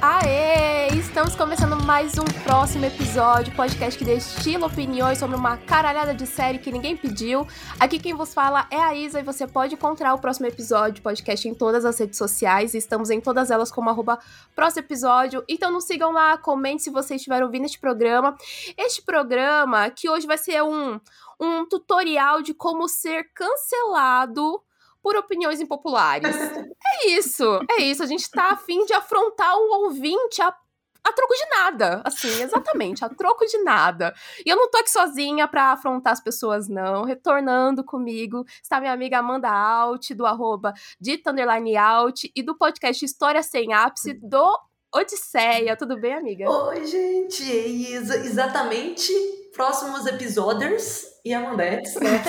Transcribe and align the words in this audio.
Aê! 0.00 0.96
Estamos 0.96 1.34
começando 1.34 1.82
mais 1.84 2.16
um 2.18 2.24
próximo 2.44 2.84
episódio, 2.84 3.52
podcast 3.56 3.98
que 3.98 4.04
destila 4.04 4.68
opiniões 4.68 5.18
sobre 5.18 5.36
uma 5.36 5.56
caralhada 5.56 6.14
de 6.14 6.24
série 6.24 6.60
que 6.60 6.70
ninguém 6.70 6.96
pediu. 6.96 7.44
Aqui 7.80 7.98
quem 7.98 8.14
vos 8.14 8.32
fala 8.32 8.68
é 8.70 8.76
a 8.76 8.94
Isa 8.94 9.18
e 9.18 9.24
você 9.24 9.44
pode 9.44 9.74
encontrar 9.74 10.14
o 10.14 10.20
próximo 10.20 10.46
episódio, 10.46 11.02
podcast 11.02 11.48
em 11.48 11.52
todas 11.52 11.84
as 11.84 11.98
redes 11.98 12.16
sociais. 12.16 12.74
Estamos 12.74 13.10
em 13.10 13.20
todas 13.20 13.50
elas 13.50 13.72
como 13.72 13.90
arroba 13.90 14.20
próximo 14.54 14.86
episódio. 14.86 15.42
Então 15.48 15.72
nos 15.72 15.84
sigam 15.84 16.12
lá, 16.12 16.38
comente 16.38 16.84
se 16.84 16.90
vocês 16.90 17.20
estiveram 17.20 17.46
ouvindo 17.46 17.64
este 17.64 17.80
programa. 17.80 18.36
Este 18.76 19.02
programa 19.02 19.90
que 19.90 20.08
hoje 20.08 20.28
vai 20.28 20.38
ser 20.38 20.62
um, 20.62 21.00
um 21.40 21.66
tutorial 21.66 22.40
de 22.40 22.54
como 22.54 22.86
ser 22.88 23.32
cancelado 23.34 24.62
por 25.08 25.16
opiniões 25.16 25.58
impopulares. 25.58 26.36
é 26.36 27.08
isso, 27.08 27.42
é 27.78 27.80
isso. 27.80 28.02
A 28.02 28.06
gente 28.06 28.30
tá 28.30 28.50
afim 28.50 28.84
de 28.84 28.92
afrontar 28.92 29.56
o 29.56 29.84
ouvinte 29.84 30.42
a, 30.42 30.54
a 31.02 31.12
troco 31.14 31.32
de 31.32 31.48
nada. 31.48 32.02
Assim, 32.04 32.42
exatamente, 32.42 33.02
a 33.02 33.08
troco 33.08 33.46
de 33.46 33.56
nada. 33.62 34.14
E 34.44 34.50
eu 34.50 34.54
não 34.54 34.70
tô 34.70 34.76
aqui 34.76 34.90
sozinha 34.90 35.48
pra 35.48 35.72
afrontar 35.72 36.12
as 36.12 36.20
pessoas, 36.20 36.68
não. 36.68 37.04
Retornando 37.04 37.82
comigo 37.82 38.44
está 38.62 38.80
minha 38.80 38.92
amiga 38.92 39.20
Amanda 39.20 39.48
Alt, 39.48 40.10
do 40.10 40.26
arroba 40.26 40.74
Dita 41.00 41.30
Underline 41.30 41.74
Alt, 41.78 42.24
e 42.36 42.42
do 42.42 42.54
podcast 42.54 43.02
História 43.02 43.42
Sem 43.42 43.72
Ápice, 43.72 44.12
do 44.12 44.60
Odisseia. 44.94 45.74
Tudo 45.74 45.98
bem, 45.98 46.12
amiga? 46.12 46.50
Oi, 46.50 46.84
gente. 46.84 47.50
Ex 47.50 48.10
exatamente. 48.10 49.10
Próximos 49.54 50.04
episódios 50.04 51.06
e 51.24 51.32
Amandetes, 51.32 51.94
né? 51.96 52.22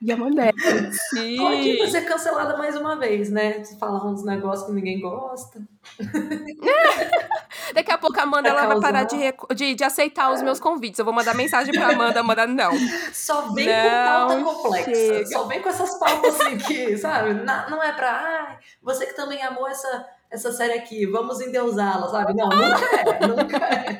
E 0.00 0.12
a 0.12 0.16
Mandela. 0.16 0.52
Pode 0.52 1.76
pra 1.76 1.88
ser 1.88 2.02
cancelada 2.02 2.56
mais 2.56 2.76
uma 2.76 2.96
vez, 2.96 3.30
né? 3.30 3.64
Falar 3.80 4.06
uns 4.06 4.24
negócios 4.24 4.68
que 4.68 4.72
ninguém 4.72 5.00
gosta. 5.00 5.60
Daqui 7.74 7.90
a 7.90 7.98
pouco 7.98 8.18
a 8.18 8.22
Amanda 8.22 8.48
ela 8.48 8.66
vai 8.66 8.80
parar 8.80 9.02
de, 9.04 9.16
de, 9.56 9.74
de, 9.74 9.84
aceitar 9.84 10.32
os 10.32 10.40
meus 10.40 10.60
convites. 10.60 11.00
Eu 11.00 11.04
vou 11.04 11.12
mandar 11.12 11.34
mensagem 11.34 11.74
pra 11.74 11.90
Amanda, 11.90 12.20
Amanda, 12.20 12.46
não. 12.46 12.70
Só 13.12 13.52
vem 13.52 13.66
não 13.66 14.28
com 14.28 14.44
pauta 14.44 14.62
complexa. 14.62 14.94
Chega. 14.94 15.26
Só 15.26 15.44
vem 15.46 15.62
com 15.62 15.68
essas 15.68 15.98
pautas 15.98 16.40
assim 16.40 16.58
que, 16.58 16.96
sabe? 16.96 17.34
Não 17.34 17.82
é 17.82 17.92
pra, 17.92 18.10
ah, 18.10 18.56
você 18.80 19.04
que 19.04 19.16
também 19.16 19.42
amou 19.42 19.66
essa, 19.66 20.06
essa 20.30 20.52
série 20.52 20.74
aqui, 20.74 21.06
vamos 21.06 21.40
endeusá-la, 21.40 22.08
sabe? 22.08 22.34
Não, 22.34 22.48
nunca 22.48 22.96
é, 22.96 23.26
nunca 23.26 23.56
é. 23.56 23.98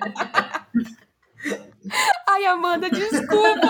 Ai, 2.29 2.45
Amanda, 2.47 2.89
desculpa. 2.89 3.69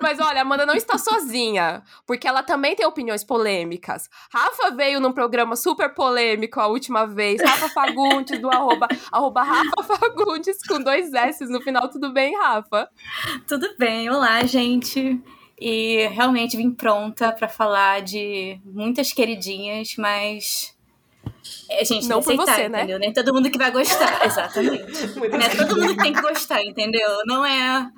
Mas 0.00 0.18
olha, 0.18 0.38
a 0.38 0.42
Amanda 0.42 0.66
não 0.66 0.74
está 0.74 0.98
sozinha, 0.98 1.82
porque 2.06 2.26
ela 2.26 2.42
também 2.42 2.74
tem 2.74 2.86
opiniões 2.86 3.24
polêmicas. 3.24 4.08
Rafa 4.32 4.70
veio 4.70 5.00
num 5.00 5.12
programa 5.12 5.56
super 5.56 5.94
polêmico 5.94 6.60
a 6.60 6.66
última 6.66 7.06
vez. 7.06 7.40
Rafa 7.40 7.68
Fagundes, 7.68 8.40
do 8.40 8.50
arroba, 8.50 8.88
arroba 9.10 9.42
Rafa 9.42 9.82
Fagundes, 9.82 10.58
com 10.66 10.80
dois 10.80 11.12
S 11.12 11.44
no 11.46 11.60
final. 11.60 11.88
Tudo 11.88 12.12
bem, 12.12 12.36
Rafa? 12.36 12.88
Tudo 13.46 13.68
bem. 13.78 14.10
Olá, 14.10 14.44
gente. 14.44 15.20
E 15.60 16.08
realmente 16.08 16.56
vim 16.56 16.72
pronta 16.72 17.32
para 17.32 17.48
falar 17.48 18.02
de 18.02 18.60
muitas 18.64 19.12
queridinhas, 19.12 19.94
mas 19.96 20.71
é, 21.68 21.84
gente, 21.84 22.06
não 22.08 22.22
por 22.22 22.32
aceitar, 22.32 22.54
você, 22.54 22.68
né? 22.68 22.78
entendeu? 22.78 22.98
Nem 22.98 23.12
todo 23.12 23.32
mundo 23.32 23.50
que 23.50 23.58
vai 23.58 23.70
gostar, 23.70 24.24
exatamente. 24.26 25.18
não 25.18 25.38
é 25.38 25.48
todo 25.56 25.80
mundo 25.80 25.96
que 25.96 26.02
tem 26.02 26.12
que 26.12 26.20
gostar, 26.20 26.62
entendeu? 26.62 27.08
Não 27.26 27.44
é, 27.44 27.90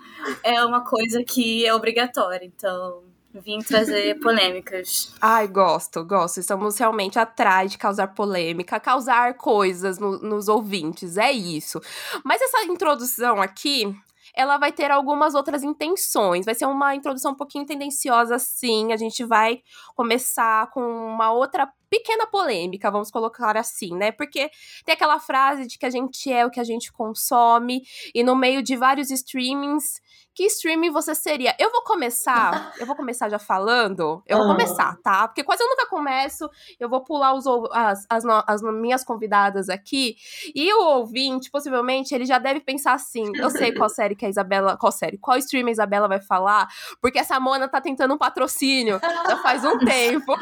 é 0.42 0.64
uma 0.64 0.84
coisa 0.84 1.22
que 1.22 1.66
é 1.66 1.74
obrigatória, 1.74 2.44
então 2.44 3.02
vim 3.40 3.58
trazer 3.58 4.18
polêmicas. 4.20 5.12
Ai, 5.20 5.48
gosto, 5.48 6.04
gosto. 6.04 6.38
Estamos 6.38 6.78
realmente 6.78 7.18
atrás 7.18 7.72
de 7.72 7.78
causar 7.78 8.08
polêmica, 8.08 8.80
causar 8.80 9.34
coisas 9.34 9.98
no, 9.98 10.18
nos 10.18 10.48
ouvintes, 10.48 11.16
é 11.16 11.32
isso. 11.32 11.80
Mas 12.24 12.40
essa 12.40 12.64
introdução 12.64 13.42
aqui, 13.42 13.94
ela 14.34 14.58
vai 14.58 14.72
ter 14.72 14.90
algumas 14.90 15.34
outras 15.34 15.62
intenções. 15.62 16.44
Vai 16.44 16.54
ser 16.54 16.66
uma 16.66 16.94
introdução 16.94 17.32
um 17.32 17.36
pouquinho 17.36 17.66
tendenciosa, 17.66 18.38
sim. 18.38 18.92
A 18.92 18.96
gente 18.96 19.24
vai 19.24 19.60
começar 19.94 20.70
com 20.70 20.80
uma 20.80 21.32
outra 21.32 21.68
pequena 21.94 22.26
polêmica, 22.26 22.90
vamos 22.90 23.08
colocar 23.10 23.56
assim, 23.56 23.94
né? 23.94 24.10
Porque 24.10 24.50
tem 24.84 24.94
aquela 24.94 25.20
frase 25.20 25.66
de 25.66 25.78
que 25.78 25.86
a 25.86 25.90
gente 25.90 26.32
é 26.32 26.44
o 26.44 26.50
que 26.50 26.58
a 26.58 26.64
gente 26.64 26.92
consome, 26.92 27.82
e 28.12 28.24
no 28.24 28.34
meio 28.34 28.62
de 28.62 28.76
vários 28.76 29.12
streamings, 29.12 30.02
que 30.34 30.44
streaming 30.46 30.90
você 30.90 31.14
seria? 31.14 31.54
Eu 31.56 31.70
vou 31.70 31.82
começar, 31.84 32.72
eu 32.80 32.86
vou 32.86 32.96
começar 32.96 33.28
já 33.28 33.38
falando, 33.38 34.20
eu 34.26 34.38
vou 34.38 34.48
começar, 34.48 34.96
tá? 35.04 35.28
Porque 35.28 35.44
quase 35.44 35.62
eu 35.62 35.68
nunca 35.68 35.86
começo, 35.86 36.50
eu 36.80 36.88
vou 36.88 37.04
pular 37.04 37.32
os, 37.34 37.46
as, 37.70 38.04
as, 38.10 38.24
as 38.24 38.62
minhas 38.62 39.04
convidadas 39.04 39.68
aqui, 39.68 40.16
e 40.52 40.72
o 40.74 40.82
ouvinte, 40.96 41.50
possivelmente, 41.50 42.12
ele 42.12 42.24
já 42.24 42.38
deve 42.38 42.58
pensar 42.58 42.94
assim, 42.94 43.30
eu 43.36 43.50
sei 43.50 43.72
qual 43.72 43.88
série 43.88 44.16
que 44.16 44.26
a 44.26 44.28
Isabela, 44.28 44.76
qual 44.76 44.90
série, 44.90 45.16
qual 45.16 45.38
stream 45.38 45.68
a 45.68 45.70
Isabela 45.70 46.08
vai 46.08 46.20
falar, 46.20 46.66
porque 47.00 47.20
essa 47.20 47.38
Mona 47.38 47.68
tá 47.68 47.80
tentando 47.80 48.14
um 48.14 48.18
patrocínio 48.18 48.98
já 49.00 49.36
faz 49.36 49.64
um 49.64 49.78
tempo. 49.84 50.34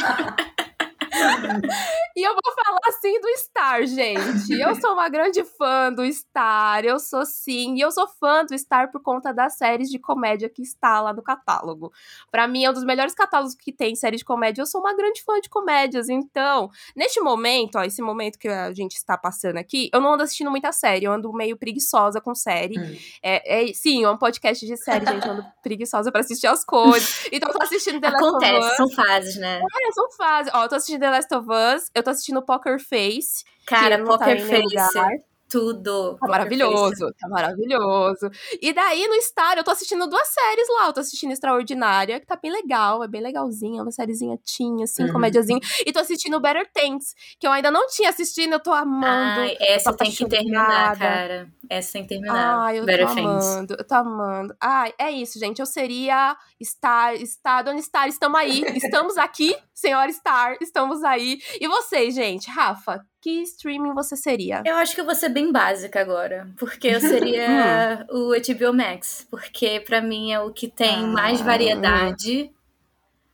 e 2.17 2.27
eu 2.27 2.33
vou 2.33 2.55
falar 2.65 2.79
assim 2.89 3.21
do 3.21 3.29
Star, 3.39 3.87
gente. 3.87 4.53
Eu 4.53 4.75
sou 4.77 4.93
uma 4.93 5.09
grande 5.09 5.45
fã 5.45 5.93
do 5.93 6.05
Star, 6.13 6.85
eu 6.85 6.99
sou 6.99 7.25
sim, 7.25 7.77
e 7.77 7.81
eu 7.81 7.91
sou 7.91 8.07
fã 8.07 8.45
do 8.45 8.57
Star 8.59 8.91
por 8.91 9.03
conta 9.03 9.33
das 9.33 9.57
séries 9.57 9.91
de 9.91 9.99
comédia 9.99 10.49
que 10.49 10.63
está 10.63 11.01
lá 11.01 11.13
no 11.13 11.23
catálogo. 11.23 11.93
Para 12.31 12.47
mim 12.47 12.65
é 12.65 12.71
um 12.71 12.73
dos 12.73 12.85
melhores 12.85 13.15
catálogos 13.15 13.55
que 13.55 13.73
tem 13.73 13.95
série 13.95 14.17
de 14.17 14.25
comédia. 14.25 14.63
Eu 14.63 14.67
sou 14.67 14.81
uma 14.81 14.95
grande 14.95 15.23
fã 15.23 15.41
de 15.41 15.49
comédias, 15.49 16.09
então, 16.09 16.71
neste 16.97 17.21
momento, 17.21 17.77
ó, 17.77 17.85
esse 17.85 18.03
momento 18.03 18.39
que 18.39 18.49
a 18.49 18.73
gente 18.73 18.95
está 18.95 19.17
passando 19.17 19.57
aqui, 19.59 19.89
eu 19.93 20.01
não 20.01 20.15
ando 20.15 20.23
assistindo 20.23 20.51
muita 20.51 20.73
série, 20.73 21.07
eu 21.07 21.13
ando 21.13 21.33
meio 21.33 21.57
preguiçosa 21.57 22.21
com 22.21 22.35
série. 22.35 22.79
Hum. 22.79 22.97
É, 23.23 23.71
é, 23.71 23.73
sim, 23.73 24.05
é 24.05 24.11
um 24.11 24.17
podcast 24.17 24.67
de 24.67 24.77
série, 24.77 25.07
gente, 25.07 25.27
eu 25.27 25.33
ando 25.33 25.45
preguiçosa 25.63 26.11
para 26.11 26.21
assistir 26.21 26.47
as 26.47 26.65
coisas. 26.65 27.27
Então 27.33 27.49
eu 27.49 27.59
tô 27.59 27.63
assistindo 27.63 28.01
The 28.01 28.11
Last 28.11 28.25
Acontece, 28.25 28.57
of 28.57 28.67
Us. 28.67 28.77
são 28.77 28.91
fases, 28.91 29.37
né? 29.37 29.61
É, 29.61 29.93
são 29.93 30.11
fases. 30.13 30.53
Ó, 30.55 30.65
eu 30.65 30.69
tô 30.69 30.75
assistindo 30.75 31.01
The 31.01 31.11
Last 31.13 31.35
of 31.35 31.49
Us, 31.49 31.91
eu 31.95 32.03
tô 32.03 32.11
assistindo 32.11 32.43
Poker 32.43 32.79
Face. 32.81 33.45
Cara, 33.67 33.99
tá 33.99 34.05
Poker 34.05 34.41
tá 34.41 34.47
Face 34.47 35.23
tudo. 35.53 36.17
Tá 36.19 36.27
maravilhoso, 36.27 37.13
tá 37.21 37.29
maravilhoso. 37.29 38.31
E 38.61 38.73
daí 38.73 39.07
no 39.07 39.21
Star, 39.21 39.59
eu 39.59 39.63
tô 39.63 39.71
assistindo 39.71 40.07
duas 40.07 40.27
séries 40.29 40.67
lá. 40.71 40.87
Eu 40.87 40.95
tô 40.95 41.01
assistindo 41.01 41.31
Extraordinária, 41.31 42.19
que 42.19 42.27
tá 42.27 42.39
bem 42.43 42.51
legal, 42.51 43.05
é 43.05 43.09
bem 43.09 43.21
legalzinha, 43.21 43.83
uma 43.83 43.91
sériezinha 43.91 44.39
tinha, 44.43 44.85
assim, 44.85 45.05
uhum. 45.05 45.13
comédiazinha. 45.13 45.61
E 45.85 45.93
tô 45.93 45.99
assistindo 45.99 46.41
Better 46.41 46.67
Things, 46.73 47.15
que 47.39 47.47
eu 47.47 47.53
ainda 47.53 47.71
não 47.71 47.87
tinha 47.89 48.09
assistido, 48.09 48.55
eu 48.55 48.61
tô 48.61 48.73
amando. 48.73 49.41
Ai, 49.41 49.57
essa 49.61 49.93
tem 49.93 50.11
que 50.11 50.27
terminar, 50.27 50.99
cara. 50.99 51.47
Essa 51.73 51.93
tem 51.95 52.03
que 52.03 52.09
terminar. 52.11 52.67
Ai, 52.67 52.79
eu 52.79 52.85
Better 52.85 53.09
tô 53.09 53.15
Things. 53.15 53.47
amando, 53.47 53.77
eu 53.79 53.85
tô 53.85 53.95
amando. 53.95 54.55
Ai, 54.61 54.93
é 54.99 55.11
isso, 55.11 55.39
gente. 55.39 55.59
Eu 55.59 55.65
seria 55.65 56.37
Star, 56.63 57.17
Star, 57.25 57.65
Dona 57.65 57.81
Star, 57.81 58.07
estamos 58.09 58.39
aí. 58.39 58.63
Estamos 58.77 59.17
aqui, 59.17 59.57
senhora 59.73 60.13
Star, 60.13 60.57
estamos 60.61 61.03
aí. 61.03 61.41
E 61.59 61.67
vocês, 61.67 62.15
gente? 62.15 62.51
Rafa, 62.51 63.03
que 63.23 63.43
streaming 63.43 63.95
você 63.95 64.17
seria? 64.17 64.63
Eu 64.67 64.77
acho 64.77 64.95
que 64.95 65.01
eu 65.01 65.05
vou 65.07 65.15
ser 65.15 65.31
bem 65.31 65.51
básica 65.51 65.99
agora, 65.99 66.47
porque 66.59 66.89
eu 66.89 67.01
seria 67.01 68.07
hum. 68.13 68.29
o 68.29 68.33
HBO 68.35 68.75
Max, 68.75 69.27
porque 69.31 69.81
para 69.81 70.03
mim 70.03 70.31
é 70.31 70.41
o 70.41 70.53
que 70.53 70.69
tem 70.69 71.05
ah. 71.05 71.07
mais 71.07 71.41
variedade. 71.41 72.53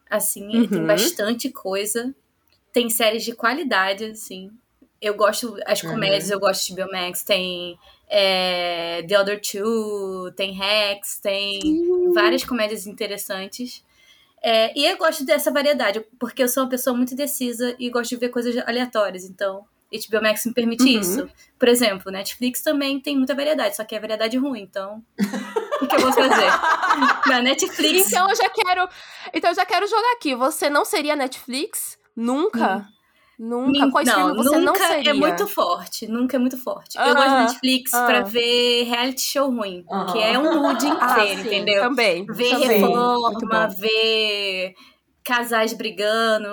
Assim, 0.08 0.60
uhum. 0.60 0.68
tem 0.68 0.86
bastante 0.86 1.50
coisa. 1.50 2.14
Tem 2.72 2.88
séries 2.88 3.24
de 3.24 3.34
qualidade, 3.34 4.04
assim. 4.04 4.50
Eu 5.00 5.14
gosto, 5.14 5.56
as 5.66 5.82
uhum. 5.82 5.90
comédias, 5.90 6.28
uhum. 6.28 6.34
eu 6.34 6.40
gosto 6.40 6.66
de 6.68 6.80
HBO 6.80 6.92
Max. 6.92 7.24
Tem 7.24 7.76
é, 8.08 9.02
The 9.02 9.20
Other 9.20 9.40
Two, 9.40 10.32
tem 10.32 10.52
Rex, 10.52 11.18
tem 11.18 11.60
Sim. 11.60 12.12
várias 12.12 12.44
comédias 12.44 12.86
interessantes. 12.86 13.84
É, 14.42 14.72
e 14.78 14.84
eu 14.86 14.96
gosto 14.96 15.24
dessa 15.24 15.50
variedade, 15.50 16.00
porque 16.18 16.42
eu 16.42 16.48
sou 16.48 16.62
uma 16.62 16.70
pessoa 16.70 16.96
muito 16.96 17.12
indecisa 17.12 17.74
e 17.78 17.90
gosto 17.90 18.10
de 18.10 18.16
ver 18.16 18.28
coisas 18.28 18.56
aleatórias. 18.66 19.24
Então, 19.24 19.64
HBO 19.90 20.22
Max 20.22 20.44
me 20.44 20.52
permite 20.52 20.84
uhum. 20.84 21.00
isso. 21.00 21.30
Por 21.58 21.68
exemplo, 21.68 22.12
Netflix 22.12 22.62
também 22.62 23.00
tem 23.00 23.16
muita 23.16 23.34
variedade, 23.34 23.76
só 23.76 23.84
que 23.84 23.96
é 23.96 24.00
variedade 24.00 24.36
ruim, 24.36 24.62
então. 24.62 25.02
o 25.82 25.86
que 25.86 25.96
eu 25.96 26.00
vou 26.00 26.12
fazer? 26.12 26.50
Na 27.26 27.42
Netflix. 27.42 28.08
Então 28.08 28.28
eu 28.28 28.36
já 28.36 28.48
quero. 28.50 28.88
Então 29.32 29.50
eu 29.50 29.56
já 29.56 29.64
quero 29.64 29.86
jogar 29.86 30.12
aqui. 30.12 30.34
Você 30.34 30.68
não 30.70 30.84
seria 30.84 31.16
Netflix? 31.16 31.98
Nunca? 32.14 32.76
Hum. 32.76 32.97
Nunca? 33.38 33.88
Qual 33.90 34.04
não, 34.04 34.34
você 34.34 34.58
nunca 34.58 34.80
não 34.80 34.88
seria? 34.88 35.10
é 35.10 35.14
muito 35.14 35.46
forte. 35.46 36.08
Nunca 36.08 36.36
é 36.36 36.40
muito 36.40 36.58
forte. 36.58 36.98
eu 36.98 37.14
gosto 37.14 37.30
de 37.30 37.42
Netflix 37.44 37.92
uh 37.92 38.06
pra 38.06 38.22
ver 38.22 38.82
reality 38.84 39.20
show 39.20 39.48
ruim. 39.48 39.84
Uh 39.88 40.12
Que 40.12 40.18
é 40.18 40.36
um 40.36 40.60
mood 40.60 40.84
inteiro, 40.84 41.00
ah, 41.00 41.32
entendeu? 41.32 41.82
Também. 41.82 42.26
Ver 42.26 42.50
também. 42.50 42.80
reforma, 42.80 43.68
ver 43.68 44.74
casais 45.22 45.72
brigando. 45.72 46.48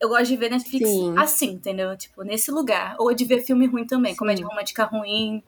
Eu 0.00 0.08
gosto 0.08 0.26
de 0.28 0.36
ver 0.36 0.50
Netflix 0.50 0.88
Sim. 0.88 1.14
assim, 1.18 1.50
entendeu? 1.50 1.94
Tipo, 1.98 2.22
nesse 2.22 2.50
lugar. 2.50 2.96
Ou 2.98 3.12
de 3.12 3.26
ver 3.26 3.42
filme 3.42 3.66
ruim 3.66 3.84
também, 3.84 4.12
Sim. 4.12 4.18
comédia 4.18 4.46
romântica 4.46 4.84
ruim. 4.84 5.42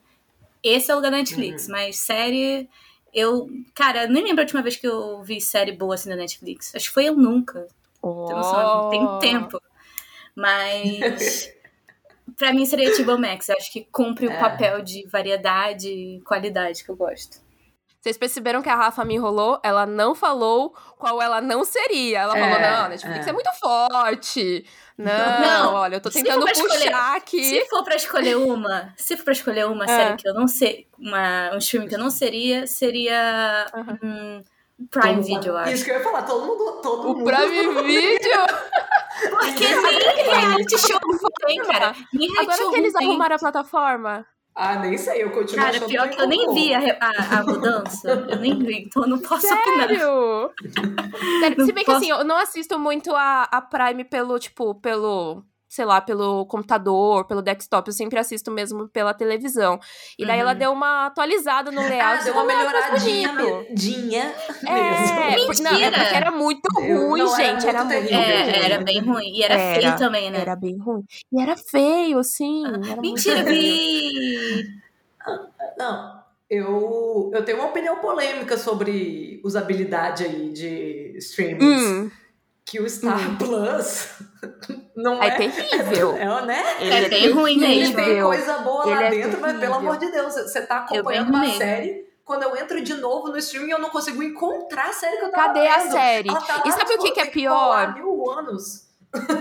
Esse 0.62 0.90
é 0.90 0.94
o 0.94 0.98
lugar 0.98 1.10
da 1.10 1.16
Netflix, 1.16 1.66
uhum. 1.66 1.72
mas 1.72 1.96
série. 1.98 2.68
Eu. 3.12 3.48
Cara, 3.74 4.06
nem 4.06 4.22
lembro 4.22 4.40
a 4.40 4.44
última 4.44 4.60
vez 4.60 4.76
que 4.76 4.86
eu 4.86 5.22
vi 5.22 5.40
série 5.40 5.72
boa 5.72 5.94
assim 5.94 6.10
da 6.10 6.16
Netflix. 6.16 6.74
Acho 6.74 6.88
que 6.88 6.94
foi 6.94 7.06
eu 7.06 7.16
nunca. 7.16 7.66
Oh. 8.02 8.90
Tem, 8.90 9.00
tem 9.20 9.30
tempo. 9.30 9.58
Mas. 10.34 11.52
Pra 12.38 12.52
mim 12.52 12.64
seria 12.64 12.90
HBO 12.96 13.18
Max. 13.18 13.48
Eu 13.48 13.56
acho 13.56 13.70
que 13.70 13.86
cumpre 13.92 14.26
é. 14.26 14.30
o 14.34 14.40
papel 14.40 14.82
de 14.82 15.06
variedade 15.06 15.88
e 15.88 16.20
qualidade 16.22 16.82
que 16.82 16.90
eu 16.90 16.96
gosto. 16.96 17.44
Vocês 18.04 18.18
perceberam 18.18 18.60
que 18.60 18.68
a 18.68 18.74
Rafa 18.74 19.02
me 19.02 19.14
enrolou? 19.14 19.58
Ela 19.62 19.86
não 19.86 20.14
falou 20.14 20.74
qual 20.98 21.22
ela 21.22 21.40
não 21.40 21.64
seria. 21.64 22.20
Ela 22.20 22.36
é, 22.36 22.40
falou, 22.42 22.60
não, 22.60 22.88
Netflix 22.90 23.26
é. 23.26 23.30
é 23.30 23.32
muito 23.32 23.50
forte. 23.52 24.66
Não, 24.98 25.40
não, 25.40 25.74
olha, 25.74 25.96
eu 25.96 26.00
tô 26.02 26.10
tentando 26.10 26.46
puxar 26.46 26.64
escolher, 26.66 26.92
aqui. 26.92 27.42
Se 27.42 27.64
for 27.64 27.82
pra 27.82 27.96
escolher 27.96 28.36
uma, 28.36 28.92
se 28.94 29.16
for 29.16 29.24
pra 29.24 29.32
escolher 29.32 29.66
uma 29.66 29.84
é. 29.84 29.88
série 29.88 30.16
que 30.16 30.28
eu 30.28 30.34
não 30.34 30.46
sei, 30.46 30.86
uma, 30.98 31.56
um 31.56 31.60
filme 31.62 31.88
que 31.88 31.94
eu 31.94 31.98
não 31.98 32.10
seria, 32.10 32.66
seria 32.66 33.66
uhum. 33.74 33.98
um 34.02 34.44
Prime 34.90 35.16
todo 35.16 35.26
Video, 35.26 35.52
eu 35.52 35.56
acho. 35.56 35.72
Isso 35.72 35.84
que 35.84 35.90
eu 35.90 35.96
ia 35.96 36.02
falar, 36.02 36.22
todo 36.22 36.46
mundo. 36.46 36.80
Todo 36.82 37.10
o 37.10 37.16
mundo. 37.16 37.24
Prime 37.24 37.82
Video? 37.82 38.46
Porque 39.30 39.64
nem 39.64 40.24
reality 40.24 40.78
show 40.78 40.98
tem, 41.46 41.58
cara. 41.62 41.94
Nem 42.12 42.38
Agora 42.38 42.70
que 42.70 42.76
eles 42.76 42.94
arrumaram 42.94 43.36
a 43.36 43.38
plataforma. 43.38 44.26
Ah, 44.56 44.76
nem 44.76 44.96
sei, 44.96 45.22
eu 45.24 45.32
continuo 45.32 45.64
Cara, 45.64 45.80
pior 45.80 46.08
que 46.08 46.20
eu 46.20 46.28
nem 46.28 46.54
vi 46.54 46.72
a, 46.72 46.78
a, 47.00 47.38
a, 47.40 47.42
mudança. 47.42 48.08
eu 48.08 48.38
nem 48.38 48.56
vi, 48.56 48.84
então 48.84 49.02
eu 49.02 49.08
não 49.08 49.18
posso 49.18 49.48
Sério? 49.48 49.62
opinar. 49.62 50.50
Sério? 51.40 51.66
Se 51.66 51.72
bem 51.72 51.84
que 51.84 51.90
assim, 51.90 52.10
eu 52.10 52.22
não 52.22 52.36
assisto 52.36 52.78
muito 52.78 53.12
a, 53.16 53.48
a 53.50 53.60
Prime 53.60 54.04
pelo, 54.04 54.38
tipo, 54.38 54.76
pelo 54.76 55.44
sei 55.74 55.84
lá, 55.84 56.00
pelo 56.00 56.46
computador, 56.46 57.26
pelo 57.26 57.42
desktop, 57.42 57.88
eu 57.88 57.92
sempre 57.92 58.16
assisto 58.16 58.48
mesmo 58.48 58.88
pela 58.88 59.12
televisão. 59.12 59.80
E 60.16 60.24
daí 60.24 60.36
uhum. 60.36 60.42
ela 60.42 60.54
deu 60.54 60.70
uma 60.70 61.06
atualizada 61.06 61.72
no 61.72 61.80
layout. 61.80 62.20
Ah, 62.20 62.22
deu 62.22 62.32
uma 62.32 62.44
melhoradinha. 62.44 63.32
Medinha 63.32 64.32
é, 64.64 65.34
Mentira! 65.34 65.70
Não, 65.70 65.80
é 65.80 65.90
porque 65.90 66.14
era 66.14 66.30
muito 66.30 66.68
ruim, 66.76 67.18
não, 67.18 67.36
gente. 67.36 67.66
Era, 67.66 67.80
era 67.80 67.84
muito 67.84 68.14
é, 68.14 68.64
era 68.64 68.84
bem 68.84 69.00
ruim. 69.00 69.32
E 69.34 69.42
era, 69.42 69.54
era, 69.54 69.80
feio 69.80 69.98
também, 69.98 70.30
né? 70.30 70.42
Era 70.42 70.54
bem 70.54 70.78
ruim. 70.78 71.04
E 71.32 71.42
era 71.42 71.56
feio, 71.56 72.22
sim. 72.22 72.62
Era 72.88 73.00
Mentira, 73.00 73.42
Vi! 73.42 74.62
Não, 75.76 76.22
eu, 76.48 77.32
eu 77.34 77.44
tenho 77.44 77.58
uma 77.58 77.66
opinião 77.66 77.96
polêmica 77.96 78.56
sobre 78.56 79.40
usabilidade 79.42 80.22
aí 80.22 80.52
de 80.52 81.14
streamings. 81.18 81.82
Hum 81.82 82.10
que 82.64 82.80
o 82.80 82.88
Star 82.88 83.30
hum. 83.30 83.36
Plus 83.36 84.22
não 84.96 85.22
é, 85.22 85.28
é 85.28 85.30
terrível. 85.30 86.16
É, 86.16 86.46
né? 86.46 86.62
Ele 86.80 87.06
é, 87.06 87.08
bem 87.08 87.30
ruim 87.30 87.58
mesmo. 87.58 87.98
Ele 88.00 88.14
tem 88.14 88.22
coisa 88.22 88.58
boa 88.58 88.84
Ele 88.86 88.94
lá 88.94 89.02
é 89.04 89.10
dentro, 89.10 89.40
mas 89.40 89.58
pelo 89.58 89.74
amor 89.74 89.96
de 89.96 90.10
Deus, 90.10 90.34
você 90.34 90.62
tá 90.62 90.78
acompanhando 90.78 91.28
uma 91.28 91.40
mesmo. 91.40 91.58
série. 91.58 92.04
Quando 92.24 92.42
eu 92.44 92.56
entro 92.56 92.80
de 92.80 92.94
novo 92.94 93.28
no 93.28 93.36
streaming, 93.36 93.72
eu 93.72 93.78
não 93.78 93.90
consigo 93.90 94.22
encontrar 94.22 94.88
a 94.88 94.92
série 94.92 95.18
que 95.18 95.24
eu 95.26 95.30
tava 95.30 95.48
Cadê 95.48 95.60
vendo. 95.60 95.72
a 95.72 95.80
série? 95.90 96.28
Tá 96.28 96.62
e 96.64 96.72
sabe 96.72 96.94
o 96.94 96.98
que, 96.98 97.10
que 97.10 97.20
é 97.20 97.26
pior? 97.26 97.94
Mil 97.94 98.30
anos. 98.30 98.84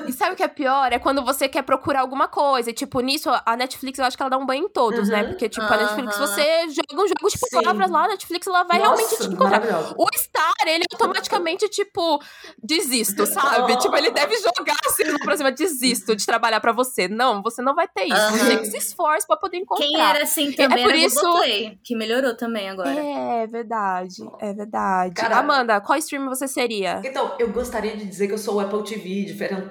E 0.08 0.14
sabe 0.14 0.34
o 0.34 0.36
que 0.36 0.44
é 0.44 0.48
pior? 0.48 0.92
É 0.92 1.00
quando 1.00 1.24
você 1.24 1.48
quer 1.48 1.64
procurar 1.64 2.02
alguma 2.02 2.28
coisa. 2.28 2.70
E, 2.70 2.74
tipo, 2.74 3.00
nisso, 3.00 3.30
a 3.46 3.58
Netflix, 3.58 4.00
eu 4.00 4.06
acho 4.06 4.16
que 4.16 4.24
ela 4.24 4.30
dá 4.30 4.38
um 4.38 4.46
banho 4.46 4.66
em 4.66 4.70
todos, 4.70 5.10
né? 5.10 5.18
uhum, 5.18 5.24
né? 5.24 5.30
Porque, 5.30 5.50
tipo, 5.50 5.66
uhum. 5.66 5.74
a 5.74 5.78
Netflix, 5.78 6.18
você 6.18 6.70
joga 6.70 7.04
um 7.04 7.08
jogo, 7.08 7.30
tipo, 7.30 7.50
palavras 7.52 7.90
lá, 7.90 8.06
a 8.06 8.08
Netflix, 8.10 8.48
ela 8.48 8.64
vai 8.64 8.80
Nossa, 8.80 8.96
realmente 8.96 9.18
te 9.18 9.34
encontrar. 9.34 9.94
O 9.98 10.08
Star, 10.16 10.54
ele 10.68 10.84
automaticamente, 10.92 11.70
tipo, 11.70 12.22
desisto, 12.62 13.26
sabe? 13.26 13.74
Oh. 13.74 13.78
Tipo, 13.84 13.98
ele 13.98 14.12
deve 14.12 14.36
jogar 14.38 14.78
assim 14.86 15.04
no 15.04 15.20
próximo, 15.20 15.52
desisto 15.52 16.16
de 16.16 16.26
trabalhar 16.26 16.62
pra 16.62 16.72
você. 16.72 17.08
Não, 17.08 17.42
você 17.42 17.62
não 17.62 17.76
vai 17.76 17.86
ter 17.88 18.06
isso. 18.06 18.16
Uhum. 18.16 18.32
Você 18.32 18.48
tem 18.48 18.58
que 18.60 18.66
se 18.68 18.78
esforce 18.78 19.28
pra 19.28 19.36
poder 19.36 19.58
encontrar. 19.58 19.86
Quem 19.86 20.00
era 20.00 20.24
assim 20.24 20.52
também 20.54 20.84
é 20.84 20.88
por 20.88 20.94
era 20.94 21.06
isso... 21.06 21.34
Play, 21.34 21.78
que 21.84 21.96
melhorou 21.96 22.36
também 22.36 22.70
agora. 22.70 22.90
É 22.90 23.46
verdade, 23.48 24.16
é 24.40 24.54
verdade. 24.54 25.16
Cara, 25.16 25.38
Amanda, 25.38 25.82
qual 25.82 25.98
stream 25.98 26.30
você 26.30 26.48
seria? 26.48 27.02
Então, 27.04 27.36
eu 27.40 27.52
gostaria 27.52 27.98
de 27.98 28.06
dizer 28.06 28.28
que 28.28 28.34
eu 28.34 28.38
sou 28.38 28.56
o 28.56 28.60
Apple 28.60 28.84
TV, 28.84 29.26
diferentona, 29.26 29.63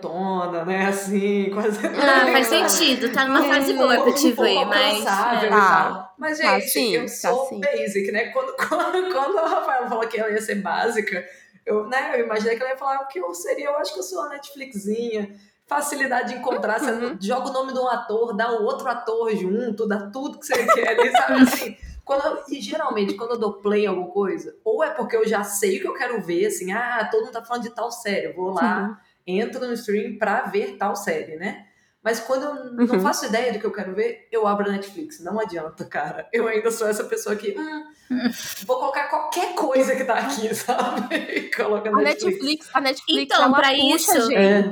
né? 0.51 0.65
né? 0.65 0.87
Assim, 0.87 1.51
quase. 1.55 1.87
Ah, 1.87 2.33
faz 2.33 2.47
sentido, 2.71 3.13
tá 3.13 3.25
numa 3.25 3.43
fase 3.43 3.73
boa 3.75 4.03
pra 4.03 4.13
te 4.13 4.33
ver, 4.33 4.65
mas. 4.65 5.01
É. 5.01 5.49
Tá. 5.49 6.15
Mas, 6.19 6.39
tá 6.39 6.59
gente, 6.59 6.65
tá 6.65 6.69
sim, 6.69 6.95
eu 6.95 7.09
sou 7.09 7.47
tá 7.47 7.57
basic, 7.59 8.13
né? 8.13 8.27
Quando, 8.27 8.55
quando, 8.69 9.13
quando 9.13 9.39
a 9.39 9.49
Rafaela 9.49 9.89
falou 9.89 10.07
que 10.07 10.19
ela 10.19 10.31
ia 10.31 10.41
ser 10.41 10.57
básica, 10.57 11.25
eu, 11.67 11.87
né, 11.89 12.13
eu 12.15 12.25
imaginei 12.25 12.57
que 12.57 12.63
ela 12.63 12.73
ia 12.73 12.79
falar 12.79 13.01
o 13.01 13.09
que 13.09 13.19
eu 13.19 13.35
seria, 13.35 13.67
eu 13.67 13.77
acho 13.77 13.93
que 13.93 13.99
eu 13.99 14.05
sou 14.05 14.21
uma 14.21 14.31
Netflixinha. 14.31 15.35
Facilidade 15.65 16.35
de 16.35 16.39
encontrar, 16.39 16.83
uhum. 16.83 17.17
você 17.17 17.27
joga 17.27 17.49
o 17.49 17.53
nome 17.53 17.73
de 17.73 17.79
um 17.79 17.89
ator, 17.89 18.37
dá 18.37 18.51
o 18.53 18.65
outro 18.65 18.87
ator 18.89 19.35
junto, 19.35 19.87
dá 19.87 20.11
tudo 20.11 20.39
que 20.39 20.45
você 20.45 20.67
quer 20.67 20.89
ali, 20.89 21.11
sabe 21.11 21.41
assim? 21.41 21.77
Quando 22.05 22.27
eu, 22.27 22.43
e 22.51 22.61
geralmente, 22.61 23.15
quando 23.15 23.31
eu 23.31 23.39
dou 23.39 23.55
play 23.55 23.85
em 23.85 23.87
alguma 23.87 24.09
coisa, 24.09 24.55
ou 24.65 24.85
é 24.85 24.91
porque 24.91 25.17
eu 25.17 25.27
já 25.27 25.43
sei 25.45 25.79
o 25.79 25.81
que 25.81 25.89
eu 25.89 25.95
quero 25.95 26.21
ver, 26.21 26.47
assim, 26.47 26.73
ah, 26.73 27.09
todo 27.11 27.25
mundo 27.25 27.33
tá 27.33 27.43
falando 27.43 27.63
de 27.63 27.71
tal 27.71 27.91
série, 27.91 28.27
eu 28.27 28.35
vou 28.35 28.53
lá, 28.53 28.83
uhum 28.83 29.12
entro 29.27 29.67
no 29.67 29.73
stream 29.73 30.19
para 30.19 30.43
ver 30.43 30.77
tal 30.77 30.97
série, 30.97 31.37
né? 31.37 31.67
Mas 32.03 32.19
quando 32.19 32.43
eu 32.43 32.73
não 32.73 32.85
uhum. 32.85 33.01
faço 33.01 33.27
ideia 33.27 33.53
do 33.53 33.61
que 33.61 33.65
eu 33.65 33.71
quero 33.71 33.95
ver, 33.95 34.27
eu 34.33 34.45
abro 34.45 34.69
a 34.69 34.73
Netflix. 34.73 35.23
Não 35.23 35.39
adianta, 35.39 35.85
cara. 35.85 36.29
Eu 36.33 36.49
ainda 36.49 36.69
sou 36.73 36.89
essa 36.89 37.05
pessoa 37.05 37.37
que. 37.37 37.57
Hum, 37.57 38.29
vou 38.67 38.81
colocar 38.81 39.05
qualquer 39.05 39.55
coisa 39.55 39.95
que 39.95 40.03
tá 40.03 40.15
aqui, 40.15 40.51
sabe? 40.53 41.49
Coloca 41.57 41.89
a 41.89 41.93
Netflix. 41.93 42.25
Netflix. 42.25 42.71
A 42.75 42.81
Netflix 42.81 43.23
então, 43.23 43.53
para 43.53 43.73
isso. 43.73 44.21
Gente. 44.23 44.35
É. 44.35 44.63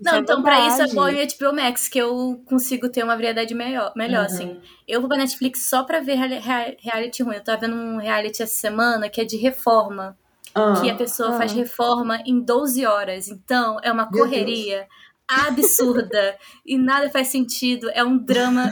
Não, 0.00 0.14
é 0.14 0.18
então, 0.20 0.42
para 0.42 0.68
isso 0.68 0.80
é 0.80 0.86
bom 0.88 1.06
em 1.06 1.26
HBO 1.26 1.54
Max, 1.54 1.86
que 1.86 1.98
eu 1.98 2.42
consigo 2.46 2.88
ter 2.88 3.04
uma 3.04 3.14
variedade 3.14 3.54
melhor, 3.54 3.92
melhor 3.94 4.20
uhum. 4.20 4.26
assim. 4.26 4.60
Eu 4.88 5.00
vou 5.00 5.08
pra 5.08 5.18
Netflix 5.18 5.68
só 5.68 5.82
pra 5.84 6.00
ver 6.00 6.16
reality 6.78 7.22
ruim. 7.22 7.36
Eu 7.36 7.44
tava 7.44 7.60
vendo 7.60 7.76
um 7.76 7.98
reality 7.98 8.42
essa 8.42 8.54
semana 8.54 9.10
que 9.10 9.20
é 9.20 9.24
de 9.26 9.36
reforma 9.36 10.16
que 10.80 10.90
a 10.90 10.94
pessoa 10.94 11.36
faz 11.36 11.52
reforma 11.52 12.22
em 12.26 12.40
12 12.40 12.84
horas. 12.84 13.28
Então, 13.28 13.78
é 13.82 13.92
uma 13.92 14.10
correria 14.10 14.86
absurda 15.28 16.36
e 16.66 16.76
nada 16.76 17.10
faz 17.10 17.28
sentido. 17.28 17.90
É 17.90 18.02
um 18.02 18.18
drama, 18.18 18.70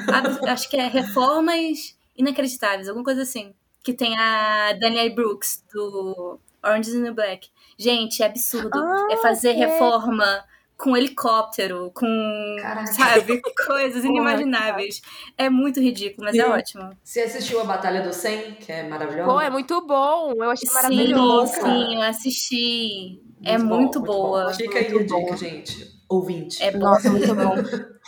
acho 0.49 0.69
que 0.69 0.77
é 0.77 0.89
reformas 0.89 1.97
inacreditáveis, 2.17 2.89
alguma 2.89 3.05
coisa 3.05 3.23
assim. 3.23 3.55
Que 3.83 3.93
tem 3.93 4.19
a 4.19 4.73
Danielle 4.75 5.15
Brooks, 5.15 5.65
do 5.73 6.41
Orange 6.65 6.91
is 6.91 7.03
the 7.03 7.13
Black. 7.13 7.49
Gente, 7.79 8.23
é 8.23 8.27
absurdo. 8.27 8.77
Ah, 8.77 9.09
é 9.11 9.17
fazer 9.19 9.51
é. 9.51 9.67
reforma 9.67 10.45
com 10.79 10.97
helicóptero, 10.97 11.91
com, 11.93 12.57
Caraca. 12.61 12.87
sabe, 12.93 13.43
coisas 13.67 14.05
inimagináveis. 14.05 15.03
É 15.37 15.51
muito 15.51 15.81
ridículo, 15.81 16.27
mas 16.27 16.37
é 16.37 16.43
Sim. 16.43 16.49
é 16.49 16.49
ótimo. 16.49 16.91
Você 17.03 17.21
assistiu 17.21 17.61
a 17.61 17.65
Batalha 17.65 18.01
do 18.01 18.13
100, 18.13 18.55
que 18.55 18.71
é 18.71 18.89
maravilhosa? 18.89 19.29
Pô, 19.29 19.41
é 19.41 19.51
muito 19.51 19.85
bom. 19.85 20.33
Eu 20.37 20.51
achei 20.51 20.71
maravilhoso. 20.73 21.53
Sim, 21.53 21.61
sim, 21.61 21.95
eu 21.97 22.03
assisti. 22.03 23.23
Muito 23.23 23.49
é 23.49 23.59
bom, 23.59 23.65
muito, 23.65 24.01
boa. 24.01 24.45
Bom. 24.45 24.55
Fica 24.55 24.79
aí 24.79 24.87
a 24.87 25.03
dica, 25.03 25.37
gente. 25.37 25.99
Ouvinte. 26.09 26.63
É 26.63 26.71
bom. 26.71 26.79
Nossa, 26.79 27.11
muito 27.11 27.35
bom. 27.35 27.57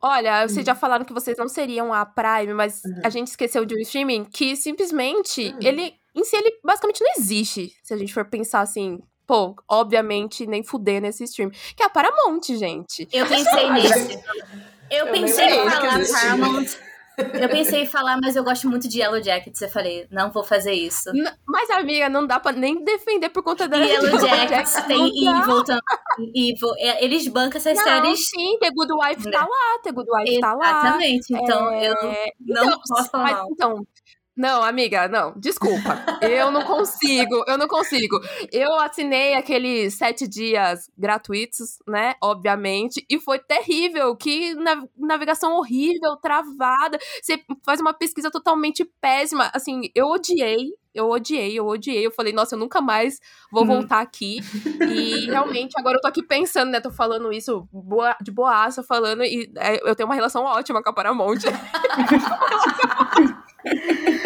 Olha, 0.00 0.48
vocês 0.48 0.64
já 0.64 0.74
falaram 0.74 1.04
que 1.04 1.12
vocês 1.12 1.36
não 1.36 1.48
seriam 1.48 1.92
a 1.92 2.06
Prime, 2.06 2.54
mas 2.54 2.82
uhum. 2.84 3.02
a 3.04 3.10
gente 3.10 3.26
esqueceu 3.26 3.66
de 3.66 3.74
um 3.74 3.78
streaming 3.80 4.24
que 4.24 4.56
simplesmente, 4.56 5.48
uhum. 5.48 5.58
ele, 5.60 5.92
em 6.14 6.24
si, 6.24 6.36
ele 6.36 6.52
basicamente 6.64 7.02
não 7.02 7.12
existe. 7.18 7.74
Se 7.82 7.92
a 7.92 7.96
gente 7.98 8.14
for 8.14 8.24
pensar 8.24 8.60
assim, 8.60 9.00
pô, 9.30 9.54
obviamente, 9.68 10.44
nem 10.44 10.60
fuder 10.60 11.00
nesse 11.00 11.22
stream. 11.22 11.50
Que 11.76 11.84
é 11.84 11.86
a 11.86 11.88
Paramount, 11.88 12.40
gente. 12.48 13.06
Eu 13.12 13.24
pensei 13.26 13.70
nisso. 13.70 14.20
Eu, 14.90 15.06
eu 15.06 15.12
pensei 15.12 15.46
em 15.46 15.70
falar 15.70 16.00
Paramount. 16.10 16.66
Eu 17.34 17.48
pensei 17.48 17.82
em 17.82 17.86
falar, 17.86 18.18
mas 18.20 18.34
eu 18.34 18.42
gosto 18.42 18.68
muito 18.68 18.88
de 18.88 18.98
Yellow 18.98 19.22
Jackets. 19.22 19.62
Eu 19.62 19.68
falei, 19.68 20.08
não 20.10 20.32
vou 20.32 20.42
fazer 20.42 20.72
isso. 20.72 21.10
N 21.10 21.30
mas, 21.46 21.70
amiga, 21.70 22.08
não 22.08 22.26
dá 22.26 22.40
pra 22.40 22.50
nem 22.50 22.82
defender 22.82 23.28
por 23.28 23.44
conta 23.44 23.68
da 23.68 23.76
Yellow 23.76 24.18
Jackets. 24.18 24.72
tem 24.88 25.06
Evil 25.06 25.62
também. 25.62 26.32
Evil. 26.34 26.74
É, 26.78 27.04
eles 27.04 27.28
bancam 27.28 27.58
essas 27.58 27.76
não, 27.76 27.84
séries. 27.84 28.28
Sim, 28.28 28.58
The 28.58 28.70
Good 28.72 28.92
Wife 28.92 29.30
tá 29.30 29.42
lá. 29.42 29.78
The 29.84 29.92
Good 29.92 30.10
Wife 30.10 30.34
Exatamente. 30.34 30.40
tá 30.40 30.54
lá. 30.54 30.70
Exatamente. 30.70 31.26
Então, 31.30 31.70
é... 31.70 31.86
eu 31.86 31.94
não 32.40 32.64
então, 32.64 32.80
posso 32.88 33.10
falar. 33.10 33.32
Mas, 33.32 33.46
então, 33.52 33.86
não, 34.36 34.62
amiga, 34.62 35.08
não, 35.08 35.34
desculpa. 35.36 36.04
Eu 36.22 36.50
não 36.50 36.62
consigo, 36.62 37.44
eu 37.46 37.58
não 37.58 37.66
consigo. 37.66 38.18
Eu 38.52 38.74
assinei 38.76 39.34
aqueles 39.34 39.94
sete 39.94 40.26
dias 40.26 40.88
gratuitos, 40.96 41.78
né? 41.86 42.14
Obviamente, 42.22 43.04
e 43.10 43.18
foi 43.18 43.38
terrível. 43.38 44.16
Que 44.16 44.54
navegação 44.96 45.56
horrível, 45.56 46.16
travada. 46.16 46.98
Você 47.20 47.42
faz 47.64 47.80
uma 47.80 47.92
pesquisa 47.92 48.30
totalmente 48.30 48.84
péssima. 49.00 49.50
Assim, 49.52 49.90
eu 49.94 50.06
odiei, 50.06 50.70
eu 50.94 51.10
odiei, 51.10 51.58
eu 51.58 51.66
odiei. 51.66 52.06
Eu 52.06 52.10
falei, 52.10 52.32
nossa, 52.32 52.54
eu 52.54 52.58
nunca 52.58 52.80
mais 52.80 53.18
vou 53.52 53.64
hum. 53.64 53.66
voltar 53.66 54.00
aqui. 54.00 54.38
E 54.88 55.26
realmente, 55.26 55.74
agora 55.76 55.96
eu 55.96 56.00
tô 56.00 56.08
aqui 56.08 56.22
pensando, 56.22 56.70
né? 56.70 56.80
Tô 56.80 56.90
falando 56.90 57.32
isso 57.32 57.68
boa, 57.72 58.16
de 58.22 58.30
boaça, 58.30 58.82
falando, 58.82 59.24
e 59.24 59.52
é, 59.56 59.88
eu 59.88 59.94
tenho 59.94 60.08
uma 60.08 60.14
relação 60.14 60.44
ótima 60.44 60.82
com 60.82 60.88
a 60.88 60.92
Paramount. 60.92 61.40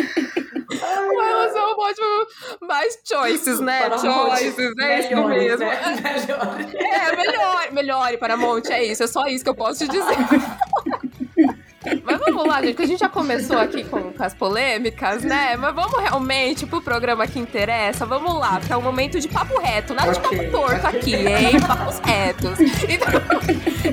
Mais 2.60 2.98
choices, 3.04 3.60
né? 3.60 3.90
choices, 3.98 4.72
é 4.80 5.00
isso 5.00 5.24
mesmo. 5.28 5.64
Né? 5.74 6.72
É, 6.74 7.16
melhor, 7.16 7.72
melhore, 7.72 8.16
Paramount, 8.16 8.62
é 8.70 8.84
isso, 8.84 9.02
é 9.02 9.06
só 9.06 9.26
isso 9.26 9.44
que 9.44 9.50
eu 9.50 9.54
posso 9.54 9.84
te 9.84 9.90
dizer. 9.90 10.16
Mas 12.02 12.18
vamos 12.18 12.46
lá, 12.46 12.62
gente, 12.62 12.76
que 12.76 12.82
a 12.82 12.86
gente 12.86 13.00
já 13.00 13.08
começou 13.08 13.58
aqui 13.58 13.84
com, 13.84 14.12
com, 14.12 14.22
as 14.22 14.34
polêmicas, 14.34 15.22
né? 15.22 15.56
Mas 15.56 15.74
vamos 15.74 16.00
realmente 16.00 16.66
pro 16.66 16.80
programa 16.80 17.26
que 17.26 17.38
interessa. 17.38 18.06
Vamos 18.06 18.34
lá, 18.34 18.60
que 18.60 18.72
é 18.72 18.76
um 18.76 18.82
momento 18.82 19.20
de 19.20 19.28
papo 19.28 19.58
reto, 19.58 19.92
nada 19.92 20.12
okay, 20.12 20.38
de 20.38 20.46
papo 20.46 20.50
torto 20.50 20.86
aqui, 20.86 21.14
hein? 21.14 21.60
Papos 21.66 21.98
retos. 21.98 22.58
Então, 22.88 23.08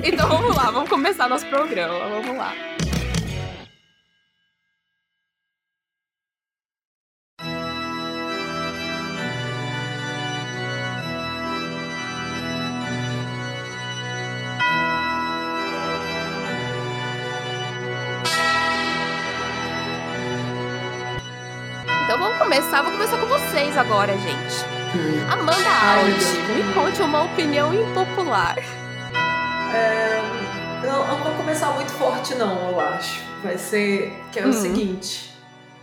então 0.02 0.28
vamos 0.28 0.56
lá, 0.56 0.70
vamos 0.70 0.88
começar 0.88 1.28
nosso 1.28 1.46
programa. 1.46 1.98
Vamos 2.08 2.36
lá. 2.36 2.52
Vocês 23.72 23.76
agora, 23.76 24.12
gente. 24.18 24.64
Amanda 25.30 25.70
Alt, 25.70 26.22
me 26.54 26.74
conte 26.74 27.02
uma 27.02 27.24
opinião 27.24 27.72
impopular. 27.72 28.58
É, 29.74 30.20
eu 30.84 30.92
não 30.92 31.16
vou 31.18 31.32
começar 31.34 31.72
muito 31.72 31.90
forte, 31.92 32.34
não, 32.34 32.70
eu 32.70 32.80
acho. 32.80 33.22
Vai 33.42 33.56
ser 33.56 34.12
que 34.30 34.38
é 34.38 34.44
o 34.44 34.48
hum. 34.48 34.52
seguinte. 34.52 35.32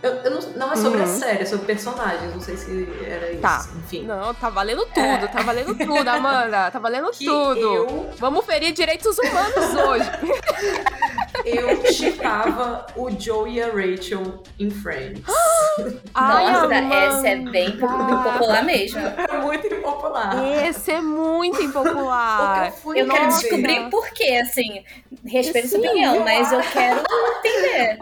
Eu, 0.02 0.12
eu 0.12 0.30
não, 0.30 0.40
não, 0.52 0.72
é 0.72 0.76
sobre 0.76 1.00
uhum. 1.00 1.04
a 1.04 1.08
série, 1.08 1.42
é 1.42 1.46
sobre 1.46 1.66
personagens. 1.66 2.32
Não 2.32 2.40
sei 2.40 2.56
se 2.56 2.88
era 3.04 3.32
isso. 3.32 3.42
Tá. 3.42 3.66
Enfim. 3.76 4.04
Não, 4.04 4.32
tá 4.32 4.48
valendo 4.48 4.86
tudo, 4.86 5.00
é. 5.00 5.26
tá 5.26 5.42
valendo 5.42 5.74
tudo, 5.74 6.08
Amanda. 6.08 6.70
Tá 6.70 6.78
valendo 6.78 7.10
que 7.12 7.26
tudo. 7.26 7.60
Eu... 7.60 8.10
Vamos 8.16 8.46
ferir 8.46 8.72
direitos 8.72 9.18
humanos 9.18 9.74
hoje. 9.74 10.10
eu 11.44 11.92
chipava 11.92 12.86
o 12.96 13.10
Joe 13.10 13.50
e 13.50 13.62
a 13.62 13.66
Rachel 13.66 14.42
em 14.58 14.70
Friends. 14.70 15.22
Ai, 16.14 16.52
Nossa, 16.52 16.74
essa 16.74 17.28
é 17.28 17.36
bem 17.36 17.68
impopular 17.70 18.64
mesmo. 18.64 19.00
É 19.00 19.38
muito 19.38 19.66
impopular. 19.66 20.64
Esse 20.66 20.92
é 20.92 21.00
muito 21.00 21.62
impopular. 21.62 22.72
eu, 22.84 22.94
eu 22.94 23.08
quero 23.08 23.28
descobrir 23.28 23.90
por 23.90 24.08
quê, 24.10 24.40
assim. 24.42 24.84
Respeito 25.24 25.68
Sim, 25.68 25.76
sua 25.76 25.86
opinião, 25.86 26.20
mas 26.24 26.52
eu 26.52 26.60
quero 26.60 27.02
entender. 27.38 27.98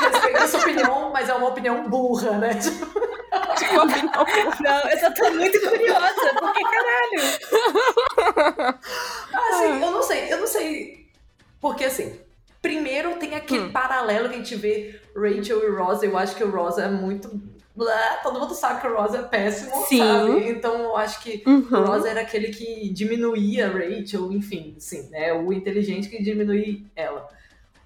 Respeito 0.00 0.36
a 0.42 0.48
sua 0.48 0.60
opinião, 0.60 1.10
mas 1.12 1.28
é 1.28 1.34
uma 1.34 1.48
opinião 1.48 1.88
burra, 1.88 2.32
né? 2.38 2.54
Tipo, 2.54 2.86
opinião 3.82 4.24
burra. 4.24 4.56
Não, 4.60 4.90
eu 4.90 4.98
só 4.98 5.10
tô 5.12 5.30
muito 5.30 5.60
curiosa, 5.60 6.34
porque 6.38 6.62
caralho. 6.64 7.22
Assim, 9.34 9.82
eu 9.82 9.90
não 9.90 10.02
sei, 10.02 10.32
eu 10.32 10.38
não 10.38 10.46
sei. 10.46 11.02
Porque 11.60 11.84
assim, 11.84 12.18
primeiro 12.62 13.16
tem 13.16 13.34
aquele 13.34 13.64
hum. 13.64 13.72
paralelo 13.72 14.28
que 14.28 14.36
a 14.36 14.38
gente 14.38 14.56
vê 14.56 14.98
Rachel 15.14 15.62
e 15.62 15.76
Rosa. 15.76 16.06
Eu 16.06 16.16
acho 16.16 16.34
que 16.34 16.44
o 16.44 16.50
Rosa 16.50 16.82
é 16.82 16.88
muito 16.88 17.28
Blá, 17.74 18.18
todo 18.22 18.38
mundo 18.38 18.54
sabe 18.54 18.82
que 18.82 18.86
o 18.86 18.94
Rosa 18.94 19.18
é 19.18 19.22
péssimo, 19.22 19.74
Sim. 19.86 19.98
sabe? 19.98 20.48
Então 20.50 20.78
eu 20.82 20.96
acho 20.96 21.22
que 21.22 21.42
uhum. 21.46 21.66
o 21.70 21.84
Rosa 21.86 22.10
era 22.10 22.20
aquele 22.20 22.48
que 22.48 22.90
diminuía 22.90 23.66
Rachel, 23.66 24.30
enfim, 24.30 24.76
sim, 24.78 25.08
né? 25.08 25.32
O 25.32 25.50
inteligente 25.50 26.10
que 26.10 26.22
diminuía 26.22 26.82
ela 26.94 27.28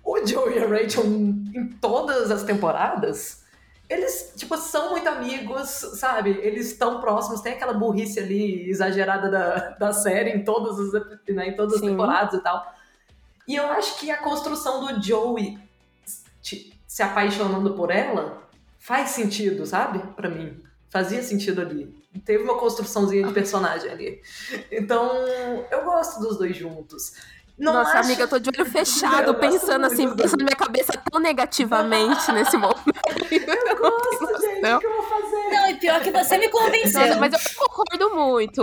o 0.06 0.25
Joe 0.25 0.54
e 0.54 0.59
a 0.61 0.68
Rachel 0.68 1.04
em 1.04 1.68
todas 1.80 2.30
as 2.30 2.45
temporadas, 2.45 3.45
eles, 3.88 4.33
tipo, 4.37 4.56
são 4.56 4.90
muito 4.90 5.09
amigos, 5.09 5.68
sabe? 5.68 6.30
Eles 6.42 6.68
estão 6.68 7.00
próximos, 7.00 7.40
tem 7.40 7.52
aquela 7.52 7.75
burrice 7.75 8.21
ali 8.21 8.71
exagerada 8.71 9.28
da, 9.28 9.71
da 9.71 9.92
série 9.92 10.30
em 10.30 10.45
todas 10.45 10.78
as, 10.78 11.02
né, 11.28 11.49
em 11.49 11.56
todas 11.56 11.75
as 11.75 11.80
temporadas 11.80 12.35
e 12.35 12.42
tal. 12.42 12.75
E 13.46 13.54
eu 13.54 13.66
acho 13.68 13.98
que 13.98 14.10
a 14.10 14.16
construção 14.18 14.84
do 14.84 15.02
Joey 15.02 15.58
se 16.96 17.02
apaixonando 17.02 17.74
por 17.74 17.90
ela 17.90 18.48
faz 18.78 19.10
sentido, 19.10 19.66
sabe? 19.66 19.98
para 20.14 20.30
mim. 20.30 20.62
Fazia 20.88 21.22
sentido 21.22 21.60
ali. 21.60 21.94
Teve 22.24 22.42
uma 22.42 22.58
construçãozinha 22.58 23.26
de 23.26 23.32
personagem 23.34 23.90
ali. 23.90 24.22
Então, 24.70 25.10
eu 25.70 25.84
gosto 25.84 26.20
dos 26.20 26.38
dois 26.38 26.56
juntos. 26.56 27.12
Não 27.58 27.72
Nossa, 27.72 27.98
acho... 27.98 28.06
amiga, 28.06 28.25
eu 28.25 28.28
tô 28.28 28.38
de 28.38 28.50
olho 28.50 28.70
fechado, 28.70 29.34
pensando 29.34 29.86
assim, 29.86 30.14
pensando 30.14 30.40
na 30.40 30.44
minha 30.44 30.56
cabeça 30.56 30.92
tão 31.10 31.18
negativamente 31.18 32.30
nesse 32.32 32.56
momento. 32.56 32.76
Eu 33.30 33.76
gosto, 33.78 34.40
gente, 34.42 34.75
o 34.75 34.78
que 34.78 34.86
eu 34.86 34.92
vou 34.92 35.02
fazer? 35.02 35.50
Não, 35.50 35.70
e 35.70 35.75
pior 35.75 36.00
que 36.02 36.10
você 36.10 36.36
me 36.36 36.48
convenceu. 36.50 37.00
Nossa, 37.00 37.20
mas 37.20 37.32
eu 37.32 37.38
concordo 37.56 38.14
muito. 38.14 38.62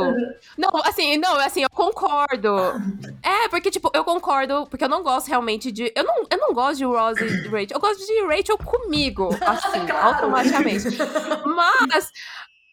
Não, 0.57 0.69
assim, 0.83 1.17
não, 1.17 1.35
assim, 1.37 1.63
eu 1.63 1.69
concordo. 1.71 2.55
É, 3.23 3.47
porque, 3.49 3.71
tipo, 3.71 3.89
eu 3.95 4.03
concordo, 4.03 4.67
porque 4.67 4.83
eu 4.83 4.89
não 4.89 5.01
gosto 5.01 5.27
realmente 5.27 5.71
de. 5.71 5.91
Eu 5.95 6.03
não, 6.03 6.15
eu 6.29 6.37
não 6.37 6.53
gosto 6.53 6.77
de 6.77 6.85
Ross 6.85 7.17
e 7.19 7.47
Rachel. 7.47 7.67
Eu 7.71 7.79
gosto 7.79 8.05
de 8.05 8.25
Rachel 8.25 8.57
comigo, 8.59 9.29
assim, 9.41 9.85
claro. 9.87 10.07
automaticamente. 10.07 10.85
Mas. 11.45 12.11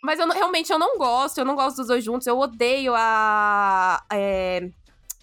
Mas 0.02 0.18
eu 0.18 0.26
realmente 0.30 0.72
eu 0.72 0.78
não 0.78 0.96
gosto, 0.96 1.38
eu 1.38 1.44
não 1.44 1.54
gosto 1.54 1.76
dos 1.76 1.88
dois 1.88 2.02
juntos. 2.02 2.26
Eu 2.26 2.38
odeio 2.38 2.94
a. 2.96 4.02
É, 4.10 4.70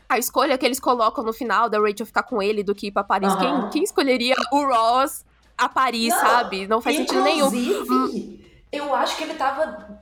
a 0.09 0.17
escolha 0.17 0.57
que 0.57 0.65
eles 0.65 0.79
colocam 0.79 1.23
no 1.23 1.33
final 1.33 1.69
da 1.69 1.79
Rachel 1.79 2.05
ficar 2.05 2.23
com 2.23 2.41
ele 2.41 2.63
do 2.63 2.73
que 2.73 2.87
ir 2.87 2.91
pra 2.91 3.03
Paris. 3.03 3.33
Uhum. 3.33 3.39
Quem, 3.39 3.69
quem 3.69 3.83
escolheria 3.83 4.35
o 4.51 4.65
Ross 4.65 5.25
a 5.57 5.67
Paris, 5.67 6.09
não, 6.09 6.19
sabe? 6.19 6.67
Não 6.67 6.81
faz 6.81 6.95
sentido 6.95 7.21
nenhum. 7.21 7.47
Hum. 7.47 8.39
Eu 8.71 8.93
acho 8.93 9.17
que 9.17 9.23
ele 9.23 9.33
tava 9.33 9.99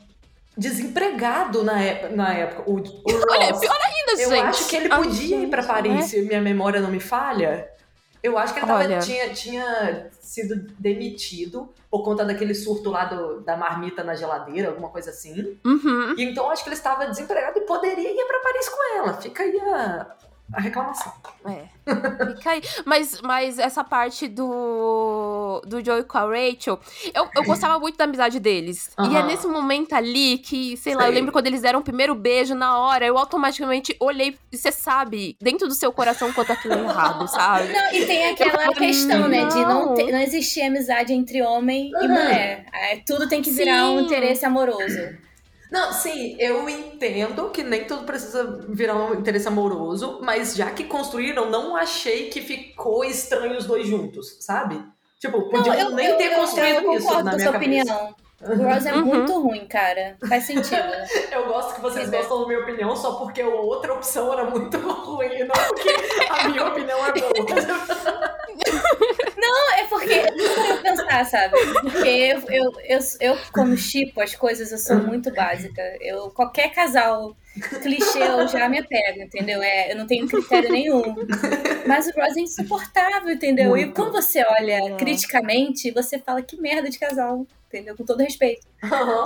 desempregado 0.58 1.64
na, 1.64 1.82
época. 1.82 2.16
Na 2.16 2.34
época. 2.34 2.70
O, 2.70 2.76
o 2.76 2.82
Ross, 2.82 3.26
Olha, 3.30 3.54
pior 3.54 3.78
ainda, 3.86 4.12
eu 4.22 4.30
gente. 4.30 4.40
Eu 4.40 4.46
acho 4.46 4.68
que 4.68 4.76
ele 4.76 4.90
podia 4.90 5.38
ir 5.38 5.50
pra 5.50 5.64
Paris, 5.64 5.94
né? 5.94 6.02
se 6.02 6.22
minha 6.22 6.42
memória 6.42 6.80
não 6.80 6.90
me 6.90 7.00
falha. 7.00 7.70
Eu 8.26 8.40
acho 8.40 8.56
que 8.56 8.60
ele 8.60 8.66
tava, 8.66 8.98
tinha, 8.98 9.30
tinha 9.30 10.10
sido 10.20 10.56
demitido 10.80 11.72
por 11.92 12.04
conta 12.04 12.26
daquele 12.26 12.56
surto 12.56 12.90
lá 12.90 13.06
do, 13.06 13.42
da 13.42 13.56
marmita 13.56 14.04
na 14.04 14.16
geladeira, 14.16 14.70
alguma 14.70 14.90
coisa 14.90 15.12
assim. 15.12 15.60
Uhum. 15.64 16.16
E 16.18 16.24
então 16.24 16.50
acho 16.50 16.64
que 16.64 16.70
ele 16.70 16.76
estava 16.76 17.06
desempregado 17.06 17.60
e 17.60 17.62
poderia 17.62 18.10
ir 18.10 18.26
para 18.26 18.40
Paris 18.40 18.68
com 18.68 18.98
ela. 18.98 19.14
Fica 19.22 19.44
aí 19.44 19.60
a, 19.60 20.16
a 20.54 20.62
reclamação. 20.62 21.12
É. 21.46 21.66
Fica 22.36 22.52
aí. 22.52 22.62
Mas, 22.86 23.22
mas 23.22 23.60
essa 23.60 23.84
parte 23.84 24.28
do, 24.28 25.62
do 25.66 25.84
Joey 25.84 26.04
com 26.04 26.18
a 26.18 26.22
Rachel, 26.22 26.80
eu, 27.14 27.28
eu 27.36 27.44
gostava 27.44 27.80
muito 27.80 27.98
da 27.98 28.06
amizade 28.06 28.40
deles. 28.40 28.92
Uhum. 28.98 29.12
E 29.12 29.16
é 29.16 29.24
nesse 29.24 29.48
momento 29.48 29.94
ali 29.94 30.38
que, 30.38 30.78
sei, 30.78 30.94
sei, 30.94 30.96
lá, 30.96 31.08
eu 31.08 31.14
lembro 31.14 31.32
quando 31.32 31.48
eles 31.48 31.62
deram 31.62 31.80
o 31.80 31.84
primeiro 31.84 32.14
beijo 32.16 32.54
na 32.56 32.78
hora, 32.78 33.06
eu 33.06 33.18
automaticamente 33.18 33.96
olhei, 34.00 34.38
e 34.52 34.58
você 34.58 34.72
sabe, 34.72 35.36
dentro 35.42 35.68
do 35.68 35.74
seu 35.74 35.92
coração 35.92 36.32
quanto 36.32 36.52
aquilo 36.52 36.76
é 36.76 36.84
errado, 36.84 37.28
sabe? 37.30 37.72
Não, 37.72 37.94
e 37.94 38.06
tem 38.06 38.30
aquela 38.30 38.74
questão, 38.74 39.28
né, 39.28 39.46
de 39.46 39.60
não, 39.60 39.94
ter, 39.94 40.12
não 40.12 40.20
existir 40.20 40.62
amizade 40.62 41.14
entre 41.14 41.42
homem 41.42 41.92
uhum. 41.96 42.04
e 42.04 42.08
mulher. 42.08 42.66
É, 42.74 42.98
tudo 43.06 43.28
tem 43.28 43.42
que 43.42 43.52
virar 43.52 43.86
Sim. 43.86 43.98
um 43.98 44.00
interesse 44.02 44.46
amoroso. 44.46 45.26
Não, 45.72 45.92
sim, 45.92 46.36
eu 46.40 46.70
entendo 46.70 47.50
que 47.50 47.64
nem 47.64 47.86
tudo 47.86 48.04
precisa 48.04 48.60
virar 48.70 48.96
um 48.96 49.16
interesse 49.16 49.48
amoroso, 49.48 50.20
mas 50.22 50.56
já 50.56 50.70
que 50.72 50.84
construíram, 50.84 51.50
não 51.50 51.76
achei 51.76 52.30
que 52.30 52.42
ficou 52.42 53.04
estranho 53.04 53.58
os 53.58 53.66
dois 53.66 53.88
juntos, 53.88 54.38
sabe? 54.42 54.84
Tipo, 55.20 55.50
podiam 55.50 55.76
não, 55.76 55.82
eu, 55.82 55.92
nem 55.92 56.08
eu, 56.08 56.18
ter 56.18 56.32
eu, 56.32 56.40
construído 56.40 56.84
eu, 56.84 56.94
isso 56.94 57.24
na 57.24 57.36
minha 57.36 57.52
cabeça. 57.52 57.58
Opinião. 57.58 58.16
O 58.42 58.64
Ross 58.64 58.86
é 58.86 58.94
uhum. 58.94 59.06
muito 59.06 59.42
ruim, 59.42 59.66
cara. 59.66 60.18
Faz 60.28 60.44
sentido. 60.44 60.76
eu 61.32 61.48
gosto 61.48 61.76
que 61.76 61.82
vocês 61.82 62.10
gostam 62.10 62.42
da 62.42 62.48
minha 62.48 62.60
opinião 62.60 62.96
só 62.96 63.14
porque 63.16 63.42
a 63.42 63.48
outra 63.48 63.94
opção 63.94 64.32
era 64.32 64.44
muito 64.46 64.78
ruim, 64.78 65.40
não 65.40 65.56
porque 65.68 65.96
a 66.30 66.50
minha 66.50 66.68
opinião 66.68 67.00
é 67.08 67.12
boa. 67.14 67.36
Não, 69.48 69.74
é 69.74 69.84
porque 69.86 70.14
eu 70.14 70.82
pensar, 70.82 71.26
sabe? 71.26 71.56
Porque 71.82 72.08
eu, 72.08 72.42
eu, 72.50 72.72
eu, 72.86 73.00
eu, 73.20 73.38
como 73.54 73.78
chipo 73.78 74.22
as 74.22 74.36
coisas, 74.36 74.72
eu 74.72 74.78
sou 74.78 74.98
muito 74.98 75.32
básica. 75.34 75.82
Eu, 76.02 76.30
qualquer 76.32 76.74
casal 76.74 77.36
clichê 77.82 78.20
eu 78.20 78.48
já 78.48 78.68
me 78.68 78.80
apego, 78.80 79.22
entendeu? 79.22 79.62
É, 79.62 79.92
eu 79.92 79.96
não 79.96 80.06
tenho 80.06 80.28
critério 80.28 80.72
nenhum. 80.72 81.16
Mas 81.88 82.08
o 82.08 82.12
Ross 82.20 82.36
é 82.36 82.42
insuportável, 82.42 83.32
entendeu? 83.32 83.70
Muito. 83.70 83.90
E 83.90 83.94
quando 83.94 84.12
você 84.12 84.44
olha 84.60 84.96
criticamente, 84.98 85.92
você 85.92 86.20
fala 86.20 86.42
que 86.42 86.60
merda 86.60 86.90
de 86.90 87.00
casal, 87.00 87.46
entendeu? 87.68 87.96
Com 87.96 88.04
todo 88.04 88.20
respeito. 88.20 88.68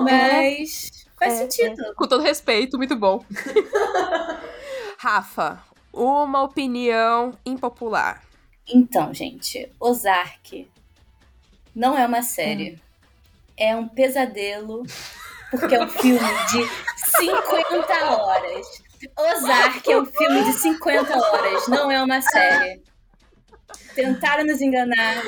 Mas 0.01 1.07
faz 1.17 1.33
é, 1.33 1.37
sentido. 1.37 1.81
É. 1.81 1.93
Com 1.93 2.07
todo 2.07 2.21
respeito, 2.21 2.77
muito 2.77 2.95
bom. 2.95 3.23
Rafa, 4.97 5.63
uma 5.93 6.43
opinião 6.43 7.33
impopular. 7.45 8.28
Então, 8.71 9.13
gente, 9.13 9.71
Ozark 9.79 10.69
não 11.75 11.97
é 11.97 12.05
uma 12.05 12.21
série. 12.21 12.73
Hum. 12.73 12.77
É 13.57 13.75
um 13.75 13.87
pesadelo, 13.87 14.83
porque 15.51 15.75
é 15.75 15.83
um 15.83 15.89
filme 15.89 16.19
de 16.49 16.65
50 17.17 18.11
horas. 18.15 18.83
Ozark 19.17 19.91
é 19.91 19.97
um 19.97 20.05
filme 20.05 20.43
de 20.45 20.53
50 20.53 21.17
horas, 21.17 21.67
não 21.67 21.91
é 21.91 22.01
uma 22.01 22.21
série. 22.21 22.81
Tentaram 23.95 24.45
nos 24.45 24.61
enganar, 24.61 25.21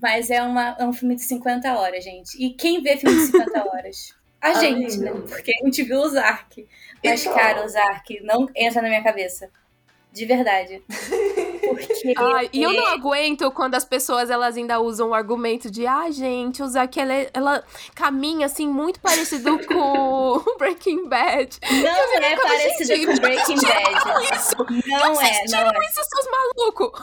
mas 0.00 0.30
é, 0.30 0.42
uma, 0.42 0.76
é 0.78 0.84
um 0.84 0.92
filme 0.92 1.14
de 1.14 1.22
50 1.24 1.74
horas, 1.78 2.02
gente. 2.02 2.42
E 2.42 2.54
quem 2.54 2.82
vê 2.82 2.96
filme 2.96 3.16
de 3.16 3.26
50 3.26 3.68
horas? 3.68 4.14
A 4.40 4.54
gente, 4.54 4.98
né? 4.98 5.12
Porque 5.12 5.52
a 5.52 5.64
gente 5.64 5.82
viu 5.84 6.00
Ozark. 6.00 6.66
Mas, 7.04 7.20
então... 7.20 7.34
cara, 7.34 7.64
Ozark 7.64 8.20
não 8.22 8.48
entra 8.56 8.82
na 8.82 8.88
minha 8.88 9.02
cabeça. 9.02 9.50
De 10.12 10.26
verdade. 10.26 10.82
Porque... 10.86 12.14
Ai, 12.18 12.50
e 12.52 12.62
eu 12.62 12.72
não 12.72 12.86
aguento 12.88 13.50
quando 13.50 13.74
as 13.74 13.84
pessoas 13.84 14.28
elas 14.28 14.56
ainda 14.58 14.78
usam 14.78 15.08
o 15.08 15.14
argumento 15.14 15.70
de 15.70 15.86
ah, 15.86 16.10
gente, 16.10 16.62
usar 16.62 16.86
que 16.86 17.00
ela, 17.00 17.14
ela 17.32 17.64
caminha 17.94 18.44
assim 18.44 18.68
muito 18.68 19.00
parecido 19.00 19.58
com 19.66 20.42
Breaking 20.58 21.08
Bad. 21.08 21.58
Não 21.62 22.24
é 22.24 22.36
parecido 22.36 22.84
gente, 22.84 23.06
com 23.06 23.14
Breaking 23.20 23.56
Bad. 23.56 24.36
Isso? 24.36 24.56
Não 24.86 25.20
é, 25.20 25.44
não 25.48 25.70
é. 25.70 25.86
isso, 25.88 26.00
seus 26.04 26.28
malucos. 26.30 27.00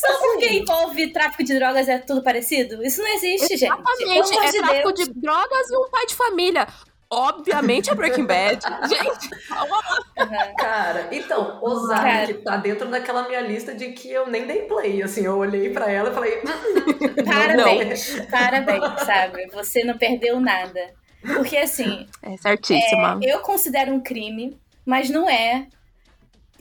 Só 0.00 0.18
porque 0.18 0.54
envolve 0.54 1.12
tráfico 1.12 1.44
de 1.44 1.54
drogas 1.54 1.86
é 1.86 1.98
tudo 1.98 2.22
parecido? 2.22 2.82
Isso 2.82 3.02
não 3.02 3.08
existe, 3.10 3.54
Exatamente. 3.54 3.98
gente. 3.98 4.20
Exatamente, 4.20 4.38
é 4.38 4.50
de 4.50 4.58
tráfico 4.58 4.92
Deus. 4.92 5.08
de 5.08 5.20
drogas 5.20 5.70
e 5.70 5.76
um 5.76 5.90
pai 5.90 6.06
de 6.06 6.14
família. 6.14 6.66
Obviamente 7.12 7.90
é 7.90 7.94
Breaking 7.94 8.24
Bad. 8.24 8.62
Gente, 8.88 9.34
uhum. 9.50 10.54
Cara, 10.56 11.08
então, 11.10 11.58
Ozark 11.60 12.34
tá 12.34 12.56
dentro 12.56 12.88
daquela 12.88 13.26
minha 13.26 13.40
lista 13.40 13.74
de 13.74 13.90
que 13.90 14.12
eu 14.12 14.28
nem 14.28 14.46
dei 14.46 14.62
play. 14.62 15.02
Assim, 15.02 15.24
eu 15.24 15.36
olhei 15.36 15.70
pra 15.70 15.90
ela 15.90 16.10
e 16.10 16.14
falei. 16.14 16.38
Hum, 16.38 17.24
parabéns, 17.24 18.16
não. 18.16 18.26
parabéns, 18.26 19.00
sabe? 19.04 19.46
Você 19.48 19.82
não 19.82 19.98
perdeu 19.98 20.38
nada. 20.38 20.94
Porque 21.20 21.56
assim. 21.56 22.06
É 22.22 22.36
certíssima. 22.36 23.18
É, 23.22 23.34
eu 23.34 23.40
considero 23.40 23.92
um 23.92 24.00
crime, 24.00 24.56
mas 24.86 25.10
não 25.10 25.28
é 25.28 25.66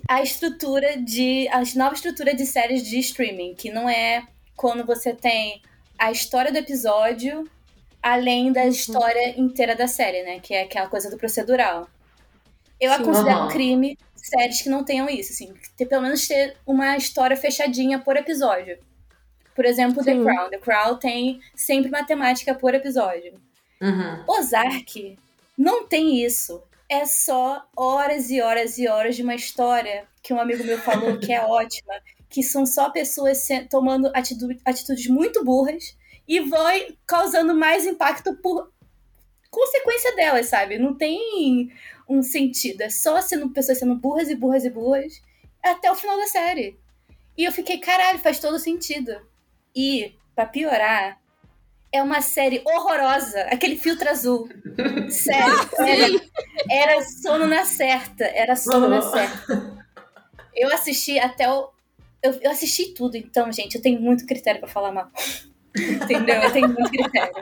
a 0.08 0.24
estrutura 0.24 0.98
de. 0.98 1.48
a 1.50 1.62
nova 1.76 1.94
estrutura 1.94 2.34
de 2.34 2.48
séries 2.48 2.82
de 2.82 2.98
streaming, 2.98 3.54
que 3.54 3.72
não 3.72 3.88
é 3.88 4.24
quando 4.56 4.84
você 4.84 5.14
tem 5.14 5.62
a 5.98 6.12
história 6.12 6.52
do 6.52 6.58
episódio 6.58 7.48
além 8.02 8.52
da 8.52 8.62
uhum. 8.62 8.70
história 8.70 9.40
inteira 9.40 9.76
da 9.76 9.88
série, 9.88 10.24
né? 10.24 10.40
Que 10.40 10.54
é 10.54 10.64
aquela 10.64 10.88
coisa 10.88 11.10
do 11.10 11.18
procedural. 11.18 11.88
Eu 12.80 12.94
Sim, 12.94 13.02
a 13.02 13.04
considero 13.04 13.40
uhum. 13.42 13.48
crime 13.50 13.98
séries 14.16 14.62
que 14.62 14.70
não 14.70 14.84
tenham 14.84 15.10
isso, 15.10 15.34
assim. 15.34 15.54
Ter, 15.76 15.86
pelo 15.86 16.04
menos 16.04 16.28
ter 16.28 16.58
uma 16.66 16.96
história 16.98 17.36
fechadinha 17.36 18.00
por 18.00 18.16
episódio. 18.16 18.78
Por 19.56 19.66
exemplo, 19.66 20.04
Sim. 20.04 20.18
The 20.18 20.24
Crown. 20.24 20.50
The 20.50 20.58
Crown 20.58 20.98
tem 20.98 21.40
sempre 21.56 21.90
matemática 21.90 22.56
por 22.56 22.74
episódio. 22.74 23.34
Uhum. 23.82 24.24
Ozark 24.28 25.18
não 25.58 25.86
tem 25.88 26.24
isso. 26.24 26.64
É 26.88 27.06
só 27.06 27.66
horas 27.76 28.30
e 28.32 28.42
horas 28.42 28.78
e 28.78 28.88
horas 28.88 29.16
de 29.16 29.24
uma 29.24 29.36
história 29.36 30.06
que 30.24 30.34
um 30.34 30.40
amigo 30.40 30.64
meu 30.64 30.78
falou 30.80 31.18
que 31.20 31.32
é 31.32 31.42
ótima, 31.46 31.94
que 32.30 32.42
são 32.42 32.66
só 32.66 32.90
pessoas 32.90 33.48
tomando 33.70 34.12
atitudes 34.66 35.08
muito 35.08 35.44
burras 35.44 35.96
e 36.30 36.40
vai 36.42 36.96
causando 37.08 37.56
mais 37.56 37.88
impacto 37.88 38.36
por 38.36 38.72
consequência 39.50 40.16
delas, 40.16 40.46
sabe? 40.46 40.78
Não 40.78 40.94
tem 40.94 41.74
um 42.08 42.22
sentido. 42.22 42.82
É 42.82 42.90
só 42.90 43.20
sendo 43.20 43.50
pessoas 43.50 43.80
sendo 43.80 43.96
burras 43.96 44.30
e 44.30 44.36
burras 44.36 44.64
e 44.64 44.70
burras 44.70 45.20
até 45.64 45.92
o 45.92 45.96
final 45.96 46.16
da 46.16 46.28
série. 46.28 46.78
E 47.36 47.44
eu 47.44 47.52
fiquei, 47.52 47.80
caralho, 47.80 48.20
faz 48.20 48.40
todo 48.40 48.60
sentido. 48.60 49.20
E, 49.76 50.14
para 50.36 50.46
piorar, 50.46 51.20
é 51.92 52.04
uma 52.04 52.22
série 52.22 52.62
horrorosa. 52.64 53.42
Aquele 53.44 53.76
filtro 53.76 54.08
azul. 54.08 54.48
Sério. 55.10 56.22
Era, 56.70 56.94
era 56.94 57.02
sono 57.02 57.48
na 57.48 57.66
certa. 57.66 58.26
Era 58.26 58.56
sono 58.56 58.88
na 58.88 59.02
certa. 59.02 59.88
Eu 60.56 60.72
assisti 60.72 61.18
até 61.18 61.52
o. 61.52 61.72
Eu, 62.22 62.34
eu 62.42 62.52
assisti 62.52 62.94
tudo, 62.94 63.16
então, 63.16 63.50
gente, 63.50 63.76
eu 63.76 63.82
tenho 63.82 64.00
muito 64.02 64.26
critério 64.26 64.60
para 64.60 64.70
falar 64.70 64.92
mal. 64.92 65.10
Entendeu? 66.04 66.36
Eu 66.36 66.52
tenho 66.52 66.68
muito 66.68 66.90
critério. 66.90 67.34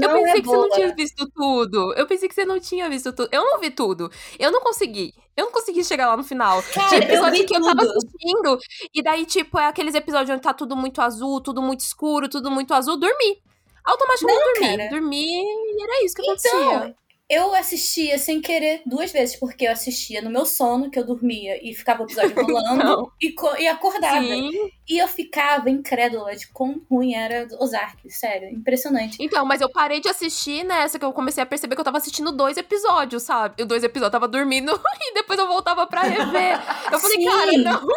Não 0.00 0.10
eu 0.10 0.16
pensei 0.16 0.30
é 0.30 0.34
que 0.34 0.42
boa. 0.42 0.56
você 0.56 0.68
não 0.68 0.76
tinha 0.76 0.94
visto 0.94 1.30
tudo. 1.34 1.94
Eu 1.94 2.06
pensei 2.06 2.28
que 2.28 2.34
você 2.34 2.44
não 2.44 2.58
tinha 2.58 2.88
visto 2.88 3.12
tudo. 3.12 3.28
Eu 3.30 3.44
não 3.44 3.60
vi 3.60 3.70
tudo. 3.70 4.10
Eu 4.38 4.50
não 4.50 4.60
consegui. 4.60 5.14
Eu 5.36 5.46
não 5.46 5.52
consegui 5.52 5.84
chegar 5.84 6.08
lá 6.08 6.16
no 6.16 6.24
final. 6.24 6.62
Cara, 6.74 6.88
Tinha 6.88 7.02
episódio 7.02 7.46
que 7.46 7.54
tudo. 7.54 7.68
eu 7.68 7.76
tava 7.76 7.82
assistindo. 7.82 8.58
E 8.94 9.02
daí, 9.02 9.26
tipo, 9.26 9.58
é 9.58 9.66
aqueles 9.66 9.94
episódios 9.94 10.30
onde 10.30 10.42
tá 10.42 10.54
tudo 10.54 10.74
muito 10.76 11.00
azul, 11.00 11.40
tudo 11.40 11.62
muito 11.62 11.80
escuro, 11.80 12.28
tudo 12.28 12.50
muito 12.50 12.72
azul. 12.74 12.98
Dormi. 12.98 13.40
Automaticamente 13.84 14.40
não, 14.40 14.52
dormi. 14.52 14.76
Cara. 14.76 14.90
Dormi 14.90 15.26
e 15.26 15.82
era 15.82 16.04
isso 16.04 16.14
que 16.14 16.22
então, 16.22 16.70
acontecia. 16.70 16.96
Eu 17.30 17.54
assistia 17.54 18.18
sem 18.18 18.40
querer 18.40 18.82
duas 18.86 19.12
vezes, 19.12 19.36
porque 19.36 19.66
eu 19.66 19.72
assistia 19.72 20.22
no 20.22 20.30
meu 20.30 20.46
sono, 20.46 20.90
que 20.90 20.98
eu 20.98 21.04
dormia 21.04 21.60
e 21.62 21.74
ficava 21.74 22.02
o 22.02 22.06
episódio 22.06 22.34
rolando 22.42 23.12
e, 23.20 23.34
e 23.60 23.68
acordava. 23.68 24.22
Sim. 24.22 24.50
E 24.88 24.98
eu 24.98 25.06
ficava 25.06 25.68
incrédula 25.68 26.34
de 26.34 26.48
quão 26.48 26.80
ruim 26.90 27.14
era 27.14 27.46
Ozark, 27.60 28.10
sério, 28.10 28.48
impressionante. 28.48 29.18
Então, 29.20 29.44
mas 29.44 29.60
eu 29.60 29.70
parei 29.70 30.00
de 30.00 30.08
assistir 30.08 30.64
nessa 30.64 30.98
que 30.98 31.04
eu 31.04 31.12
comecei 31.12 31.42
a 31.42 31.46
perceber 31.46 31.74
que 31.74 31.80
eu 31.80 31.84
tava 31.84 31.98
assistindo 31.98 32.32
dois 32.32 32.56
episódios, 32.56 33.22
sabe? 33.22 33.64
Dois 33.66 33.84
episódios, 33.84 34.08
eu 34.08 34.20
tava 34.20 34.26
dormindo 34.26 34.72
e 35.02 35.14
depois 35.14 35.38
eu 35.38 35.46
voltava 35.46 35.86
pra 35.86 36.02
rever. 36.02 36.58
Eu 36.90 36.98
falei, 36.98 37.18
Sim. 37.18 37.24
cara, 37.24 37.52
não, 37.58 37.88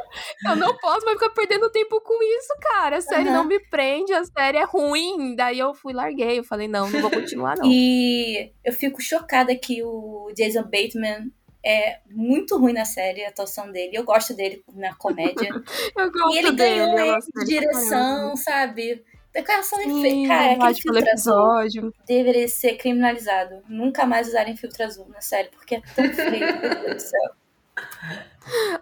eu 0.50 0.56
não 0.58 0.78
posso 0.78 1.06
mais 1.06 1.18
ficar 1.18 1.30
perdendo 1.30 1.70
tempo 1.70 2.02
com 2.02 2.22
isso, 2.22 2.54
cara. 2.62 2.98
A 2.98 3.02
série 3.02 3.30
uhum. 3.30 3.36
não 3.36 3.44
me 3.46 3.60
prende, 3.70 4.12
a 4.12 4.26
série 4.26 4.58
é 4.58 4.66
ruim. 4.66 5.34
Daí 5.36 5.60
eu 5.60 5.74
fui, 5.74 5.94
larguei, 5.94 6.40
eu 6.40 6.44
falei, 6.44 6.68
não, 6.68 6.90
não 6.90 7.00
vou 7.00 7.10
continuar, 7.10 7.56
não. 7.56 7.66
E 7.66 8.52
eu 8.66 8.74
fico 8.74 9.02
chocada 9.02 9.56
que 9.56 9.82
o 9.82 10.30
Jason 10.36 10.64
Bateman 10.64 11.32
é 11.64 12.00
muito 12.10 12.58
ruim 12.58 12.74
na 12.74 12.86
série, 12.86 13.24
a 13.24 13.30
atuação 13.30 13.72
dele. 13.72 13.96
Eu 13.96 14.04
gosto 14.04 14.34
dele 14.34 14.64
na 14.74 14.96
comédia. 14.96 15.50
eu 15.96 16.12
gosto 16.12 16.36
e 16.36 16.38
ele 16.38 16.52
dele, 16.52 16.96
ganhou 16.96 17.20
de 17.20 17.46
direção, 17.46 18.36
sabe? 18.36 19.04
Declaração 19.34 19.80
de 19.80 20.28
Cara, 20.28 20.54
aquele 20.54 20.74
filtro 20.74 21.00
episódio. 21.00 21.82
azul 21.84 21.94
deveria 22.06 22.48
ser 22.48 22.76
criminalizado. 22.76 23.62
Nunca 23.70 24.06
mais 24.06 24.28
usarem 24.28 24.58
filtro 24.58 24.84
azul 24.84 25.08
na 25.08 25.22
série, 25.22 25.50
porque 25.50 25.76
é 25.76 25.82
tão 25.96 26.12
feio, 26.14 26.62
meu 26.62 26.70
Deus 26.70 26.96
do 26.96 27.00
céu. 27.00 27.32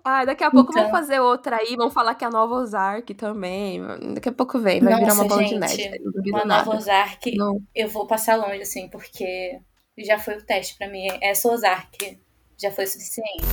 Ah, 0.04 0.26
daqui 0.26 0.44
a 0.44 0.50
pouco 0.50 0.72
então... 0.72 0.84
vamos 0.84 0.98
fazer 0.98 1.20
outra 1.20 1.58
aí, 1.58 1.76
vamos 1.76 1.94
falar 1.94 2.16
que 2.16 2.24
é 2.24 2.28
a 2.28 2.32
nova 2.32 2.56
Ozark 2.56 3.14
também. 3.14 3.82
Daqui 4.16 4.30
a 4.30 4.32
pouco 4.32 4.58
vem, 4.58 4.80
vai 4.80 4.94
Nossa, 4.94 5.04
virar 5.04 5.14
uma 5.14 5.28
bola 5.28 5.44
de 5.44 5.60
neve. 5.60 6.02
Uma 6.28 6.46
nova 6.46 6.76
Ozark, 6.76 7.36
não. 7.36 7.62
eu 7.76 7.88
vou 7.88 8.08
passar 8.08 8.36
longe, 8.36 8.62
assim, 8.62 8.90
porque 8.90 9.60
já 10.00 10.18
foi 10.18 10.38
o 10.38 10.46
teste 10.46 10.78
para 10.78 10.90
mim. 10.90 11.08
Essa 11.22 11.50
Ozark 11.50 12.20
já 12.60 12.72
foi 12.72 12.86
suficiente. 12.86 13.46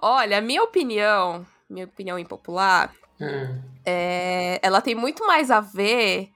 Olha, 0.00 0.40
minha 0.40 0.62
opinião, 0.62 1.46
minha 1.68 1.84
opinião 1.84 2.18
impopular, 2.18 2.92
hum. 3.20 3.62
é, 3.84 4.58
ela 4.62 4.80
tem 4.80 4.94
muito 4.94 5.26
mais 5.26 5.50
a 5.50 5.60
ver. 5.60 6.30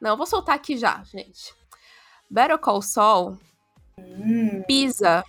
Não, 0.00 0.10
eu 0.10 0.16
vou 0.16 0.26
soltar 0.26 0.54
aqui 0.54 0.76
já, 0.76 1.02
gente. 1.04 1.52
Better 2.30 2.58
Call 2.58 2.82
Saul 2.82 3.38
hum. 3.98 4.62
pisa 4.66 5.24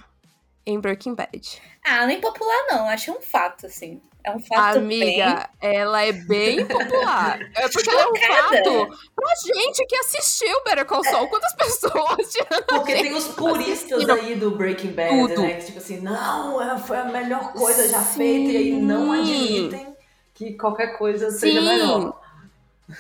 em 0.66 0.80
Breaking 0.80 1.16
Bad. 1.16 1.62
Ah, 1.84 2.06
nem 2.06 2.22
popular 2.22 2.68
não, 2.70 2.88
acho 2.88 3.12
um 3.12 3.22
fato, 3.22 3.66
assim. 3.66 4.02
É 4.24 4.36
um 4.36 4.40
fato 4.40 4.80
Amiga, 4.80 5.50
bem... 5.62 5.76
ela 5.78 6.04
é 6.04 6.12
bem 6.12 6.66
popular. 6.66 7.40
É 7.56 7.70
porque 7.70 7.90
ela 7.90 8.02
é 8.02 8.08
um 8.08 8.16
fato 8.16 8.98
pra 9.16 9.34
gente 9.56 9.86
que 9.86 9.96
assistiu 9.96 10.64
Better 10.66 10.86
Call 10.86 11.04
Saul. 11.06 11.28
Quantas 11.30 11.54
pessoas 11.56 12.34
Porque 12.68 12.94
tem 12.94 13.14
os 13.14 13.30
puristas 13.30 14.10
aí 14.10 14.36
do 14.36 14.52
Breaking 14.52 14.92
Bad, 14.92 15.10
Tudo. 15.10 15.42
né? 15.42 15.54
Que 15.54 15.66
tipo 15.68 15.78
assim, 15.78 16.02
não, 16.02 16.62
é, 16.62 16.78
foi 16.78 16.98
a 16.98 17.06
melhor 17.06 17.54
coisa 17.54 17.88
já 17.88 18.02
Sim. 18.02 18.18
feita. 18.18 18.52
E 18.52 18.58
aí 18.58 18.82
não 18.82 19.14
admitem 19.14 19.96
que 20.34 20.54
qualquer 20.54 20.98
coisa 20.98 21.32
Sim. 21.32 21.40
seja 21.40 21.62
melhor. 21.62 22.20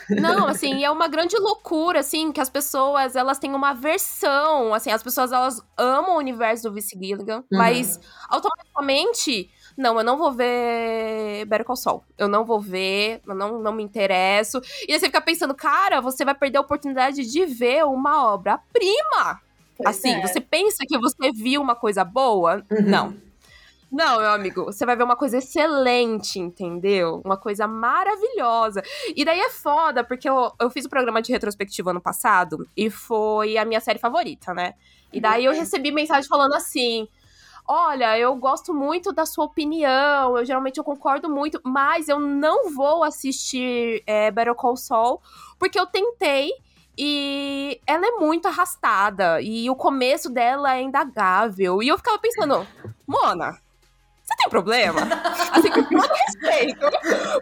Não, 0.09 0.47
assim, 0.47 0.83
é 0.83 0.91
uma 0.91 1.07
grande 1.07 1.35
loucura, 1.37 2.01
assim, 2.01 2.31
que 2.31 2.39
as 2.39 2.49
pessoas, 2.49 3.15
elas 3.15 3.39
têm 3.39 3.55
uma 3.55 3.73
versão, 3.73 4.73
assim, 4.73 4.91
as 4.91 5.01
pessoas, 5.01 5.31
elas 5.31 5.61
amam 5.75 6.15
o 6.15 6.19
universo 6.19 6.69
do 6.69 6.73
Vice 6.75 6.95
Gilligan, 6.95 7.37
uhum. 7.37 7.43
mas 7.57 7.99
automaticamente 8.29 9.49
não, 9.79 9.97
eu 9.97 10.03
não 10.03 10.17
vou 10.17 10.33
ver 10.33 11.45
Better 11.45 11.65
Call 11.65 11.77
Saul. 11.77 12.03
Eu 12.17 12.27
não 12.27 12.43
vou 12.43 12.59
ver, 12.59 13.21
eu 13.25 13.33
não, 13.33 13.61
não 13.61 13.71
me 13.71 13.81
interesso. 13.81 14.59
E 14.85 14.91
aí 14.91 14.99
você 14.99 15.05
fica 15.05 15.21
pensando, 15.21 15.55
cara, 15.55 16.01
você 16.01 16.25
vai 16.25 16.35
perder 16.35 16.57
a 16.57 16.61
oportunidade 16.61 17.25
de 17.25 17.45
ver 17.45 17.85
uma 17.85 18.33
obra-prima. 18.33 19.39
Assim, 19.85 20.11
é. 20.11 20.21
você 20.21 20.41
pensa 20.41 20.83
que 20.85 20.97
você 20.99 21.31
viu 21.31 21.61
uma 21.61 21.75
coisa 21.75 22.03
boa? 22.03 22.61
Uhum. 22.69 22.81
Não. 22.81 23.15
Não, 23.89 24.19
meu 24.19 24.31
amigo, 24.31 24.65
você 24.65 24.85
vai 24.85 24.97
ver 24.97 25.03
uma 25.03 25.15
coisa 25.15 25.37
excelente, 25.37 26.39
entendeu? 26.39 27.21
Uma 27.23 27.37
coisa 27.37 27.65
maravilhosa. 27.65 28.83
E 29.15 29.23
daí 29.23 29.39
é 29.39 29.49
foda, 29.49 30.03
porque 30.03 30.29
eu, 30.29 30.51
eu 30.59 30.69
fiz 30.69 30.85
o 30.85 30.89
programa 30.89 31.21
de 31.21 31.31
retrospectiva 31.31 31.91
ano 31.91 32.01
passado 32.01 32.67
e 32.75 32.89
foi 32.89 33.57
a 33.57 33.63
minha 33.63 33.79
série 33.79 33.97
favorita, 33.97 34.53
né? 34.53 34.73
E 35.11 35.21
daí 35.21 35.45
eu 35.45 35.53
uhum. 35.53 35.57
recebi 35.57 35.89
mensagem 35.89 36.27
falando 36.27 36.53
assim: 36.53 37.07
olha, 37.69 38.17
eu 38.17 38.35
gosto 38.35 38.73
muito 38.73 39.13
da 39.13 39.27
sua 39.27 39.45
opinião, 39.45 40.35
eu 40.35 40.43
geralmente 40.43 40.79
eu 40.79 40.83
concordo 40.83 41.29
muito, 41.29 41.61
mas 41.63 42.09
eu 42.09 42.19
não 42.19 42.73
vou 42.73 43.03
assistir 43.03 44.01
é, 44.07 44.31
Better 44.31 44.55
Call 44.55 44.75
Saul, 44.75 45.21
porque 45.59 45.79
eu 45.79 45.85
tentei 45.85 46.51
e 46.97 47.79
ela 47.85 48.07
é 48.07 48.11
muito 48.13 48.47
arrastada, 48.47 49.39
e 49.39 49.69
o 49.69 49.75
começo 49.75 50.31
dela 50.31 50.75
é 50.75 50.81
indagável, 50.81 51.83
e 51.83 51.87
eu 51.87 51.97
ficava 51.97 52.17
pensando, 52.17 52.65
Mona, 53.05 53.59
você 54.23 54.35
tem 54.35 54.49
problema? 54.49 55.01
Assim, 55.53 55.69
com 55.69 55.83
todo 55.83 56.13
respeito. 56.13 56.79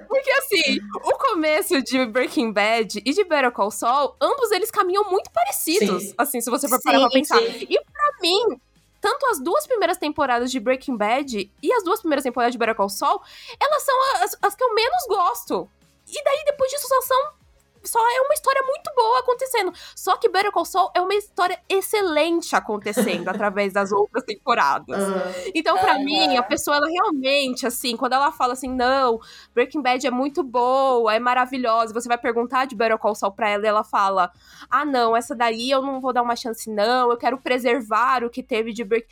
Porque, 0.07 0.31
assim, 0.31 0.77
o 1.03 1.17
começo 1.17 1.81
de 1.81 2.05
Breaking 2.05 2.51
Bad 2.51 3.01
e 3.05 3.13
de 3.13 3.23
Better 3.23 3.51
Call 3.51 3.71
Saul, 3.71 4.15
ambos 4.21 4.51
eles 4.51 4.71
caminham 4.71 5.03
muito 5.09 5.29
parecidos. 5.31 6.03
Sim. 6.03 6.13
Assim, 6.17 6.41
se 6.41 6.49
você 6.49 6.67
for 6.69 6.81
parar 6.81 6.99
pra 6.99 7.09
pensar. 7.09 7.39
Sim. 7.39 7.67
E 7.69 7.77
pra 7.77 8.11
mim, 8.21 8.59
tanto 8.99 9.25
as 9.27 9.39
duas 9.39 9.67
primeiras 9.67 9.97
temporadas 9.97 10.51
de 10.51 10.59
Breaking 10.59 10.97
Bad 10.97 11.51
e 11.61 11.73
as 11.73 11.83
duas 11.83 11.99
primeiras 11.99 12.23
temporadas 12.23 12.53
de 12.53 12.57
Better 12.57 12.75
Call 12.75 12.89
Saul, 12.89 13.21
elas 13.59 13.83
são 13.83 13.95
as, 14.23 14.37
as 14.41 14.55
que 14.55 14.63
eu 14.63 14.73
menos 14.73 15.05
gosto. 15.07 15.69
E 16.07 16.23
daí, 16.23 16.43
depois 16.45 16.71
disso, 16.71 16.87
só 16.87 17.01
são 17.01 17.36
só 17.83 17.99
é 17.99 18.21
uma 18.21 18.33
história 18.33 18.61
muito 18.63 18.91
boa 18.95 19.19
acontecendo. 19.19 19.73
Só 19.95 20.17
que 20.17 20.29
Better 20.29 20.51
Call 20.51 20.65
Saul 20.65 20.91
é 20.93 21.01
uma 21.01 21.13
história 21.13 21.59
excelente 21.69 22.55
acontecendo 22.55 23.27
através 23.29 23.73
das 23.73 23.91
outras 23.91 24.23
temporadas. 24.23 25.07
Uhum. 25.07 25.51
Então, 25.53 25.77
para 25.77 25.95
uhum. 25.95 26.03
mim, 26.03 26.37
a 26.37 26.43
pessoa, 26.43 26.77
ela 26.77 26.87
realmente, 26.87 27.65
assim, 27.65 27.95
quando 27.95 28.13
ela 28.13 28.31
fala 28.31 28.53
assim, 28.53 28.69
não, 28.69 29.19
Breaking 29.53 29.81
Bad 29.81 30.05
é 30.05 30.11
muito 30.11 30.43
boa, 30.43 31.13
é 31.13 31.19
maravilhosa, 31.19 31.93
você 31.93 32.07
vai 32.07 32.17
perguntar 32.17 32.65
de 32.65 32.75
Better 32.75 32.97
Call 32.97 33.15
Saul 33.15 33.31
pra 33.31 33.49
ela 33.49 33.65
e 33.65 33.67
ela 33.67 33.83
fala, 33.83 34.31
ah, 34.69 34.85
não, 34.85 35.15
essa 35.15 35.35
daí 35.35 35.69
eu 35.69 35.81
não 35.81 35.99
vou 35.99 36.13
dar 36.13 36.21
uma 36.21 36.35
chance, 36.35 36.69
não, 36.69 37.11
eu 37.11 37.17
quero 37.17 37.37
preservar 37.37 38.23
o 38.23 38.29
que 38.29 38.43
teve 38.43 38.73
de 38.73 38.83
Breaking 38.83 39.07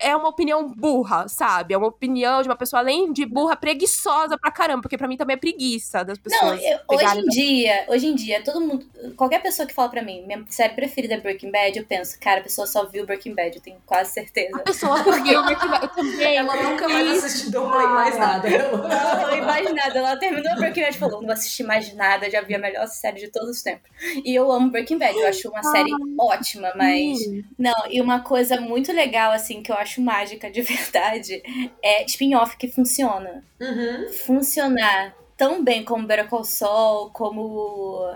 é 0.00 0.16
uma 0.16 0.28
opinião 0.28 0.66
burra, 0.66 1.28
sabe? 1.28 1.74
É 1.74 1.78
uma 1.78 1.86
opinião 1.86 2.42
de 2.42 2.48
uma 2.48 2.56
pessoa, 2.56 2.80
além 2.80 3.12
de 3.12 3.26
burra, 3.26 3.54
preguiçosa 3.54 4.38
pra 4.38 4.50
caramba, 4.50 4.82
porque 4.82 4.96
pra 4.96 5.06
mim 5.06 5.16
também 5.16 5.34
é 5.34 5.38
preguiça 5.38 6.02
das 6.02 6.18
pessoas. 6.18 6.58
Não, 6.60 6.68
eu, 6.68 6.78
hoje 6.88 7.18
em 7.18 7.26
dia, 7.26 7.84
hoje 7.88 8.06
em 8.06 8.14
dia, 8.14 8.42
todo 8.42 8.60
mundo. 8.60 8.86
Qualquer 9.16 9.42
pessoa 9.42 9.66
que 9.66 9.74
fala 9.74 9.90
pra 9.90 10.02
mim, 10.02 10.24
minha 10.26 10.42
série 10.48 10.74
preferida 10.74 11.14
é 11.14 11.20
Breaking 11.20 11.50
Bad, 11.50 11.78
eu 11.78 11.84
penso, 11.84 12.18
cara, 12.18 12.40
a 12.40 12.42
pessoa 12.42 12.66
só 12.66 12.86
viu 12.86 13.04
Breaking 13.04 13.34
Bad, 13.34 13.56
eu 13.56 13.62
tenho 13.62 13.76
quase 13.84 14.12
certeza. 14.12 14.56
A 14.56 14.60
pessoa 14.60 15.04
só 15.04 15.12
viu 15.22 15.42
Breaking 15.44 15.68
Bad, 15.68 15.84
eu 15.84 15.88
também. 15.90 16.36
Ela 16.36 16.56
nunca 16.56 16.88
mais 16.88 17.24
assistiu 17.24 17.66
mais 17.66 18.18
nada. 18.18 18.48
Não, 18.48 18.76
não, 18.78 19.46
mais 19.46 19.74
nada. 19.74 19.98
Ela 19.98 20.16
terminou 20.16 20.56
Breaking 20.56 20.82
Bad 20.82 20.96
e 20.96 20.98
falou: 20.98 21.18
não 21.18 21.26
vou 21.26 21.32
assistir 21.32 21.62
mais 21.62 21.94
nada, 21.94 22.30
já 22.30 22.40
vi 22.40 22.54
a 22.54 22.58
melhor 22.58 22.86
série 22.86 23.20
de 23.20 23.28
todos 23.28 23.50
os 23.50 23.62
tempos. 23.62 23.90
E 24.24 24.34
eu 24.34 24.50
amo 24.50 24.70
Breaking 24.70 24.98
Bad, 24.98 25.16
eu 25.18 25.26
acho 25.28 25.48
uma 25.48 25.62
série 25.62 25.90
ótima, 26.18 26.72
mas. 26.74 27.18
Não, 27.58 27.86
e 27.90 28.00
uma 28.00 28.20
coisa 28.20 28.60
muito 28.60 28.92
legal, 28.92 29.32
assim, 29.32 29.62
que 29.62 29.70
eu 29.70 29.76
acho 29.76 29.89
mágica 29.98 30.50
de 30.50 30.60
verdade 30.62 31.42
é 31.82 32.04
spin-off 32.04 32.56
que 32.58 32.68
funciona. 32.68 33.42
Uhum. 33.58 34.12
Funcionar 34.12 35.14
tão 35.36 35.64
bem 35.64 35.82
como 35.82 36.06
Better 36.06 36.28
Call 36.28 36.44
Saul, 36.44 37.10
como 37.10 38.14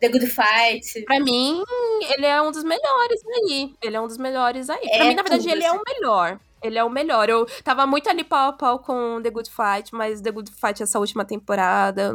The 0.00 0.08
Good 0.08 0.26
Fight. 0.26 1.04
Pra 1.04 1.20
mim, 1.20 1.62
ele 2.00 2.24
é 2.24 2.40
um 2.40 2.50
dos 2.50 2.64
melhores 2.64 3.20
aí. 3.26 3.74
Ele 3.82 3.96
é 3.96 4.00
um 4.00 4.06
dos 4.06 4.16
melhores 4.16 4.70
aí. 4.70 4.80
É 4.84 4.96
pra 4.96 5.04
mim, 5.04 5.14
na 5.14 5.22
verdade, 5.22 5.50
ele 5.50 5.64
é 5.64 5.70
o 5.70 5.82
melhor. 5.86 6.40
Ele 6.62 6.78
é 6.78 6.84
o 6.84 6.88
melhor. 6.88 7.28
Eu 7.28 7.46
tava 7.62 7.86
muito 7.86 8.08
ali 8.08 8.24
pau 8.24 8.48
a 8.48 8.52
pau 8.52 8.78
com 8.78 9.20
The 9.22 9.30
Good 9.30 9.50
Fight, 9.50 9.92
mas 9.92 10.20
The 10.20 10.30
Good 10.30 10.50
Fight 10.50 10.82
essa 10.82 10.98
última 10.98 11.24
temporada. 11.24 12.14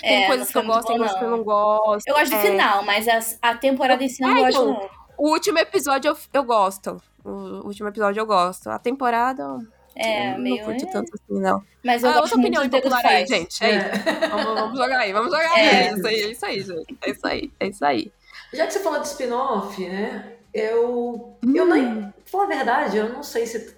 Tem 0.00 0.24
é, 0.24 0.26
coisas 0.26 0.50
que 0.50 0.58
eu 0.58 0.64
gosto, 0.64 0.88
tem 0.88 0.98
coisas 0.98 1.16
que 1.16 1.24
eu 1.24 1.30
não 1.30 1.44
gosto. 1.44 2.08
Eu 2.08 2.14
gosto 2.14 2.30
do 2.30 2.36
é. 2.36 2.40
final, 2.42 2.82
mas 2.82 3.06
a, 3.08 3.50
a 3.50 3.54
temporada 3.54 4.02
em 4.02 4.08
si 4.08 4.22
eu 4.22 4.28
não 4.28 4.40
gosto, 4.42 4.60
então, 4.60 4.66
não. 4.66 4.90
O 5.16 5.30
último 5.30 5.58
episódio 5.58 6.10
eu, 6.10 6.16
eu 6.32 6.42
gosto. 6.42 7.00
O 7.24 7.66
último 7.66 7.88
episódio 7.88 8.20
eu 8.20 8.26
gosto. 8.26 8.68
A 8.68 8.78
temporada. 8.78 9.58
É, 9.96 10.36
meio. 10.36 10.58
Não 10.58 10.64
curti 10.64 10.86
tanto 10.90 11.12
assim, 11.14 11.40
não. 11.40 11.62
Mas 11.84 12.02
eu 12.02 12.10
ah, 12.10 12.20
outra 12.20 12.36
opinião 12.36 12.68
popular 12.68 13.04
aí, 13.06 13.26
gente. 13.26 13.64
É, 13.64 13.70
é. 13.76 14.28
Vamos, 14.28 14.60
vamos, 14.60 14.78
jogar 14.78 14.98
aí, 14.98 15.12
vamos 15.12 15.30
jogar 15.30 15.58
é. 15.58 15.62
aí. 15.62 15.68
É 15.68 15.92
isso 15.92 16.06
aí, 16.06 16.14
é 16.14 16.30
isso 16.30 16.46
aí, 16.46 16.60
gente. 16.62 16.98
É 17.00 17.10
isso 17.10 17.26
aí, 17.26 17.52
é 17.60 17.66
isso 17.68 17.84
aí. 17.84 18.12
Já 18.52 18.66
que 18.66 18.72
você 18.72 18.80
falou 18.80 19.00
de 19.00 19.06
spin-off, 19.06 19.86
né? 19.86 20.32
Eu. 20.52 21.36
Hum. 21.44 21.52
Eu 21.54 21.66
nem. 21.66 22.02
Pra 22.02 22.12
falar 22.26 22.44
a 22.44 22.48
verdade, 22.48 22.96
eu 22.96 23.08
não 23.08 23.22
sei 23.22 23.46
se. 23.46 23.76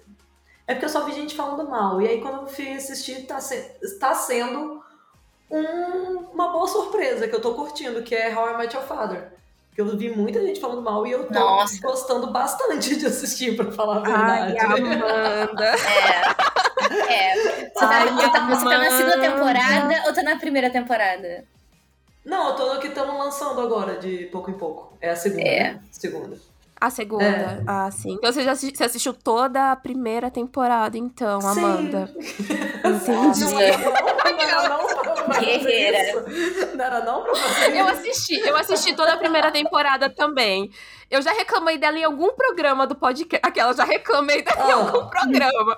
É 0.65 0.73
porque 0.73 0.85
eu 0.85 0.89
só 0.89 1.05
vi 1.05 1.13
gente 1.13 1.35
falando 1.35 1.69
mal. 1.69 2.01
E 2.01 2.07
aí, 2.07 2.19
quando 2.19 2.41
eu 2.41 2.47
fui 2.47 2.73
assistir, 2.73 3.25
tá, 3.25 3.39
se... 3.39 3.55
tá 3.99 4.13
sendo 4.13 4.83
um... 5.49 6.17
uma 6.33 6.51
boa 6.51 6.67
surpresa 6.67 7.27
que 7.27 7.35
eu 7.35 7.41
tô 7.41 7.53
curtindo, 7.53 8.03
que 8.03 8.13
é 8.13 8.35
How 8.35 8.49
I 8.49 8.57
Met 8.57 8.75
Your 8.75 8.85
Father. 8.85 9.31
Eu 9.77 9.95
vi 9.95 10.09
muita 10.09 10.41
gente 10.41 10.59
falando 10.59 10.81
mal 10.81 11.05
e 11.05 11.11
eu 11.11 11.27
tô 11.27 11.33
Nossa. 11.35 11.79
gostando 11.79 12.31
bastante 12.31 12.95
de 12.95 13.05
assistir, 13.05 13.55
pra 13.55 13.71
falar 13.71 13.97
a 13.97 13.99
verdade. 13.99 14.57
Ai, 14.59 14.65
Amanda. 14.65 15.65
é. 17.07 17.31
é. 17.31 17.35
Você, 17.35 17.69
tá, 17.69 17.87
Ai, 17.87 18.09
você, 18.09 18.31
tá, 18.31 18.47
você 18.47 18.63
tá 18.63 18.77
na 18.79 18.91
segunda 18.91 19.21
temporada 19.21 20.03
ou 20.07 20.13
tá 20.13 20.23
na 20.23 20.35
primeira 20.37 20.71
temporada? 20.71 21.45
Não, 22.25 22.49
eu 22.49 22.55
tô 22.55 22.73
no 22.73 22.79
que 22.79 22.87
estamos 22.87 23.15
lançando 23.17 23.61
agora, 23.61 23.99
de 23.99 24.25
pouco 24.31 24.49
em 24.49 24.55
pouco. 24.55 24.97
É 24.99 25.11
a 25.11 25.15
segunda, 25.15 25.47
é. 25.47 25.73
Né? 25.73 25.79
Segunda. 25.91 26.37
A 26.79 26.89
segunda? 26.89 27.25
É. 27.25 27.63
Ah, 27.65 27.89
sim. 27.89 28.13
Então 28.13 28.31
você 28.31 28.43
já 28.43 28.51
assistiu, 28.51 28.77
você 28.77 28.83
assistiu 28.83 29.13
toda 29.13 29.71
a 29.71 29.75
primeira 29.75 30.29
temporada, 30.29 30.97
então, 30.97 31.41
sim. 31.41 31.47
Amanda. 31.47 32.09
Entendi. 32.85 33.41
Não, 33.45 33.59
era 33.59 34.69
não, 34.69 34.87
não 35.27 35.39
Guerreira. 35.39 35.97
Não 36.75 36.85
era 36.85 37.03
não 37.03 37.25
Eu 37.73 37.87
assisti, 37.87 38.35
eu 38.39 38.55
assisti 38.55 38.95
toda 38.95 39.13
a 39.13 39.17
primeira 39.17 39.51
temporada 39.51 40.09
também. 40.09 40.69
Eu 41.09 41.21
já 41.21 41.31
reclamei 41.31 41.77
dela 41.77 41.97
em 41.97 42.03
algum 42.03 42.33
programa 42.33 42.85
do 42.85 42.93
podcast. 42.93 43.39
Aquela, 43.45 43.73
já 43.73 43.85
reclamei 43.85 44.43
dela 44.43 44.65
oh. 44.65 44.69
em 44.69 44.71
algum 44.71 44.99
ah. 44.99 45.09
programa. 45.09 45.77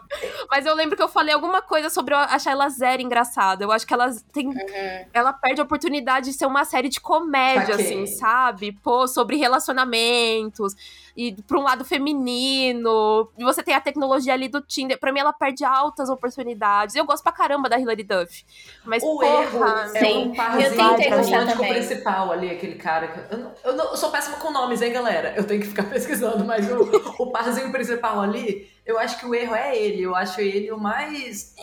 Mas 0.49 0.65
eu 0.65 0.75
lembro 0.75 0.95
que 0.97 1.03
eu 1.03 1.07
falei 1.07 1.33
alguma 1.33 1.61
coisa 1.61 1.89
sobre 1.89 2.13
eu 2.13 2.17
achar 2.17 2.51
ela 2.51 2.67
zero 2.69 3.01
engraçada. 3.01 3.63
Eu 3.63 3.71
acho 3.71 3.85
que 3.85 3.93
ela 3.93 4.09
tem. 4.33 4.47
Uhum. 4.47 5.05
Ela 5.13 5.31
perde 5.31 5.61
a 5.61 5.63
oportunidade 5.63 6.31
de 6.31 6.33
ser 6.33 6.45
uma 6.45 6.65
série 6.65 6.89
de 6.89 6.99
comédia, 6.99 7.75
okay. 7.75 7.85
assim, 7.85 8.05
sabe? 8.07 8.71
Pô, 8.71 9.07
sobre 9.07 9.37
relacionamentos 9.37 10.75
e 11.15 11.33
pra 11.43 11.57
um 11.57 11.63
lado 11.63 11.83
feminino. 11.85 13.29
E 13.37 13.43
você 13.43 13.63
tem 13.63 13.73
a 13.73 13.81
tecnologia 13.81 14.33
ali 14.33 14.47
do 14.47 14.61
Tinder. 14.61 14.99
Pra 14.99 15.11
mim, 15.11 15.19
ela 15.19 15.33
perde 15.33 15.63
altas 15.63 16.09
oportunidades. 16.09 16.95
Eu 16.95 17.05
gosto 17.05 17.23
pra 17.23 17.31
caramba 17.31 17.69
da 17.69 17.79
Hilary 17.79 18.03
Duff. 18.03 18.45
Mas, 18.85 19.03
o 19.03 19.17
porra, 19.17 19.43
erro 19.43 19.65
é 19.95 19.99
sim. 19.99 20.27
um 20.29 20.35
parzinho 20.35 20.85
romântico 21.09 21.67
principal 21.67 22.31
ali, 22.31 22.49
aquele 22.49 22.75
cara. 22.75 23.27
Eu, 23.29 23.37
não, 23.37 23.51
eu, 23.63 23.75
não, 23.75 23.85
eu, 23.91 23.97
sou 23.97 24.09
péssima 24.11 24.37
com 24.37 24.51
nomes, 24.51 24.81
hein, 24.81 24.91
galera? 24.91 25.33
Eu 25.35 25.45
tenho 25.45 25.61
que 25.61 25.67
ficar 25.67 25.83
pesquisando, 25.89 26.43
mas 26.45 26.69
o, 26.69 27.23
o 27.23 27.31
parzinho 27.31 27.71
principal 27.71 28.21
ali, 28.21 28.69
eu 28.85 28.97
acho 28.99 29.19
que 29.19 29.25
o 29.25 29.35
erro 29.35 29.55
é 29.55 29.77
ele. 29.77 30.01
Eu 30.01 30.15
acho 30.15 30.39
ele 30.41 30.71
o 30.71 30.77
mais. 30.77 31.55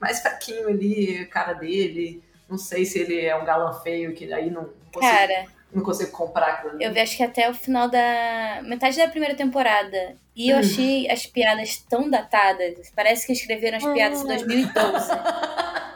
Mais 0.00 0.20
fraquinho 0.20 0.68
ali, 0.68 1.26
cara 1.26 1.52
dele. 1.54 2.22
Não 2.48 2.58
sei 2.58 2.84
se 2.84 2.98
ele 2.98 3.20
é 3.24 3.36
um 3.36 3.44
galã 3.44 3.72
feio, 3.72 4.12
que 4.14 4.32
aí 4.32 4.50
não. 4.50 4.68
Consigo... 4.92 5.12
Cara 5.12 5.59
não 5.72 5.82
consigo 5.82 6.10
comprar 6.10 6.46
aquilo 6.48 6.74
ali. 6.74 6.84
Eu 6.84 6.92
vi 6.92 7.00
acho 7.00 7.16
que 7.16 7.22
até 7.22 7.48
o 7.48 7.54
final 7.54 7.88
da. 7.88 8.60
metade 8.62 8.96
da 8.96 9.08
primeira 9.08 9.34
temporada. 9.34 10.16
E 10.34 10.50
eu 10.50 10.56
hum. 10.56 10.60
achei 10.60 11.10
as 11.10 11.26
piadas 11.26 11.76
tão 11.88 12.08
datadas. 12.08 12.90
Parece 12.94 13.26
que 13.26 13.32
escreveram 13.32 13.78
as 13.78 13.84
piadas 13.84 14.22
em 14.22 14.26
2012. 14.26 15.10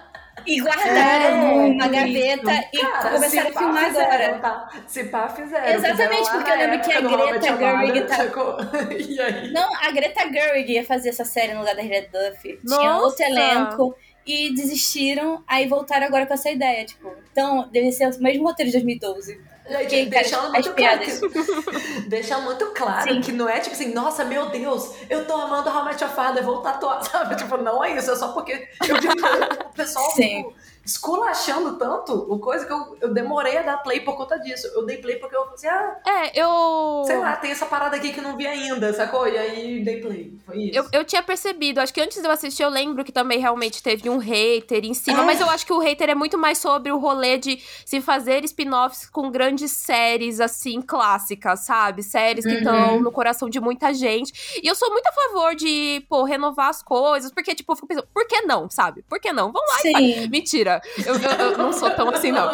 e 0.46 0.60
guardaram 0.60 1.36
é, 1.36 1.68
numa 1.68 1.88
gaveta 1.88 2.68
e 2.72 2.78
cara, 2.78 3.10
começaram 3.10 3.50
a 3.50 3.52
filmar 3.52 3.86
fizeram, 3.86 4.06
agora. 4.06 4.38
Tá? 4.38 4.68
Se 4.86 5.04
pá, 5.04 5.28
fizeram. 5.28 5.66
Exatamente, 5.66 6.30
fizeram 6.30 6.36
porque 6.36 6.50
eu 6.50 6.56
lembro 6.56 6.80
que 6.80 6.92
a 6.92 7.00
Greta 7.00 7.56
Gerwig 7.56 8.00
tá... 8.08 9.50
Não, 9.52 9.74
a 9.74 9.90
Greta 9.90 10.32
Gerwig 10.32 10.72
ia 10.72 10.84
fazer 10.84 11.10
essa 11.10 11.24
série 11.24 11.54
no 11.54 11.60
lugar 11.60 11.74
da 11.74 11.82
Hilary 11.82 12.08
Duff. 12.12 12.60
Tinha 12.66 12.96
outro 12.96 13.24
elenco 13.24 13.96
e 14.26 14.54
desistiram, 14.54 15.42
aí 15.46 15.66
voltaram 15.66 16.06
agora 16.06 16.26
com 16.26 16.34
essa 16.34 16.50
ideia, 16.50 16.84
tipo. 16.84 17.10
Então, 17.30 17.68
deve 17.70 17.92
ser 17.92 18.08
o 18.08 18.22
mesmo 18.22 18.44
roteiro 18.44 18.70
de 18.70 18.76
2012. 18.76 19.53
Gente, 19.88 20.10
deixando 20.10 20.52
muito 20.52 20.74
claro, 20.74 21.00
que, 21.00 21.10
muito 22.42 22.66
claro 22.74 23.14
Sim. 23.14 23.20
que 23.22 23.32
não 23.32 23.48
é 23.48 23.60
tipo 23.60 23.74
assim, 23.74 23.94
nossa, 23.94 24.22
meu 24.22 24.50
Deus, 24.50 24.94
eu 25.08 25.26
tô 25.26 25.32
amando 25.34 25.70
How 25.70 25.84
Much 25.84 26.00
Your 26.02 26.10
Father, 26.10 26.44
vou 26.44 26.60
tatuar, 26.60 27.02
sabe? 27.10 27.34
Tipo, 27.36 27.56
não 27.56 27.82
é 27.82 27.96
isso, 27.96 28.10
é 28.10 28.16
só 28.16 28.32
porque 28.32 28.68
eu 28.86 29.00
vi 29.00 29.08
o 29.08 29.70
pessoal 29.70 30.10
Sim. 30.10 30.52
Esculachando 30.84 31.78
tanto 31.78 32.12
o 32.12 32.38
coisa 32.38 32.66
que 32.66 32.72
eu, 32.72 32.96
eu 33.00 33.14
demorei 33.14 33.56
a 33.56 33.62
dar 33.62 33.78
play 33.78 34.00
por 34.00 34.16
conta 34.16 34.38
disso. 34.38 34.66
Eu 34.74 34.84
dei 34.84 34.98
play 34.98 35.16
porque 35.16 35.34
eu 35.34 35.42
falei 35.42 35.54
assim, 35.54 35.66
ah. 35.68 35.96
É, 36.06 36.40
eu. 36.40 37.04
Sei 37.06 37.16
lá, 37.16 37.36
tem 37.36 37.50
essa 37.50 37.66
parada 37.66 37.96
aqui 37.96 38.12
que 38.12 38.20
não 38.20 38.36
vi 38.36 38.46
ainda, 38.46 38.92
sacou? 38.92 39.26
E 39.26 39.38
aí 39.38 39.82
dei 39.82 40.00
play. 40.00 40.38
Foi 40.44 40.58
isso. 40.58 40.78
Eu, 40.78 40.86
eu 40.92 41.04
tinha 41.04 41.22
percebido, 41.22 41.80
acho 41.80 41.92
que 41.92 42.00
antes 42.00 42.20
de 42.20 42.26
eu 42.26 42.30
assistir, 42.30 42.62
eu 42.62 42.68
lembro 42.68 43.02
que 43.02 43.12
também 43.12 43.38
realmente 43.38 43.82
teve 43.82 44.10
um 44.10 44.18
hater 44.18 44.84
em 44.84 44.92
cima, 44.92 45.22
é. 45.22 45.24
mas 45.24 45.40
eu 45.40 45.48
acho 45.48 45.64
que 45.64 45.72
o 45.72 45.78
hater 45.78 46.10
é 46.10 46.14
muito 46.14 46.36
mais 46.36 46.58
sobre 46.58 46.92
o 46.92 46.98
rolê 46.98 47.38
de 47.38 47.62
se 47.86 48.00
fazer 48.00 48.44
spin-offs 48.44 49.08
com 49.08 49.30
grandes 49.30 49.72
séries, 49.72 50.38
assim, 50.38 50.82
clássicas, 50.82 51.60
sabe? 51.60 52.02
Séries 52.02 52.44
que 52.44 52.54
estão 52.54 52.96
uhum. 52.96 53.00
no 53.00 53.10
coração 53.10 53.48
de 53.48 53.58
muita 53.58 53.94
gente. 53.94 54.60
E 54.62 54.66
eu 54.66 54.74
sou 54.74 54.90
muito 54.90 55.06
a 55.06 55.12
favor 55.12 55.54
de, 55.54 56.04
pô, 56.08 56.24
renovar 56.24 56.68
as 56.68 56.82
coisas, 56.82 57.32
porque, 57.32 57.54
tipo, 57.54 57.72
eu 57.72 57.76
fico 57.76 57.88
pensando, 57.88 58.08
por 58.12 58.26
que 58.26 58.42
não, 58.42 58.68
sabe? 58.68 59.02
Por 59.08 59.18
que 59.18 59.32
não? 59.32 59.50
Vamos 59.50 59.70
lá 59.70 59.78
Sim. 59.78 59.88
e 59.88 59.92
faz. 59.92 60.28
Mentira. 60.28 60.73
Eu, 61.04 61.14
eu, 61.14 61.30
eu, 61.50 61.58
não 61.58 61.72
sou 61.72 61.90
tão 61.90 62.08
assim, 62.10 62.32
não. 62.32 62.50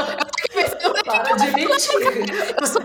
Para 1.04 1.36
de 1.36 1.50
mentir. 1.52 1.70
Eu 2.60 2.66
sou, 2.66 2.82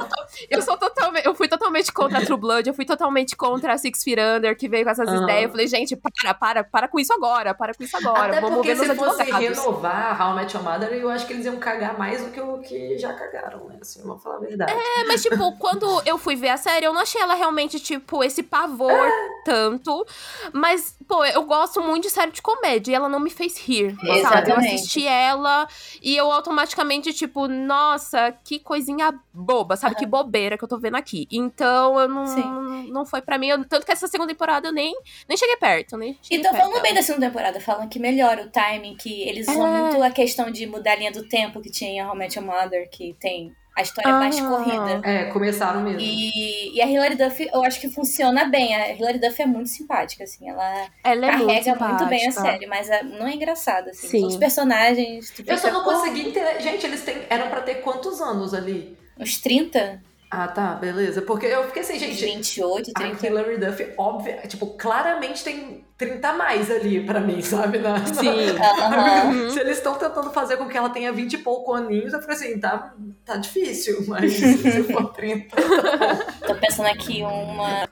eu 0.49 0.61
sou 0.61 0.77
totalmente. 0.77 1.25
Eu 1.25 1.35
fui 1.35 1.47
totalmente 1.47 1.91
contra 1.91 2.19
a 2.19 2.25
True 2.25 2.39
Blood, 2.39 2.69
eu 2.69 2.73
fui 2.73 2.85
totalmente 2.85 3.35
contra 3.35 3.73
a 3.73 3.77
Six 3.77 4.03
Feet 4.03 4.19
Under, 4.19 4.57
que 4.57 4.67
veio 4.67 4.83
com 4.83 4.91
essas 4.91 5.09
uhum. 5.09 5.23
ideias. 5.23 5.43
Eu 5.43 5.49
falei, 5.49 5.67
gente, 5.67 5.95
para, 5.95 6.33
para, 6.33 6.63
para 6.63 6.87
com 6.87 6.99
isso 6.99 7.13
agora, 7.13 7.53
para 7.53 7.73
com 7.73 7.83
isso 7.83 7.95
agora. 7.97 8.37
Até 8.37 8.41
Vamos 8.41 8.65
ver 8.65 8.77
se 8.77 8.95
fosse 8.95 9.23
renovar 9.23 10.21
How 10.21 10.33
I 10.33 10.35
Met 10.35 10.55
Your 10.55 10.63
Mother, 10.63 10.93
eu 10.93 11.09
acho 11.09 11.25
que 11.25 11.33
eles 11.33 11.45
iam 11.45 11.57
cagar 11.57 11.97
mais 11.97 12.23
do 12.23 12.31
que 12.31 12.39
o 12.39 12.59
que 12.59 12.97
já 12.97 13.13
cagaram, 13.13 13.65
né? 13.67 13.77
Assim, 13.81 14.01
vamos 14.03 14.21
falar 14.21 14.37
a 14.37 14.39
verdade. 14.39 14.71
É, 14.71 15.03
mas 15.05 15.21
tipo, 15.21 15.51
quando 15.57 16.01
eu 16.05 16.17
fui 16.17 16.35
ver 16.35 16.49
a 16.49 16.57
série, 16.57 16.85
eu 16.85 16.93
não 16.93 17.01
achei 17.01 17.21
ela 17.21 17.35
realmente, 17.35 17.79
tipo, 17.79 18.23
esse 18.23 18.43
pavor. 18.43 18.91
É 18.91 19.35
tanto. 19.45 20.05
Mas, 20.51 20.97
pô, 21.07 21.23
eu 21.23 21.43
gosto 21.43 21.81
muito 21.81 22.03
de 22.03 22.09
série 22.09 22.31
de 22.31 22.41
comédia 22.41 22.91
e 22.91 22.95
ela 22.95 23.07
não 23.07 23.19
me 23.19 23.29
fez 23.29 23.57
rir, 23.59 23.95
Exatamente. 24.03 24.21
sabe? 24.23 24.51
Eu 24.51 24.57
assisti 24.57 25.07
ela 25.07 25.67
e 26.01 26.17
eu 26.17 26.31
automaticamente, 26.31 27.13
tipo, 27.13 27.47
nossa, 27.65 28.31
que 28.43 28.59
coisinha 28.59 29.13
boba, 29.33 29.75
sabe? 29.75 29.93
Uhum. 29.95 29.99
Que 29.99 30.05
bobeira 30.05 30.57
que 30.57 30.63
eu 30.63 30.67
tô 30.67 30.77
vendo 30.77 30.95
aqui. 30.95 31.27
Então, 31.31 31.99
eu 31.99 32.07
não, 32.07 32.27
Sim. 32.27 32.91
não 32.91 33.05
foi 33.05 33.21
para 33.21 33.37
mim. 33.37 33.47
Eu, 33.47 33.65
tanto 33.65 33.85
que 33.85 33.91
essa 33.91 34.07
segunda 34.07 34.31
temporada 34.31 34.67
eu 34.67 34.71
nem, 34.71 34.95
nem 35.27 35.37
cheguei 35.37 35.57
perto, 35.57 35.97
nem 35.97 36.17
cheguei 36.21 36.39
Então, 36.39 36.53
falando 36.53 36.81
bem 36.81 36.93
da 36.93 37.01
segunda 37.01 37.27
temporada, 37.27 37.59
falam 37.59 37.89
que 37.89 37.99
melhora 37.99 38.43
o 38.43 38.49
timing, 38.49 38.95
que 38.95 39.23
eles 39.23 39.47
usam 39.47 39.67
é. 39.67 39.81
muito 39.81 40.03
a 40.03 40.11
questão 40.11 40.49
de 40.49 40.65
mudar 40.65 40.93
a 40.93 40.95
linha 40.95 41.11
do 41.11 41.27
tempo 41.27 41.61
que 41.61 41.69
tinha 41.69 41.89
em 41.89 42.05
How 42.05 42.15
Met 42.15 42.37
Your 42.37 42.47
Mother, 42.47 42.89
que 42.89 43.15
tem 43.19 43.55
a 43.75 43.81
história 43.81 44.09
ah, 44.09 44.19
mais 44.19 44.39
corrida. 44.39 45.01
É, 45.03 45.25
começaram 45.25 45.81
mesmo. 45.81 45.99
E, 45.99 46.73
e 46.73 46.81
a 46.81 46.87
Hilary 46.87 47.15
Duff, 47.15 47.49
eu 47.53 47.61
acho 47.65 47.81
que 47.81 47.89
funciona 47.89 48.45
bem. 48.45 48.73
A 48.73 48.93
Hilary 48.93 49.19
Duff 49.19 49.41
é 49.41 49.45
muito 49.45 49.69
simpática, 49.69 50.23
assim. 50.23 50.49
Ela, 50.49 50.87
ela 51.03 51.25
é 51.25 51.29
carrega 51.31 51.75
muito, 51.75 51.83
muito, 51.83 52.05
bem 52.05 52.27
a 52.27 52.31
série, 52.31 52.65
mas 52.67 52.89
a, 52.89 53.03
não 53.03 53.27
é 53.27 53.33
engraçado, 53.33 53.89
assim. 53.89 54.07
Sim. 54.07 54.25
Os 54.25 54.37
personagens. 54.37 55.33
Eu 55.45 55.57
só 55.57 55.71
não 55.71 55.83
consegui 55.83 56.21
entender. 56.29 56.61
Gente, 56.61 56.85
eles 56.85 57.03
têm, 57.03 57.17
eram 57.29 57.49
pra 57.49 57.61
ter 57.61 57.75
quantos 57.75 58.21
anos 58.21 58.53
ali? 58.53 58.97
Uns 59.19 59.37
30? 59.39 60.01
Ah, 60.37 60.47
tá, 60.49 60.75
beleza. 60.75 61.21
Porque 61.21 61.45
eu 61.45 61.63
fiquei 61.67 61.81
assim, 61.81 61.97
gente. 61.97 62.25
28, 62.25 62.91
30. 62.91 63.25
A 63.25 63.29
Hilary 63.29 63.57
Duff, 63.57 63.93
óbvio, 63.97 64.35
tipo, 64.47 64.67
claramente 64.67 65.43
tem 65.43 65.85
30 65.97 66.27
a 66.27 66.33
mais 66.33 66.69
ali 66.69 67.05
pra 67.05 67.21
mim, 67.21 67.41
sabe? 67.41 67.77
Na, 67.77 68.05
Sim. 68.05 68.25
Uhum. 69.25 69.49
Se 69.49 69.59
eles 69.59 69.77
estão 69.77 69.95
tentando 69.95 70.31
fazer 70.31 70.57
com 70.57 70.67
que 70.67 70.77
ela 70.77 70.89
tenha 70.89 71.11
20 71.11 71.33
e 71.33 71.37
pouco 71.37 71.73
aninhos, 71.73 72.13
eu 72.13 72.21
falei 72.21 72.35
assim, 72.35 72.59
tá, 72.59 72.93
tá 73.23 73.37
difícil, 73.37 74.05
mas 74.07 74.33
se 74.35 74.83
for 74.83 75.13
30. 75.13 75.55
Tá 75.55 76.47
Tô 76.47 76.55
pensando 76.55 76.87
aqui 76.87 77.23
uma. 77.23 77.87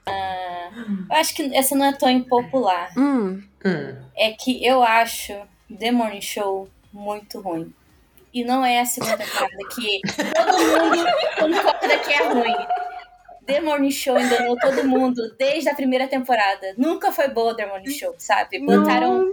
Eu 1.09 1.15
acho 1.15 1.33
que 1.33 1.55
essa 1.55 1.75
não 1.75 1.85
é 1.85 1.93
tão 1.93 2.09
impopular. 2.09 2.91
Hum. 2.97 3.41
Hum. 3.65 3.95
É 4.15 4.31
que 4.31 4.65
eu 4.65 4.83
acho 4.83 5.33
The 5.79 5.91
Morning 5.91 6.21
Show 6.21 6.67
muito 6.91 7.39
ruim. 7.39 7.73
E 8.33 8.43
não 8.43 8.65
é 8.65 8.79
a 8.79 8.85
segunda 8.85 9.17
temporada 9.17 9.57
que 9.75 10.01
todo 10.33 10.57
mundo 10.57 11.05
concorda 11.39 11.97
que 11.99 12.13
é 12.13 12.27
ruim. 12.27 12.65
The 13.45 13.59
Morning 13.59 13.91
Show 13.91 14.17
enganou 14.17 14.57
todo 14.57 14.87
mundo 14.87 15.21
desde 15.37 15.69
a 15.69 15.75
primeira 15.75 16.07
temporada. 16.07 16.73
Nunca 16.77 17.11
foi 17.11 17.27
boa 17.27 17.55
The 17.55 17.65
Morning 17.65 17.91
Show, 17.91 18.15
sabe? 18.17 18.59
Botaram 18.59 19.31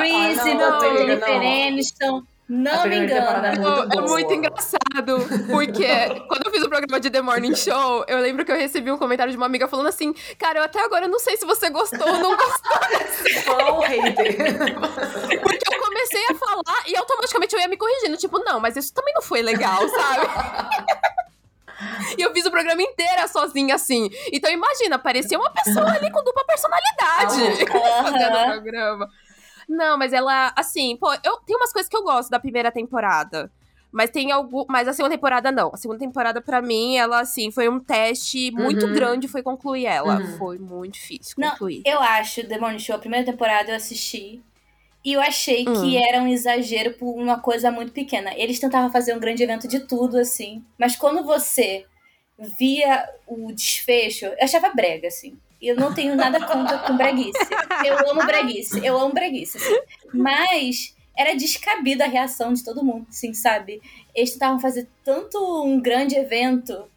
Reese, 0.00 0.50
ah, 0.50 0.54
botou 0.54 0.98
Jennifer 0.98 1.36
Aniston. 1.36 2.22
Não 2.52 2.86
me 2.86 2.98
engana. 2.98 3.48
É 3.48 3.58
muito, 3.58 3.98
é 3.98 4.00
muito 4.02 4.34
engraçado, 4.34 5.26
porque 5.50 5.86
quando 6.28 6.44
eu 6.44 6.52
fiz 6.52 6.62
o 6.62 6.68
programa 6.68 7.00
de 7.00 7.08
The 7.08 7.22
Morning 7.22 7.56
Show, 7.56 8.04
eu 8.06 8.18
lembro 8.18 8.44
que 8.44 8.52
eu 8.52 8.56
recebi 8.56 8.92
um 8.92 8.98
comentário 8.98 9.30
de 9.30 9.38
uma 9.38 9.46
amiga 9.46 9.66
falando 9.66 9.86
assim: 9.86 10.12
Cara, 10.38 10.58
eu 10.58 10.62
até 10.62 10.84
agora 10.84 11.08
não 11.08 11.18
sei 11.18 11.38
se 11.38 11.46
você 11.46 11.70
gostou 11.70 12.06
ou 12.06 12.18
não 12.18 12.36
gostou. 12.36 12.78
Qual 13.56 13.80
hater? 13.80 14.36
Porque 15.40 15.74
eu 15.74 15.80
comecei 15.80 16.24
a 16.30 16.34
falar 16.34 16.82
e 16.88 16.94
automaticamente 16.94 17.54
eu 17.54 17.60
ia 17.60 17.68
me 17.68 17.78
corrigindo. 17.78 18.18
Tipo, 18.18 18.38
não, 18.40 18.60
mas 18.60 18.76
isso 18.76 18.92
também 18.92 19.14
não 19.14 19.22
foi 19.22 19.40
legal, 19.40 19.88
sabe? 19.88 20.26
E 22.18 22.22
eu 22.22 22.32
fiz 22.32 22.44
o 22.44 22.50
programa 22.50 22.82
inteiro 22.82 23.26
sozinha, 23.28 23.74
assim. 23.74 24.10
Então 24.32 24.50
imagina, 24.50 24.98
parecia 24.98 25.38
uma 25.38 25.50
pessoa 25.50 25.90
ali 25.90 26.10
com 26.10 26.22
dupla 26.22 26.44
personalidade 26.44 27.66
fazendo 28.02 28.38
o 28.38 28.44
programa. 28.44 29.08
Não, 29.72 29.96
mas 29.96 30.12
ela, 30.12 30.52
assim, 30.54 30.96
pô, 30.98 31.10
eu 31.24 31.38
tenho 31.46 31.58
umas 31.58 31.72
coisas 31.72 31.88
que 31.88 31.96
eu 31.96 32.02
gosto 32.02 32.28
da 32.28 32.38
primeira 32.38 32.70
temporada. 32.70 33.50
Mas 33.90 34.10
tem 34.10 34.30
algum. 34.30 34.64
Mas 34.68 34.86
a 34.86 34.92
segunda 34.92 35.14
temporada 35.14 35.50
não. 35.50 35.70
A 35.72 35.76
segunda 35.76 35.98
temporada, 35.98 36.40
para 36.40 36.60
mim, 36.60 36.96
ela, 36.96 37.20
assim, 37.20 37.50
foi 37.50 37.68
um 37.68 37.80
teste 37.80 38.50
muito 38.50 38.86
uhum. 38.86 38.92
grande 38.92 39.28
foi 39.28 39.42
concluir 39.42 39.86
ela. 39.86 40.18
Uhum. 40.18 40.38
Foi 40.38 40.58
muito 40.58 40.94
difícil 40.94 41.36
concluir. 41.36 41.82
Não, 41.84 41.92
eu 41.92 42.00
acho, 42.00 42.46
The 42.46 42.58
Morning 42.58 42.78
Show, 42.78 42.96
a 42.96 42.98
primeira 42.98 43.24
temporada 43.24 43.70
eu 43.70 43.76
assisti. 43.76 44.42
E 45.04 45.14
eu 45.14 45.20
achei 45.20 45.68
hum. 45.68 45.82
que 45.82 45.96
era 45.96 46.22
um 46.22 46.28
exagero 46.28 46.94
por 46.94 47.12
uma 47.12 47.40
coisa 47.40 47.70
muito 47.70 47.92
pequena. 47.92 48.32
Eles 48.36 48.60
tentavam 48.60 48.90
fazer 48.90 49.14
um 49.16 49.20
grande 49.20 49.42
evento 49.42 49.66
de 49.66 49.80
tudo, 49.80 50.16
assim. 50.16 50.64
Mas 50.78 50.96
quando 50.96 51.24
você 51.24 51.84
via 52.58 53.08
o 53.26 53.52
desfecho, 53.52 54.26
eu 54.26 54.36
achava 54.40 54.70
brega, 54.70 55.08
assim. 55.08 55.36
Eu 55.62 55.76
não 55.76 55.94
tenho 55.94 56.16
nada 56.16 56.44
contra 56.44 56.78
com 56.78 56.96
breguice. 56.96 57.38
Eu 57.84 58.10
amo 58.10 58.26
breguice, 58.26 58.84
eu 58.84 58.98
amo 58.98 59.14
breguice. 59.14 59.58
Assim. 59.58 59.78
Mas 60.12 60.96
era 61.16 61.34
descabida 61.34 62.04
a 62.04 62.08
reação 62.08 62.52
de 62.52 62.64
todo 62.64 62.84
mundo, 62.84 63.06
assim, 63.08 63.32
sabe? 63.32 63.80
Eles 64.14 64.32
tentavam 64.32 64.58
fazer 64.58 64.88
tanto 65.04 65.38
um 65.64 65.80
grande 65.80 66.16
evento 66.16 66.90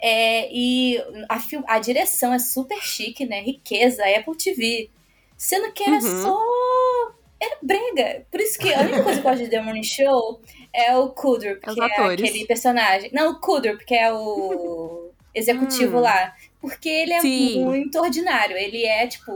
é, 0.00 0.48
e 0.52 0.98
a, 1.28 1.74
a 1.74 1.78
direção 1.78 2.32
é 2.32 2.38
super 2.38 2.78
chique, 2.82 3.24
né? 3.24 3.40
Riqueza, 3.40 4.02
Apple 4.04 4.36
TV. 4.36 4.90
Sendo 5.36 5.72
que 5.72 5.82
era 5.82 5.94
uhum. 5.94 6.22
só. 6.22 7.14
Era 7.40 7.56
brega. 7.62 8.26
Por 8.30 8.40
isso 8.40 8.58
que 8.58 8.72
a 8.72 8.80
única 8.80 9.02
coisa 9.02 9.20
que 9.20 9.26
eu 9.26 9.30
gosto 9.30 9.44
de 9.44 9.50
The 9.50 9.62
Morning 9.62 9.82
Show 9.82 10.40
é 10.72 10.96
o 10.96 11.08
Kudur, 11.08 11.58
que 11.58 11.80
é 11.80 11.84
aquele 11.84 12.46
personagem. 12.46 13.10
Não, 13.12 13.32
o 13.32 13.40
Kudur, 13.40 13.76
porque 13.76 13.94
é 13.94 14.12
o 14.12 15.10
executivo 15.34 15.98
hum. 15.98 16.02
lá. 16.02 16.34
Porque 16.64 16.88
ele 16.88 17.12
é 17.12 17.20
Sim. 17.20 17.62
muito 17.62 18.00
ordinário. 18.00 18.56
Ele 18.56 18.86
é, 18.86 19.06
tipo, 19.06 19.32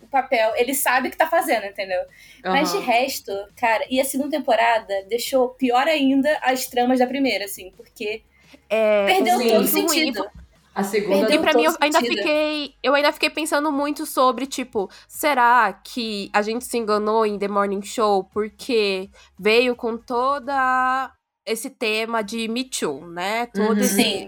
o 0.00 0.06
papel. 0.10 0.52
Ele 0.56 0.74
sabe 0.74 1.06
o 1.06 1.10
que 1.12 1.16
tá 1.16 1.28
fazendo, 1.28 1.64
entendeu? 1.64 2.00
Uhum. 2.44 2.50
Mas 2.50 2.72
de 2.72 2.78
resto, 2.78 3.32
cara, 3.56 3.86
e 3.88 4.00
a 4.00 4.04
segunda 4.04 4.30
temporada 4.30 4.92
deixou 5.08 5.50
pior 5.50 5.86
ainda 5.86 6.36
as 6.42 6.66
tramas 6.66 6.98
da 6.98 7.06
primeira, 7.06 7.44
assim, 7.44 7.72
porque 7.76 8.24
é, 8.68 9.06
perdeu 9.06 9.38
sim, 9.38 9.48
todo 9.48 9.66
sentido. 9.68 10.26
A 10.74 10.82
segunda 10.82 11.32
E 11.32 11.38
pra 11.38 11.54
mim, 11.54 11.64
eu 11.64 11.76
ainda 11.80 12.00
fiquei. 12.00 12.74
Eu 12.82 12.94
ainda 12.96 13.12
fiquei 13.12 13.30
pensando 13.30 13.70
muito 13.70 14.04
sobre, 14.04 14.44
tipo, 14.44 14.90
será 15.06 15.72
que 15.72 16.30
a 16.32 16.42
gente 16.42 16.64
se 16.64 16.78
enganou 16.78 17.24
em 17.24 17.38
The 17.38 17.46
Morning 17.46 17.82
Show 17.82 18.24
porque 18.24 19.08
veio 19.38 19.76
com 19.76 19.96
toda 19.96 21.12
esse 21.46 21.70
tema 21.70 22.22
de 22.22 22.48
Me 22.48 22.64
Too, 22.64 23.06
né? 23.06 23.46
Todo 23.46 23.76
uhum. 23.76 23.84
esse. 23.84 24.26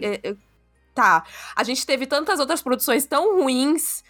Tá. 0.95 1.25
A 1.57 1.65
gente 1.65 1.85
teve 1.85 2.07
tantas 2.07 2.39
outras 2.39 2.63
produções 2.63 3.05
tão 3.05 3.41
ruins 3.41 4.05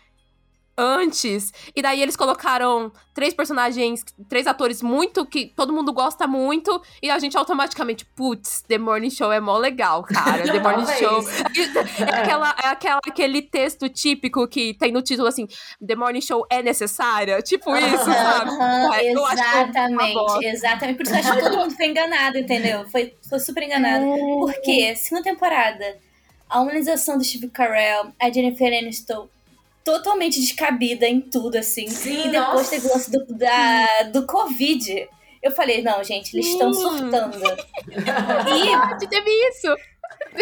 antes. 0.77 1.53
E 1.75 1.81
daí 1.81 2.03
eles 2.03 2.17
colocaram 2.17 2.93
três 3.13 3.33
personagens, 3.33 4.05
três 4.29 4.47
atores 4.47 4.83
muito 4.83 5.25
que 5.25 5.47
todo 5.47 5.73
mundo 5.73 5.93
gosta 5.93 6.27
muito. 6.27 6.83
E 7.03 7.11
a 7.11 7.19
gente 7.19 7.37
automaticamente, 7.37 8.05
putz, 8.05 8.63
The 8.63 8.79
Morning 8.79 9.11
Show 9.11 9.33
é 9.33 9.41
mó 9.41 9.57
legal, 9.57 10.03
cara. 10.03 10.43
The 10.51 10.61
Morning 10.61 10.87
Show. 10.99 11.25
É, 11.29 12.03
é, 12.03 12.23
aquela, 12.23 12.57
é 12.63 12.67
aquela, 12.69 13.01
aquele 13.07 13.43
texto 13.43 13.89
típico 13.89 14.47
que 14.49 14.75
tem 14.75 14.93
no 14.93 15.03
título 15.03 15.29
assim: 15.29 15.47
The 15.85 15.95
Morning 15.95 16.21
Show 16.21 16.45
é 16.51 16.63
necessária. 16.63 17.41
Tipo 17.41 17.75
isso, 17.77 18.05
sabe? 18.05 18.51
É, 18.97 19.13
exatamente, 19.13 20.47
exatamente. 20.47 20.97
Por 20.97 21.07
isso 21.07 21.15
eu 21.15 21.19
acho 21.19 21.33
que 21.33 21.43
todo 21.43 21.57
mundo 21.57 21.77
foi 21.77 21.87
enganado, 21.87 22.39
entendeu? 22.39 22.89
Foi, 22.89 23.15
foi 23.29 23.39
super 23.39 23.63
enganado. 23.63 24.05
É. 24.05 24.19
Por 24.19 24.53
quê? 24.63 24.95
Segunda 24.97 25.23
temporada 25.23 26.05
a 26.49 26.61
humanização 26.61 27.19
do 27.19 27.25
Steve 27.25 27.49
Carell, 27.49 28.13
a 28.21 28.31
Jennifer 28.31 28.67
Aniston 28.67 29.29
totalmente 29.85 30.41
descabida 30.41 31.07
em 31.07 31.21
tudo, 31.21 31.57
assim. 31.57 31.87
Sim, 31.89 32.29
e 32.29 32.31
depois 32.31 32.55
nossa. 32.55 32.71
teve 32.71 32.87
o 32.87 32.93
lance 32.93 33.11
do, 33.11 33.27
da, 33.35 34.03
do 34.13 34.27
Covid. 34.27 35.09
Eu 35.43 35.51
falei, 35.51 35.83
não, 35.83 36.03
gente, 36.03 36.35
eles 36.35 36.47
estão 36.47 36.73
surtando. 36.73 37.39
e 39.03 39.07
teve 39.07 39.31
isso. 39.51 39.69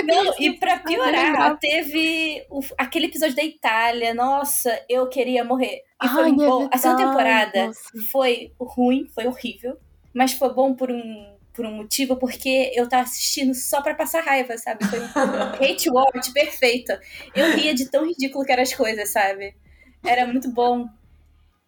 Não, 0.05 0.33
e 0.39 0.53
pra 0.53 0.79
piorar, 0.79 1.59
teve 1.59 2.47
o, 2.49 2.61
aquele 2.79 3.07
episódio 3.07 3.35
da 3.35 3.43
Itália. 3.43 4.15
Nossa, 4.15 4.81
eu 4.89 5.09
queria 5.09 5.45
morrer. 5.45 5.83
E 6.03 6.09
foi 6.09 6.25
Ai, 6.25 6.33
bom. 6.33 6.69
A 6.73 6.79
segunda 6.79 7.05
temporada 7.05 7.67
nossa. 7.67 7.81
foi 8.11 8.53
ruim, 8.59 9.09
foi 9.13 9.27
horrível. 9.27 9.77
Mas 10.15 10.33
foi 10.33 10.53
bom 10.53 10.75
por 10.75 10.91
um 10.91 11.32
por 11.53 11.67
um 11.67 11.73
motivo, 11.73 12.17
porque 12.17 12.73
eu 12.75 12.89
tava 12.89 13.03
assistindo 13.03 13.55
só 13.55 13.83
para 13.83 13.95
passar 13.95 14.25
raiva, 14.25 14.57
sabe? 14.57 14.85
Foi 14.87 15.01
um 15.01 15.05
hate 15.63 15.91
watch 15.91 16.33
perfeito. 16.33 16.93
Eu 17.35 17.53
ria 17.53 17.75
de 17.75 17.91
tão 17.91 18.07
ridículo 18.07 18.45
que 18.45 18.53
eram 18.53 18.63
as 18.63 18.73
coisas, 18.73 19.11
sabe? 19.11 19.55
Era 20.05 20.27
muito 20.27 20.51
bom. 20.51 20.89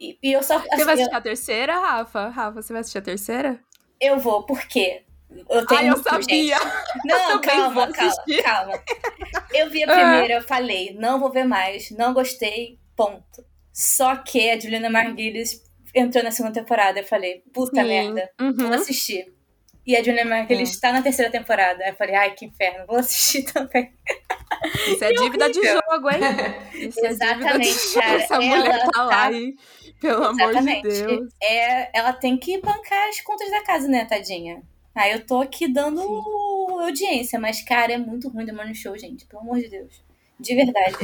E, 0.00 0.18
e 0.22 0.32
eu 0.32 0.42
só. 0.42 0.56
Assim, 0.56 0.68
você 0.68 0.84
vai 0.84 0.94
assistir 0.94 1.12
eu... 1.12 1.18
a 1.18 1.20
terceira, 1.20 1.78
Rafa? 1.78 2.28
Rafa, 2.28 2.62
você 2.62 2.72
vai 2.72 2.80
assistir 2.80 2.98
a 2.98 3.02
terceira? 3.02 3.60
Eu 4.00 4.18
vou, 4.18 4.42
por 4.42 4.66
quê? 4.66 5.04
Eu 5.48 5.66
tenho 5.66 5.80
Ai, 5.80 5.88
eu 5.90 6.02
sabia! 6.02 6.58
Gente. 6.58 7.06
Não, 7.06 7.30
eu 7.32 7.40
calma, 7.40 7.92
calma, 7.92 8.14
calma. 8.42 8.84
Eu 9.52 9.70
vi 9.70 9.84
a 9.84 9.86
primeira, 9.86 10.34
eu 10.34 10.42
falei, 10.42 10.96
não 10.98 11.20
vou 11.20 11.30
ver 11.30 11.44
mais, 11.44 11.90
não 11.92 12.12
gostei, 12.12 12.76
ponto. 12.96 13.44
Só 13.72 14.16
que 14.16 14.50
a 14.50 14.58
Juliana 14.58 14.90
Margulies 14.90 15.62
entrou 15.94 16.24
na 16.24 16.32
segunda 16.32 16.54
temporada. 16.54 17.00
Eu 17.00 17.04
falei, 17.04 17.42
puta 17.52 17.80
Sim. 17.82 17.88
merda, 17.88 18.30
uhum. 18.40 18.52
vou 18.56 18.72
assistir. 18.72 19.33
E 19.86 19.96
a 19.96 20.02
Julia 20.02 20.24
Margulies 20.24 20.70
está 20.70 20.92
na 20.92 21.02
terceira 21.02 21.30
temporada. 21.30 21.84
Aí 21.84 21.90
eu 21.90 21.96
falei, 21.96 22.14
ai, 22.14 22.30
que 22.34 22.46
inferno, 22.46 22.86
vou 22.86 22.96
assistir 22.96 23.42
também. 23.52 23.92
Isso 24.88 25.04
é 25.04 25.12
dívida 25.12 25.50
de 25.50 25.60
jogo, 25.62 26.10
hein? 26.10 26.20
Isso 26.88 27.04
é 27.04 27.08
Exatamente, 27.08 27.98
é 27.98 28.00
cara. 28.00 28.22
Essa 28.22 28.40
mulher 28.40 28.80
tá, 28.80 28.90
tá 28.90 29.02
lá, 29.04 29.32
hein? 29.32 29.56
Pelo 30.00 30.30
Exatamente. 30.30 30.86
amor 30.86 30.92
de 30.92 31.06
Deus. 31.06 31.32
É, 31.42 31.98
ela 31.98 32.12
tem 32.12 32.36
que 32.36 32.60
bancar 32.60 33.08
as 33.08 33.20
contas 33.20 33.50
da 33.50 33.62
casa, 33.62 33.88
né, 33.88 34.04
tadinha? 34.04 34.62
Aí 34.94 35.12
eu 35.12 35.26
tô 35.26 35.40
aqui 35.40 35.66
dando 35.66 36.00
Sim. 36.00 36.82
audiência, 36.82 37.38
mas, 37.38 37.62
cara, 37.62 37.92
é 37.92 37.98
muito 37.98 38.28
ruim 38.28 38.46
The 38.46 38.52
Morning 38.52 38.74
Show, 38.74 38.96
gente. 38.96 39.26
Pelo 39.26 39.42
amor 39.42 39.58
de 39.58 39.68
Deus. 39.68 40.02
De 40.38 40.54
verdade. 40.54 40.96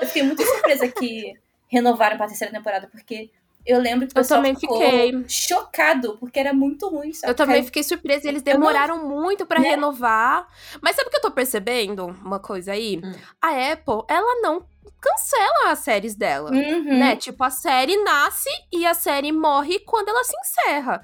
eu 0.00 0.06
fiquei 0.06 0.22
muito 0.22 0.42
surpresa 0.42 0.88
que 0.88 1.34
renovaram 1.68 2.16
pra 2.16 2.26
terceira 2.26 2.52
temporada, 2.52 2.88
porque 2.88 3.30
eu 3.66 3.80
lembro 3.80 4.06
que 4.06 4.12
o 4.12 4.14
pessoal 4.14 4.42
ficou 4.42 4.80
fiquei. 4.80 5.24
chocado, 5.28 6.16
porque 6.18 6.38
era 6.38 6.54
muito 6.54 6.88
ruim. 6.88 7.10
Eu 7.24 7.34
também 7.34 7.64
fiquei 7.64 7.82
surpresa. 7.82 8.28
Eles 8.28 8.42
demoraram 8.42 8.98
não... 8.98 9.08
muito 9.08 9.44
para 9.44 9.60
né? 9.60 9.70
renovar. 9.70 10.46
Mas 10.80 10.94
sabe 10.94 11.08
o 11.08 11.10
que 11.10 11.16
eu 11.16 11.22
tô 11.22 11.30
percebendo? 11.30 12.06
Uma 12.06 12.38
coisa 12.38 12.72
aí? 12.72 13.00
Hum. 13.02 13.12
A 13.42 13.72
Apple, 13.72 14.04
ela 14.08 14.40
não 14.40 14.64
cancela 15.00 15.72
as 15.72 15.80
séries 15.80 16.14
dela, 16.14 16.50
uhum. 16.50 16.98
né? 16.98 17.16
Tipo, 17.16 17.44
a 17.44 17.50
série 17.50 17.96
nasce 18.02 18.50
e 18.72 18.86
a 18.86 18.94
série 18.94 19.32
morre 19.32 19.80
quando 19.80 20.08
ela 20.08 20.24
se 20.24 20.34
encerra. 20.36 21.02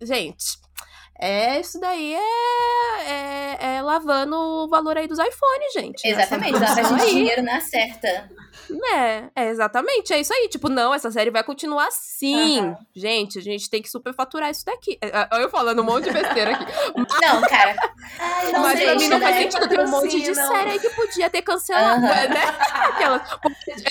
Gente, 0.00 0.58
é, 1.20 1.58
isso 1.58 1.80
daí 1.80 2.14
é, 2.14 3.00
é, 3.00 3.76
é, 3.76 3.82
lavando 3.82 4.36
o 4.36 4.68
valor 4.68 4.96
aí 4.96 5.08
dos 5.08 5.18
iPhones, 5.18 5.72
gente. 5.74 6.06
Exatamente, 6.06 6.52
lavagem 6.52 6.96
de 6.96 7.06
dinheiro 7.06 7.42
na 7.42 7.60
certa. 7.60 8.30
É, 8.94 9.30
é, 9.34 9.48
exatamente, 9.48 10.12
é 10.12 10.20
isso 10.20 10.32
aí. 10.32 10.48
Tipo, 10.48 10.68
não, 10.68 10.92
essa 10.94 11.10
série 11.10 11.30
vai 11.30 11.42
continuar 11.42 11.86
assim. 11.86 12.60
Uhum. 12.60 12.76
Gente, 12.94 13.38
a 13.38 13.42
gente 13.42 13.68
tem 13.68 13.82
que 13.82 13.88
superfaturar 13.88 14.50
isso 14.50 14.64
daqui. 14.64 14.98
É, 15.00 15.06
é, 15.08 15.28
eu 15.42 15.50
falando 15.50 15.80
um 15.80 15.84
monte 15.84 16.04
de 16.04 16.10
besteira 16.10 16.52
aqui. 16.52 16.64
Não, 17.20 17.40
cara. 17.42 17.76
Ai, 18.18 18.52
não 18.52 18.60
mas 18.60 18.80
pra 18.80 18.94
mim 18.94 19.08
não 19.08 19.20
faz 19.20 19.36
sentido. 19.36 19.68
Tem 19.68 19.80
um 19.80 19.88
monte 19.88 20.20
de 20.20 20.34
série 20.34 20.70
aí 20.70 20.78
que 20.78 20.90
podia 20.90 21.30
ter 21.30 21.42
cancelado, 21.42 22.02
uhum. 22.02 22.08
né? 22.08 22.44
Aquelas. 22.72 23.22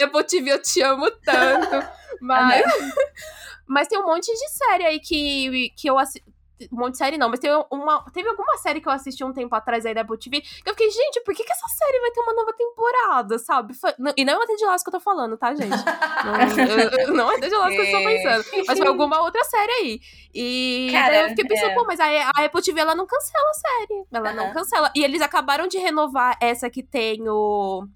Apple 0.02 0.24
TV, 0.24 0.52
eu 0.52 0.62
te 0.62 0.82
amo 0.82 1.10
tanto. 1.12 1.88
Mas. 2.22 2.66
Mas 3.70 3.90
tem 3.90 4.00
um 4.00 4.06
monte 4.06 4.32
de 4.32 4.50
série 4.50 4.86
aí 4.86 4.98
que, 4.98 5.74
que 5.76 5.90
eu 5.90 6.00
assisto 6.00 6.26
um 6.72 6.78
monte 6.78 6.94
de 6.94 6.98
série 6.98 7.18
não, 7.18 7.30
mas 7.30 7.40
teve, 7.40 7.56
uma, 7.72 8.04
teve 8.12 8.28
alguma 8.30 8.58
série 8.58 8.82
que 8.82 8.88
eu 8.88 8.92
assisti 8.92 9.24
um 9.24 9.34
tempo 9.34 9.54
atrás 9.56 9.86
aí 9.86 9.94
da 9.94 10.02
Apple 10.02 10.18
TV 10.18 10.42
que 10.42 10.70
eu 10.70 10.74
fiquei, 10.74 10.90
gente, 10.90 11.22
por 11.24 11.34
que, 11.34 11.44
que 11.44 11.52
essa 11.52 11.68
série 11.68 12.00
vai 12.00 12.12
ter 12.12 12.22
uma 12.22 12.34
nova 12.34 12.54
temporada, 12.54 13.38
sabe? 13.40 13.74
Foi, 13.74 13.94
não, 13.98 14.14
e 14.16 14.26
não 14.26 14.34
é 14.34 14.38
uma 14.38 14.48
Ted 14.48 14.66
Lasso 14.66 14.84
que 14.84 14.90
eu 14.90 14.94
tô 14.94 15.00
falando, 15.00 15.38
tá, 15.38 15.54
gente? 15.54 15.70
Não, 15.70 16.36
eu, 17.00 17.14
não 17.14 17.32
é 17.32 17.40
Ted 17.40 17.56
Lasso 17.56 17.76
que 17.76 17.82
eu 17.82 17.92
tô 17.92 18.04
pensando. 18.04 18.66
Mas 18.68 18.78
foi 18.78 18.88
alguma 18.88 19.22
outra 19.22 19.44
série 19.44 19.72
aí. 19.72 20.00
E 20.34 20.90
Cara, 20.92 21.22
eu 21.22 21.30
fiquei 21.30 21.46
pensando, 21.46 21.72
é. 21.72 21.76
pô, 21.76 21.86
mas 21.86 22.00
a, 22.00 22.06
a, 22.06 22.46
Apple 22.46 22.62
TV, 22.62 22.80
ela 22.80 22.96
não 22.96 23.06
cancela 23.06 23.50
a 23.50 23.54
série. 23.54 24.06
Ela 24.12 24.30
uhum. 24.30 24.36
não 24.36 24.54
cancela. 24.54 24.92
E 24.96 25.04
eles 25.04 25.22
acabaram 25.22 25.68
de 25.68 25.78
renovar 25.78 26.38
essa 26.42 26.70
que 26.70 26.84
tem 26.84 27.28
o... 27.28 27.88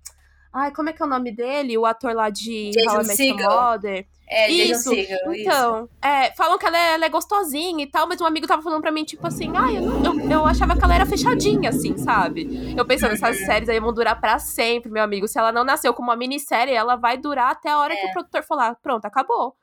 Ai, 0.54 0.72
como 0.72 0.90
é 0.90 0.94
que 0.94 1.02
é 1.02 1.06
o 1.06 1.10
nome 1.10 1.32
dele? 1.32 1.78
O 1.78 1.86
ator 1.86 2.14
lá 2.14 2.30
de 2.30 2.72
Jason 2.72 2.98
How 2.98 3.02
I 3.02 3.08
Met 3.08 3.24
Your 3.24 3.38
Mother. 3.38 4.08
É, 4.28 4.50
isso. 4.50 4.94
Então, 4.94 5.34
isso. 5.34 5.90
É, 6.02 6.32
falam 6.36 6.58
que 6.58 6.66
ela 6.66 6.78
é, 6.78 6.94
ela 6.94 7.06
é, 7.06 7.10
gostosinha 7.10 7.84
e 7.84 7.88
tal, 7.88 8.08
mas 8.08 8.22
um 8.22 8.26
amigo 8.26 8.48
tava 8.48 8.62
falando 8.62 8.82
pra 8.82 8.92
mim, 8.92 9.04
tipo 9.04 9.28
assim, 9.28 9.52
ah, 9.56 9.70
eu, 9.70 10.04
eu, 10.04 10.32
eu, 10.32 10.46
achava 10.46 10.74
que 10.78 10.84
ela 10.84 10.96
era 10.96 11.06
fechadinha, 11.06 11.70
assim, 11.70 11.98
sabe? 11.98 12.74
Eu 12.78 12.86
pensando, 12.86 13.12
essas 13.12 13.38
uhum. 13.40 13.46
séries 13.46 13.68
aí 13.68 13.80
vão 13.82 13.94
durar 13.94 14.20
pra 14.20 14.40
sempre, 14.40 14.90
meu 14.90 15.04
amigo. 15.04 15.28
Se 15.28 15.38
ela 15.38 15.52
não 15.52 15.66
nasceu 15.66 15.94
como 15.94 16.10
uma 16.10 16.16
minissérie, 16.16 16.74
ela 16.74 16.96
vai 16.96 17.18
durar 17.18 17.52
até 17.52 17.70
a 17.72 17.80
hora 17.80 17.94
é. 17.94 17.98
que 17.98 18.08
o 18.08 18.12
produtor 18.14 18.44
falar, 18.44 18.76
pronto, 18.82 19.04
acabou. 19.04 19.54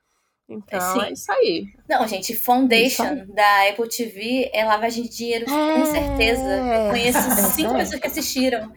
Então, 0.47 0.81
Sim. 0.81 1.03
é 1.03 1.13
isso 1.13 1.33
aí. 1.33 1.67
Não, 1.89 2.07
gente, 2.07 2.35
Foundation 2.35 3.27
da 3.29 3.69
Apple 3.71 3.89
TV 3.89 4.51
é 4.53 4.65
lavagem 4.65 5.05
de 5.05 5.11
dinheiro, 5.11 5.45
é... 5.45 5.79
com 5.79 5.85
certeza. 5.87 6.43
Eu 6.43 6.91
conheço 6.91 7.31
cinco 7.55 7.75
pessoas 7.75 8.01
que 8.01 8.07
assistiram 8.07 8.71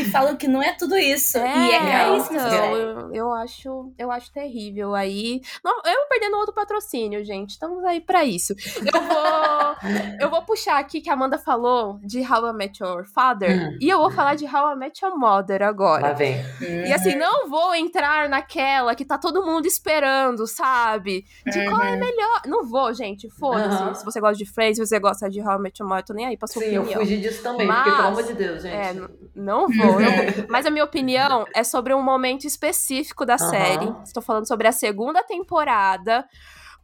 e 0.00 0.04
falam 0.06 0.36
que 0.36 0.48
não 0.48 0.62
é 0.62 0.72
tudo 0.72 0.96
isso. 0.96 1.38
É, 1.38 1.68
e 1.68 1.70
é 1.72 1.78
caríssimo. 1.80 2.38
Então, 2.38 2.76
eu, 2.76 3.14
eu, 3.14 3.32
acho, 3.32 3.92
eu 3.98 4.10
acho 4.10 4.32
terrível. 4.32 4.94
Aí. 4.94 5.40
Não, 5.62 5.76
eu 5.84 6.06
perdendo 6.08 6.36
outro 6.36 6.54
patrocínio, 6.54 7.24
gente. 7.24 7.50
Estamos 7.50 7.84
aí 7.84 8.00
para 8.00 8.24
isso. 8.24 8.54
Eu 8.76 9.00
vou, 9.00 9.76
eu 10.20 10.30
vou 10.30 10.42
puxar 10.42 10.78
aqui 10.78 11.00
que 11.00 11.10
a 11.10 11.12
Amanda 11.12 11.38
falou 11.38 11.98
de 12.02 12.20
How 12.20 12.48
I 12.48 12.52
Met 12.52 12.82
Your 12.82 13.04
Father. 13.04 13.50
Hum. 13.50 13.78
E 13.80 13.88
eu 13.88 13.98
vou 13.98 14.10
falar 14.10 14.34
de 14.34 14.46
How 14.46 14.72
I 14.72 14.76
Met 14.76 15.04
Your 15.04 15.18
Mother 15.18 15.62
agora. 15.62 16.08
Lá 16.08 16.12
vem. 16.12 16.36
E 16.60 16.92
assim, 16.92 17.14
não 17.14 17.48
vou 17.48 17.74
entrar 17.74 18.28
naquela 18.28 18.94
que 18.94 19.04
tá 19.04 19.18
todo 19.18 19.44
mundo 19.44 19.66
esperando, 19.66 20.46
sabe? 20.46 21.24
De 21.46 21.58
uhum. 21.58 21.66
qual 21.66 21.82
é 21.82 21.92
uhum. 21.92 21.98
melhor. 21.98 22.42
Não 22.46 22.64
vou, 22.64 22.92
gente. 22.94 23.28
Foda-se. 23.30 23.82
Uhum. 23.82 23.94
Se 23.94 24.04
você 24.04 24.20
gosta 24.20 24.36
de 24.36 24.46
Friends, 24.46 24.78
se 24.78 24.86
você 24.86 24.98
gosta 24.98 25.28
de 25.28 25.40
How 25.40 25.58
I 25.58 25.62
Met 25.62 25.82
Your 25.82 25.88
Mother, 25.88 26.04
tô 26.04 26.14
nem 26.14 26.26
aí 26.26 26.36
pra 26.36 26.48
sua 26.48 26.62
Sim, 26.62 26.78
opinião. 26.78 27.00
eu 27.00 27.06
fugi 27.06 27.20
disso 27.20 27.42
também, 27.42 27.66
Mas, 27.66 27.84
porque 27.84 27.96
pelo 27.96 28.08
amor 28.08 28.22
de 28.22 28.34
Deus, 28.34 28.62
gente. 28.62 28.74
É, 28.74 28.94
não 29.34 29.68
vou 29.68 29.81
vou, 30.34 30.46
Mas 30.48 30.66
a 30.66 30.70
minha 30.70 30.84
opinião 30.84 31.46
é 31.54 31.64
sobre 31.64 31.94
um 31.94 32.02
momento 32.02 32.46
específico 32.46 33.24
da 33.24 33.34
uhum. 33.34 33.50
série. 33.50 33.94
Estou 34.04 34.22
falando 34.22 34.46
sobre 34.46 34.68
a 34.68 34.72
segunda 34.72 35.22
temporada, 35.22 36.26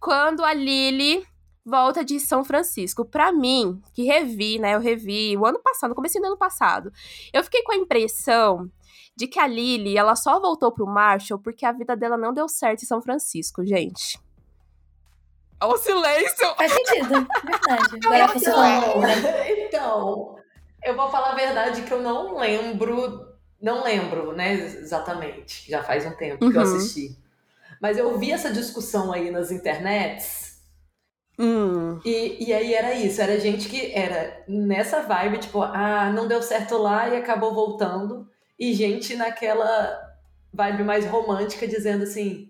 quando 0.00 0.44
a 0.44 0.52
Lily 0.52 1.26
volta 1.64 2.04
de 2.04 2.18
São 2.18 2.44
Francisco. 2.44 3.04
Para 3.04 3.30
mim, 3.30 3.80
que 3.92 4.04
revi, 4.04 4.58
né? 4.58 4.74
Eu 4.74 4.80
revi 4.80 5.36
o 5.36 5.44
ano 5.44 5.60
passado, 5.62 5.90
no 5.90 5.94
começo 5.94 6.18
do 6.18 6.26
ano 6.26 6.36
passado. 6.36 6.90
Eu 7.32 7.44
fiquei 7.44 7.62
com 7.62 7.72
a 7.72 7.76
impressão 7.76 8.70
de 9.14 9.26
que 9.26 9.38
a 9.38 9.46
Lily, 9.46 9.98
ela 9.98 10.16
só 10.16 10.40
voltou 10.40 10.72
pro 10.72 10.86
Marshall 10.86 11.40
porque 11.40 11.66
a 11.66 11.72
vida 11.72 11.96
dela 11.96 12.16
não 12.16 12.32
deu 12.32 12.48
certo 12.48 12.82
em 12.82 12.86
São 12.86 13.02
Francisco, 13.02 13.66
gente. 13.66 14.18
Olha 15.60 15.74
o 15.74 15.76
silêncio! 15.76 16.54
Faz 16.56 16.72
sentido, 16.72 17.26
verdade. 17.44 18.06
Agora 18.06 18.28
você 18.28 18.50
falou. 18.50 19.02
Então, 19.48 20.36
eu 20.84 20.96
vou 20.96 21.10
falar 21.10 21.32
a 21.32 21.36
verdade 21.36 21.82
que 21.82 21.92
eu 21.92 22.02
não 22.02 22.38
lembro, 22.38 23.28
não 23.60 23.84
lembro, 23.84 24.32
né, 24.32 24.54
exatamente. 24.54 25.70
Já 25.70 25.82
faz 25.82 26.06
um 26.06 26.12
tempo 26.12 26.44
uhum. 26.44 26.50
que 26.50 26.56
eu 26.56 26.62
uhum. 26.62 26.76
assisti. 26.76 27.16
Mas 27.80 27.96
eu 27.96 28.18
vi 28.18 28.32
essa 28.32 28.50
discussão 28.50 29.12
aí 29.12 29.30
nas 29.30 29.50
internets. 29.50 30.58
Hum. 31.38 32.00
E, 32.04 32.48
e 32.48 32.52
aí 32.52 32.74
era 32.74 32.94
isso, 32.94 33.20
era 33.22 33.38
gente 33.38 33.68
que 33.68 33.92
era 33.92 34.42
nessa 34.48 35.02
vibe, 35.02 35.38
tipo, 35.38 35.62
ah, 35.62 36.10
não 36.12 36.26
deu 36.26 36.42
certo 36.42 36.76
lá 36.76 37.08
e 37.08 37.16
acabou 37.16 37.54
voltando. 37.54 38.28
E 38.58 38.74
gente 38.74 39.14
naquela 39.14 39.96
vibe 40.52 40.82
mais 40.82 41.06
romântica 41.06 41.68
dizendo 41.68 42.02
assim, 42.02 42.48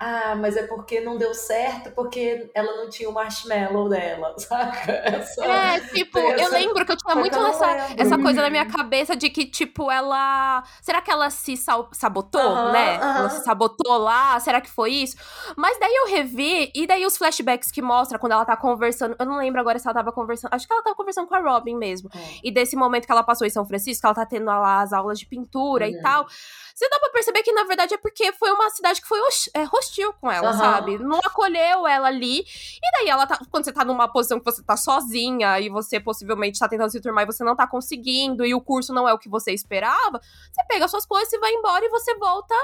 ah, 0.00 0.36
mas 0.36 0.56
é 0.56 0.62
porque 0.64 1.00
não 1.00 1.16
deu 1.16 1.34
certo, 1.34 1.90
porque 1.90 2.48
ela 2.54 2.76
não 2.76 2.88
tinha 2.88 3.08
o 3.08 3.12
marshmallow 3.12 3.88
dela, 3.88 4.32
saca? 4.38 4.92
Essa, 4.92 5.44
é, 5.44 5.80
tipo, 5.80 6.18
essa... 6.18 6.42
eu 6.42 6.50
lembro 6.50 6.86
que 6.86 6.92
eu 6.92 6.96
tinha 6.96 7.16
muito 7.16 7.36
essa, 7.36 7.66
essa 7.96 8.18
coisa 8.18 8.42
na 8.42 8.50
minha 8.50 8.66
cabeça 8.66 9.16
de 9.16 9.28
que, 9.28 9.44
tipo, 9.44 9.90
ela. 9.90 10.62
Será 10.80 11.02
que 11.02 11.10
ela 11.10 11.30
se 11.30 11.56
sabotou, 11.92 12.40
uh 12.40 12.56
-huh, 12.56 12.72
né? 12.72 12.96
Uh 12.96 13.00
-huh. 13.00 13.18
Ela 13.18 13.30
se 13.30 13.44
sabotou 13.44 13.98
lá? 13.98 14.38
Será 14.38 14.60
que 14.60 14.70
foi 14.70 14.92
isso? 14.92 15.16
Mas 15.56 15.78
daí 15.80 15.94
eu 15.94 16.06
revi, 16.06 16.70
e 16.74 16.86
daí 16.86 17.04
os 17.04 17.16
flashbacks 17.16 17.70
que 17.70 17.82
mostra 17.82 18.18
quando 18.18 18.32
ela 18.32 18.44
tá 18.44 18.56
conversando. 18.56 19.16
Eu 19.18 19.26
não 19.26 19.36
lembro 19.36 19.60
agora 19.60 19.78
se 19.78 19.86
ela 19.88 19.94
tava 19.94 20.12
conversando. 20.12 20.54
Acho 20.54 20.66
que 20.66 20.72
ela 20.72 20.82
tava 20.82 20.94
conversando 20.94 21.26
com 21.26 21.34
a 21.34 21.40
Robin 21.40 21.76
mesmo. 21.76 22.08
É. 22.14 22.40
E 22.44 22.52
desse 22.52 22.76
momento 22.76 23.04
que 23.04 23.12
ela 23.12 23.24
passou 23.24 23.46
em 23.46 23.50
São 23.50 23.66
Francisco, 23.66 24.02
que 24.02 24.06
ela 24.06 24.14
tá 24.14 24.24
tendo 24.26 24.46
lá 24.46 24.80
as 24.80 24.92
aulas 24.92 25.18
de 25.18 25.26
pintura 25.26 25.88
e 25.88 26.00
tal. 26.00 26.26
Você 26.74 26.88
dá 26.88 27.00
pra 27.00 27.10
perceber 27.10 27.42
que, 27.42 27.50
na 27.52 27.64
verdade, 27.64 27.94
é 27.94 27.98
porque 27.98 28.32
foi 28.34 28.52
uma 28.52 28.70
cidade 28.70 29.00
que 29.00 29.08
foi 29.08 29.18
é, 29.54 29.64
hostil 29.88 30.12
com 30.20 30.30
ela, 30.30 30.52
uhum. 30.52 30.58
sabe? 30.58 30.98
Não 30.98 31.18
acolheu 31.18 31.86
ela 31.86 32.08
ali. 32.08 32.40
E 32.40 32.92
daí 32.92 33.08
ela 33.08 33.26
tá. 33.26 33.38
Quando 33.50 33.64
você 33.64 33.72
tá 33.72 33.84
numa 33.84 34.08
posição 34.08 34.38
que 34.38 34.44
você 34.44 34.62
tá 34.62 34.76
sozinha 34.76 35.58
e 35.58 35.68
você 35.68 35.98
possivelmente 35.98 36.58
tá 36.58 36.68
tentando 36.68 36.90
se 36.90 37.00
turmar 37.00 37.24
e 37.24 37.26
você 37.26 37.42
não 37.42 37.56
tá 37.56 37.66
conseguindo, 37.66 38.44
e 38.44 38.54
o 38.54 38.60
curso 38.60 38.92
não 38.92 39.08
é 39.08 39.12
o 39.12 39.18
que 39.18 39.28
você 39.28 39.52
esperava, 39.52 40.20
você 40.20 40.64
pega 40.68 40.86
suas 40.88 41.06
coisas, 41.06 41.28
você 41.28 41.38
vai 41.38 41.52
embora 41.52 41.84
e 41.84 41.88
você 41.88 42.14
volta 42.16 42.54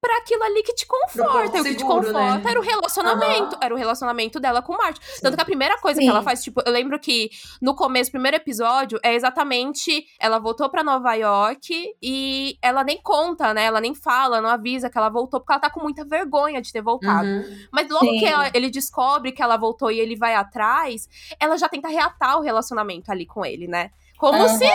para 0.00 0.16
aquilo 0.18 0.42
ali 0.44 0.62
que 0.62 0.72
te 0.74 0.86
conforta. 0.86 1.60
o 1.60 1.64
que 1.64 1.74
te 1.74 1.84
conforta 1.84 2.38
né? 2.38 2.50
era 2.50 2.60
o 2.60 2.62
relacionamento. 2.62 3.56
Uhum. 3.56 3.60
Era 3.62 3.74
o 3.74 3.76
relacionamento 3.76 4.38
dela 4.38 4.62
com 4.62 4.72
o 4.72 4.76
Martin. 4.76 5.00
Sim. 5.02 5.22
Tanto 5.22 5.36
que 5.36 5.42
a 5.42 5.44
primeira 5.44 5.76
coisa 5.78 6.00
Sim. 6.00 6.06
que 6.06 6.10
ela 6.10 6.22
faz, 6.22 6.42
tipo, 6.42 6.62
eu 6.64 6.72
lembro 6.72 6.98
que 7.00 7.30
no 7.60 7.74
começo, 7.74 8.10
primeiro 8.10 8.36
episódio, 8.36 8.98
é 9.02 9.14
exatamente 9.14 10.06
ela 10.20 10.38
voltou 10.38 10.70
para 10.70 10.84
Nova 10.84 11.14
York 11.14 11.96
e 12.00 12.56
ela 12.62 12.84
nem 12.84 13.00
conta, 13.02 13.52
né? 13.52 13.64
Ela 13.64 13.80
nem 13.80 13.94
fala, 13.94 14.40
não 14.40 14.48
avisa 14.48 14.88
que 14.88 14.96
ela 14.96 15.08
voltou, 15.08 15.40
porque 15.40 15.52
ela 15.52 15.60
tá 15.60 15.70
com 15.70 15.80
muita 15.80 16.04
vergonha 16.04 16.62
de 16.62 16.72
ter 16.72 16.82
voltado. 16.82 17.26
Uhum. 17.26 17.66
Mas 17.72 17.88
logo 17.88 18.06
Sim. 18.06 18.18
que 18.18 18.26
ela, 18.26 18.50
ele 18.54 18.70
descobre 18.70 19.32
que 19.32 19.42
ela 19.42 19.56
voltou 19.56 19.90
e 19.90 19.98
ele 19.98 20.16
vai 20.16 20.34
atrás, 20.34 21.08
ela 21.40 21.56
já 21.56 21.68
tenta 21.68 21.88
reatar 21.88 22.38
o 22.38 22.42
relacionamento 22.42 23.10
ali 23.10 23.26
com 23.26 23.44
ele, 23.44 23.66
né? 23.66 23.90
Como 24.16 24.38
uhum. 24.38 24.48
se 24.48 24.66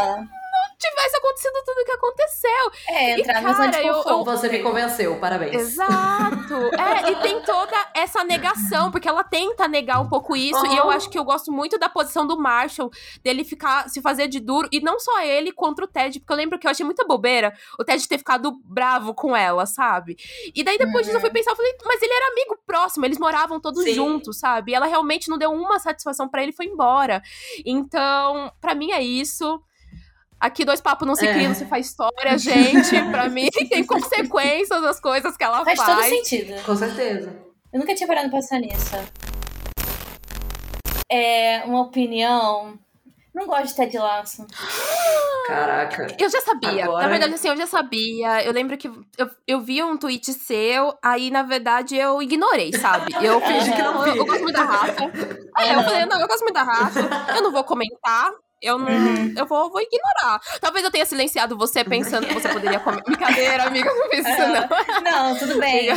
tivesse 0.89 1.17
acontecido 1.17 1.53
tudo 1.65 1.81
o 1.81 1.85
que 1.85 1.91
aconteceu. 1.91 2.71
É, 2.89 3.19
entrar 3.19 3.41
e, 3.41 3.43
cara, 3.43 3.81
eu, 3.81 4.03
eu, 4.05 4.23
Você 4.23 4.49
me 4.49 4.59
convenceu, 4.59 5.15
parabéns. 5.17 5.53
Exato. 5.53 6.55
é, 6.77 7.11
e 7.11 7.15
tem 7.17 7.41
toda 7.41 7.75
essa 7.95 8.23
negação, 8.23 8.91
porque 8.91 9.07
ela 9.07 9.23
tenta 9.23 9.67
negar 9.67 9.99
um 10.01 10.09
pouco 10.09 10.35
isso, 10.35 10.59
uhum. 10.59 10.73
e 10.73 10.77
eu 10.77 10.89
acho 10.89 11.09
que 11.09 11.17
eu 11.17 11.23
gosto 11.23 11.51
muito 11.51 11.77
da 11.77 11.89
posição 11.89 12.25
do 12.25 12.37
Marshall, 12.37 12.89
dele 13.23 13.43
ficar, 13.43 13.89
se 13.89 14.01
fazer 14.01 14.27
de 14.27 14.39
duro, 14.39 14.67
e 14.71 14.81
não 14.81 14.99
só 14.99 15.21
ele 15.21 15.51
contra 15.51 15.85
o 15.85 15.87
Ted, 15.87 16.19
porque 16.19 16.33
eu 16.33 16.37
lembro 16.37 16.59
que 16.59 16.67
eu 16.67 16.71
achei 16.71 16.85
muita 16.85 17.05
bobeira 17.05 17.53
o 17.79 17.83
Ted 17.83 18.07
ter 18.07 18.17
ficado 18.17 18.59
bravo 18.63 19.13
com 19.13 19.35
ela, 19.35 19.65
sabe? 19.65 20.15
E 20.53 20.63
daí 20.63 20.77
depois 20.77 20.95
uhum. 20.95 21.01
disso 21.01 21.17
eu 21.17 21.21
fui 21.21 21.29
uhum. 21.29 21.33
pensar, 21.33 21.51
eu 21.51 21.55
falei, 21.55 21.73
mas 21.85 22.01
ele 22.01 22.13
era 22.13 22.31
amigo 22.31 22.57
próximo, 22.65 23.05
eles 23.05 23.17
moravam 23.17 23.59
todos 23.59 23.83
Sim. 23.83 23.93
juntos, 23.93 24.39
sabe? 24.39 24.71
E 24.71 24.75
ela 24.75 24.85
realmente 24.85 25.29
não 25.29 25.37
deu 25.37 25.51
uma 25.51 25.79
satisfação 25.79 26.27
para 26.27 26.43
ele 26.43 26.51
e 26.51 26.55
foi 26.55 26.65
embora. 26.65 27.21
Então, 27.65 28.51
para 28.59 28.75
mim 28.75 28.91
é 28.91 29.01
isso. 29.01 29.61
Aqui 30.43 30.65
dois 30.65 30.81
papos 30.81 31.07
não 31.07 31.15
se 31.15 31.25
criam, 31.25 31.53
é. 31.53 31.55
se 31.55 31.63
faz 31.63 31.85
história, 31.85 32.37
gente. 32.37 33.01
pra 33.09 33.29
mim, 33.29 33.47
tem 33.69 33.81
consequências 33.85 34.83
as 34.83 34.99
coisas 34.99 35.37
que 35.37 35.43
ela 35.45 35.63
faz. 35.63 35.79
Faz 35.79 35.95
todo 35.95 36.03
sentido. 36.03 36.61
Com 36.65 36.75
certeza. 36.75 37.33
Eu 37.71 37.79
nunca 37.79 37.95
tinha 37.95 38.05
parado 38.05 38.29
pra 38.29 38.39
pensar 38.39 38.59
nisso. 38.59 38.93
É 41.09 41.63
uma 41.65 41.83
opinião 41.83 42.77
Não 43.33 43.47
gosto 43.47 43.67
de 43.67 43.75
Ted 43.75 43.97
Lasso. 43.97 44.45
Caraca. 45.47 46.07
Eu 46.19 46.29
já 46.29 46.41
sabia. 46.41 46.83
Agora... 46.83 47.03
Na 47.03 47.07
verdade, 47.07 47.35
assim, 47.35 47.47
eu 47.47 47.55
já 47.55 47.65
sabia. 47.65 48.43
Eu 48.43 48.51
lembro 48.51 48.77
que 48.77 48.89
eu, 48.89 49.29
eu 49.47 49.61
vi 49.61 49.81
um 49.81 49.95
tweet 49.95 50.33
seu, 50.33 50.93
aí, 51.01 51.31
na 51.31 51.43
verdade, 51.43 51.95
eu 51.95 52.21
ignorei, 52.21 52.73
sabe? 52.73 53.13
Eu 53.21 53.39
fingi 53.47 53.71
que 53.71 53.81
não 53.81 54.03
vi. 54.03 54.09
Eu, 54.09 54.15
eu 54.17 54.25
gosto 54.25 54.43
muito 54.43 54.57
da 54.57 54.65
raça. 54.65 55.11
Aí 55.55 55.73
eu 55.73 55.83
falei, 55.83 56.05
não, 56.05 56.19
eu 56.19 56.27
gosto 56.27 56.41
muito 56.41 56.53
da 56.53 56.63
raça. 56.63 56.99
Eu 57.33 57.43
não 57.43 57.51
vou 57.53 57.63
comentar. 57.63 58.29
Eu 58.63 58.79
não. 58.79 58.87
Uhum. 58.87 59.33
Eu 59.37 59.45
vou, 59.45 59.69
vou 59.69 59.81
ignorar. 59.81 60.39
Talvez 60.61 60.85
eu 60.85 60.91
tenha 60.91 61.05
silenciado 61.05 61.57
você 61.57 61.83
pensando 61.83 62.25
que 62.25 62.33
você 62.33 62.47
poderia 62.47 62.79
comer. 62.79 63.03
Brincadeira, 63.05 63.63
amiga, 63.63 63.93
não 63.93 64.09
fiz 64.09 64.25
isso, 64.25 64.39
não. 64.39 65.01
Não, 65.03 65.37
tudo 65.37 65.59
bem. 65.59 65.89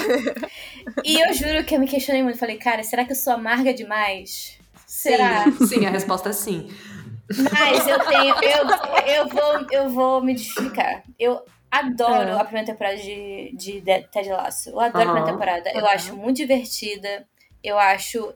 e 1.05 1.21
eu 1.21 1.33
juro 1.33 1.65
que 1.65 1.77
eu 1.77 1.79
me 1.79 1.87
questionei 1.87 2.23
muito. 2.23 2.39
Falei, 2.39 2.57
cara, 2.57 2.83
será 2.83 3.05
que 3.05 3.13
eu 3.13 3.17
sou 3.17 3.35
amarga 3.35 3.73
demais? 3.73 4.59
Será? 4.87 5.45
Sim, 5.45 5.67
sim 5.67 5.87
a 5.87 5.91
resposta 5.91 6.31
é 6.31 6.33
sim. 6.33 6.69
Mas 7.53 7.87
eu 7.87 7.99
tenho. 8.01 8.35
Eu, 8.43 9.15
eu, 9.15 9.29
vou, 9.29 9.67
eu 9.71 9.89
vou 9.91 10.21
me 10.23 10.37
justificar. 10.37 11.03
Eu 11.19 11.43
adoro 11.71 12.31
é. 12.31 12.41
a 12.41 12.45
primeira 12.45 12.67
temporada 12.67 12.97
de, 12.97 13.53
de 13.55 13.81
Ted 14.11 14.29
Lasso. 14.29 14.71
Eu 14.71 14.81
adoro 14.81 15.05
uhum. 15.05 15.11
a 15.11 15.15
primeira 15.15 15.33
temporada. 15.33 15.71
Eu 15.73 15.87
acho 15.87 16.17
muito 16.17 16.39
divertida. 16.39 17.27
Eu 17.63 17.79
acho. 17.79 18.33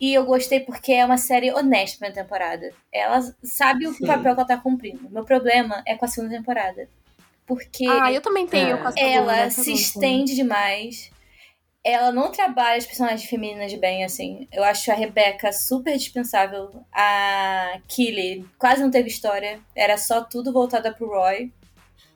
E 0.00 0.14
eu 0.14 0.24
gostei 0.24 0.60
porque 0.60 0.92
é 0.92 1.04
uma 1.04 1.18
série 1.18 1.52
honesta 1.52 1.98
pra 1.98 2.08
primeira 2.08 2.22
temporada. 2.22 2.72
Ela 2.92 3.20
sabe 3.42 3.86
o 3.86 3.92
Sim. 3.92 4.06
papel 4.06 4.34
que 4.34 4.40
ela 4.40 4.48
tá 4.48 4.56
cumprindo. 4.56 5.10
Meu 5.10 5.24
problema 5.24 5.82
é 5.86 5.94
com 5.94 6.04
a 6.04 6.08
segunda 6.08 6.34
temporada. 6.34 6.88
Porque. 7.46 7.86
Ah, 7.86 8.10
eu 8.10 8.22
também 8.22 8.46
tenho 8.46 8.76
é. 8.76 8.80
com 8.80 8.88
a 8.88 8.92
segunda. 8.92 9.12
Ela 9.12 9.50
se 9.50 9.72
estende 9.72 10.34
demais 10.34 11.10
ela 11.82 12.12
não 12.12 12.30
trabalha 12.30 12.76
as 12.76 12.86
personagens 12.86 13.28
femininas 13.28 13.72
bem, 13.74 14.04
assim. 14.04 14.46
Eu 14.52 14.62
acho 14.62 14.90
a 14.90 14.94
Rebecca 14.94 15.52
super 15.52 15.96
dispensável. 15.96 16.70
A 16.92 17.80
Killy 17.88 18.46
quase 18.58 18.82
não 18.82 18.90
teve 18.90 19.08
história. 19.08 19.60
Era 19.74 19.96
só 19.96 20.22
tudo 20.22 20.52
voltada 20.52 20.92
pro 20.92 21.08
Roy. 21.08 21.50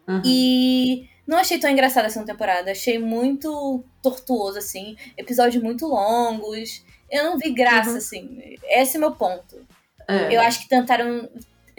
Uhum. 0.06 0.20
E 0.22 1.08
não 1.26 1.38
achei 1.38 1.58
tão 1.58 1.70
engraçada 1.70 2.08
essa 2.08 2.22
temporada. 2.24 2.72
Achei 2.72 2.98
muito 2.98 3.82
tortuoso, 4.02 4.58
assim. 4.58 4.96
Episódios 5.16 5.62
muito 5.62 5.86
longos. 5.86 6.84
Eu 7.10 7.24
não 7.24 7.38
vi 7.38 7.52
graça, 7.52 7.90
uhum. 7.90 7.96
assim. 7.96 8.56
Esse 8.64 8.96
é 8.96 8.98
o 8.98 9.00
meu 9.00 9.12
ponto. 9.12 9.66
É. 10.08 10.34
Eu 10.34 10.40
acho 10.40 10.60
que 10.60 10.68
tentaram. 10.68 11.28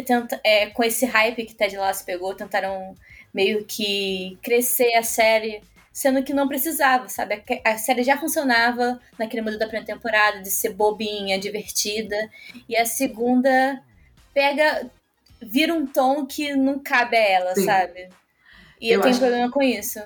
Tenta, 0.05 0.39
é, 0.43 0.67
com 0.67 0.83
esse 0.83 1.05
hype 1.05 1.45
que 1.45 1.55
Ted 1.55 1.77
Lasso 1.77 2.05
pegou, 2.05 2.35
tentaram 2.35 2.95
meio 3.33 3.63
que 3.63 4.37
crescer 4.41 4.93
a 4.95 5.03
série 5.03 5.61
sendo 5.95 6.21
que 6.23 6.33
não 6.33 6.45
precisava, 6.45 7.07
sabe? 7.07 7.41
A 7.63 7.77
série 7.77 8.03
já 8.03 8.17
funcionava 8.17 8.99
naquele 9.17 9.41
modelo 9.41 9.59
da 9.59 9.65
primeira 9.65 9.85
temporada, 9.85 10.41
de 10.41 10.51
ser 10.51 10.73
bobinha, 10.73 11.39
divertida, 11.39 12.29
e 12.67 12.75
a 12.75 12.85
segunda 12.85 13.81
pega, 14.33 14.91
vira 15.41 15.73
um 15.73 15.87
tom 15.87 16.25
que 16.25 16.53
não 16.53 16.79
cabe 16.79 17.15
a 17.15 17.21
ela, 17.21 17.55
Sim. 17.55 17.63
sabe? 17.63 18.09
E 18.81 18.89
eu, 18.89 18.99
eu 18.99 19.01
tenho 19.03 19.17
problema 19.17 19.49
com 19.49 19.61
isso. 19.61 20.01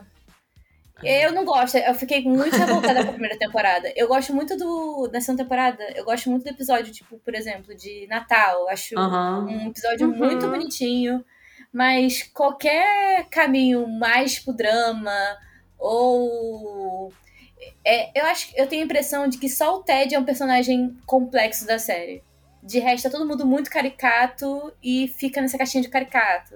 Eu 1.04 1.32
não 1.32 1.45
gosto, 1.45 1.78
eu 1.78 1.93
fiquei 1.95 2.24
muito 2.24 2.56
revoltada 2.58 3.04
com 3.04 3.10
a 3.10 3.14
primeira 3.14 3.38
temporada. 3.38 3.91
Eu 3.95 4.08
gosto 4.08 4.34
muito 4.34 4.58
do. 4.58 5.08
Da 5.08 5.22
segunda 5.22 5.43
temporada, 5.43 5.84
eu 5.95 6.04
gosto 6.04 6.30
muito 6.30 6.43
do 6.43 6.50
episódio, 6.50 6.91
tipo, 6.91 7.18
por 7.20 7.34
exemplo, 7.36 7.76
de 7.76 8.08
Natal. 8.08 8.68
Acho 8.70 9.00
uhum. 9.00 9.45
um 9.45 9.68
episódio 9.70 10.10
uhum. 10.10 10.18
muito 10.18 10.47
bonitinho. 10.47 11.24
Mas 11.72 12.24
qualquer 12.24 13.28
caminho 13.30 13.88
mais 13.88 14.39
pro 14.39 14.54
drama, 14.54 15.38
ou. 15.78 17.14
É, 17.86 18.20
eu 18.20 18.26
acho 18.26 18.52
eu 18.56 18.68
tenho 18.68 18.82
a 18.82 18.86
impressão 18.86 19.28
de 19.28 19.38
que 19.38 19.50
só 19.50 19.76
o 19.76 19.84
Ted 19.84 20.16
é 20.16 20.20
um 20.20 20.26
personagem 20.26 20.97
complexo 21.06 21.66
da 21.66 21.80
série. 21.80 22.24
De 22.62 22.80
resto, 22.80 23.08
é 23.08 23.12
todo 23.12 23.28
mundo 23.28 23.45
muito 23.45 23.70
caricato 23.70 24.74
e 24.84 25.08
fica 25.08 25.41
nessa 25.41 25.58
caixinha 25.58 25.82
de 25.82 25.89
caricato. 25.89 26.56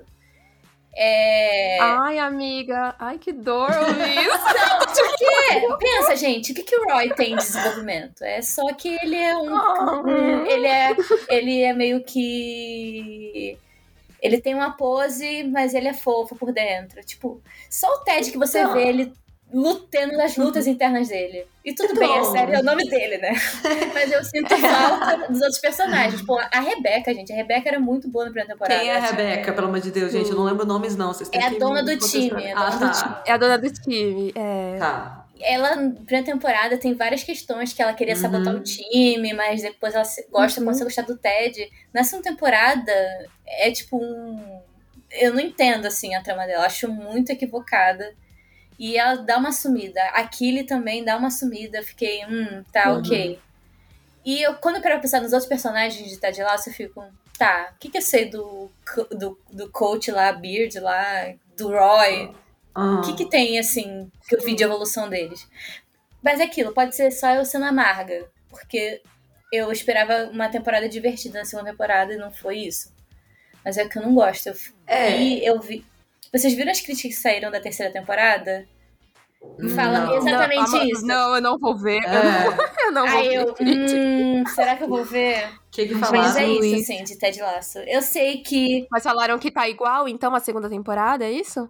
É... 0.95 1.79
Ai, 1.79 2.19
amiga, 2.19 2.95
ai 2.99 3.17
que 3.17 3.33
dor 3.33 3.69
ouvir 3.71 4.19
isso. 4.19 4.43
Não, 4.53 5.67
porque, 5.67 5.85
pensa, 5.85 6.15
gente, 6.15 6.51
o 6.51 6.55
que, 6.55 6.63
que 6.63 6.75
o 6.75 6.85
Roy 6.85 7.09
tem 7.13 7.35
de 7.35 7.43
desenvolvimento? 7.43 8.23
É 8.23 8.41
só 8.41 8.71
que 8.73 8.89
ele 9.01 9.15
é 9.15 9.35
um, 9.35 9.51
um, 9.51 10.07
um 10.07 10.45
ele 10.45 10.67
é 10.67 10.95
ele 11.29 11.61
é 11.61 11.73
meio 11.73 12.03
que 12.03 13.57
ele 14.21 14.39
tem 14.39 14.53
uma 14.53 14.71
pose, 14.71 15.43
mas 15.43 15.73
ele 15.73 15.87
é 15.87 15.93
fofo 15.93 16.35
por 16.35 16.53
dentro. 16.53 17.03
Tipo, 17.03 17.41
só 17.69 17.87
o 17.87 17.99
Ted 17.99 18.31
que 18.31 18.37
você 18.37 18.65
vê 18.67 18.87
ele 18.87 19.13
lutando 19.53 20.17
nas 20.17 20.35
lutas 20.35 20.65
internas 20.65 21.09
dele. 21.09 21.45
E 21.63 21.73
tudo 21.75 21.97
bem, 21.97 22.17
é 22.17 22.23
sério, 22.23 22.55
é 22.55 22.59
o 22.59 22.63
nome 22.63 22.89
dele, 22.89 23.19
né? 23.19 23.33
Mas 23.93 24.11
eu 24.11 24.23
sinto 24.23 24.57
falta 24.57 25.27
dos 25.31 25.41
outros 25.41 25.59
personagens. 25.59 26.19
Tipo, 26.19 26.37
a 26.37 26.59
Rebeca, 26.59 27.13
gente. 27.13 27.31
A 27.31 27.35
Rebeca 27.35 27.69
era 27.69 27.79
muito 27.79 28.09
boa 28.09 28.25
na 28.25 28.31
primeira 28.31 28.53
temporada. 28.53 28.79
Quem 28.79 28.89
é 28.89 28.97
a 28.97 28.99
Rebeca, 28.99 29.53
pelo 29.53 29.67
amor 29.67 29.79
de 29.79 29.91
Deus, 29.91 30.11
gente? 30.11 30.29
Eu 30.29 30.35
não 30.35 30.43
lembro 30.43 30.65
nomes, 30.65 30.95
não. 30.95 31.13
Vocês 31.13 31.29
é 31.31 31.43
a 31.45 31.49
dona 31.51 31.83
do 31.83 31.97
time. 31.97 32.43
É 32.43 32.51
a 32.51 32.55
dona, 32.55 32.67
ah, 32.67 32.79
tá. 32.79 32.87
do 32.87 32.91
time. 32.91 33.15
é 33.25 33.31
a 33.31 33.37
dona 33.37 33.57
do 33.57 33.73
time. 33.73 34.33
É. 34.35 34.77
Tá 34.79 35.23
ela, 35.43 35.75
na 35.75 35.91
primeira 35.91 36.25
temporada, 36.25 36.77
tem 36.77 36.93
várias 36.93 37.23
questões 37.23 37.73
que 37.73 37.81
ela 37.81 37.93
queria 37.93 38.15
uhum. 38.15 38.21
sabotar 38.21 38.55
o 38.55 38.61
time, 38.61 39.33
mas 39.33 39.61
depois 39.61 39.93
ela 39.93 40.05
gosta, 40.31 40.59
uhum. 40.59 40.65
começa 40.65 40.83
a 40.83 40.85
gostar 40.85 41.01
do 41.03 41.17
Ted. 41.17 41.69
Nessa 41.93 42.21
temporada, 42.21 42.91
é 43.45 43.71
tipo 43.71 43.97
um. 43.97 44.61
Eu 45.11 45.33
não 45.33 45.39
entendo, 45.39 45.85
assim, 45.85 46.15
a 46.15 46.23
trama 46.23 46.47
dela. 46.47 46.65
Acho 46.65 46.87
muito 46.87 47.29
equivocada. 47.31 48.13
E 48.78 48.97
ela 48.97 49.15
dá 49.15 49.38
uma 49.38 49.51
sumida. 49.51 50.01
A 50.13 50.28
Killy 50.28 50.63
também 50.63 51.03
dá 51.03 51.17
uma 51.17 51.30
sumida. 51.30 51.84
Fiquei, 51.84 52.26
hum, 52.26 52.63
tá, 52.71 52.91
uhum. 52.91 52.99
ok. 52.99 53.39
E 54.26 54.41
eu, 54.41 54.55
quando 54.55 54.78
eu 54.78 54.82
quero 54.82 55.01
pensar 55.01 55.21
nos 55.21 55.34
outros 55.34 55.49
personagens 55.49 56.09
de 56.09 56.17
Ted 56.17 56.41
Lasso, 56.41 56.69
eu 56.69 56.74
fico, 56.74 57.03
tá, 57.38 57.74
o 57.76 57.80
que, 57.80 57.89
que 57.89 57.97
eu 57.97 58.01
sei 58.01 58.30
do, 58.30 58.71
do, 59.11 59.38
do 59.51 59.69
coach 59.69 60.09
lá, 60.11 60.32
Beard 60.32 60.76
lá, 60.76 61.34
do 61.57 61.69
Roy? 61.69 62.34
O 62.76 63.01
que, 63.01 63.13
que 63.13 63.30
tem, 63.30 63.59
assim, 63.59 64.09
que 64.28 64.36
eu 64.36 64.41
vi 64.41 64.55
de 64.55 64.63
evolução 64.63 65.07
deles? 65.07 65.47
Mas 66.24 66.39
é 66.39 66.43
aquilo, 66.43 66.74
pode 66.74 66.95
ser 66.95 67.11
só 67.11 67.32
eu 67.32 67.45
sendo 67.45 67.65
amarga, 67.65 68.26
porque 68.49 69.01
eu 69.51 69.71
esperava 69.71 70.30
uma 70.32 70.49
temporada 70.49 70.89
divertida 70.89 71.39
na 71.39 71.45
segunda 71.45 71.69
temporada 71.69 72.13
e 72.13 72.17
não 72.17 72.32
foi 72.32 72.59
isso. 72.59 72.91
Mas 73.63 73.78
é 73.78 73.88
que 73.88 73.97
eu 73.97 74.01
não 74.01 74.15
gosto. 74.15 74.47
Eu, 74.47 74.55
é. 74.88 75.17
E 75.17 75.45
eu 75.45 75.59
vi. 75.61 75.86
Vocês 76.34 76.53
viram 76.53 76.71
as 76.71 76.81
críticas 76.81 77.15
que 77.15 77.21
saíram 77.21 77.51
da 77.51 77.59
terceira 77.59 77.93
temporada? 77.93 78.65
Falando 79.75 80.15
exatamente 80.15 80.71
não, 80.71 80.86
isso. 80.86 81.05
Não, 81.05 81.36
eu 81.36 81.41
não 81.41 81.59
vou 81.59 81.77
ver. 81.77 81.99
É. 82.03 82.73
Eu 82.86 82.91
não 82.91 83.07
vou 83.07 83.19
Aí 83.19 83.36
eu, 83.36 83.55
hum, 83.59 84.43
será 84.47 84.75
que 84.75 84.84
eu 84.84 84.88
vou 84.88 85.05
ver? 85.05 85.49
Que 85.71 85.86
que 85.88 85.95
Mas 85.95 86.36
é 86.36 86.47
isso, 86.47 86.91
assim, 86.91 87.03
de 87.03 87.17
Ted 87.17 87.41
Lasso. 87.41 87.79
Eu 87.79 88.01
sei 88.01 88.38
que. 88.38 88.88
Mas 88.89 89.03
falaram 89.03 89.38
que 89.39 89.51
tá 89.51 89.67
igual, 89.69 90.07
então, 90.07 90.34
a 90.36 90.39
segunda 90.39 90.69
temporada, 90.69 91.25
é 91.25 91.31
isso? 91.31 91.69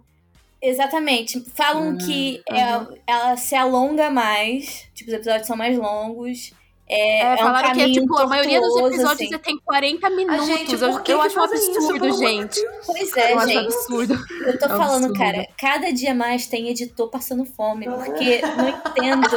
Exatamente. 0.60 1.40
Falam 1.54 1.90
hum, 1.90 1.98
que 1.98 2.42
uhum. 2.50 2.96
ela 3.06 3.36
se 3.36 3.54
alonga 3.54 4.10
mais, 4.10 4.88
tipo, 4.94 5.10
os 5.10 5.14
episódios 5.14 5.46
são 5.46 5.56
mais 5.56 5.76
longos. 5.76 6.52
É, 6.86 7.22
é, 7.22 7.32
é 7.32 7.36
falaram 7.38 7.70
um 7.70 7.72
que 7.72 7.80
é, 7.80 7.90
tipo, 7.90 8.18
a 8.18 8.26
maioria 8.26 8.60
dos 8.60 8.76
episódios 8.76 9.32
assim. 9.32 9.38
tem 9.38 9.58
40 9.58 10.10
minutos. 10.10 10.46
Gente, 10.46 10.74
eu, 10.74 11.02
eu 11.06 11.22
acho 11.22 11.40
um 11.40 11.42
absurdo, 11.42 12.06
isso, 12.06 12.18
gente. 12.18 12.60
Pois 12.84 13.16
é, 13.16 13.32
eu 13.32 13.40
gente. 13.40 13.74
Absurdo. 13.74 14.24
Eu 14.46 14.58
tô 14.58 14.66
é 14.66 14.68
falando, 14.76 15.06
absurdo. 15.06 15.18
cara, 15.18 15.48
cada 15.56 15.90
dia 15.92 16.14
mais 16.14 16.46
tem 16.46 16.68
editor 16.68 17.08
passando 17.08 17.44
fome, 17.46 17.86
porque 17.86 18.42
não 18.42 18.68
entendo 18.68 19.28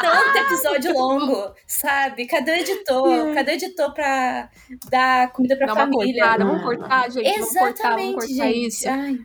tanto 0.00 0.38
episódio 0.38 0.94
longo, 0.94 1.52
sabe? 1.66 2.26
Cadê 2.26 2.52
o 2.52 2.54
editor? 2.54 3.28
É. 3.28 3.34
Cadê 3.34 3.52
o 3.52 3.54
editor 3.54 3.92
pra 3.92 4.48
dar 4.88 5.32
comida 5.32 5.56
pra 5.56 5.66
Dá 5.66 5.74
família? 5.74 6.22
Cortada, 6.22 6.44
vamos 6.44 6.62
cortar, 6.62 7.10
gente. 7.10 7.26
Exatamente, 7.26 7.54
vamos 7.54 7.58
cortar, 7.58 7.96
vamos 7.96 8.14
cortar 8.14 8.26
gente. 8.28 8.68
Isso. 8.68 8.88
Ai. 8.88 9.18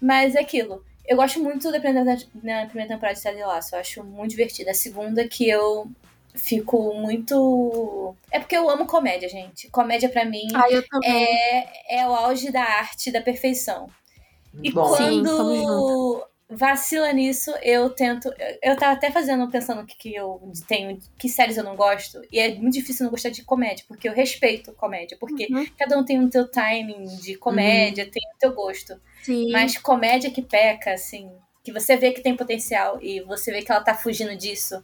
Mas 0.00 0.34
é 0.34 0.40
aquilo. 0.40 0.82
Eu 1.06 1.16
gosto 1.16 1.40
muito 1.40 1.70
da 1.70 1.80
primeira, 1.80 2.16
na 2.42 2.66
primeira 2.66 2.88
temporada 2.88 3.14
de 3.14 3.22
Ted 3.22 3.42
Lasso. 3.42 3.74
Eu 3.74 3.80
acho 3.80 4.04
muito 4.04 4.30
divertida. 4.30 4.70
A 4.70 4.74
segunda 4.74 5.26
que 5.26 5.48
eu 5.48 5.90
fico 6.34 6.94
muito. 6.94 8.14
É 8.30 8.38
porque 8.38 8.56
eu 8.56 8.68
amo 8.68 8.86
comédia, 8.86 9.28
gente. 9.28 9.68
Comédia 9.70 10.08
para 10.08 10.24
mim 10.24 10.48
ah, 10.54 10.66
é, 11.04 12.00
é 12.00 12.08
o 12.08 12.14
auge 12.14 12.50
da 12.50 12.62
arte, 12.62 13.10
da 13.10 13.20
perfeição. 13.20 13.88
E 14.62 14.70
Bom. 14.72 14.88
quando 14.88 16.18
Sim, 16.18 16.56
vacila 16.56 17.12
nisso, 17.12 17.52
eu 17.62 17.90
tento. 17.90 18.32
Eu 18.62 18.76
tava 18.76 18.92
até 18.92 19.10
fazendo, 19.10 19.48
pensando 19.48 19.84
que, 19.86 19.96
que 19.96 20.14
eu 20.14 20.40
tenho, 20.66 20.98
que 21.18 21.28
séries 21.28 21.56
eu 21.56 21.64
não 21.64 21.76
gosto. 21.76 22.20
E 22.32 22.38
é 22.38 22.54
muito 22.54 22.74
difícil 22.74 23.04
não 23.04 23.10
gostar 23.10 23.30
de 23.30 23.44
comédia, 23.44 23.84
porque 23.86 24.08
eu 24.08 24.12
respeito 24.12 24.72
comédia. 24.72 25.16
Porque 25.18 25.46
uhum. 25.50 25.66
cada 25.78 25.98
um 25.98 26.04
tem 26.04 26.22
o 26.22 26.30
seu 26.30 26.48
timing 26.48 27.04
de 27.20 27.36
comédia, 27.36 28.04
uhum. 28.04 28.10
tem 28.10 28.22
o 28.22 28.40
seu 28.40 28.52
gosto. 28.52 29.00
Sim. 29.22 29.50
Mas 29.52 29.78
comédia 29.78 30.30
que 30.30 30.42
peca, 30.42 30.92
assim, 30.92 31.30
que 31.62 31.72
você 31.72 31.96
vê 31.96 32.12
que 32.12 32.22
tem 32.22 32.36
potencial 32.36 32.98
e 33.00 33.20
você 33.20 33.52
vê 33.52 33.62
que 33.62 33.70
ela 33.70 33.82
tá 33.82 33.94
fugindo 33.94 34.36
disso 34.36 34.82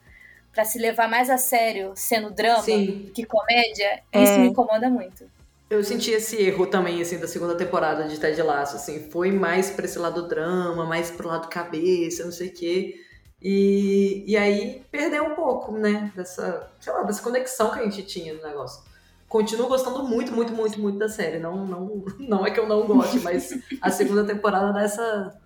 para 0.57 0.65
se 0.65 0.79
levar 0.79 1.07
mais 1.07 1.29
a 1.29 1.37
sério 1.37 1.93
sendo 1.95 2.31
drama 2.31 2.63
Sim. 2.63 3.11
que 3.15 3.27
comédia, 3.27 4.03
é. 4.11 4.25
isso 4.25 4.41
me 4.41 4.47
incomoda 4.47 4.89
muito. 4.89 5.27
Eu 5.69 5.85
senti 5.85 6.13
esse 6.13 6.41
erro 6.43 6.67
também, 6.67 7.03
assim, 7.03 7.19
da 7.19 7.29
segunda 7.29 7.55
temporada 7.55 8.05
de 8.09 8.19
Ted 8.19 8.41
Lasso, 8.41 8.77
assim, 8.77 9.11
foi 9.11 9.31
mais 9.31 9.69
pra 9.69 9.85
esse 9.85 9.99
lado 9.99 10.27
drama, 10.27 10.87
mais 10.87 11.11
pro 11.11 11.29
lado 11.29 11.49
cabeça, 11.49 12.25
não 12.25 12.33
sei 12.33 12.49
o 12.49 12.55
quê. 12.55 12.95
E, 13.43 14.25
e 14.27 14.35
aí 14.35 14.83
perdeu 14.91 15.25
um 15.25 15.35
pouco, 15.35 15.73
né, 15.73 16.11
dessa, 16.17 16.71
sei 16.81 16.91
lá, 16.91 17.03
dessa 17.03 17.23
conexão 17.23 17.71
que 17.71 17.81
a 17.81 17.83
gente 17.83 18.03
tinha 18.05 18.33
no 18.33 18.43
negócio. 18.43 18.83
continuo 19.29 19.69
gostando 19.69 20.05
muito, 20.05 20.33
muito, 20.33 20.55
muito, 20.55 20.81
muito 20.81 20.97
da 20.97 21.09
série. 21.11 21.39
Não, 21.39 21.67
não, 21.67 22.05
não 22.19 22.47
é 22.47 22.51
que 22.51 22.59
eu 22.59 22.67
não 22.67 22.87
goste, 22.87 23.21
mas 23.21 23.51
a 23.83 23.91
segunda 23.91 24.25
temporada 24.25 24.73
dessa 24.73 25.39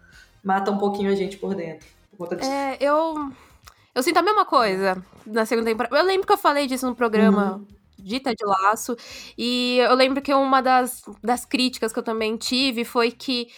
mata 0.45 0.71
um 0.71 0.79
pouquinho 0.79 1.11
a 1.11 1.17
gente 1.17 1.37
por 1.37 1.57
dentro. 1.57 1.89
Por 2.17 2.29
é, 2.45 2.77
eu. 2.79 3.33
Eu 3.95 4.03
sinto 4.03 4.19
a 4.19 4.23
mesma 4.23 4.45
coisa 4.45 5.03
na 5.27 5.45
segunda 5.45 5.71
temporada. 5.71 5.97
Eu 5.97 6.05
lembro 6.05 6.27
que 6.27 6.33
eu 6.33 6.39
falei 6.39 6.67
disso 6.67 6.87
no 6.87 6.95
programa. 6.95 7.57
Uhum 7.57 7.81
dita 8.03 8.35
de 8.35 8.45
laço. 8.45 8.97
E 9.37 9.79
eu 9.79 9.95
lembro 9.95 10.23
que 10.23 10.33
uma 10.33 10.61
das, 10.61 11.03
das 11.23 11.45
críticas 11.45 11.93
que 11.93 11.99
eu 11.99 12.03
também 12.03 12.37
tive 12.37 12.85
foi 12.85 13.11
que 13.11 13.49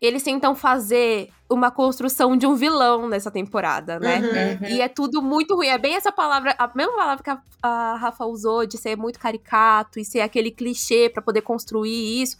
eles 0.00 0.22
tentam 0.22 0.54
fazer 0.54 1.30
uma 1.48 1.70
construção 1.70 2.36
de 2.36 2.46
um 2.46 2.56
vilão 2.56 3.08
nessa 3.08 3.30
temporada, 3.30 4.00
né? 4.00 4.18
Uhum, 4.18 4.66
uhum. 4.66 4.74
E 4.74 4.80
é 4.80 4.88
tudo 4.88 5.22
muito 5.22 5.54
ruim. 5.54 5.68
É 5.68 5.78
bem 5.78 5.94
essa 5.94 6.10
palavra, 6.10 6.54
a 6.58 6.70
mesma 6.74 6.96
palavra 6.96 7.22
que 7.22 7.30
a, 7.30 7.40
a 7.62 7.96
Rafa 7.96 8.24
usou, 8.24 8.66
de 8.66 8.76
ser 8.78 8.96
muito 8.96 9.18
caricato 9.18 10.00
e 10.00 10.04
ser 10.04 10.20
aquele 10.20 10.50
clichê 10.50 11.08
para 11.08 11.22
poder 11.22 11.42
construir 11.42 12.22
isso 12.22 12.36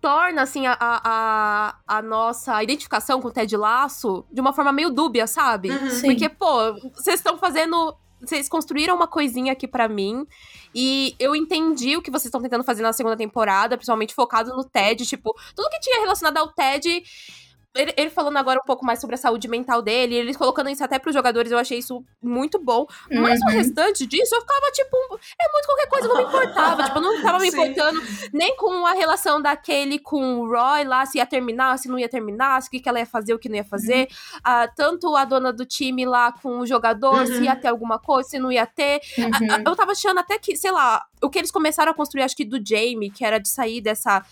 torna, 0.00 0.42
assim, 0.42 0.66
a, 0.66 0.76
a, 0.80 1.76
a, 1.86 2.02
nossa 2.02 2.62
identificação 2.62 3.20
com 3.20 3.28
o 3.28 3.30
Ted 3.30 3.56
Laço 3.56 4.24
de 4.32 4.40
uma 4.40 4.52
forma 4.52 4.72
meio 4.72 4.90
dúbia, 4.90 5.26
sabe? 5.26 5.70
Uhum. 5.70 6.00
Porque, 6.02 6.28
pô, 6.28 6.74
vocês 6.94 7.20
estão 7.20 7.38
fazendo 7.38 7.96
vocês 8.20 8.48
construíram 8.48 8.96
uma 8.96 9.06
coisinha 9.06 9.52
aqui 9.52 9.68
para 9.68 9.88
mim. 9.88 10.26
E 10.74 11.14
eu 11.18 11.36
entendi 11.36 11.96
o 11.96 12.02
que 12.02 12.10
vocês 12.10 12.26
estão 12.26 12.40
tentando 12.40 12.64
fazer 12.64 12.82
na 12.82 12.92
segunda 12.92 13.16
temporada, 13.16 13.76
principalmente 13.76 14.14
focado 14.14 14.50
no 14.56 14.64
Ted. 14.64 15.04
Tipo, 15.06 15.34
tudo 15.54 15.70
que 15.70 15.80
tinha 15.80 16.00
relacionado 16.00 16.38
ao 16.38 16.48
Ted 16.48 17.02
ele, 17.76 17.92
ele, 17.96 18.10
falando 18.10 18.36
agora 18.36 18.60
um 18.62 18.66
pouco 18.66 18.84
mais 18.84 19.00
sobre 19.00 19.14
a 19.14 19.18
saúde 19.18 19.48
mental 19.48 19.82
dele, 19.82 20.14
eles 20.14 20.36
colocando 20.36 20.70
isso 20.70 20.82
até 20.82 20.98
pros 20.98 21.14
jogadores, 21.14 21.52
eu 21.52 21.58
achei 21.58 21.78
isso 21.78 22.04
muito 22.22 22.58
bom. 22.58 22.86
Uhum. 23.10 23.22
Mas 23.22 23.40
o 23.40 23.46
restante 23.46 24.06
disso, 24.06 24.34
eu 24.34 24.40
ficava, 24.40 24.70
tipo, 24.72 24.96
é 25.40 25.52
muito 25.52 25.66
qualquer 25.66 25.88
coisa, 25.88 26.08
não 26.08 26.16
me 26.16 26.22
importava. 26.24 26.84
tipo, 26.84 26.98
eu 26.98 27.02
não 27.02 27.22
tava 27.22 27.38
me 27.38 27.48
importando 27.48 28.00
nem 28.32 28.56
com 28.56 28.86
a 28.86 28.92
relação 28.92 29.40
daquele 29.40 29.98
com 29.98 30.40
o 30.40 30.48
Roy 30.48 30.84
lá, 30.84 31.06
se 31.06 31.18
ia 31.18 31.26
terminar, 31.26 31.78
se 31.78 31.88
não 31.88 31.98
ia 31.98 32.08
terminar, 32.08 32.60
se 32.62 32.68
o 32.68 32.70
que, 32.70 32.80
que 32.80 32.88
ela 32.88 32.98
ia 32.98 33.06
fazer, 33.06 33.34
o 33.34 33.38
que 33.38 33.48
não 33.48 33.56
ia 33.56 33.64
fazer. 33.64 34.08
Uhum. 34.08 34.40
Ah, 34.44 34.68
tanto 34.68 35.14
a 35.16 35.24
dona 35.24 35.52
do 35.52 35.64
time 35.64 36.04
lá 36.04 36.32
com 36.32 36.58
o 36.60 36.66
jogador, 36.66 37.20
uhum. 37.20 37.26
se 37.26 37.42
ia 37.42 37.56
ter 37.56 37.68
alguma 37.68 37.98
coisa, 37.98 38.28
se 38.28 38.38
não 38.38 38.50
ia 38.50 38.66
ter. 38.66 39.00
Uhum. 39.18 39.62
eu 39.66 39.76
tava 39.76 39.92
achando 39.92 40.18
até 40.18 40.38
que, 40.38 40.56
sei 40.56 40.70
lá, 40.70 41.04
o 41.22 41.30
que 41.30 41.38
eles 41.38 41.50
começaram 41.50 41.92
a 41.92 41.94
construir, 41.94 42.22
acho 42.22 42.36
que 42.36 42.44
do 42.44 42.58
Jamie, 42.64 43.10
que 43.10 43.24
era 43.24 43.38
de 43.38 43.48
sair 43.48 43.80
dessa 43.80 44.24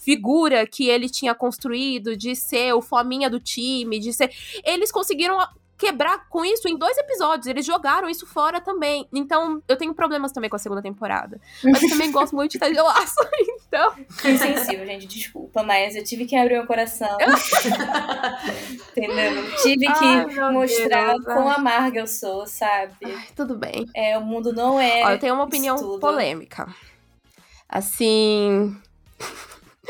figura 0.00 0.66
que 0.66 0.88
ele 0.88 1.08
tinha 1.08 1.34
construído, 1.34 2.16
de 2.16 2.34
ser 2.34 2.72
o 2.72 2.80
fominha 2.80 3.28
do 3.28 3.38
time, 3.38 3.98
de 3.98 4.12
ser. 4.12 4.30
Eles 4.64 4.90
conseguiram 4.90 5.38
quebrar 5.80 6.28
com 6.28 6.44
isso 6.44 6.68
em 6.68 6.76
dois 6.76 6.96
episódios. 6.98 7.46
Eles 7.46 7.64
jogaram 7.64 8.08
isso 8.08 8.26
fora 8.26 8.60
também. 8.60 9.08
Então, 9.12 9.62
eu 9.66 9.76
tenho 9.76 9.94
problemas 9.94 10.30
também 10.30 10.50
com 10.50 10.56
a 10.56 10.58
segunda 10.58 10.82
temporada. 10.82 11.40
Mas 11.64 11.82
eu 11.82 11.88
também 11.88 12.12
gosto 12.12 12.36
muito 12.36 12.52
de 12.52 12.58
Ted 12.58 12.78
Laço, 12.78 13.14
então... 13.66 13.94
Insensível, 14.24 14.84
gente, 14.84 15.06
desculpa, 15.06 15.62
mas 15.62 15.96
eu 15.96 16.04
tive 16.04 16.26
que 16.26 16.36
abrir 16.36 16.56
meu 16.56 16.66
coração. 16.66 17.16
Entendeu? 18.92 19.56
Tive 19.62 19.86
que 19.86 20.04
Ai, 20.04 20.52
mostrar 20.52 21.12
Deus, 21.12 21.24
quão 21.24 21.50
amarga 21.50 22.00
eu 22.00 22.06
sou, 22.06 22.46
sabe? 22.46 22.94
Ai, 23.02 23.28
tudo 23.34 23.56
bem. 23.56 23.86
É, 23.94 24.18
o 24.18 24.22
mundo 24.22 24.52
não 24.52 24.78
é 24.78 25.02
Ó, 25.06 25.10
eu 25.12 25.18
tenho 25.18 25.34
uma 25.34 25.44
opinião 25.44 25.98
polêmica. 25.98 26.68
Assim... 27.66 28.76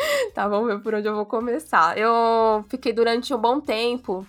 tá, 0.34 0.48
vamos 0.48 0.68
ver 0.68 0.80
por 0.80 0.94
onde 0.94 1.08
eu 1.08 1.14
vou 1.14 1.26
começar. 1.26 1.96
Eu 1.96 2.64
fiquei 2.68 2.92
durante 2.92 3.32
um 3.34 3.38
bom 3.38 3.60
tempo 3.60 4.26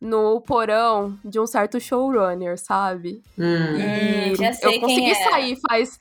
no 0.00 0.40
porão 0.40 1.16
de 1.24 1.38
um 1.38 1.46
certo 1.46 1.80
showrunner, 1.80 2.58
sabe? 2.58 3.22
Hum. 3.38 3.76
E 3.76 4.32
hum, 4.32 4.34
já 4.36 4.52
sei 4.52 4.76
eu 4.76 4.80
consegui 4.80 5.10
é. 5.10 5.30
sair 5.30 5.58
faz, 5.68 5.98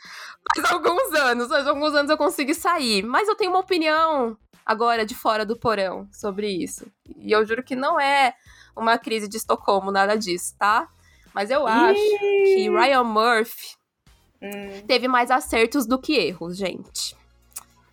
faz 0.55 0.71
alguns 0.71 1.13
anos, 1.13 1.47
faz 1.47 1.67
alguns 1.67 1.93
anos 1.93 2.09
eu 2.09 2.17
consegui 2.17 2.55
sair. 2.55 3.03
Mas 3.03 3.27
eu 3.27 3.35
tenho 3.35 3.51
uma 3.51 3.59
opinião 3.59 4.35
agora 4.65 5.05
de 5.05 5.13
fora 5.13 5.45
do 5.45 5.55
porão 5.55 6.07
sobre 6.11 6.47
isso. 6.49 6.85
E 7.17 7.31
eu 7.31 7.45
juro 7.45 7.63
que 7.63 7.75
não 7.75 7.99
é 7.99 8.33
uma 8.75 8.97
crise 8.97 9.27
de 9.27 9.37
Estocolmo, 9.37 9.91
nada 9.91 10.15
disso, 10.15 10.55
tá? 10.57 10.87
Mas 11.33 11.49
eu 11.51 11.67
acho 11.67 11.99
que 11.99 12.69
Ryan 12.69 13.03
Murphy 13.03 13.75
hum. 14.41 14.81
teve 14.87 15.07
mais 15.07 15.29
acertos 15.29 15.85
do 15.85 15.99
que 15.99 16.13
erros, 16.13 16.57
gente. 16.57 17.15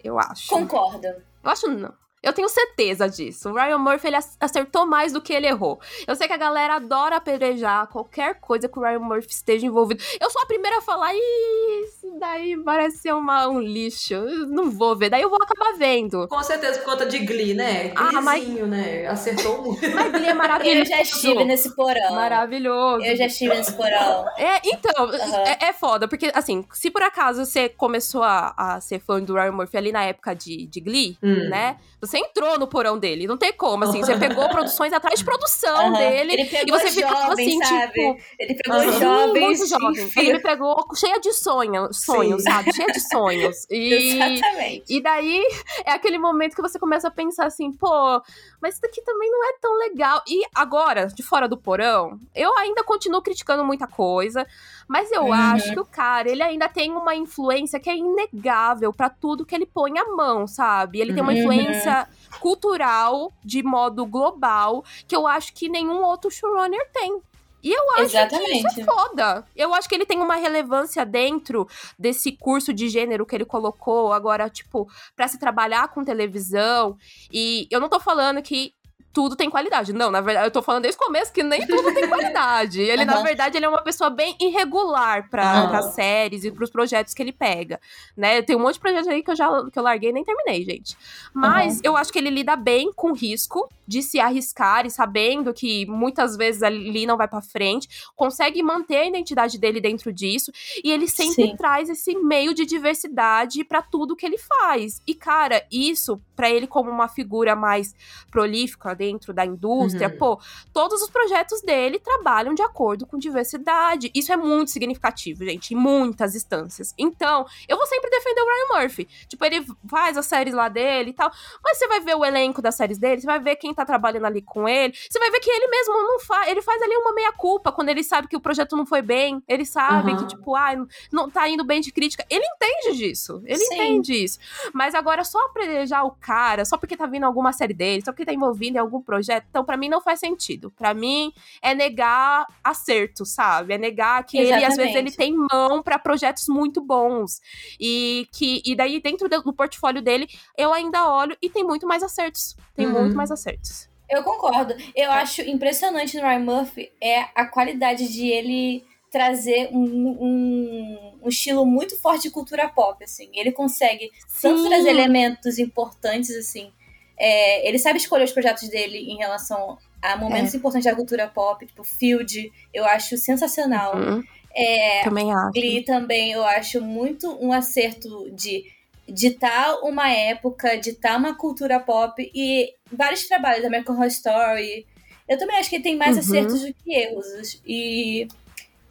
Eu 0.09 0.19
acho. 0.19 0.49
Concordo. 0.49 1.07
Eu 1.07 1.23
acho 1.45 1.69
não. 1.69 1.93
Eu 2.23 2.33
tenho 2.33 2.49
certeza 2.49 3.09
disso. 3.09 3.51
O 3.51 3.55
Ryan 3.55 3.79
Murphy 3.79 4.09
ele 4.09 4.17
acertou 4.41 4.87
mais 4.87 5.13
do 5.13 5.21
que 5.21 5.33
ele 5.33 5.47
errou. 5.47 5.81
Eu 6.07 6.17
sei 6.17 6.27
que 6.27 6.33
a 6.33 6.39
galera 6.39 6.75
adora 6.75 7.17
apedrejar 7.17 7.87
qualquer 7.87 8.41
coisa 8.41 8.69
que 8.69 8.79
o 8.79 8.83
Ryan 8.83 8.99
Murphy 8.99 9.31
esteja 9.31 9.67
envolvido. 9.67 10.03
Eu 10.21 10.29
sou 10.31 10.43
a 10.43 10.47
primeira 10.47 10.79
a 10.79 10.83
falar, 10.83 11.15
isso 11.15 12.19
daí 12.19 12.57
parece 12.65 12.99
ser 12.99 13.15
uma, 13.15 13.49
um 13.49 13.61
lixo. 13.61 14.15
Eu 14.15 14.49
não 14.49 14.71
vou 14.71 14.97
ver. 14.97 15.11
Daí 15.11 15.23
eu 15.23 15.31
vou 15.31 15.39
acabar 15.41 15.77
vendo. 15.79 16.27
Com 16.29 16.43
certeza 16.43 16.81
por 16.81 16.93
conta 16.93 17.07
de 17.07 17.21
Glee, 17.21 17.55
né? 17.55 17.93
Ah, 17.95 18.21
mas... 18.21 18.47
né? 18.49 19.07
Acertou 19.07 19.63
muito. 19.63 19.79
Mas 19.95 20.13
Glee 20.13 20.29
é 20.29 20.35
maravilhoso. 20.35 20.79
Eu 20.79 20.87
já 20.87 21.03
estive 21.03 21.45
nesse 21.45 21.75
porão. 21.75 22.15
Maravilhoso. 22.15 23.05
Eu 23.05 23.17
já 23.17 23.27
estive 23.27 23.55
nesse 23.55 23.73
porão. 23.73 24.27
É, 24.37 24.61
então, 24.65 25.07
uhum. 25.07 25.37
é, 25.47 25.69
é, 25.69 25.73
foda. 25.73 26.09
Porque, 26.09 26.31
assim, 26.35 26.65
se 26.73 26.91
por 26.91 27.03
acaso 27.03 27.45
você 27.45 27.69
começou 27.69 28.23
a, 28.23 28.55
a 28.57 28.81
ser 28.81 29.01
fã 29.01 29.21
do 29.21 29.35
Ryan 29.35 29.53
Murphy 29.53 29.77
ali 29.77 29.93
na 29.93 30.05
época 30.05 30.35
de, 30.35 30.67
de 30.67 30.81
Glee, 30.81 31.17
hum. 31.23 31.49
né? 31.49 31.77
Você 32.09 32.19
entrou 32.19 32.59
no 32.59 32.67
porão 32.67 32.99
dele. 32.99 33.27
Não 33.27 33.37
tem 33.37 33.53
como, 33.53 33.85
assim. 33.85 34.01
Você 34.01 34.17
pegou 34.19 34.49
produções 34.49 34.93
atrás 34.93 35.19
de 35.19 35.25
produção 35.25 35.93
dele. 35.93 36.33
Ele 36.33 36.45
pegou 36.47 36.77
e 36.77 36.81
você 36.81 36.91
ficou 36.91 37.17
assim, 37.17 37.63
sabe? 37.63 37.93
tipo. 37.93 38.19
Ele 38.39 38.55
pegou 38.55 38.81
uhum. 38.81 38.99
jovens. 38.99 39.59
Muito 39.59 39.67
jovem. 39.67 40.11
Ele 40.17 40.33
me 40.33 40.43
pegou 40.43 40.87
cheia 40.97 41.21
de 41.21 41.33
sonhos, 41.35 42.03
sonhos, 42.03 42.43
sabe? 42.43 42.73
Cheia 42.73 42.89
de 42.93 43.01
sonhos. 43.09 43.67
E, 43.79 43.93
Exatamente. 43.93 44.85
E 44.89 45.01
daí 45.01 45.43
é 45.85 45.93
aquele 45.93 46.19
momento 46.19 46.57
que 46.57 46.63
você 46.63 46.79
começa 46.79 47.09
a 47.09 47.11
pensar 47.11 47.47
assim, 47.47 47.71
pô, 47.73 48.21
mas 48.61 48.75
isso 48.75 48.83
daqui 48.83 49.03
também 49.03 49.31
não 49.31 49.45
é 49.45 49.53
tão 49.61 49.77
legal. 49.77 50.23
E 50.27 50.43
agora, 50.55 51.07
de 51.07 51.23
fora 51.23 51.47
do 51.47 51.57
porão, 51.57 52.19
eu 52.35 52.57
ainda 52.57 52.83
continuo 52.83 53.21
criticando 53.21 53.65
muita 53.65 53.87
coisa. 53.87 54.47
Mas 54.89 55.13
eu 55.13 55.25
uhum. 55.25 55.33
acho 55.33 55.73
que 55.73 55.81
o 55.81 55.85
cara, 55.85 56.31
ele 56.31 56.43
ainda 56.43 56.69
tem 56.69 56.91
uma 56.93 57.15
influência 57.15 57.79
que 57.79 57.91
é 57.91 57.97
inegável 57.97 58.93
para 58.93 59.11
tudo 59.11 59.45
que 59.45 59.55
ele 59.55 59.67
põe 59.67 59.99
a 59.99 60.07
mão, 60.07 60.47
sabe? 60.47 61.01
Ele 61.01 61.13
tem 61.13 61.23
uma 61.23 61.33
uhum. 61.33 61.39
influência 61.39 62.09
cultural 62.41 63.33
de 63.45 63.63
modo 63.63 64.07
global 64.07 64.83
que 65.07 65.15
eu 65.15 65.27
acho 65.27 65.53
que 65.53 65.69
nenhum 65.69 66.03
outro 66.03 66.31
showrunner 66.31 66.91
tem. 66.93 67.21
E 67.63 67.73
eu 67.73 67.93
acho 67.93 68.03
Exatamente. 68.05 68.63
que 68.63 68.69
isso 68.69 68.81
é 68.81 68.85
foda. 68.85 69.45
Eu 69.57 69.75
acho 69.75 69.89
que 69.89 69.95
ele 69.95 70.07
tem 70.07 70.21
uma 70.21 70.37
relevância 70.37 71.05
dentro 71.05 71.69
desse 71.99 72.33
curso 72.33 72.73
de 72.73 72.89
gênero 72.89 73.27
que 73.27 73.35
ele 73.35 73.45
colocou 73.45 74.13
agora, 74.13 74.49
tipo, 74.49 74.89
para 75.17 75.27
se 75.27 75.39
trabalhar 75.39 75.89
com 75.89 76.05
televisão. 76.05 76.97
E 77.33 77.67
eu 77.71 77.81
não 77.81 77.89
tô 77.89 77.99
falando 77.99 78.41
que 78.43 78.75
tudo 79.19 79.35
tem 79.35 79.51
qualidade. 79.51 79.93
Não, 79.93 80.13
na 80.13 80.21
verdade, 80.21 80.47
eu 80.47 80.51
tô 80.53 80.63
falando 80.63 80.83
desde 80.83 80.97
o 81.03 81.05
começo 81.05 81.33
que 81.33 81.43
nem 81.43 81.67
tudo 81.67 81.93
tem 81.93 82.07
qualidade. 82.07 82.81
Ele, 82.81 83.03
uhum. 83.03 83.07
na 83.09 83.21
verdade, 83.21 83.57
ele 83.57 83.67
é 83.67 83.69
uma 83.69 83.83
pessoa 83.83 84.09
bem 84.09 84.37
irregular 84.41 85.29
para 85.29 85.83
uhum. 85.83 85.91
séries 85.91 86.45
e 86.45 86.53
pros 86.53 86.71
projetos 86.71 87.15
que 87.15 87.21
ele 87.21 87.33
pega, 87.33 87.81
né? 88.17 88.43
Tem 88.43 88.55
um 88.55 88.61
monte 88.61 88.75
de 88.75 88.81
projetos 88.81 89.09
aí 89.09 89.21
que 89.21 89.33
eu 89.33 89.35
já 89.35 89.49
que 89.73 89.77
eu 89.77 89.83
larguei 89.83 90.11
e 90.11 90.13
nem 90.13 90.23
terminei, 90.23 90.63
gente. 90.63 90.97
Mas 91.35 91.79
uhum. 91.79 91.81
eu 91.83 91.97
acho 91.97 92.13
que 92.13 92.19
ele 92.21 92.31
lida 92.31 92.55
bem 92.55 92.93
com 92.95 93.13
risco 93.13 93.69
de 93.89 94.03
se 94.05 94.21
arriscar 94.21 94.87
e 94.87 94.91
sabendo 94.91 95.53
que 95.53 95.85
muitas 95.87 96.37
vezes 96.37 96.63
ali 96.63 97.05
não 97.05 97.17
vai 97.17 97.27
para 97.27 97.41
frente, 97.41 97.89
consegue 98.15 98.63
manter 98.63 98.99
a 98.99 99.07
identidade 99.07 99.59
dele 99.59 99.81
dentro 99.81 100.13
disso 100.13 100.53
e 100.85 100.93
ele 100.93 101.09
sempre 101.09 101.47
Sim. 101.47 101.57
traz 101.57 101.91
esse 101.91 102.15
meio 102.15 102.55
de 102.55 102.65
diversidade 102.65 103.65
para 103.65 103.83
tudo 103.83 104.15
que 104.15 104.25
ele 104.25 104.39
faz. 104.39 105.01
E 105.05 105.13
cara, 105.13 105.67
isso 105.73 106.21
para 106.39 106.49
ele 106.49 106.69
como 106.69 106.89
uma 106.89 107.09
figura 107.09 107.57
mais 107.57 107.93
prolífica 108.31 108.95
dentro 108.95 109.35
da 109.35 109.45
indústria, 109.45 110.09
uhum. 110.09 110.17
pô, 110.17 110.41
todos 110.73 111.03
os 111.03 111.11
projetos 111.11 111.61
dele 111.63 111.99
trabalham 111.99 112.55
de 112.55 112.63
acordo 112.63 113.05
com 113.05 113.19
diversidade. 113.19 114.09
Isso 114.15 114.33
é 114.33 114.37
muito 114.37 114.71
significativo, 114.71 115.45
gente, 115.45 115.75
em 115.75 115.77
muitas 115.77 116.37
instâncias. 116.37 116.95
Então, 116.97 117.45
eu 117.67 117.77
vou 117.77 117.87
sempre 117.89 118.09
defender 118.09 118.41
o 118.41 118.45
Ryan 118.45 118.81
Murphy. 118.81 119.09
Tipo, 119.27 119.45
ele 119.45 119.67
faz 119.91 120.17
as 120.17 120.27
séries 120.27 120.55
lá 120.55 120.69
dele 120.69 121.11
e 121.11 121.13
tal, 121.13 121.29
mas 121.65 121.77
você 121.77 121.89
vai 121.89 121.99
ver 121.99 122.15
o 122.15 122.25
elenco 122.25 122.63
das 122.63 122.77
séries 122.77 122.99
dele, 122.99 123.21
você 123.21 123.27
vai 123.27 123.41
ver 123.41 123.57
quem 123.57 123.75
tá 123.75 123.85
trabalhando 123.85 124.27
ali 124.27 124.41
com 124.41 124.69
ele, 124.69 124.95
você 125.11 125.19
vai 125.19 125.33
ver 125.33 125.41
que 125.41 125.51
ele 125.51 125.67
mesmo 125.67 125.95
não 125.95 126.21
faz, 126.21 126.49
ele 126.49 126.63
faz 126.63 126.81
ali 126.81 126.97
uma 126.97 127.13
meia 127.13 127.33
culpa 127.33 127.73
quando 127.73 127.89
ele 127.89 128.05
sabe 128.05 128.29
que 128.29 128.37
o 128.37 128.41
projeto 128.41 128.77
não 128.77 128.87
foi 128.87 129.03
bem, 129.03 129.43
ele 129.49 129.67
sabe 129.67 130.13
uhum. 130.13 130.19
que 130.19 130.27
tipo, 130.27 130.55
ah, 130.55 130.87
não 131.11 131.29
tá 131.29 131.49
indo 131.49 131.65
bem 131.65 131.81
de 131.81 131.91
crítica. 131.91 132.25
Ele 132.31 132.45
entende 132.45 132.97
disso. 132.97 133.43
Ele 133.45 133.59
Sim. 133.59 133.75
entende 133.75 134.25
isso. 134.25 134.39
Mas 134.73 134.95
agora 134.95 135.25
só 135.25 135.39
apredejar 135.47 136.05
o 136.07 136.13
cara, 136.29 136.63
só 136.67 136.77
porque 136.77 136.95
tá 136.95 137.07
vindo 137.07 137.25
alguma 137.25 137.55
série 137.55 137.73
dele, 137.73 138.03
só 138.05 138.13
porque 138.13 138.27
tá 138.27 138.35
envolvido 138.35 138.77
em 138.77 138.81
algum 138.81 139.01
projeto, 139.01 139.47
então 139.49 139.65
para 139.65 139.79
mim 139.79 139.89
não 139.89 139.99
faz 139.99 140.21
sentido. 140.21 140.71
Para 140.71 140.93
mim 140.93 141.33
é 141.63 141.75
negar 141.75 142.47
acerto, 142.63 143.25
sabe? 143.25 143.73
É 143.73 143.79
negar 143.79 144.23
que 144.25 144.37
Exatamente. 144.37 144.63
ele 144.63 144.71
às 144.71 144.77
vezes 144.77 144.95
ele 144.95 145.11
tem 145.11 145.35
mão 145.35 145.83
para 145.83 145.99
projetos 145.99 146.47
muito 146.47 146.83
bons. 146.83 147.41
E 147.81 148.29
que 148.31 148.61
e 148.63 148.77
daí 148.77 149.01
dentro 149.01 149.27
do 149.27 149.55
portfólio 149.55 150.03
dele, 150.03 150.29
eu 150.55 150.71
ainda 150.71 151.11
olho 151.11 151.35
e 151.41 151.49
tem 151.49 151.65
muito 151.65 151.87
mais 151.87 152.03
acertos. 152.03 152.55
Tem 152.77 152.87
uhum. 152.87 152.93
muito 152.93 153.17
mais 153.17 153.31
acertos. 153.31 153.89
Eu 154.11 154.23
concordo. 154.23 154.75
Eu 154.95 155.11
acho 155.11 155.41
impressionante 155.43 156.15
no 156.19 156.23
Ryan 156.23 156.41
Murphy 156.41 156.93
é 157.03 157.27
a 157.35 157.47
qualidade 157.47 158.07
de 158.13 158.27
ele 158.27 158.85
trazer 159.11 159.69
um, 159.73 159.83
um, 159.83 161.13
um, 161.23 161.29
estilo 161.29 161.65
muito 161.65 161.97
forte 161.97 162.23
de 162.23 162.31
cultura 162.31 162.69
pop, 162.69 163.03
assim. 163.03 163.31
Ele 163.35 163.53
consegue 163.53 164.11
Sim. 164.27 164.49
tanto 164.49 164.69
trazer 164.69 164.91
elementos 164.91 165.59
importantes, 165.59 166.31
assim. 166.37 166.71
É, 167.19 167.67
ele 167.67 167.79
sabe 167.79 167.99
escolher 167.99 168.25
os 168.25 168.33
projetos 168.33 168.69
dele 168.69 168.99
em 168.99 169.17
relação 169.17 169.79
a 170.01 170.17
momentos 170.17 170.55
é. 170.55 170.57
importantes 170.57 170.89
da 170.89 170.95
cultura 170.95 171.27
pop, 171.27 171.67
tipo 171.67 171.83
Field, 171.83 172.53
eu 172.73 172.85
acho 172.85 173.17
sensacional. 173.17 173.97
Uhum. 173.97 174.23
É, 174.55 175.03
também 175.05 175.33
acho. 175.33 175.53
Glee 175.53 175.85
também 175.85 176.33
eu 176.33 176.45
acho 176.45 176.81
muito 176.81 177.31
um 177.45 177.53
acerto 177.53 178.31
de 178.31 178.65
ditar 179.09 179.81
uma 179.83 180.11
época, 180.11 180.77
ditar 180.77 181.19
uma 181.19 181.35
cultura 181.35 181.81
pop 181.81 182.31
e 182.35 182.75
vários 182.93 183.27
trabalhos, 183.27 183.65
American 183.65 183.95
Horror 183.95 184.09
Story. 184.09 184.87
Eu 185.29 185.39
também 185.39 185.57
acho 185.57 185.69
que 185.69 185.77
ele 185.77 185.83
tem 185.83 185.97
mais 185.97 186.17
uhum. 186.17 186.23
acertos 186.23 186.63
do 186.63 186.73
que 186.73 186.95
erros. 186.95 187.61
E 187.67 188.29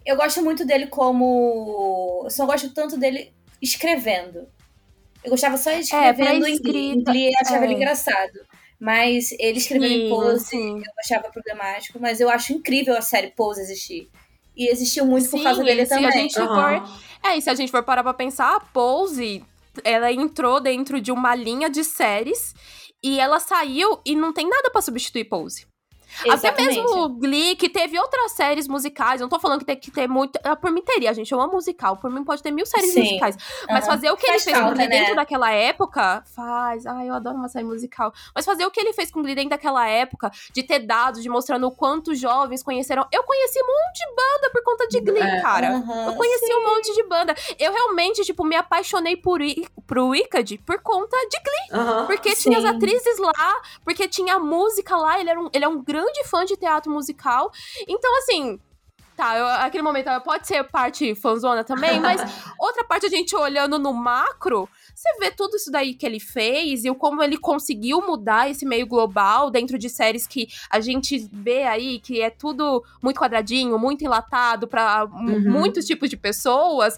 eu 0.07 0.15
gosto 0.15 0.41
muito 0.41 0.65
dele 0.65 0.87
como. 0.87 2.21
Eu 2.23 2.29
só 2.29 2.45
gosto 2.45 2.73
tanto 2.73 2.97
dele 2.97 3.33
escrevendo. 3.61 4.47
Eu 5.23 5.31
gostava 5.31 5.57
só 5.57 5.71
de 5.71 5.81
escrevendo 5.81 6.45
é, 6.45 6.49
em 6.49 7.03
Glee, 7.03 7.27
eu 7.27 7.39
achava 7.41 7.65
é. 7.65 7.67
ele 7.67 7.73
engraçado. 7.73 8.39
Mas 8.79 9.31
ele 9.39 9.57
escrevendo 9.57 9.91
sim, 9.91 10.05
em 10.05 10.09
Pose 10.09 10.45
sim. 10.45 10.77
eu 10.77 10.93
achava 10.99 11.29
problemático, 11.29 11.99
mas 11.99 12.21
eu 12.21 12.29
acho 12.29 12.53
incrível 12.53 12.95
a 12.95 13.01
série 13.01 13.31
Pose 13.31 13.59
existir. 13.59 14.09
E 14.55 14.69
existiu 14.69 15.05
muito 15.05 15.25
sim, 15.25 15.37
por 15.37 15.43
causa 15.43 15.63
dele 15.63 15.85
também. 15.85 16.07
A 16.07 16.11
gente 16.11 16.39
uhum. 16.39 16.47
for, 16.47 16.99
é, 17.23 17.35
e 17.35 17.41
se 17.41 17.49
a 17.49 17.55
gente 17.55 17.71
for 17.71 17.83
parar 17.83 18.03
pra 18.03 18.13
pensar, 18.13 18.55
a 18.55 18.59
Pose, 18.59 19.43
ela 19.83 20.11
entrou 20.11 20.61
dentro 20.61 21.01
de 21.01 21.11
uma 21.11 21.35
linha 21.35 21.69
de 21.69 21.83
séries 21.83 22.53
e 23.03 23.19
ela 23.19 23.39
saiu 23.39 23.99
e 24.05 24.15
não 24.15 24.31
tem 24.31 24.47
nada 24.47 24.69
para 24.71 24.81
substituir 24.81 25.25
Pose. 25.25 25.66
Exatamente. 26.25 26.47
Até 26.47 26.81
mesmo 26.81 27.03
o 27.03 27.09
Glee, 27.09 27.55
que 27.55 27.69
teve 27.69 27.99
outras 27.99 28.31
séries 28.31 28.67
musicais. 28.67 29.21
Eu 29.21 29.25
não 29.25 29.29
tô 29.29 29.39
falando 29.39 29.59
que 29.59 29.65
tem 29.65 29.75
que 29.75 29.91
ter 29.91 30.07
muito. 30.07 30.39
Ah, 30.43 30.55
por 30.55 30.71
mim 30.71 30.81
teria, 30.81 31.13
gente. 31.13 31.31
Eu 31.31 31.39
amo 31.41 31.53
musical. 31.53 31.97
Por 31.97 32.09
mim 32.11 32.23
pode 32.23 32.41
ter 32.41 32.51
mil 32.51 32.65
séries 32.65 32.93
Sim. 32.93 33.03
musicais. 33.03 33.37
Mas 33.67 33.83
uhum. 33.83 33.91
fazer 33.91 34.11
o 34.11 34.17
que 34.17 34.27
faz 34.27 34.35
ele 34.35 34.43
fez 34.43 34.57
falta, 34.57 34.71
com 34.71 34.75
Glee 34.75 34.89
né? 34.89 34.99
dentro 34.99 35.15
daquela 35.15 35.51
época. 35.51 36.23
Faz. 36.35 36.85
Ai, 36.85 37.09
eu 37.09 37.13
adoro 37.13 37.37
uma 37.37 37.49
série 37.49 37.65
musical. 37.65 38.13
Mas 38.33 38.45
fazer 38.45 38.65
o 38.65 38.71
que 38.71 38.79
ele 38.79 38.93
fez 38.93 39.11
com 39.11 39.21
Glee 39.21 39.35
dentro 39.35 39.51
daquela 39.51 39.87
época, 39.87 40.31
de 40.53 40.63
ter 40.63 40.79
dados, 40.79 41.21
de 41.21 41.29
mostrando 41.29 41.67
o 41.67 41.71
quanto 41.71 42.15
jovens 42.15 42.63
conheceram. 42.63 43.05
Eu 43.11 43.23
conheci 43.23 43.59
um 43.61 43.67
monte 43.67 43.97
de 43.97 44.15
banda 44.15 44.51
por 44.51 44.63
conta 44.63 44.87
de 44.87 44.99
Glee, 45.01 45.21
é. 45.21 45.41
cara. 45.41 45.71
Uhum, 45.71 46.07
eu 46.07 46.15
conheci 46.15 46.45
sim. 46.45 46.53
um 46.53 46.63
monte 46.63 46.93
de 46.93 47.03
banda. 47.03 47.35
Eu 47.59 47.73
realmente, 47.73 48.23
tipo, 48.23 48.43
me 48.43 48.55
apaixonei 48.55 49.15
por, 49.15 49.39
pro 49.85 50.07
Wicked 50.07 50.57
por 50.65 50.81
conta 50.81 51.17
de 51.29 51.37
Glee. 51.39 51.81
Uhum, 51.81 52.05
porque 52.05 52.35
sim. 52.35 52.49
tinha 52.49 52.59
as 52.59 52.65
atrizes 52.65 53.17
lá, 53.17 53.61
porque 53.83 54.07
tinha 54.07 54.39
música 54.39 54.95
lá. 54.95 55.19
Ele, 55.19 55.29
era 55.29 55.39
um, 55.39 55.49
ele 55.53 55.65
é 55.65 55.67
um 55.67 55.83
grande 55.83 56.06
grande 56.07 56.23
fã 56.25 56.45
de 56.45 56.55
teatro 56.55 56.91
musical. 56.91 57.51
Então, 57.87 58.17
assim, 58.19 58.59
Tá, 59.17 59.35
eu, 59.35 59.47
aquele 59.47 59.81
momento 59.81 60.11
pode 60.23 60.45
ser 60.45 60.63
parte 60.65 61.15
fanzona 61.15 61.63
também, 61.63 61.99
mas 61.99 62.21
outra 62.61 62.83
parte 62.83 63.07
a 63.07 63.09
gente 63.09 63.35
olhando 63.35 63.79
no 63.79 63.91
macro, 63.91 64.69
você 64.93 65.11
vê 65.19 65.31
tudo 65.31 65.55
isso 65.55 65.71
daí 65.71 65.95
que 65.95 66.05
ele 66.05 66.19
fez 66.19 66.85
e 66.85 66.93
como 66.93 67.23
ele 67.23 67.35
conseguiu 67.35 67.99
mudar 67.99 68.47
esse 68.47 68.63
meio 68.63 68.85
global 68.85 69.49
dentro 69.49 69.75
de 69.79 69.89
séries 69.89 70.27
que 70.27 70.47
a 70.69 70.79
gente 70.79 71.27
vê 71.33 71.63
aí 71.63 71.99
que 71.99 72.21
é 72.21 72.29
tudo 72.29 72.83
muito 73.01 73.19
quadradinho, 73.19 73.79
muito 73.79 74.05
enlatado 74.05 74.67
para 74.67 75.05
uhum. 75.05 75.49
muitos 75.49 75.85
tipos 75.85 76.11
de 76.11 76.15
pessoas. 76.15 76.95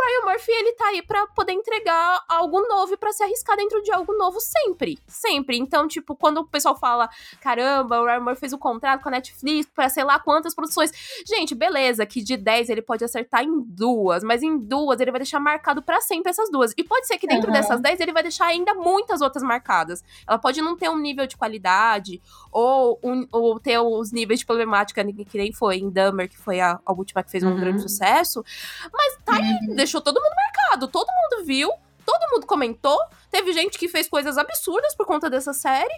Ryan 0.00 0.32
Murphy, 0.32 0.50
ele 0.52 0.72
tá 0.72 0.86
aí 0.86 1.02
para 1.02 1.26
poder 1.28 1.52
entregar 1.52 2.24
algo 2.28 2.60
novo 2.66 2.94
e 2.94 2.96
pra 2.96 3.12
se 3.12 3.22
arriscar 3.22 3.56
dentro 3.56 3.82
de 3.82 3.92
algo 3.92 4.16
novo 4.16 4.40
sempre. 4.40 4.98
Sempre. 5.06 5.58
Então, 5.58 5.86
tipo, 5.86 6.16
quando 6.16 6.38
o 6.38 6.46
pessoal 6.46 6.76
fala, 6.76 7.08
caramba, 7.40 8.00
o 8.00 8.06
Ryan 8.06 8.20
Murphy 8.20 8.40
fez 8.40 8.52
um 8.52 8.58
contrato 8.58 9.02
com 9.02 9.08
a 9.08 9.12
Netflix 9.12 9.70
pra 9.74 9.88
sei 9.88 10.04
lá 10.04 10.18
quantas 10.18 10.54
produções. 10.54 10.90
Gente, 11.26 11.54
beleza, 11.60 12.06
que 12.06 12.22
de 12.22 12.38
10 12.38 12.70
ele 12.70 12.80
pode 12.80 13.04
acertar 13.04 13.44
em 13.44 13.60
duas, 13.60 14.24
mas 14.24 14.42
em 14.42 14.56
duas 14.58 14.98
ele 14.98 15.10
vai 15.10 15.20
deixar 15.20 15.38
marcado 15.38 15.82
para 15.82 16.00
sempre 16.00 16.30
essas 16.30 16.50
duas. 16.50 16.72
E 16.74 16.82
pode 16.82 17.06
ser 17.06 17.18
que 17.18 17.26
dentro 17.26 17.48
uhum. 17.48 17.52
dessas 17.52 17.82
10 17.82 18.00
ele 18.00 18.14
vai 18.14 18.22
deixar 18.22 18.46
ainda 18.46 18.72
muitas 18.72 19.20
outras 19.20 19.42
marcadas. 19.42 20.02
Ela 20.26 20.38
pode 20.38 20.62
não 20.62 20.74
ter 20.74 20.88
um 20.88 20.98
nível 20.98 21.26
de 21.26 21.36
qualidade 21.36 22.22
ou, 22.50 22.98
um, 23.02 23.26
ou 23.30 23.60
ter 23.60 23.78
os 23.78 24.10
níveis 24.10 24.40
de 24.40 24.46
problemática 24.46 25.04
que 25.04 25.36
nem 25.36 25.52
foi 25.52 25.76
em 25.76 25.90
Dummer, 25.90 26.30
que 26.30 26.38
foi 26.38 26.60
a, 26.60 26.80
a 26.86 26.92
última 26.94 27.22
que 27.22 27.30
fez 27.30 27.44
um 27.44 27.50
uhum. 27.50 27.60
grande 27.60 27.82
sucesso. 27.82 28.42
Mas 28.90 29.18
tá 29.22 29.34
aí, 29.34 29.68
uhum. 29.68 29.74
deixou 29.74 30.00
todo 30.00 30.18
mundo 30.18 30.34
marcado. 30.34 30.88
Todo 30.88 31.08
mundo 31.08 31.44
viu, 31.44 31.70
todo 32.06 32.30
mundo 32.32 32.46
comentou. 32.46 32.98
Teve 33.30 33.52
gente 33.52 33.78
que 33.78 33.86
fez 33.86 34.08
coisas 34.08 34.38
absurdas 34.38 34.94
por 34.94 35.04
conta 35.04 35.28
dessa 35.28 35.52
série. 35.52 35.94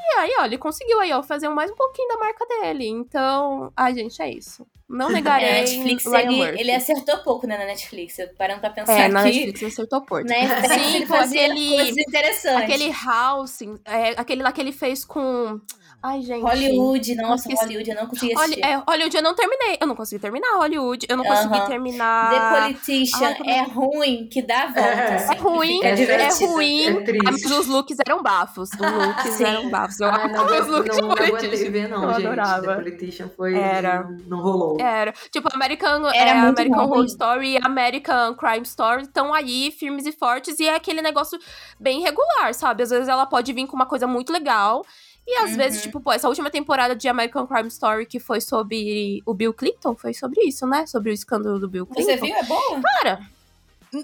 E 0.00 0.18
aí, 0.18 0.30
ó, 0.40 0.44
ele 0.44 0.58
conseguiu 0.58 1.00
aí, 1.00 1.12
ó, 1.12 1.22
fazer 1.22 1.48
mais 1.48 1.70
um 1.70 1.74
pouquinho 1.74 2.08
da 2.08 2.18
marca 2.18 2.46
dele. 2.46 2.86
Então, 2.88 3.72
ai, 3.76 3.94
gente, 3.94 4.20
é 4.20 4.30
isso. 4.30 4.66
Não 4.88 5.08
negarei. 5.12 5.48
É, 5.48 5.60
Netflix, 5.60 6.06
ele, 6.06 6.40
ele, 6.60 6.72
acertou 6.72 7.18
pouco, 7.18 7.46
né, 7.46 7.56
na 7.56 7.64
Netflix. 7.64 8.16
Parando 8.36 8.60
pra 8.60 8.70
pensar 8.70 8.98
é, 8.98 9.08
na 9.08 9.22
Netflix 9.22 9.62
ele 9.62 9.70
acertou 9.70 10.00
pouco. 10.00 10.24
Né, 10.24 10.48
Sim, 10.68 10.96
ele 10.96 11.06
fazia 11.06 11.46
aquele, 11.46 11.68
coisas 11.68 11.98
interessantes. 11.98 12.62
Aquele 12.64 12.92
House, 12.92 13.60
é, 13.84 14.08
aquele 14.16 14.42
lá 14.42 14.52
que 14.52 14.60
ele 14.60 14.72
fez 14.72 15.04
com... 15.04 15.60
Ai, 16.02 16.22
gente. 16.22 16.40
Hollywood, 16.40 17.14
nossa, 17.14 17.46
Hollywood, 17.52 17.90
eu 17.90 17.96
não 17.96 18.06
consegui 18.06 18.34
assistir. 18.34 18.64
É, 18.64 18.76
Hollywood 18.76 19.16
eu 19.16 19.22
não 19.22 19.34
terminei. 19.34 19.76
Eu 19.78 19.86
não 19.86 19.94
consegui 19.94 20.20
terminar 20.20 20.56
Hollywood. 20.56 21.06
Eu 21.06 21.16
não 21.16 21.24
consegui 21.24 21.54
uh 21.54 21.60
-huh. 21.60 21.66
terminar. 21.66 22.30
The 22.30 22.60
Politician 22.60 23.36
Ai, 23.46 23.52
é 23.52 23.62
ruim, 23.64 24.26
que 24.26 24.40
dá 24.40 24.66
volta. 24.66 24.80
É, 24.80 25.14
assim, 25.16 25.34
é 25.34 25.36
ruim, 25.36 25.80
é, 25.82 25.88
é 25.90 26.46
ruim. 26.46 26.86
É 26.86 27.22
mas 27.22 27.44
os 27.44 27.66
looks 27.66 27.98
eram 28.06 28.22
bafos. 28.22 28.70
Os 28.72 28.80
looks 28.80 29.40
eram 29.42 29.68
bafos. 29.68 30.00
Eu 30.00 30.08
ah, 30.08 30.26
não, 30.26 30.44
os 30.46 30.66
looks 30.68 30.96
não, 30.96 31.08
de 31.10 31.16
Politician. 31.16 31.70
ver, 31.70 31.88
não, 31.88 32.02
eu 32.04 32.14
gente. 32.14 32.26
Adorava. 32.26 32.66
The 32.66 32.74
Politician 32.76 33.30
foi. 33.36 33.54
Era. 33.58 34.02
Não, 34.02 34.16
não 34.26 34.42
rolou. 34.42 34.80
Era. 34.80 35.12
Tipo, 35.30 35.50
American, 35.52 36.06
Era 36.08 36.30
é, 36.30 36.32
American 36.32 36.84
Horror 36.84 37.04
Story 37.04 37.52
e 37.52 37.58
American 37.58 38.34
Crime 38.36 38.62
Story 38.62 39.02
estão 39.02 39.34
aí, 39.34 39.70
firmes 39.70 40.06
e 40.06 40.12
fortes. 40.12 40.58
E 40.60 40.66
é 40.66 40.74
aquele 40.74 41.02
negócio 41.02 41.38
bem 41.78 42.00
regular, 42.00 42.54
sabe? 42.54 42.84
Às 42.84 42.90
vezes 42.90 43.08
ela 43.08 43.26
pode 43.26 43.52
vir 43.52 43.66
com 43.66 43.76
uma 43.76 43.86
coisa 43.86 44.06
muito 44.06 44.32
legal. 44.32 44.82
E 45.30 45.36
às 45.36 45.52
uhum. 45.52 45.56
vezes, 45.58 45.82
tipo, 45.82 46.00
pô, 46.00 46.12
essa 46.12 46.28
última 46.28 46.50
temporada 46.50 46.96
de 46.96 47.06
American 47.06 47.46
Crime 47.46 47.68
Story 47.68 48.04
que 48.04 48.18
foi 48.18 48.40
sobre 48.40 49.22
o 49.24 49.32
Bill 49.32 49.54
Clinton, 49.54 49.94
foi 49.94 50.12
sobre 50.12 50.42
isso, 50.42 50.66
né? 50.66 50.86
Sobre 50.86 51.12
o 51.12 51.14
escândalo 51.14 51.60
do 51.60 51.68
Bill 51.68 51.86
Clinton. 51.86 52.02
Você 52.02 52.16
viu? 52.16 52.34
É 52.34 52.42
boa? 52.42 52.80
Cara, 52.82 53.20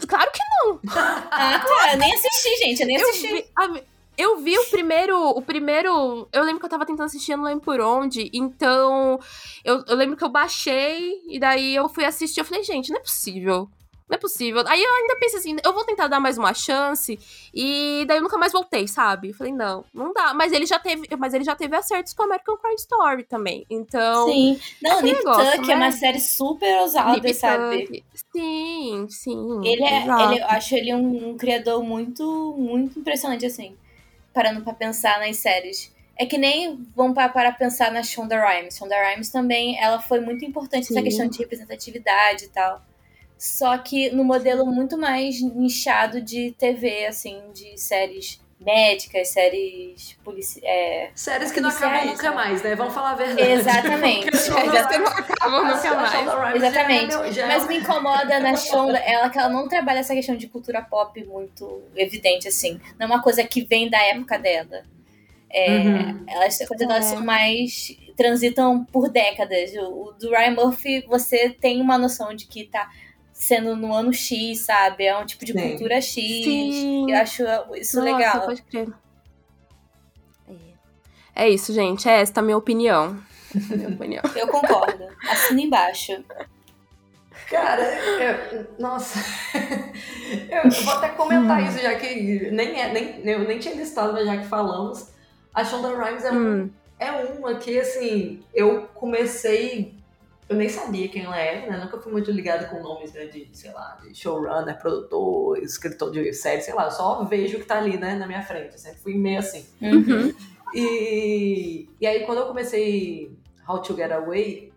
claro 0.06 0.30
que 0.30 0.38
não. 0.60 0.78
ah, 0.96 1.64
tá. 1.66 1.92
Eu 1.94 1.98
nem 1.98 2.14
assisti, 2.14 2.56
gente. 2.58 2.80
Eu 2.80 2.86
nem 2.86 2.96
assisti. 2.96 3.26
Eu 3.26 3.34
vi, 3.34 3.44
a, 3.56 3.82
eu 4.16 4.38
vi 4.38 4.56
o 4.56 4.66
primeiro, 4.66 5.30
o 5.30 5.42
primeiro. 5.42 6.28
Eu 6.32 6.44
lembro 6.44 6.60
que 6.60 6.66
eu 6.66 6.70
tava 6.70 6.86
tentando 6.86 7.06
assistir, 7.06 7.32
eu 7.32 7.38
não 7.38 7.44
lembro 7.44 7.64
por 7.64 7.80
onde. 7.80 8.30
Então, 8.32 9.18
eu, 9.64 9.84
eu 9.84 9.96
lembro 9.96 10.16
que 10.16 10.22
eu 10.22 10.28
baixei 10.28 11.22
e 11.28 11.40
daí 11.40 11.74
eu 11.74 11.88
fui 11.88 12.04
assistir. 12.04 12.38
Eu 12.38 12.44
falei, 12.44 12.62
gente, 12.62 12.90
não 12.90 12.98
é 12.98 13.02
possível. 13.02 13.68
Não 14.08 14.14
é 14.14 14.18
possível. 14.18 14.62
Aí 14.68 14.80
eu 14.80 14.94
ainda 14.94 15.16
pensei 15.18 15.40
assim, 15.40 15.56
eu 15.64 15.72
vou 15.72 15.84
tentar 15.84 16.06
dar 16.06 16.20
mais 16.20 16.38
uma 16.38 16.54
chance. 16.54 17.18
E 17.52 18.04
daí 18.06 18.18
eu 18.18 18.22
nunca 18.22 18.38
mais 18.38 18.52
voltei, 18.52 18.86
sabe? 18.86 19.32
Falei, 19.32 19.52
não, 19.52 19.84
não 19.92 20.12
dá. 20.12 20.32
Mas 20.32 20.52
ele 20.52 20.64
já 20.64 20.78
teve, 20.78 21.08
mas 21.18 21.34
ele 21.34 21.42
já 21.42 21.56
teve 21.56 21.74
acertos 21.74 22.14
com 22.14 22.22
American 22.22 22.56
Crime 22.56 22.76
Story 22.76 23.24
também. 23.24 23.66
Então. 23.68 24.28
Sim. 24.28 24.60
Não, 24.80 25.02
Nip 25.02 25.20
Tuck 25.22 25.66
né? 25.66 25.72
é 25.72 25.76
uma 25.76 25.90
série 25.90 26.20
super 26.20 26.82
ousada, 26.82 27.14
Nip 27.14 27.34
sabe? 27.34 27.84
Tuck. 27.84 28.04
Sim, 28.32 29.06
sim. 29.10 29.66
Ele 29.66 29.82
é. 29.82 30.02
Ele, 30.02 30.40
eu 30.40 30.46
acho 30.46 30.76
ele 30.76 30.94
um, 30.94 31.30
um, 31.30 31.36
criador 31.36 31.82
muito, 31.82 32.54
muito 32.56 33.00
impressionante, 33.00 33.44
assim. 33.44 33.76
Parando 34.32 34.60
pra 34.62 34.72
pensar 34.72 35.18
nas 35.18 35.36
séries. 35.38 35.92
É 36.16 36.24
que 36.24 36.38
nem 36.38 36.86
vamos 36.94 37.14
para, 37.14 37.28
para 37.28 37.52
pensar 37.52 37.90
na 37.90 38.04
Shonda 38.04 38.40
Rhimes. 38.40 38.76
Shonda 38.76 38.94
Rhimes 38.94 39.30
também, 39.30 39.76
ela 39.82 40.00
foi 40.00 40.20
muito 40.20 40.44
importante 40.44 40.92
nessa 40.92 41.02
questão 41.02 41.26
de 41.26 41.38
representatividade 41.38 42.44
e 42.44 42.48
tal 42.48 42.80
só 43.38 43.76
que 43.78 44.10
no 44.10 44.24
modelo 44.24 44.64
muito 44.66 44.96
mais 44.96 45.40
nichado 45.42 46.20
de 46.20 46.52
TV, 46.52 47.06
assim, 47.06 47.40
de 47.52 47.78
séries 47.78 48.40
médicas, 48.58 49.28
séries 49.28 50.16
polici 50.24 50.60
é, 50.64 51.10
Séries 51.14 51.52
que 51.52 51.60
não 51.60 51.68
acabam 51.68 52.06
nunca 52.06 52.30
né? 52.30 52.34
mais, 52.34 52.62
né? 52.62 52.74
Vamos 52.74 52.94
falar 52.94 53.10
a 53.10 53.14
verdade. 53.14 53.50
Exatamente. 53.50 54.36
Séries 54.36 54.86
que 54.88 54.98
não 54.98 55.06
acabam 55.06 55.64
nunca 55.66 55.94
mais. 55.94 56.56
Exatamente. 56.56 57.12
Já 57.12 57.26
é, 57.26 57.32
já 57.32 57.46
Mas 57.46 57.68
me 57.68 57.76
incomoda 57.76 58.40
na 58.40 58.56
Shonda 58.56 58.98
ela 58.98 59.28
que 59.28 59.38
ela 59.38 59.50
não 59.50 59.68
trabalha 59.68 59.98
essa 59.98 60.14
questão 60.14 60.36
de 60.36 60.48
cultura 60.48 60.80
pop 60.80 61.22
muito 61.24 61.82
evidente, 61.94 62.48
assim. 62.48 62.80
Não 62.98 63.06
é 63.06 63.10
uma 63.10 63.22
coisa 63.22 63.44
que 63.44 63.62
vem 63.62 63.90
da 63.90 64.02
época 64.02 64.38
dela. 64.38 64.82
É, 65.50 65.70
uhum. 65.78 66.24
Elas, 66.26 66.58
coisas 66.58 66.80
elas 66.88 67.04
são 67.04 67.22
mais. 67.22 67.96
transitam 68.16 68.84
por 68.86 69.10
décadas. 69.10 69.72
O, 69.74 70.08
o 70.08 70.12
do 70.12 70.30
Ryan 70.30 70.52
Murphy, 70.52 71.04
você 71.06 71.50
tem 71.50 71.80
uma 71.80 71.98
noção 71.98 72.34
de 72.34 72.46
que 72.46 72.64
tá 72.64 72.88
sendo 73.36 73.76
no 73.76 73.92
ano 73.92 74.12
X, 74.12 74.60
sabe? 74.60 75.04
É 75.04 75.16
um 75.16 75.26
tipo 75.26 75.44
de 75.44 75.52
Sim. 75.52 75.60
cultura 75.60 76.00
X. 76.00 76.14
Sim. 76.14 77.10
Eu 77.10 77.18
acho 77.18 77.42
isso 77.74 78.00
Nossa, 78.00 78.12
legal. 78.16 78.40
Pode 78.40 78.62
crer. 78.62 78.88
É. 81.34 81.44
é 81.44 81.48
isso, 81.50 81.72
gente. 81.72 82.08
É 82.08 82.20
esta 82.20 82.40
a 82.40 82.42
minha 82.42 82.56
opinião. 82.56 83.22
Essa 83.54 83.74
é 83.74 83.74
a 83.74 83.78
minha 83.78 83.90
opinião. 83.90 84.22
Eu 84.34 84.48
concordo. 84.48 85.06
Assina 85.28 85.60
embaixo. 85.60 86.24
Cara, 87.50 87.82
eu, 87.82 88.66
nossa. 88.78 89.20
eu 90.50 90.70
vou 90.82 90.94
até 90.94 91.10
comentar 91.10 91.60
hum. 91.62 91.66
isso, 91.68 91.78
já 91.78 91.94
que 91.94 92.50
nem, 92.50 92.80
é, 92.80 92.92
nem, 92.92 93.20
eu 93.22 93.40
nem 93.40 93.58
tinha 93.58 93.74
listado, 93.74 94.14
mas 94.14 94.24
já 94.24 94.38
que 94.38 94.46
falamos. 94.46 95.10
A 95.54 95.62
Shonda 95.62 95.94
Rhimes 95.94 96.24
é, 96.24 96.32
hum. 96.32 96.62
um, 96.62 96.70
é 96.98 97.10
uma 97.12 97.54
que, 97.56 97.78
assim, 97.78 98.42
eu 98.54 98.88
comecei 98.94 99.94
eu 100.48 100.56
nem 100.56 100.68
sabia 100.68 101.08
quem 101.08 101.24
ela 101.24 101.36
era, 101.36 101.68
né? 101.68 101.76
Nunca 101.76 101.98
fui 101.98 102.12
muito 102.12 102.30
ligada 102.30 102.66
com 102.66 102.80
nomes 102.80 103.12
né, 103.12 103.26
de, 103.26 103.48
sei 103.52 103.72
lá, 103.72 103.98
de 104.02 104.14
showrunner, 104.14 104.78
produtor, 104.78 105.58
escritor 105.58 106.12
de 106.12 106.32
série, 106.32 106.62
sei 106.62 106.72
lá. 106.72 106.84
Eu 106.84 106.90
só 106.92 107.24
vejo 107.24 107.56
o 107.56 107.60
que 107.60 107.66
tá 107.66 107.78
ali, 107.78 107.96
né, 107.96 108.14
na 108.14 108.26
minha 108.26 108.42
frente. 108.42 108.72
Eu 108.72 108.78
sempre 108.78 109.00
fui 109.00 109.14
meio 109.14 109.40
assim. 109.40 109.66
Uhum. 109.82 110.32
E, 110.72 111.88
e 112.00 112.06
aí, 112.06 112.24
quando 112.24 112.38
eu 112.38 112.46
comecei 112.46 113.32
How 113.68 113.82
to 113.82 113.96
Get 113.96 114.12
Away, 114.12 114.72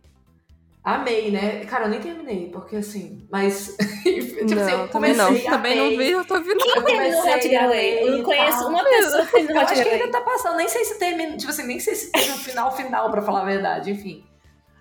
amei, 0.83 1.29
né? 1.29 1.63
Cara, 1.65 1.85
eu 1.85 1.89
nem 1.89 1.99
terminei, 1.99 2.49
porque 2.49 2.77
assim, 2.77 3.27
mas. 3.29 3.75
tipo 4.03 4.55
não, 4.55 4.63
assim, 4.63 4.71
eu 4.71 4.87
comecei 4.87 5.17
não. 5.17 5.27
Amei, 5.27 5.43
também 5.43 5.75
não 5.75 5.89
vi, 5.97 6.11
eu 6.11 6.25
tô 6.25 6.41
vendo. 6.41 6.57
Quem 6.57 6.81
terminou 6.81 7.25
How 7.27 7.39
to 7.39 7.41
Get 7.41 7.61
Away? 7.61 8.03
Eu 8.03 8.17
não 8.17 8.23
conheço 8.23 8.67
uma 8.67 8.83
pessoa 8.83 9.25
que 9.25 9.31
terminou 9.33 9.61
How 9.61 9.67
to 9.67 9.75
Get 9.75 9.85
Away. 9.85 9.93
Acho 9.93 9.97
que 9.99 10.03
ainda 10.03 10.11
tá 10.11 10.21
passando, 10.21 10.57
nem 10.57 10.67
sei 10.67 10.85
se 10.85 10.97
termina, 10.97 11.37
tipo 11.37 11.51
assim, 11.51 11.67
nem 11.67 11.79
sei 11.79 11.93
se 11.93 12.11
teve 12.11 12.31
um 12.31 12.37
final 12.37 12.75
final, 12.75 13.11
pra 13.11 13.21
falar 13.21 13.41
a 13.41 13.45
verdade, 13.45 13.91
enfim. 13.91 14.23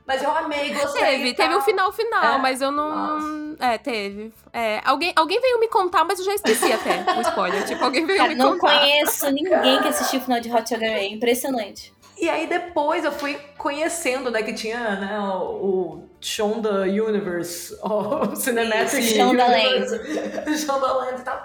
Mas 0.08 0.22
eu 0.22 0.30
amei, 0.30 0.72
gostei. 0.72 1.02
Teve, 1.02 1.34
teve 1.34 1.54
um 1.54 1.60
final 1.60 1.92
final, 1.92 2.36
é? 2.36 2.38
mas 2.38 2.62
eu 2.62 2.72
não. 2.72 2.88
Nossa. 2.88 3.56
É, 3.60 3.76
teve. 3.76 4.32
É, 4.54 4.80
alguém, 4.82 5.12
alguém 5.14 5.38
veio 5.38 5.60
me 5.60 5.68
contar, 5.68 6.02
mas 6.02 6.18
eu 6.18 6.24
já 6.24 6.34
esqueci 6.34 6.72
até 6.72 7.04
o 7.14 7.20
spoiler. 7.20 7.62
Tipo, 7.66 7.84
alguém 7.84 8.06
veio 8.06 8.18
Cara, 8.18 8.30
me 8.30 8.34
não 8.34 8.58
contar. 8.58 8.72
Não 8.72 8.80
conheço 8.80 9.30
ninguém 9.30 9.82
que 9.82 9.88
assistiu 9.88 10.20
o 10.20 10.22
final 10.22 10.40
de 10.40 10.50
Hot 10.50 10.66
Sugar 10.66 10.90
Ray. 10.90 11.12
Impressionante. 11.12 11.92
E 12.18 12.26
aí 12.26 12.46
depois 12.46 13.04
eu 13.04 13.12
fui 13.12 13.38
conhecendo, 13.58 14.30
né, 14.30 14.42
que 14.42 14.54
tinha, 14.54 14.96
né, 14.96 15.20
o, 15.20 15.42
o 15.42 16.08
Shonda 16.22 16.84
Universe, 16.84 17.76
o 17.84 18.34
Cinematic 18.34 19.02
Shonda 19.02 19.46
Land. 19.46 20.56
Shonda 20.56 20.92
Land 20.94 21.20
e 21.20 21.24
tal. 21.24 21.44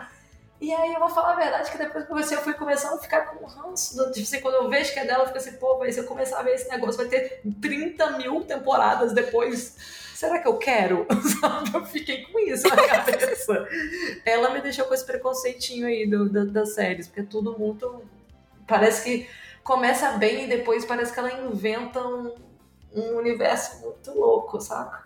E 0.63 0.73
aí 0.73 0.93
eu 0.93 0.99
vou 1.01 1.09
falar 1.09 1.33
a 1.33 1.35
verdade 1.35 1.69
que 1.69 1.77
depois 1.77 2.29
que 2.29 2.35
eu 2.35 2.41
fui 2.41 2.53
começando 2.53 2.93
a 2.93 2.97
ficar 2.97 3.25
com 3.25 3.45
ranço. 3.45 3.97
Tipo 4.13 4.25
assim, 4.25 4.39
quando 4.39 4.53
eu 4.55 4.69
vejo 4.69 4.93
que 4.93 4.99
é 4.99 5.05
dela, 5.05 5.23
eu 5.23 5.27
fico 5.27 5.37
assim, 5.37 5.57
pô, 5.57 5.77
mas 5.77 5.93
se 5.93 5.99
eu 5.99 6.05
começar 6.05 6.39
a 6.39 6.41
ver 6.41 6.53
esse 6.53 6.69
negócio, 6.69 6.95
vai 6.95 7.07
ter 7.07 7.41
30 7.59 8.11
mil 8.11 8.45
temporadas 8.45 9.11
depois. 9.11 9.75
Será 10.15 10.39
que 10.39 10.47
eu 10.47 10.57
quero? 10.57 11.05
Sabe? 11.41 11.69
Eu 11.73 11.85
fiquei 11.85 12.23
com 12.27 12.39
isso 12.39 12.65
na 12.69 12.81
cabeça. 12.87 13.67
Ela 14.23 14.51
me 14.51 14.61
deixou 14.61 14.85
com 14.85 14.93
esse 14.93 15.03
preconceitinho 15.03 15.85
aí 15.85 16.09
do, 16.09 16.29
do, 16.29 16.49
das 16.49 16.73
séries, 16.75 17.07
porque 17.07 17.19
é 17.19 17.25
tudo 17.25 17.59
muito. 17.59 18.01
Parece 18.65 19.03
que 19.03 19.29
começa 19.65 20.13
bem 20.13 20.45
e 20.45 20.47
depois 20.47 20.85
parece 20.85 21.11
que 21.11 21.19
ela 21.19 21.33
inventa 21.41 22.01
um, 22.01 22.35
um 22.95 23.17
universo 23.17 23.81
muito 23.81 24.17
louco, 24.17 24.61
saca? 24.61 25.02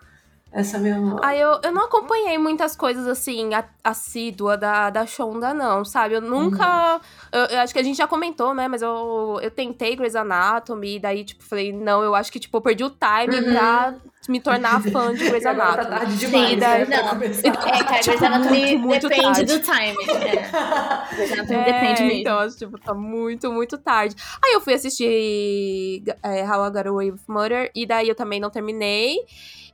Essa 0.50 0.78
é 0.78 0.80
minha. 0.80 1.16
Ah, 1.22 1.36
eu, 1.36 1.60
eu 1.62 1.72
não 1.72 1.84
acompanhei 1.84 2.38
muitas 2.38 2.74
coisas 2.74 3.06
assim, 3.06 3.50
assídua 3.84 4.56
da, 4.56 4.88
da 4.88 5.04
Shonda, 5.04 5.52
não, 5.52 5.84
sabe? 5.84 6.14
Eu 6.14 6.22
nunca. 6.22 6.94
Uhum. 6.94 7.00
Eu, 7.32 7.44
eu, 7.46 7.60
acho 7.60 7.72
que 7.72 7.78
a 7.78 7.82
gente 7.82 7.98
já 7.98 8.06
comentou, 8.06 8.54
né? 8.54 8.66
Mas 8.66 8.80
eu, 8.80 9.38
eu 9.42 9.50
tentei 9.50 9.94
Grey's 9.94 10.16
Anatomy, 10.16 10.96
e 10.96 10.98
daí, 10.98 11.24
tipo, 11.24 11.44
falei, 11.44 11.70
não, 11.70 12.02
eu 12.02 12.14
acho 12.14 12.32
que, 12.32 12.40
tipo, 12.40 12.56
eu 12.56 12.62
perdi 12.62 12.82
o 12.82 12.88
time 12.88 13.36
uhum. 13.36 13.52
pra 13.52 13.94
me 14.26 14.40
tornar 14.40 14.80
fã 14.90 15.12
de 15.12 15.28
Grey's 15.28 15.44
Anatomy. 15.44 15.84
Tá 15.84 15.98
tarde 15.98 16.16
demais, 16.16 16.48
Sim, 16.48 16.58
daí, 16.58 16.88
né? 16.88 16.96
não. 16.96 17.08
É, 17.12 17.84
cara, 17.84 18.00
tipo, 18.00 18.18
Grey's 18.18 18.22
Anatomy 18.22 18.76
muito, 18.78 19.08
depende 19.08 19.24
tarde. 19.24 19.58
do 19.58 19.60
time. 19.60 19.96
É. 20.24 21.12
Grey's 21.14 21.32
Anatomy 21.32 21.58
é, 21.58 21.64
depende 21.64 22.02
mesmo. 22.04 22.20
Então, 22.20 22.48
tipo, 22.48 22.80
tá 22.80 22.94
muito, 22.94 23.52
muito 23.52 23.76
tarde. 23.76 24.16
Aí 24.42 24.54
eu 24.54 24.62
fui 24.62 24.72
assistir 24.72 26.02
é, 26.22 26.42
How 26.48 26.66
I 26.66 26.70
Got 26.70 26.86
Away 26.86 27.10
with 27.12 27.20
Murder, 27.28 27.70
e 27.74 27.84
daí 27.84 28.08
eu 28.08 28.14
também 28.14 28.40
não 28.40 28.48
terminei. 28.48 29.18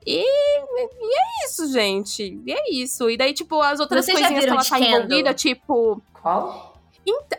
E, 0.07 0.23
e 0.23 1.19
é 1.19 1.47
isso, 1.47 1.73
gente. 1.73 2.41
E 2.45 2.53
é 2.53 2.71
isso. 2.71 3.09
E 3.09 3.17
daí, 3.17 3.33
tipo, 3.33 3.61
as 3.61 3.81
outras 3.81 4.05
Vocês 4.05 4.19
coisinhas 4.19 4.45
que 4.45 4.51
ela 4.51 4.65
tá 4.65 4.79
envolvida, 4.79 5.35
tipo. 5.35 6.03
Qual? 6.21 6.74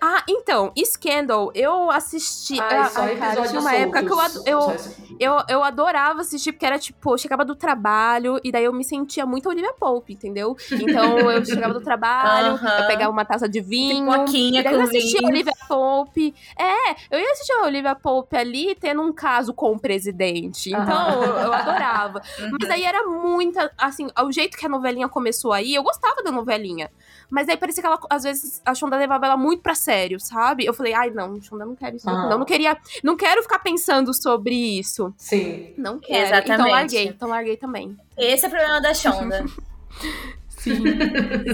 Ah, 0.01 0.23
então, 0.29 0.71
Scandal, 0.77 1.51
eu 1.55 1.89
assisti. 1.89 2.59
Ah, 2.59 2.87
só 2.89 3.01
ai, 3.01 3.15
cara, 3.15 3.47
tinha 3.47 3.59
uma 3.59 3.73
época 3.73 4.03
que 4.03 4.11
eu, 4.11 4.19
eu, 4.45 4.75
eu, 5.19 5.43
eu 5.49 5.63
adorava 5.63 6.21
assistir, 6.21 6.51
porque 6.51 6.65
era 6.65 6.77
tipo, 6.77 7.13
eu 7.13 7.17
chegava 7.17 7.43
do 7.43 7.55
trabalho 7.55 8.39
e 8.43 8.51
daí 8.51 8.65
eu 8.65 8.73
me 8.73 8.83
sentia 8.83 9.25
muito 9.25 9.49
Olivia 9.49 9.73
Pope, 9.73 10.13
entendeu? 10.13 10.55
Então 10.71 11.17
eu 11.31 11.43
chegava 11.45 11.73
do 11.73 11.81
trabalho, 11.81 12.55
uh 12.55 12.59
-huh. 12.59 12.81
eu 12.81 12.87
pegava 12.87 13.11
uma 13.11 13.25
taça 13.25 13.49
de 13.49 13.61
vinho. 13.61 14.11
Pipoquinha 14.11 14.61
e 14.61 14.63
daí 14.63 14.73
eu 14.73 14.81
assistia 14.81 15.21
a 15.23 15.27
Olivia 15.27 15.53
Pope. 15.67 16.35
É, 16.57 16.91
eu 17.09 17.19
ia 17.19 17.31
assistir 17.31 17.53
a 17.53 17.63
Olivia 17.63 17.95
Pope 17.95 18.37
ali 18.37 18.75
tendo 18.75 19.01
um 19.01 19.11
caso 19.11 19.53
com 19.53 19.71
o 19.71 19.79
presidente. 19.79 20.69
Então 20.69 21.19
uh 21.19 21.23
-huh. 21.23 21.25
eu, 21.25 21.37
eu, 21.37 21.53
adorava. 21.53 22.21
Mas 22.59 22.69
aí 22.69 22.83
era 22.83 23.03
muita, 23.07 23.71
assim, 23.77 24.07
o 24.23 24.31
jeito 24.31 24.57
que 24.57 24.65
a 24.65 24.69
novelinha 24.69 25.09
começou 25.09 25.51
aí, 25.51 25.73
eu 25.73 25.83
gostava 25.83 26.21
da 26.21 26.31
novelinha. 26.31 26.91
Mas 27.29 27.49
aí 27.49 27.57
parecia 27.57 27.81
que 27.81 27.87
ela, 27.87 27.99
às 28.09 28.23
vezes, 28.23 28.61
a 28.65 28.73
Shonda 28.73 28.97
levava 28.97 29.25
ela 29.25 29.37
muito 29.37 29.61
pra 29.61 29.75
sério, 29.75 30.19
sabe? 30.19 30.65
Eu 30.65 30.73
falei, 30.73 30.93
ai, 30.93 31.09
não, 31.11 31.41
Shonda, 31.41 31.65
não 31.65 31.75
quero 31.75 31.95
isso. 31.95 32.09
Ah. 32.09 32.29
Não, 32.29 32.39
não 32.39 32.45
queria, 32.45 32.77
não 33.03 33.15
quero 33.15 33.41
ficar 33.41 33.59
pensando 33.59 34.13
sobre 34.13 34.55
isso. 34.55 35.13
Sim. 35.17 35.73
Não 35.77 35.99
quero. 35.99 36.25
Exatamente. 36.25 36.53
Então 36.53 36.71
larguei, 36.71 37.07
então 37.07 37.29
larguei 37.29 37.57
também. 37.57 37.97
Esse 38.17 38.45
é 38.45 38.47
o 38.47 38.51
problema 38.51 38.81
da 38.81 38.93
Shonda. 38.93 39.45
Sim, 40.65 40.81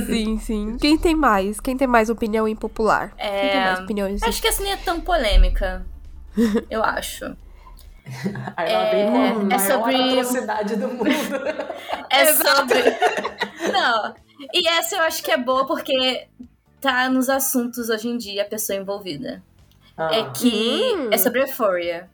sim, 0.08 0.38
sim. 0.40 0.78
Quem 0.80 0.98
tem 0.98 1.14
mais? 1.14 1.60
Quem 1.60 1.76
tem 1.76 1.86
mais 1.86 2.10
opinião 2.10 2.48
impopular? 2.48 3.14
É... 3.18 3.42
Quem 3.42 3.50
tem 3.50 3.60
mais 3.60 3.80
opiniões? 3.82 4.24
Acho 4.24 4.42
que 4.42 4.48
essa 4.48 4.64
nem 4.64 4.72
é 4.72 4.78
tão 4.78 5.02
polêmica. 5.02 5.86
Eu 6.70 6.82
acho. 6.82 7.26
É, 8.58 9.06
com 9.06 9.52
a 9.52 9.56
é 9.56 9.60
sobre... 9.60 9.96
atrocidade 9.96 10.76
do 10.78 10.88
mundo. 10.88 11.04
É 12.10 12.26
sobre... 12.34 12.80
Não, 13.72 14.14
e 14.54 14.68
essa 14.68 14.96
eu 14.96 15.02
acho 15.02 15.24
que 15.24 15.32
é 15.32 15.38
boa 15.38 15.66
porque 15.66 16.28
tá 16.80 17.10
nos 17.10 17.30
assuntos 17.30 17.90
hoje 17.90 18.08
em 18.08 18.18
dia 18.18 18.44
a 18.44 18.46
pessoa 18.46 18.78
envolvida. 18.78 19.44
Ah. 19.98 20.14
É 20.14 20.30
que 20.32 20.94
hum. 20.96 21.10
é 21.12 21.18
sobre 21.18 21.42
Euphoria. 21.42 22.10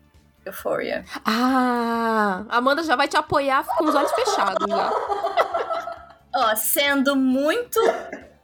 Euphoria. 0.46 1.04
Ah, 1.26 2.46
Amanda 2.50 2.84
já 2.84 2.96
vai 2.96 3.08
te 3.08 3.18
apoiar 3.18 3.66
com 3.66 3.86
os 3.86 3.96
olhos 3.96 4.12
fechados 4.12 4.66
já. 4.70 4.92
Ó, 6.36 6.56
sendo 6.56 7.16
muito 7.16 7.80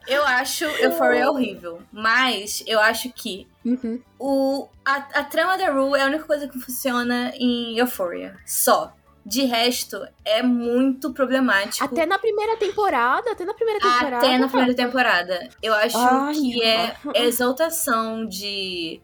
eu 0.07 0.25
acho 0.25 0.65
Euphoria 0.65 1.29
horrível, 1.29 1.81
mas 1.91 2.63
eu 2.67 2.79
acho 2.79 3.09
que 3.11 3.47
uhum. 3.63 4.01
o, 4.19 4.67
a, 4.83 4.95
a 4.95 5.23
trama 5.23 5.57
da 5.57 5.71
Rue 5.71 5.97
é 5.97 6.03
a 6.03 6.07
única 6.07 6.25
coisa 6.25 6.47
que 6.47 6.59
funciona 6.59 7.31
em 7.35 7.77
Euphoria. 7.77 8.35
Só. 8.45 8.93
De 9.25 9.45
resto, 9.45 10.05
é 10.25 10.43
muito 10.43 11.13
problemático. 11.13 11.83
Até 11.83 12.05
na 12.05 12.19
primeira 12.19 12.57
temporada? 12.57 13.31
Até 13.31 13.45
na 13.45 13.53
primeira 13.53 13.79
temporada? 13.79 14.17
Até 14.17 14.37
na 14.37 14.47
primeira 14.49 14.73
temporada. 14.73 15.49
Eu 15.61 15.73
acho 15.73 15.97
Ai, 15.97 16.33
que 16.33 16.63
é 16.63 16.95
exaltação 17.15 18.25
de. 18.25 19.01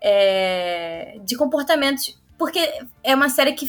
É, 0.00 1.18
de 1.24 1.34
comportamentos. 1.36 2.22
Porque 2.36 2.60
é 3.02 3.14
uma 3.14 3.28
série 3.28 3.52
que, 3.52 3.66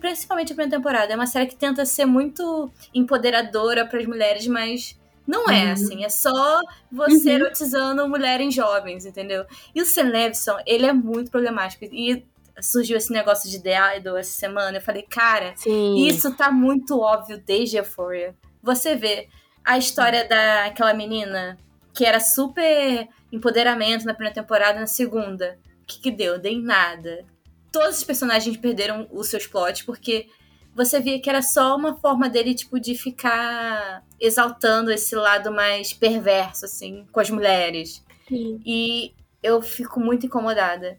principalmente 0.00 0.52
a 0.52 0.54
primeira 0.54 0.76
temporada, 0.76 1.12
é 1.12 1.16
uma 1.16 1.26
série 1.26 1.46
que 1.46 1.56
tenta 1.56 1.86
ser 1.86 2.04
muito 2.04 2.70
empoderadora 2.92 3.86
para 3.86 4.00
as 4.00 4.06
mulheres, 4.06 4.46
mas 4.46 4.98
não 5.28 5.48
é 5.48 5.66
uhum. 5.66 5.72
assim. 5.72 6.04
É 6.04 6.08
só 6.08 6.60
você 6.90 7.30
uhum. 7.30 7.36
erotizando 7.36 8.08
mulheres 8.08 8.54
jovens, 8.54 9.06
entendeu? 9.06 9.44
E 9.74 9.80
o 9.80 9.84
Sam 9.84 10.04
Levinson, 10.04 10.56
ele 10.66 10.86
é 10.86 10.92
muito 10.92 11.30
problemático. 11.30 11.84
E 11.84 12.26
surgiu 12.60 12.96
esse 12.96 13.12
negócio 13.12 13.50
de 13.50 13.62
The 13.62 13.98
Idol 13.98 14.16
essa 14.16 14.32
semana, 14.32 14.78
eu 14.78 14.82
falei, 14.82 15.02
cara, 15.02 15.54
Sim. 15.56 16.06
isso 16.06 16.34
tá 16.36 16.50
muito 16.50 16.98
óbvio 17.00 17.42
desde 17.44 17.76
Euphoria. 17.76 18.34
Você 18.62 18.94
vê 18.96 19.28
a 19.64 19.78
história 19.78 20.26
daquela 20.26 20.94
menina 20.94 21.58
que 21.94 22.04
era 22.04 22.20
super 22.20 23.08
empoderamento 23.32 24.04
na 24.04 24.14
primeira 24.14 24.34
temporada, 24.34 24.78
na 24.78 24.86
segunda. 24.86 25.58
O 25.82 25.86
que, 25.86 26.00
que 26.00 26.10
deu? 26.10 26.38
Dei 26.38 26.60
nada. 26.60 27.24
Todos 27.72 27.98
os 27.98 28.04
personagens 28.04 28.56
perderam 28.56 29.08
os 29.10 29.28
seus 29.28 29.46
plots 29.46 29.82
porque 29.82 30.28
você 30.74 31.00
via 31.00 31.20
que 31.20 31.28
era 31.28 31.42
só 31.42 31.76
uma 31.76 31.96
forma 31.96 32.28
dele, 32.28 32.54
tipo, 32.54 32.78
de 32.78 32.94
ficar 32.94 34.04
exaltando 34.20 34.92
esse 34.92 35.16
lado 35.16 35.50
mais 35.50 35.92
perverso, 35.92 36.66
assim, 36.66 37.04
com 37.10 37.18
as 37.18 37.30
mulheres. 37.30 38.04
Sim. 38.28 38.60
E 38.64 39.12
eu 39.42 39.60
fico 39.60 39.98
muito 39.98 40.26
incomodada. 40.26 40.96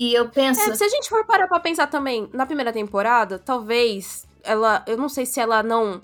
E 0.00 0.14
eu 0.14 0.30
penso. 0.30 0.58
É, 0.58 0.74
se 0.74 0.82
a 0.82 0.88
gente 0.88 1.10
for 1.10 1.26
parar 1.26 1.46
pra 1.46 1.60
pensar 1.60 1.86
também, 1.86 2.30
na 2.32 2.46
primeira 2.46 2.72
temporada, 2.72 3.38
talvez 3.38 4.26
ela. 4.42 4.82
Eu 4.86 4.96
não 4.96 5.10
sei 5.10 5.26
se 5.26 5.38
ela 5.38 5.62
não 5.62 6.00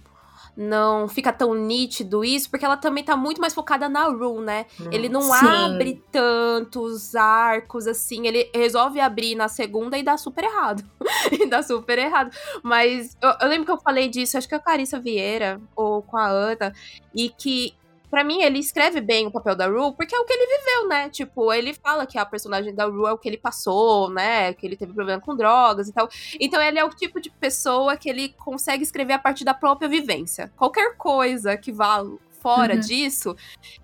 não 0.57 1.07
fica 1.07 1.31
tão 1.31 1.53
nítido 1.55 2.25
isso, 2.25 2.49
porque 2.49 2.65
ela 2.65 2.79
também 2.79 3.05
tá 3.05 3.15
muito 3.15 3.41
mais 3.41 3.53
focada 3.53 3.91
na 3.91 4.05
Rue, 4.05 4.41
né? 4.41 4.65
Hum, 4.81 4.89
ele 4.91 5.07
não 5.07 5.21
sim. 5.21 5.47
abre 5.47 6.03
tantos 6.11 7.15
arcos 7.15 7.87
assim, 7.87 8.27
ele 8.27 8.51
resolve 8.55 8.99
abrir 8.99 9.35
na 9.35 9.49
segunda 9.49 9.99
e 9.99 10.03
dá 10.03 10.17
super 10.17 10.45
errado. 10.45 10.83
e 11.31 11.47
dá 11.47 11.63
super 11.63 11.99
errado. 11.99 12.31
Mas 12.63 13.17
eu, 13.21 13.35
eu, 13.39 13.49
lembro 13.49 13.67
que 13.67 13.73
eu 13.73 13.79
falei 13.79 14.09
disso, 14.09 14.39
acho 14.39 14.49
que 14.49 14.55
é 14.55 14.57
a 14.57 14.61
Carissa 14.61 14.99
Vieira, 14.99 15.61
ou 15.75 16.01
com 16.03 16.17
a 16.17 16.27
Ana, 16.27 16.73
e 17.15 17.29
que 17.29 17.75
para 18.11 18.25
mim, 18.25 18.43
ele 18.43 18.59
escreve 18.59 19.01
bem 19.01 19.27
o 19.27 19.31
papel 19.31 19.55
da 19.55 19.67
Rue, 19.67 19.93
porque 19.95 20.15
é 20.15 20.19
o 20.19 20.25
que 20.25 20.33
ele 20.33 20.59
viveu, 20.59 20.89
né? 20.89 21.09
Tipo, 21.09 21.53
ele 21.53 21.75
fala 21.75 22.07
que 22.07 22.19
a 22.19 22.25
personagem 22.25 22.75
da 22.75 22.87
Rue 22.87 23.09
é 23.09 23.13
o 23.13 23.19
que 23.19 23.29
ele 23.29 23.37
passou, 23.37 24.11
né? 24.11 24.53
Que 24.55 24.67
ele 24.67 24.77
teve 24.77 24.93
problema 24.93 25.21
com 25.21 25.37
drogas 25.37 25.89
e 25.89 25.93
tal. 25.93 26.09
Então, 26.41 26.61
ele 26.63 26.79
é 26.79 26.85
o 26.85 26.91
tipo 26.91 27.21
de 27.21 27.31
pessoa 27.31 27.97
que 27.97 28.09
ele 28.09 28.31
consegue 28.39 28.83
escrever 28.83 29.15
a 29.15 29.19
partir 29.19 29.45
da 29.45 29.55
própria 29.55 29.89
vivência. 29.89 30.51
Qualquer 30.57 30.97
coisa 30.97 31.57
que 31.57 31.73
vá 31.73 32.05
fora 32.47 32.75
uhum. 32.75 32.81
disso, 32.81 33.35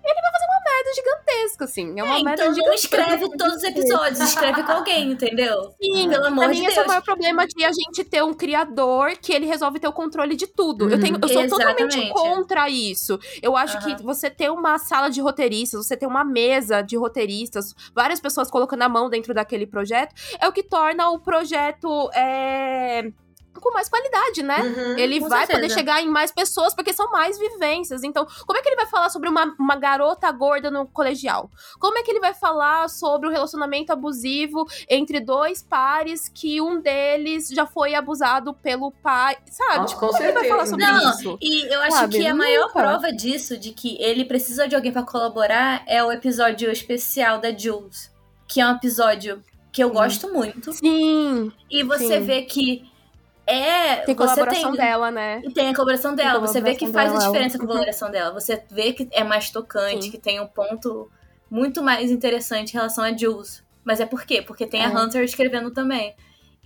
ele 0.01 0.21
vai 0.21 0.31
fazer 0.31 0.45
uma 0.45 0.61
merda 0.63 0.93
gigantesca, 0.95 1.65
assim. 1.65 1.99
É 1.99 2.03
uma 2.03 2.19
é, 2.19 2.23
merda 2.23 2.45
então 2.45 2.65
não 2.65 2.73
escreve 2.73 3.37
todos 3.37 3.57
os 3.57 3.63
episódios, 3.63 4.21
escreve 4.21 4.63
com 4.63 4.71
alguém, 4.71 5.11
entendeu? 5.11 5.73
Sim, 5.81 6.07
pelo 6.07 6.27
amor 6.27 6.49
de 6.49 6.61
Deus. 6.61 6.69
esse 6.69 6.79
é 6.79 6.83
o 6.83 6.87
maior 6.87 7.03
problema 7.03 7.45
de 7.45 7.65
a 7.65 7.71
gente 7.73 8.05
ter 8.05 8.23
um 8.23 8.33
criador 8.33 9.17
que 9.17 9.33
ele 9.33 9.45
resolve 9.45 9.81
ter 9.81 9.87
o 9.89 9.91
controle 9.91 10.37
de 10.37 10.47
tudo. 10.47 10.85
Uhum, 10.85 10.91
eu, 10.91 10.99
tenho, 11.01 11.19
eu 11.21 11.27
sou 11.27 11.41
exatamente. 11.41 11.77
totalmente 11.77 12.13
contra 12.13 12.69
isso. 12.69 13.19
Eu 13.41 13.57
acho 13.57 13.77
uhum. 13.79 13.97
que 13.97 14.01
você 14.01 14.29
ter 14.29 14.49
uma 14.49 14.77
sala 14.77 15.09
de 15.09 15.19
roteiristas, 15.19 15.85
você 15.85 15.97
ter 15.97 16.07
uma 16.07 16.23
mesa 16.23 16.81
de 16.81 16.95
roteiristas, 16.95 17.75
várias 17.93 18.21
pessoas 18.21 18.49
colocando 18.49 18.83
a 18.83 18.89
mão 18.89 19.09
dentro 19.09 19.33
daquele 19.33 19.67
projeto, 19.67 20.15
é 20.39 20.47
o 20.47 20.53
que 20.53 20.63
torna 20.63 21.09
o 21.09 21.19
projeto. 21.19 22.09
É 22.13 23.11
com 23.63 23.73
mais 23.73 23.87
qualidade, 23.87 24.43
né? 24.43 24.59
Uhum, 24.61 24.97
ele 24.97 25.19
vai 25.21 25.45
certeza. 25.45 25.59
poder 25.59 25.73
chegar 25.73 26.01
em 26.01 26.09
mais 26.09 26.31
pessoas, 26.31 26.75
porque 26.75 26.93
são 26.93 27.09
mais 27.09 27.39
vivências. 27.39 28.03
Então, 28.03 28.27
como 28.45 28.59
é 28.59 28.61
que 28.61 28.69
ele 28.69 28.75
vai 28.75 28.85
falar 28.85 29.09
sobre 29.09 29.29
uma, 29.29 29.55
uma 29.57 29.75
garota 29.75 30.29
gorda 30.31 30.69
no 30.69 30.85
colegial? 30.85 31.49
Como 31.79 31.97
é 31.97 32.03
que 32.03 32.11
ele 32.11 32.19
vai 32.19 32.33
falar 32.33 32.89
sobre 32.89 33.27
o 33.27 33.31
relacionamento 33.31 33.91
abusivo 33.91 34.65
entre 34.89 35.19
dois 35.19 35.63
pares 35.63 36.27
que 36.27 36.61
um 36.61 36.81
deles 36.81 37.47
já 37.47 37.65
foi 37.65 37.95
abusado 37.95 38.53
pelo 38.53 38.91
pai? 38.91 39.37
Sabe? 39.49 39.77
Nossa, 39.77 39.87
tipo, 39.87 39.99
como 40.01 40.11
certeza. 40.11 40.31
ele 40.31 40.39
vai 40.39 40.49
falar 40.49 40.65
sobre 40.65 40.85
Não, 40.85 41.11
isso? 41.11 41.37
E 41.41 41.73
eu 41.73 41.81
acho 41.81 41.97
Sabe? 41.97 42.17
que 42.17 42.27
a 42.27 42.35
maior 42.35 42.67
Nunca. 42.67 42.79
prova 42.79 43.11
disso, 43.11 43.57
de 43.57 43.71
que 43.71 43.97
ele 44.01 44.25
precisa 44.25 44.67
de 44.67 44.75
alguém 44.75 44.91
para 44.91 45.03
colaborar, 45.03 45.83
é 45.87 46.03
o 46.03 46.11
episódio 46.11 46.69
especial 46.69 47.39
da 47.39 47.55
Jules. 47.55 48.11
Que 48.47 48.59
é 48.59 48.67
um 48.67 48.75
episódio 48.75 49.41
que 49.71 49.83
eu 49.83 49.87
sim. 49.87 49.93
gosto 49.93 50.31
muito. 50.31 50.71
Sim. 50.73 51.51
E 51.69 51.83
você 51.83 52.19
sim. 52.19 52.25
vê 52.25 52.41
que 52.43 52.92
é. 53.45 53.97
Tem 53.97 54.15
colaboração 54.15 54.71
tem, 54.71 54.79
dela, 54.79 55.11
né? 55.11 55.41
E 55.43 55.51
tem 55.51 55.69
a 55.69 55.73
colaboração 55.73 56.15
dela. 56.15 56.31
Colaboração 56.31 56.61
você 56.61 56.69
vê 56.69 56.75
que 56.75 56.87
faz 56.87 57.11
dela. 57.11 57.23
a 57.23 57.27
diferença 57.27 57.57
com 57.57 57.63
a 57.65 57.67
colaboração 57.67 58.11
dela. 58.11 58.33
Você 58.33 58.63
vê 58.71 58.93
que 58.93 59.07
é 59.11 59.23
mais 59.23 59.49
tocante, 59.49 60.03
Sim. 60.03 60.11
que 60.11 60.17
tem 60.17 60.39
um 60.39 60.47
ponto 60.47 61.11
muito 61.49 61.83
mais 61.83 62.09
interessante 62.11 62.71
em 62.71 62.73
relação 62.73 63.03
a 63.03 63.15
Jules. 63.15 63.63
Mas 63.83 63.99
é 63.99 64.05
por 64.05 64.25
quê? 64.25 64.41
Porque 64.41 64.65
tem 64.65 64.81
é. 64.81 64.85
a 64.85 64.89
Hunter 64.89 65.23
escrevendo 65.23 65.71
também. 65.71 66.15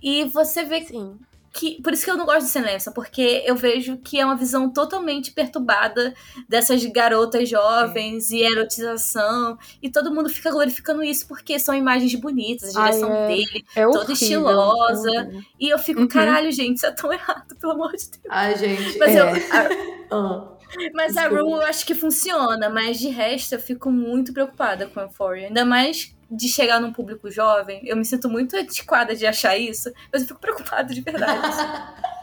E 0.02 0.24
você 0.24 0.64
vê 0.64 0.82
Sim 0.82 1.18
que. 1.58 1.82
Por 1.82 1.92
isso 1.92 2.04
que 2.04 2.10
eu 2.10 2.16
não 2.16 2.24
gosto 2.24 2.44
de 2.44 2.50
Senlença, 2.50 2.92
porque 2.92 3.42
eu 3.44 3.56
vejo 3.56 3.98
que 3.98 4.20
é 4.20 4.24
uma 4.24 4.36
visão 4.36 4.70
totalmente 4.70 5.32
perturbada 5.32 6.14
dessas 6.48 6.84
garotas 6.86 7.48
jovens 7.48 8.30
é. 8.30 8.36
e 8.36 8.42
erotização. 8.42 9.58
E 9.82 9.90
todo 9.90 10.14
mundo 10.14 10.28
fica 10.28 10.50
glorificando 10.50 11.02
isso 11.02 11.26
porque 11.26 11.58
são 11.58 11.74
imagens 11.74 12.14
bonitas, 12.14 12.76
a 12.76 12.84
direção 12.84 13.12
Ai, 13.12 13.18
é, 13.18 13.26
dele, 13.26 13.64
é 13.74 13.84
toda 13.84 13.98
horrível, 13.98 14.14
estilosa. 14.14 15.10
É 15.10 15.40
e 15.58 15.68
eu 15.68 15.78
fico, 15.78 16.02
uhum. 16.02 16.08
caralho, 16.08 16.52
gente, 16.52 16.76
isso 16.76 16.86
é 16.86 16.92
tão 16.92 17.10
errado, 17.12 17.56
pelo 17.56 17.72
amor 17.72 17.90
de 17.90 18.08
Deus. 18.08 18.24
Ai, 18.28 18.56
gente. 18.56 18.98
Mas 18.98 19.16
eu. 19.16 19.26
A, 19.26 20.48
Mas 20.94 21.16
a 21.16 21.28
Rue 21.28 21.52
eu 21.52 21.62
acho 21.62 21.86
que 21.86 21.94
funciona, 21.94 22.68
mas 22.68 22.98
de 22.98 23.08
resto 23.08 23.54
eu 23.54 23.60
fico 23.60 23.90
muito 23.90 24.32
preocupada 24.32 24.86
com 24.86 25.00
a 25.00 25.04
Euphoria. 25.04 25.48
Ainda 25.48 25.64
mais 25.64 26.14
de 26.30 26.48
chegar 26.48 26.80
num 26.80 26.92
público 26.92 27.30
jovem. 27.30 27.80
Eu 27.84 27.96
me 27.96 28.04
sinto 28.04 28.28
muito 28.28 28.54
antiquada 28.56 29.14
de 29.14 29.26
achar 29.26 29.56
isso, 29.56 29.90
mas 30.12 30.22
eu 30.22 30.28
fico 30.28 30.40
preocupada 30.40 30.92
de 30.92 31.00
verdade. 31.00 31.42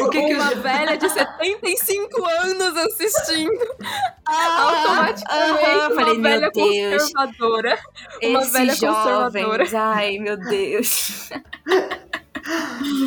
O 0.00 0.08
que 0.08 0.18
uma 0.34 0.50
que 0.50 0.54
velha 0.56 0.96
de 0.96 1.08
75 1.08 2.24
anos 2.24 2.76
assistindo 2.76 3.76
ah, 4.24 4.62
automaticamente 4.62 5.26
ah, 5.28 5.88
uma 5.88 5.94
falei, 5.94 6.20
velha 6.20 6.50
conservadora. 6.52 7.78
Uma 8.22 8.40
Esses 8.40 8.52
velha 8.52 8.74
jovens, 8.74 9.44
conservadora. 9.44 9.64
Ai, 9.74 10.18
meu 10.18 10.36
Deus. 10.36 11.30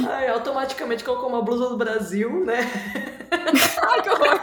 Ai, 0.09 0.27
automaticamente 0.29 1.03
colocou 1.03 1.29
uma 1.29 1.41
blusa 1.41 1.69
do 1.69 1.77
Brasil, 1.77 2.43
né? 2.43 2.59
Ai, 3.31 4.01
que 4.01 4.09
horror. 4.09 4.41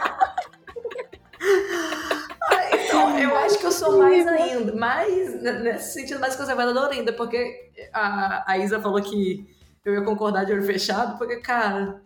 Então, 2.71 3.19
eu 3.19 3.34
acho 3.45 3.59
que 3.59 3.65
eu 3.65 3.71
sou 3.71 3.97
mais 3.99 4.27
ainda, 4.27 4.75
mais 4.75 5.41
nesse 5.41 5.93
sentido, 5.93 6.19
mais 6.19 6.35
conservadora 6.35 6.93
ainda, 6.93 7.13
porque 7.13 7.71
a, 7.93 8.51
a 8.51 8.57
Isa 8.57 8.79
falou 8.79 9.01
que 9.01 9.47
eu 9.83 9.93
ia 9.93 10.01
concordar 10.01 10.45
de 10.45 10.53
olho 10.53 10.63
fechado, 10.63 11.17
porque, 11.17 11.37
cara, 11.37 12.01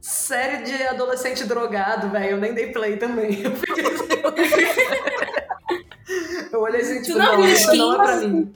série 0.00 0.64
de 0.64 0.82
adolescente 0.84 1.44
drogado, 1.44 2.08
velho, 2.08 2.32
eu 2.32 2.38
nem 2.38 2.54
dei 2.54 2.72
play 2.72 2.96
também. 2.96 3.42
Eu 3.44 3.56
fiquei 3.56 3.84
Eu 6.52 6.60
olhei 6.60 6.82
assim, 6.82 7.02
tipo, 7.02 7.18
não, 7.18 7.38
não, 7.38 7.48
skins? 7.48 7.78
não 7.78 7.94
é 7.94 7.96
pra 7.96 8.16
mim. 8.16 8.54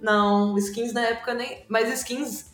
Não, 0.00 0.58
skins 0.58 0.92
na 0.92 1.00
época 1.00 1.34
nem. 1.34 1.64
Mas 1.68 1.92
skins. 1.92 2.52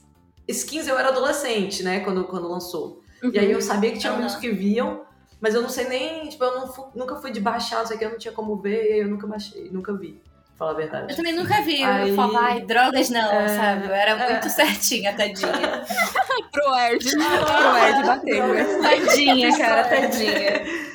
Skins 0.49 0.87
eu 0.87 0.99
era 0.99 1.09
adolescente, 1.09 1.83
né? 1.83 2.01
Quando, 2.01 2.25
quando 2.25 2.49
lançou. 2.49 3.03
Uhum. 3.23 3.31
E 3.33 3.39
aí 3.39 3.51
eu 3.51 3.61
sabia 3.61 3.93
que 3.93 3.99
tinha 3.99 4.13
uhum. 4.13 4.41
que 4.41 4.51
viam. 4.51 5.03
Mas 5.43 5.57
eu 5.57 5.61
não 5.61 5.69
sei 5.69 5.89
nem, 5.89 6.29
tipo, 6.29 6.45
eu 6.45 6.55
não, 6.55 6.91
nunca 6.95 7.17
fui 7.17 7.33
de 7.33 7.41
baixar, 7.41 7.83
isso 7.83 7.93
aqui 7.93 8.05
eu 8.05 8.11
não 8.11 8.19
tinha 8.19 8.33
como 8.33 8.55
ver, 8.55 8.95
e 8.95 9.01
eu 9.01 9.09
nunca 9.09 9.27
baixei, 9.27 9.69
nunca 9.73 9.93
vi. 9.93 10.23
Falar 10.57 10.71
a 10.71 10.75
verdade. 10.75 11.13
Eu 11.13 11.17
também 11.17 11.35
nunca 11.35 11.61
vi. 11.63 11.83
Aí... 11.83 12.11
Eu 12.11 12.15
falava, 12.15 12.39
ai, 12.47 12.61
drogas 12.61 13.11
não, 13.11 13.33
é... 13.33 13.49
sabe? 13.49 13.87
Eu 13.87 13.93
era 13.93 14.13
é... 14.13 14.31
muito 14.31 14.49
certinha, 14.49 15.13
tadinha. 15.13 15.51
Pro 16.53 16.75
Erd. 16.77 17.05
Pro 17.11 17.77
Erd 17.77 18.07
bateu. 18.07 18.83
Tadinha, 18.83 19.59
cara, 19.59 19.83
tadinha. 19.83 20.92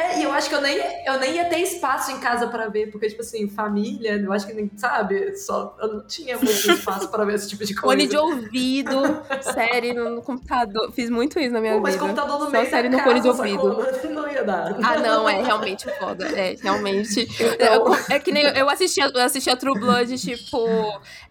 É, 0.00 0.18
e 0.18 0.22
eu 0.22 0.32
acho 0.32 0.48
que 0.48 0.54
eu 0.54 0.62
nem, 0.62 0.78
eu 1.04 1.20
nem 1.20 1.34
ia 1.34 1.44
ter 1.44 1.58
espaço 1.58 2.10
em 2.10 2.18
casa 2.18 2.46
para 2.46 2.68
ver, 2.68 2.90
porque, 2.90 3.08
tipo 3.08 3.20
assim, 3.20 3.48
família, 3.48 4.12
eu 4.12 4.32
acho 4.32 4.46
que 4.46 4.54
nem, 4.54 4.70
sabe, 4.74 5.36
só, 5.36 5.76
eu 5.78 5.88
não 5.94 6.06
tinha 6.06 6.36
muito 6.36 6.50
espaço 6.50 7.08
para 7.08 7.24
ver 7.26 7.34
esse 7.34 7.50
tipo 7.50 7.64
de 7.64 7.74
coisa. 7.74 7.94
Fone 7.94 8.08
de 8.08 8.16
ouvido, 8.16 8.96
série 9.42 9.92
no, 9.92 10.08
no, 10.16 10.22
computador, 10.22 10.90
fiz 10.92 11.10
muito 11.10 11.38
isso 11.38 11.52
na 11.52 11.60
minha 11.60 11.74
Pô, 11.74 11.80
mas 11.80 11.94
vida. 11.94 12.06
Mas 12.06 12.14
computador 12.18 12.44
no 12.46 12.50
meio 12.50 12.64
Só 12.64 12.70
série 12.70 12.88
no 12.88 12.98
fone 13.00 13.20
de 13.20 13.28
ouvido. 13.28 13.86
Não 14.10 14.30
ia 14.30 14.42
dar. 14.42 14.76
Ah, 14.82 14.98
não, 14.98 15.28
é 15.28 15.42
realmente 15.42 15.86
foda, 15.98 16.26
é, 16.26 16.56
realmente. 16.62 17.28
Então... 17.38 17.94
é 18.08 18.18
que 18.18 18.32
nem, 18.32 18.44
eu 18.44 18.68
assistia, 18.68 19.10
eu 19.14 19.20
assistia 19.20 19.56
True 19.56 19.78
Blood, 19.78 20.16
tipo, 20.18 20.66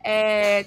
é, 0.03 0.65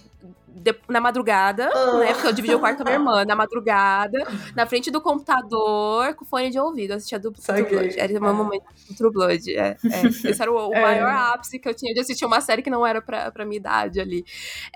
de, 0.55 0.75
na 0.89 1.01
madrugada, 1.01 1.71
oh. 1.75 1.99
né? 1.99 2.13
Porque 2.13 2.29
eu 2.29 2.33
dividi 2.33 2.55
o 2.55 2.61
quarto 2.61 2.79
com 2.79 2.83
a 2.83 2.87
minha 2.87 2.97
irmã, 2.97 3.25
na 3.25 3.35
madrugada, 3.35 4.19
na 4.55 4.67
frente 4.67 4.91
do 4.91 5.01
computador, 5.01 6.15
com 6.15 6.25
fone 6.25 6.51
de 6.51 6.59
ouvido. 6.59 6.93
Eu 6.93 6.97
assistia 6.97 7.19
do 7.19 7.33
True 7.33 7.63
Blood. 7.63 7.99
Era 7.99 8.19
o 8.19 8.21
meu 8.21 8.31
é. 8.31 8.33
momento 8.33 8.65
do 8.89 8.97
True 8.97 9.13
Blood. 9.13 9.57
É, 9.57 9.77
é. 9.85 10.07
Esse 10.07 10.43
era 10.43 10.53
o, 10.53 10.69
o 10.69 10.75
é. 10.75 10.81
maior 10.81 11.11
ápice 11.11 11.59
que 11.59 11.69
eu 11.69 11.75
tinha 11.75 11.95
de 11.95 12.01
assistir 12.01 12.25
uma 12.25 12.41
série 12.41 12.63
que 12.63 12.71
não 12.71 12.87
era 12.87 13.01
pra, 13.01 13.31
pra 13.31 13.45
minha 13.45 13.59
idade 13.59 14.01
ali. 14.01 14.25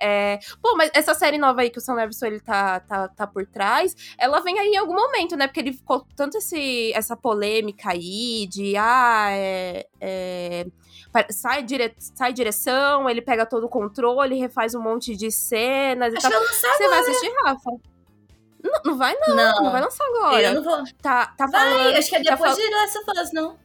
É, 0.01 0.39
pô, 0.63 0.77
mas 0.77 0.91
essa 0.95 1.15
série 1.15 1.39
nova 1.39 1.61
aí 1.61 1.71
que 1.71 1.79
o 1.79 1.81
Sam 1.81 1.95
Levinson 1.95 2.27
ele 2.27 2.41
tá, 2.41 2.81
tá, 2.81 3.09
tá 3.09 3.27
por 3.27 3.47
trás, 3.47 3.95
ela 4.19 4.41
vem 4.41 4.59
aí 4.59 4.69
em 4.69 4.77
algum 4.77 4.95
momento, 4.95 5.37
né? 5.37 5.47
Porque 5.47 5.61
ele 5.61 5.73
ficou 5.73 6.07
tanto 6.17 6.39
esse, 6.39 6.93
essa 6.95 7.17
polêmica 7.17 7.91
aí 7.91 8.47
de, 8.51 8.77
ah, 8.77 9.29
é, 9.31 9.87
é 10.01 10.67
sai, 11.31 11.63
dire, 11.63 11.95
sai 11.99 12.33
direção, 12.33 13.09
ele 13.09 13.23
pega 13.23 13.47
todo 13.47 13.65
o 13.65 13.69
controle, 13.69 14.39
refaz 14.39 14.75
um 14.75 14.81
monte 14.81 15.17
de 15.17 15.31
cenas 15.31 16.15
Acho 16.15 16.27
e 16.27 16.31
tal. 16.31 16.43
Você 16.43 16.67
agora. 16.67 16.89
vai 16.89 17.01
assistir, 17.01 17.33
Rafa? 17.45 17.71
Não, 18.63 18.81
não 18.85 18.99
vai 18.99 19.15
não, 19.15 19.37
não, 19.37 19.63
não 19.63 19.73
vai 19.73 19.81
lançar 19.81 20.05
agora. 20.07 20.43
Eu 20.43 20.55
não 20.55 20.63
vou. 20.63 20.85
Tá, 21.01 21.27
tá 21.37 21.47
vai, 21.47 21.71
falando... 21.71 21.97
acho 21.97 22.09
que 22.09 22.17
é 22.17 22.25
tá 22.25 22.31
depois 22.31 22.57
tá 22.57 22.63
de 22.63 22.71
Last 22.71 22.99
of 22.99 23.21
Us, 23.21 23.33
não? 23.33 23.57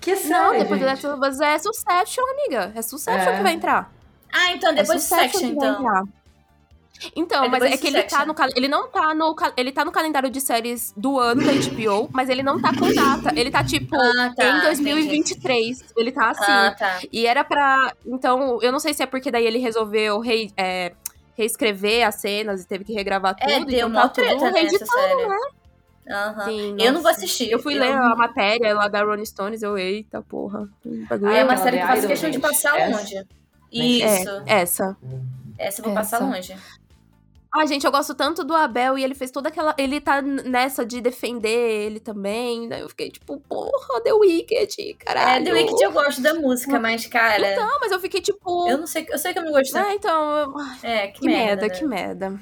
Que 0.00 0.14
série, 0.14 0.28
Não, 0.28 0.52
depois 0.52 0.68
gente? 0.68 0.78
de 0.78 0.84
Last 0.84 1.06
of 1.06 1.28
Us 1.28 1.40
é 1.40 1.58
Succession, 1.58 2.22
amiga. 2.30 2.72
É 2.74 2.82
Succession 2.82 3.30
é. 3.30 3.36
que 3.36 3.42
vai 3.42 3.52
entrar. 3.54 3.92
Ah, 4.32 4.52
então, 4.52 4.72
depois 4.74 4.90
é 4.90 4.94
de 4.94 5.30
Succession, 5.32 5.48
então. 5.48 6.08
Então, 7.14 7.44
é 7.44 7.48
mas 7.48 7.62
é 7.62 7.76
que 7.76 7.86
ele 7.86 8.02
tá 8.02 8.24
no 8.24 8.34
ele 8.54 8.68
não 8.68 8.88
tá 8.88 9.14
no 9.14 9.34
ele 9.56 9.72
tá 9.72 9.84
no 9.84 9.92
calendário 9.92 10.30
de 10.30 10.40
séries 10.40 10.92
do 10.96 11.18
ano 11.18 11.42
da 11.42 11.52
HBO, 11.52 12.08
mas 12.12 12.28
ele 12.28 12.42
não 12.42 12.60
tá 12.60 12.70
com 12.74 12.92
data. 12.92 13.32
Ele 13.38 13.50
tá 13.50 13.62
tipo 13.64 13.96
ah, 13.96 14.32
tá, 14.34 14.58
em 14.58 14.60
2023. 14.62 15.80
Entendi. 15.80 15.92
Ele 15.96 16.12
tá 16.12 16.30
assim. 16.30 16.44
Ah, 16.52 16.74
tá. 16.76 17.00
E 17.12 17.26
era 17.26 17.44
para 17.44 17.94
então, 18.06 18.60
eu 18.62 18.72
não 18.72 18.78
sei 18.78 18.94
se 18.94 19.02
é 19.02 19.06
porque 19.06 19.30
daí 19.30 19.46
ele 19.46 19.58
resolveu 19.58 20.20
re, 20.20 20.50
é, 20.56 20.92
reescrever 21.36 22.06
as 22.06 22.16
cenas 22.16 22.62
e 22.62 22.66
teve 22.66 22.84
que 22.84 22.92
regravar 22.92 23.36
é, 23.38 23.46
tudo. 23.46 23.52
É, 23.52 23.64
deu 23.64 23.88
então 23.88 23.88
uma 23.88 24.02
tá 24.02 24.08
treta 24.08 24.50
nessa 24.50 24.86
série. 24.86 25.26
Né? 25.26 25.38
Uhum. 26.08 26.44
Sim, 26.44 26.76
eu 26.78 26.92
não 26.92 27.02
vou 27.02 27.10
assistir. 27.10 27.50
Eu 27.50 27.58
fui 27.58 27.74
eu 27.74 27.80
ler 27.80 27.92
a 27.92 28.14
matéria 28.14 28.72
lá 28.74 28.86
da 28.86 29.02
Rolling 29.02 29.24
Stones, 29.24 29.62
eu, 29.62 29.76
eita 29.76 30.22
porra. 30.22 30.68
Ah, 31.10 31.34
é 31.34 31.44
uma 31.44 31.56
série 31.56 31.78
que 31.78 31.86
faz 31.86 32.06
questão 32.06 32.30
de 32.30 32.38
passar 32.38 32.78
essa? 32.78 32.96
longe. 32.96 33.26
Isso. 33.72 34.30
É, 34.46 34.60
essa. 34.60 34.96
Essa 35.58 35.80
eu 35.80 35.84
vou 35.84 35.92
essa. 35.92 36.18
passar 36.18 36.18
longe. 36.20 36.56
Ah, 37.58 37.64
gente, 37.64 37.86
eu 37.86 37.90
gosto 37.90 38.14
tanto 38.14 38.44
do 38.44 38.54
Abel 38.54 38.98
e 38.98 39.02
ele 39.02 39.14
fez 39.14 39.30
toda 39.30 39.48
aquela. 39.48 39.74
Ele 39.78 39.98
tá 39.98 40.20
nessa 40.20 40.84
de 40.84 41.00
defender 41.00 41.48
ele 41.48 41.98
também. 41.98 42.68
Daí 42.68 42.82
eu 42.82 42.88
fiquei 42.90 43.10
tipo, 43.10 43.40
porra, 43.40 44.02
The 44.02 44.12
Wicked, 44.12 44.94
caralho. 44.98 45.40
É, 45.40 45.44
The 45.44 45.52
Wicked 45.54 45.82
eu 45.82 45.90
gosto 45.90 46.20
da 46.20 46.34
música, 46.34 46.78
mas, 46.78 47.06
cara. 47.06 47.52
Então, 47.52 47.78
mas 47.80 47.90
eu 47.90 47.98
fiquei 47.98 48.20
tipo. 48.20 48.68
Eu 48.68 48.76
não 48.76 48.86
sei, 48.86 49.06
eu 49.08 49.16
sei 49.16 49.32
que 49.32 49.38
eu 49.38 49.44
não 49.44 49.52
gostei. 49.52 49.80
É, 49.80 49.94
então. 49.94 50.54
É, 50.82 51.06
que, 51.06 51.20
que 51.20 51.26
merda, 51.26 51.62
merda 51.62 51.66
né? 51.66 51.68
que 51.70 51.86
merda. 51.86 52.40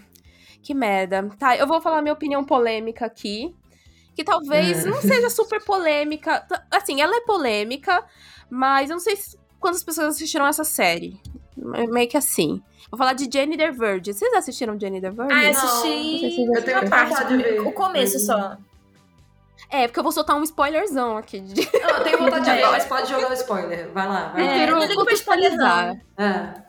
Que 0.60 0.74
merda. 0.74 1.30
Tá, 1.38 1.56
eu 1.56 1.66
vou 1.68 1.80
falar 1.80 2.02
minha 2.02 2.12
opinião 2.14 2.44
polêmica 2.44 3.06
aqui. 3.06 3.54
Que 4.16 4.24
talvez 4.24 4.84
não 4.84 5.00
seja 5.00 5.30
super 5.30 5.64
polêmica. 5.64 6.44
Assim, 6.72 7.00
ela 7.00 7.16
é 7.16 7.20
polêmica, 7.20 8.04
mas 8.50 8.90
eu 8.90 8.94
não 8.94 9.00
sei 9.00 9.16
quantas 9.60 9.84
pessoas 9.84 10.08
assistiram 10.08 10.46
essa 10.46 10.64
série. 10.64 11.20
Meio 11.56 12.08
que 12.08 12.16
assim. 12.16 12.60
Vou 12.94 12.98
falar 12.98 13.14
de 13.14 13.28
Jenny 13.28 13.56
the 13.56 13.72
Virgin. 13.72 14.12
Vocês 14.12 14.32
assistiram 14.34 14.78
Jenny 14.78 15.00
the 15.00 15.10
Virgin? 15.10 15.34
Ah, 15.34 15.50
assisti. 15.50 16.38
Não, 16.38 16.46
não 16.46 16.54
eu 16.54 16.64
tenho 16.64 16.80
uma 16.80 16.88
parte, 16.88 17.58
o 17.66 17.72
começo 17.72 18.20
só. 18.20 18.56
É, 19.68 19.88
porque 19.88 19.98
eu 19.98 20.04
vou 20.04 20.12
soltar 20.12 20.36
um 20.36 20.44
spoilerzão 20.44 21.16
aqui. 21.16 21.40
De... 21.40 21.68
Não, 21.72 21.90
eu 21.90 22.04
tenho 22.04 22.18
vontade 22.18 22.44
de 22.44 22.50
ver, 22.54 22.70
mas 22.70 22.84
pode 22.84 23.10
jogar 23.10 23.30
o 23.30 23.32
spoiler. 23.32 23.90
Vai 23.92 24.06
lá, 24.06 24.28
vai 24.28 24.46
é, 24.46 24.70
lá. 24.70 24.84
Eu 24.84 24.88
não 24.88 24.94
contextualizar. 24.94 26.00
É. 26.16 26.62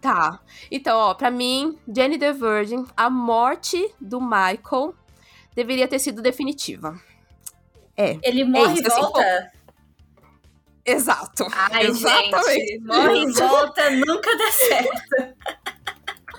Tá. 0.00 0.40
Então, 0.68 0.98
ó, 0.98 1.14
pra 1.14 1.30
mim, 1.30 1.78
Jenny 1.86 2.18
the 2.18 2.32
Virgin, 2.32 2.84
a 2.96 3.08
morte 3.08 3.94
do 4.00 4.20
Michael 4.20 4.94
deveria 5.54 5.86
ter 5.86 6.00
sido 6.00 6.20
definitiva. 6.20 7.00
É. 7.96 8.18
Ele 8.24 8.42
morre 8.42 8.70
é 8.70 8.74
isso, 8.74 8.82
e 8.82 8.86
assim, 8.88 9.00
volta? 9.00 9.20
Assim, 9.20 9.57
Exato. 10.90 11.46
Ai, 11.52 11.86
Exatamente. 11.86 12.66
Gente, 12.66 12.84
morre 12.84 13.22
e 13.22 13.32
volta, 13.32 13.90
nunca 13.90 14.36
dá 14.36 14.50
certo. 14.50 15.14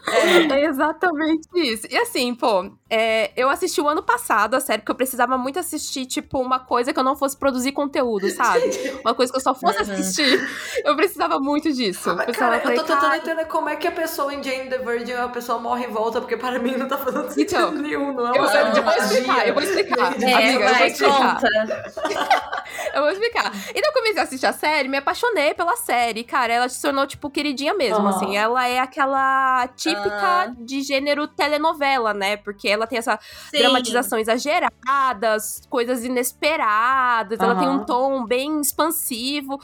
É. 0.08 0.48
é. 0.60 0.66
exatamente 0.66 1.48
isso. 1.56 1.88
E 1.90 1.98
assim, 1.98 2.34
pô, 2.34 2.72
é, 2.90 3.32
eu 3.36 3.50
assisti 3.50 3.80
o 3.80 3.88
ano 3.88 4.02
passado 4.02 4.56
a 4.56 4.60
série, 4.60 4.80
porque 4.80 4.92
eu 4.92 4.96
precisava 4.96 5.38
muito 5.38 5.60
assistir, 5.60 6.06
tipo, 6.06 6.40
uma 6.40 6.60
coisa 6.60 6.92
que 6.92 7.00
eu 7.00 7.04
não 7.04 7.16
fosse 7.16 7.38
produzir 7.38 7.72
conteúdo, 7.72 8.30
sabe? 8.34 8.70
Uma 9.04 9.14
coisa 9.14 9.32
que 9.32 9.38
eu 9.38 9.42
só 9.42 9.54
fosse 9.54 9.84
uhum. 9.84 9.94
assistir. 9.94 10.50
Eu 10.84 10.96
precisava 10.96 11.40
muito 11.40 11.72
disso. 11.72 12.10
Ah, 12.10 12.26
cara, 12.32 12.58
eu 12.58 12.76
tô 12.76 12.84
tentando 12.84 13.16
entender 13.16 13.46
como 13.46 13.70
é 13.70 13.76
que 13.76 13.88
a 13.88 13.92
pessoa 13.92 14.34
em 14.34 14.44
Jane 14.44 14.70
the 14.70 14.80
Virgin, 14.80 15.14
a 15.14 15.28
pessoa 15.30 15.60
morre 15.60 15.86
e 15.86 15.88
volta, 15.88 16.20
porque 16.20 16.38
para 16.38 16.60
mim 16.60 16.78
não 16.78 16.88
tá 16.88 16.98
fazendo 16.98 17.30
sentido 17.30 17.58
então, 17.60 17.72
nenhum, 17.72 18.14
não 18.14 18.34
é 18.34 18.38
eu, 18.38 18.44
eu, 18.44 18.68
eu 18.76 18.84
vou 18.84 18.94
explicar, 18.94 19.48
eu 19.48 19.54
vou 19.54 19.64
explicar. 19.64 20.24
É, 20.24 20.34
Amiga, 20.34 20.66
eu 20.66 20.78
vou 20.78 20.88
explicar. 20.88 21.40
eu 22.94 23.02
vou 23.02 23.12
explicar. 23.12 23.52
E 23.70 23.74
daí 23.74 23.84
eu 23.84 23.94
comecei 23.94 24.20
a 24.20 24.24
assistir 24.24 24.46
a 24.46 24.54
série, 24.54 24.88
me 24.88 24.98
apaixonei 24.98 25.54
pela 25.54 25.76
série, 25.76 26.24
cara. 26.24 26.54
Ela 26.54 26.70
se 26.70 26.82
tornou, 26.82 27.06
tipo, 27.06 27.30
queridinha 27.30 27.74
mesmo, 27.74 28.00
uhum. 28.00 28.08
assim. 28.08 28.38
Ela 28.38 28.68
é 28.68 28.80
aquela 28.80 29.68
típica 29.76 30.48
uhum. 30.48 30.66
de 30.66 30.82
gênero 30.82 31.28
telenovela, 31.28 32.14
né? 32.14 32.38
Porque 32.38 32.68
ela 32.68 32.79
tem 32.88 32.98
essa 32.98 33.20
Sim. 33.50 33.60
dramatização 33.60 34.20
exagerada, 34.20 35.38
coisas 35.70 36.04
inesperadas, 36.04 37.40
uhum. 37.40 37.46
ela 37.46 37.56
tem 37.60 37.68
um 37.68 37.86
tom 37.86 38.26
bem 38.26 38.60
expansivo. 38.60 39.60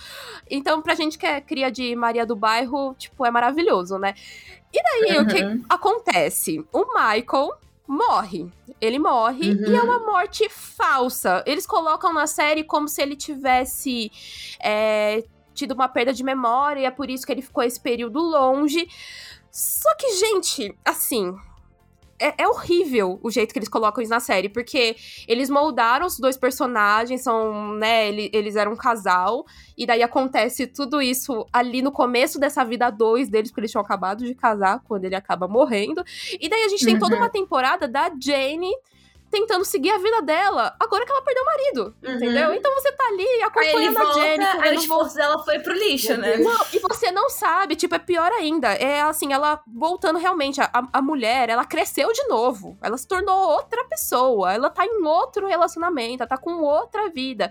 Então, 0.49 0.82
pra 0.82 0.95
gente 0.95 1.18
que 1.18 1.26
é 1.26 1.41
cria 1.41 1.72
de 1.72 1.95
Maria 1.95 2.26
do 2.26 2.36
Bairro, 2.36 2.95
tipo, 2.97 3.26
é 3.26 3.32
maravilhoso, 3.32 3.97
né? 3.97 4.13
E 4.74 4.84
daí, 4.84 5.18
uhum. 5.18 5.24
o 5.24 5.28
que 5.28 5.43
uhum. 5.43 5.63
acontece? 5.70 6.66
O 6.74 6.86
Michael 6.93 7.51
morre. 7.88 8.51
Ele 8.82 8.99
morre 8.99 9.51
uhum. 9.51 9.72
e 9.72 9.76
é 9.76 9.82
uma 9.82 9.99
morte 9.99 10.49
falsa. 10.49 11.43
Eles 11.45 11.66
colocam 11.66 12.13
na 12.13 12.28
série 12.28 12.63
como 12.63 12.88
se 12.88 13.01
ele 13.01 13.16
tivesse 13.16 14.11
é, 14.61 15.24
tido 15.53 15.74
uma 15.74 15.88
perda 15.88 16.13
de 16.13 16.24
memória 16.24 16.82
e 16.82 16.86
é 16.86 16.91
por 16.91 17.09
isso 17.09 17.26
que 17.26 17.32
ele 17.32 17.41
ficou 17.41 17.63
esse 17.63 17.80
período 17.80 18.20
longe. 18.20 18.88
Só 19.51 19.95
que, 19.95 20.11
gente, 20.16 20.78
assim, 20.84 21.34
é, 22.20 22.43
é, 22.43 22.47
horrível 22.47 23.20
o 23.22 23.30
jeito 23.30 23.51
que 23.51 23.59
eles 23.59 23.70
colocam 23.70 24.01
isso 24.01 24.11
na 24.11 24.20
série, 24.20 24.49
porque 24.49 24.95
eles 25.28 25.49
moldaram 25.49 26.05
os 26.05 26.18
dois 26.18 26.38
personagens, 26.38 27.22
são, 27.22 27.74
né, 27.74 28.07
eles, 28.07 28.30
eles 28.34 28.55
eram 28.55 28.74
um 28.74 28.76
casal, 28.76 29.45
e 29.78 29.86
daí 29.86 30.01
acontece 30.01 30.68
tudo 30.68 31.01
isso 31.01 31.45
ali 31.51 31.82
no 31.82 31.91
começo 31.91 32.39
dessa 32.39 32.63
vida 32.63 32.89
dois 32.89 33.30
deles, 33.30 33.51
porque 33.51 33.61
eles 33.61 33.72
tinham 33.72 33.84
acabado 33.84 34.26
de 34.26 34.34
casar 34.34 34.82
quando 34.88 35.05
ele 35.05 35.16
acaba 35.16 35.47
morrendo. 35.47 36.03
E 36.39 36.47
daí 36.47 36.63
a 36.63 36.70
gente 36.70 36.86
tem 36.86 36.97
toda 36.97 37.16
uma 37.16 37.26
uhum. 37.26 37.32
temporada 37.32 37.88
da 37.88 38.09
Jane 38.20 38.72
tentando 39.30 39.65
seguir 39.65 39.91
a 39.91 39.97
vida 39.97 40.21
dela, 40.21 40.76
agora 40.80 41.05
que 41.05 41.11
ela 41.11 41.21
perdeu 41.21 41.43
o 41.43 41.45
marido, 41.45 41.95
uhum. 42.03 42.13
entendeu? 42.13 42.53
Então 42.53 42.73
você 42.73 42.91
tá 42.91 43.05
ali 43.07 43.43
acompanhando 43.43 43.93
volta, 43.93 44.19
a 44.19 44.23
Jenny. 44.23 44.45
Aí 44.45 44.76
o 44.76 44.80
esforço 44.80 45.15
dela 45.15 45.43
foi 45.43 45.59
pro 45.59 45.73
lixo, 45.73 46.15
né? 46.17 46.38
Não, 46.38 46.65
e 46.73 46.80
você 46.80 47.11
não 47.11 47.30
sabe, 47.30 47.76
tipo, 47.76 47.95
é 47.95 47.99
pior 47.99 48.32
ainda. 48.32 48.69
É 48.73 49.01
assim, 49.01 49.34
ela 49.34 49.61
voltando 49.67 50.19
realmente, 50.19 50.61
a, 50.61 50.69
a 50.91 51.01
mulher, 51.01 51.49
ela 51.49 51.65
cresceu 51.65 52.11
de 52.13 52.23
novo. 52.28 52.78
Ela 52.82 52.97
se 52.97 53.07
tornou 53.07 53.49
outra 53.49 53.84
pessoa. 53.86 54.53
Ela 54.53 54.69
tá 54.69 54.86
em 54.86 55.03
outro 55.03 55.47
relacionamento, 55.47 56.23
ela 56.23 56.30
tá 56.30 56.38
com 56.38 56.61
outra 56.61 57.09
vida. 57.09 57.49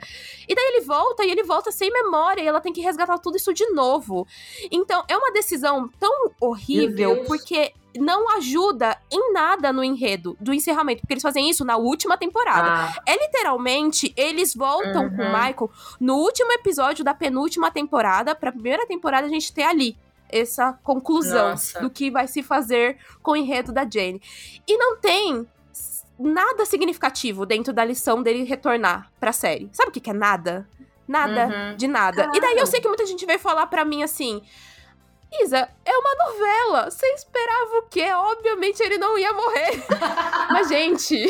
E 0.49 0.55
daí 0.55 0.65
ele 0.65 0.81
volta 0.81 1.25
e 1.25 1.31
ele 1.31 1.43
volta 1.43 1.71
sem 1.71 1.91
memória 1.91 2.43
e 2.43 2.47
ela 2.47 2.61
tem 2.61 2.73
que 2.73 2.81
resgatar 2.81 3.19
tudo 3.19 3.37
isso 3.37 3.53
de 3.53 3.67
novo. 3.71 4.27
Então, 4.71 5.05
é 5.09 5.17
uma 5.17 5.33
decisão 5.33 5.89
tão 5.99 6.31
horrível, 6.41 7.25
porque 7.27 7.73
não 7.97 8.37
ajuda 8.37 8.97
em 9.11 9.33
nada 9.33 9.73
no 9.73 9.85
enredo 9.85 10.37
do 10.41 10.53
encerramento, 10.53 11.01
porque 11.01 11.15
eles 11.15 11.23
fazem 11.23 11.49
isso 11.49 11.65
na 11.65 11.77
última 11.77 12.17
temporada. 12.17 12.93
Ah. 12.93 13.03
É 13.07 13.17
literalmente, 13.17 14.13
eles 14.17 14.55
voltam 14.55 15.05
uhum. 15.05 15.17
com 15.17 15.23
o 15.23 15.27
Michael 15.27 15.71
no 16.01 16.17
último 16.17 16.53
episódio 16.53 17.05
da 17.05 17.15
penúltima 17.15 17.71
temporada, 17.71 18.35
pra 18.35 18.53
primeira 18.53 18.87
temporada 18.87 19.27
a 19.27 19.31
gente 19.31 19.53
ter 19.53 19.63
ali 19.63 19.97
essa 20.29 20.73
conclusão 20.83 21.51
Nossa. 21.51 21.81
do 21.81 21.89
que 21.89 22.11
vai 22.11 22.27
se 22.27 22.43
fazer 22.43 22.99
com 23.23 23.33
o 23.33 23.37
enredo 23.37 23.73
da 23.73 23.83
Jane. 23.83 24.21
E 24.67 24.77
não 24.77 24.97
tem 24.97 25.47
nada 26.19 26.65
significativo 26.65 27.47
dentro 27.47 27.73
da 27.73 27.85
lição 27.85 28.23
dele 28.23 28.45
retornar 28.45 29.11
pra 29.21 29.33
série. 29.33 29.69
Sabe 29.73 29.91
o 29.91 29.93
que, 29.93 30.01
que 30.01 30.11
é 30.11 30.15
nada? 30.15 30.69
Nada 31.07 31.47
uhum. 31.47 31.77
de 31.77 31.87
nada. 31.87 32.17
Caramba. 32.17 32.37
E 32.37 32.41
daí 32.41 32.57
eu 32.57 32.67
sei 32.67 32.81
que 32.81 32.89
muita 32.89 33.07
gente 33.07 33.27
veio 33.27 33.39
falar 33.39 33.67
pra 33.67 33.85
mim 33.85 34.03
assim: 34.03 34.43
Isa, 35.43 35.69
é 35.85 35.91
uma 35.97 36.15
novela. 36.27 36.91
Você 36.91 37.07
esperava 37.09 37.79
o 37.79 37.83
quê? 37.83 38.07
Obviamente 38.13 38.83
ele 38.83 38.99
não 38.99 39.19
ia 39.19 39.33
morrer. 39.33 39.83
mas, 40.51 40.69
gente. 40.69 41.27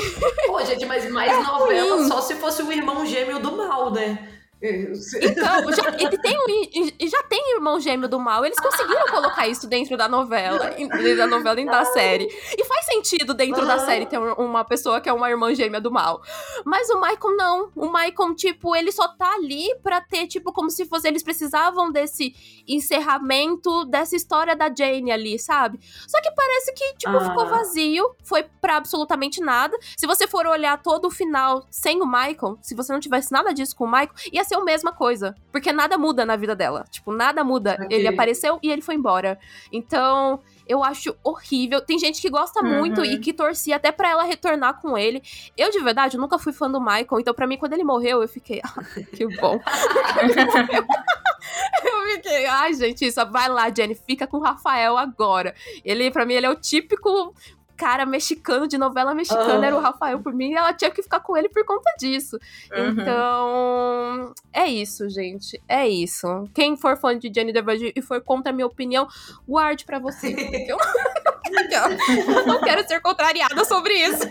Pô, 0.46 0.62
gente, 0.64 0.84
mas 0.86 1.10
mais 1.10 1.32
é 1.32 1.42
novela 1.42 1.96
ruim. 1.96 2.08
só 2.08 2.20
se 2.20 2.34
fosse 2.36 2.62
o 2.62 2.72
irmão 2.72 3.06
gêmeo 3.06 3.38
do 3.38 3.52
mal, 3.52 3.90
né? 3.90 4.33
Então, 4.64 5.72
já, 5.72 5.88
ele 5.98 6.18
tem 6.18 6.36
um, 6.38 7.06
já 7.06 7.22
tem 7.24 7.54
irmão 7.54 7.78
gêmeo 7.78 8.08
do 8.08 8.18
mal. 8.18 8.44
Eles 8.44 8.58
conseguiram 8.58 9.06
colocar 9.08 9.46
isso 9.46 9.66
dentro 9.68 9.96
da 9.96 10.08
novela, 10.08 10.74
da 11.16 11.26
novela 11.26 11.60
e 11.60 11.66
da 11.66 11.84
série. 11.84 12.26
E 12.56 12.64
faz 12.64 12.86
sentido 12.86 13.34
dentro 13.34 13.66
da 13.66 13.78
série 13.80 14.06
ter 14.06 14.18
uma 14.18 14.64
pessoa 14.64 15.00
que 15.00 15.08
é 15.08 15.12
uma 15.12 15.28
irmã 15.28 15.54
gêmea 15.54 15.80
do 15.80 15.90
mal. 15.90 16.22
Mas 16.64 16.88
o 16.88 17.00
Michael 17.00 17.36
não. 17.36 17.70
O 17.76 17.86
Michael, 17.86 18.34
tipo, 18.34 18.74
ele 18.74 18.90
só 18.90 19.08
tá 19.08 19.34
ali 19.34 19.74
pra 19.82 20.00
ter, 20.00 20.26
tipo, 20.26 20.52
como 20.52 20.70
se 20.70 20.86
fosse. 20.86 21.06
Eles 21.08 21.22
precisavam 21.22 21.92
desse 21.92 22.34
encerramento 22.66 23.84
dessa 23.84 24.16
história 24.16 24.56
da 24.56 24.72
Jane 24.74 25.12
ali, 25.12 25.38
sabe? 25.38 25.78
Só 26.08 26.20
que 26.22 26.30
parece 26.30 26.72
que, 26.72 26.94
tipo, 26.94 27.16
ah. 27.16 27.28
ficou 27.28 27.46
vazio. 27.46 28.14
Foi 28.24 28.44
pra 28.60 28.76
absolutamente 28.76 29.40
nada. 29.40 29.76
Se 29.96 30.06
você 30.06 30.26
for 30.26 30.46
olhar 30.46 30.80
todo 30.82 31.06
o 31.06 31.10
final 31.10 31.66
sem 31.70 32.00
o 32.00 32.06
Michael, 32.06 32.58
se 32.62 32.74
você 32.74 32.92
não 32.92 33.00
tivesse 33.00 33.30
nada 33.30 33.52
disso 33.52 33.76
com 33.76 33.84
o 33.84 33.90
Michael, 33.90 34.14
ia 34.32 34.44
ser 34.44 34.53
aconteceu 34.54 34.60
a 34.60 34.64
mesma 34.64 34.92
coisa. 34.92 35.34
Porque 35.50 35.72
nada 35.72 35.98
muda 35.98 36.24
na 36.24 36.36
vida 36.36 36.54
dela. 36.54 36.84
Tipo, 36.90 37.12
nada 37.12 37.42
muda. 37.42 37.74
Okay. 37.74 37.98
Ele 37.98 38.08
apareceu 38.08 38.58
e 38.62 38.70
ele 38.70 38.82
foi 38.82 38.94
embora. 38.94 39.38
Então, 39.72 40.40
eu 40.66 40.84
acho 40.84 41.16
horrível. 41.22 41.80
Tem 41.80 41.98
gente 41.98 42.20
que 42.20 42.30
gosta 42.30 42.64
uhum. 42.64 42.78
muito 42.78 43.04
e 43.04 43.18
que 43.18 43.32
torcia 43.32 43.76
até 43.76 43.90
para 43.90 44.10
ela 44.10 44.22
retornar 44.22 44.80
com 44.80 44.96
ele. 44.96 45.22
Eu, 45.56 45.70
de 45.70 45.80
verdade, 45.80 46.16
nunca 46.16 46.38
fui 46.38 46.52
fã 46.52 46.70
do 46.70 46.80
Michael. 46.80 47.20
Então, 47.20 47.34
para 47.34 47.46
mim, 47.46 47.56
quando 47.56 47.72
ele 47.72 47.84
morreu, 47.84 48.22
eu 48.22 48.28
fiquei. 48.28 48.60
Ah, 48.74 48.82
que 49.14 49.26
bom. 49.36 49.60
eu 51.84 52.14
fiquei, 52.14 52.46
ai, 52.46 52.74
gente, 52.74 53.06
isso, 53.06 53.24
vai 53.30 53.48
lá, 53.48 53.72
Jenny, 53.72 53.94
fica 53.94 54.26
com 54.26 54.38
o 54.38 54.40
Rafael 54.40 54.96
agora. 54.96 55.54
Ele, 55.84 56.10
para 56.10 56.26
mim, 56.26 56.34
ele 56.34 56.46
é 56.46 56.50
o 56.50 56.56
típico 56.56 57.32
cara 57.76 58.06
mexicano 58.06 58.66
de 58.66 58.78
novela 58.78 59.14
mexicana 59.14 59.66
era 59.66 59.76
o 59.76 59.80
Rafael 59.80 60.20
por 60.20 60.32
mim 60.32 60.50
e 60.50 60.54
ela 60.54 60.72
tinha 60.72 60.90
que 60.90 61.02
ficar 61.02 61.20
com 61.20 61.36
ele 61.36 61.48
por 61.48 61.64
conta 61.64 61.90
disso. 61.98 62.38
Uhum. 62.72 62.88
Então, 62.90 64.34
é 64.52 64.66
isso, 64.66 65.08
gente. 65.08 65.60
É 65.68 65.86
isso. 65.86 66.48
Quem 66.54 66.76
for 66.76 66.96
fã 66.96 67.18
de 67.18 67.32
Jenny 67.34 67.52
DeVarge 67.52 67.92
e 67.94 68.02
for 68.02 68.20
contra 68.20 68.50
a 68.50 68.54
minha 68.54 68.66
opinião, 68.66 69.08
guarde 69.46 69.84
para 69.84 69.98
você. 69.98 70.28
eu... 70.68 70.76
eu 70.76 72.46
não 72.46 72.60
quero 72.60 72.86
ser 72.86 73.00
contrariada 73.00 73.64
sobre 73.64 73.94
isso. 73.94 74.28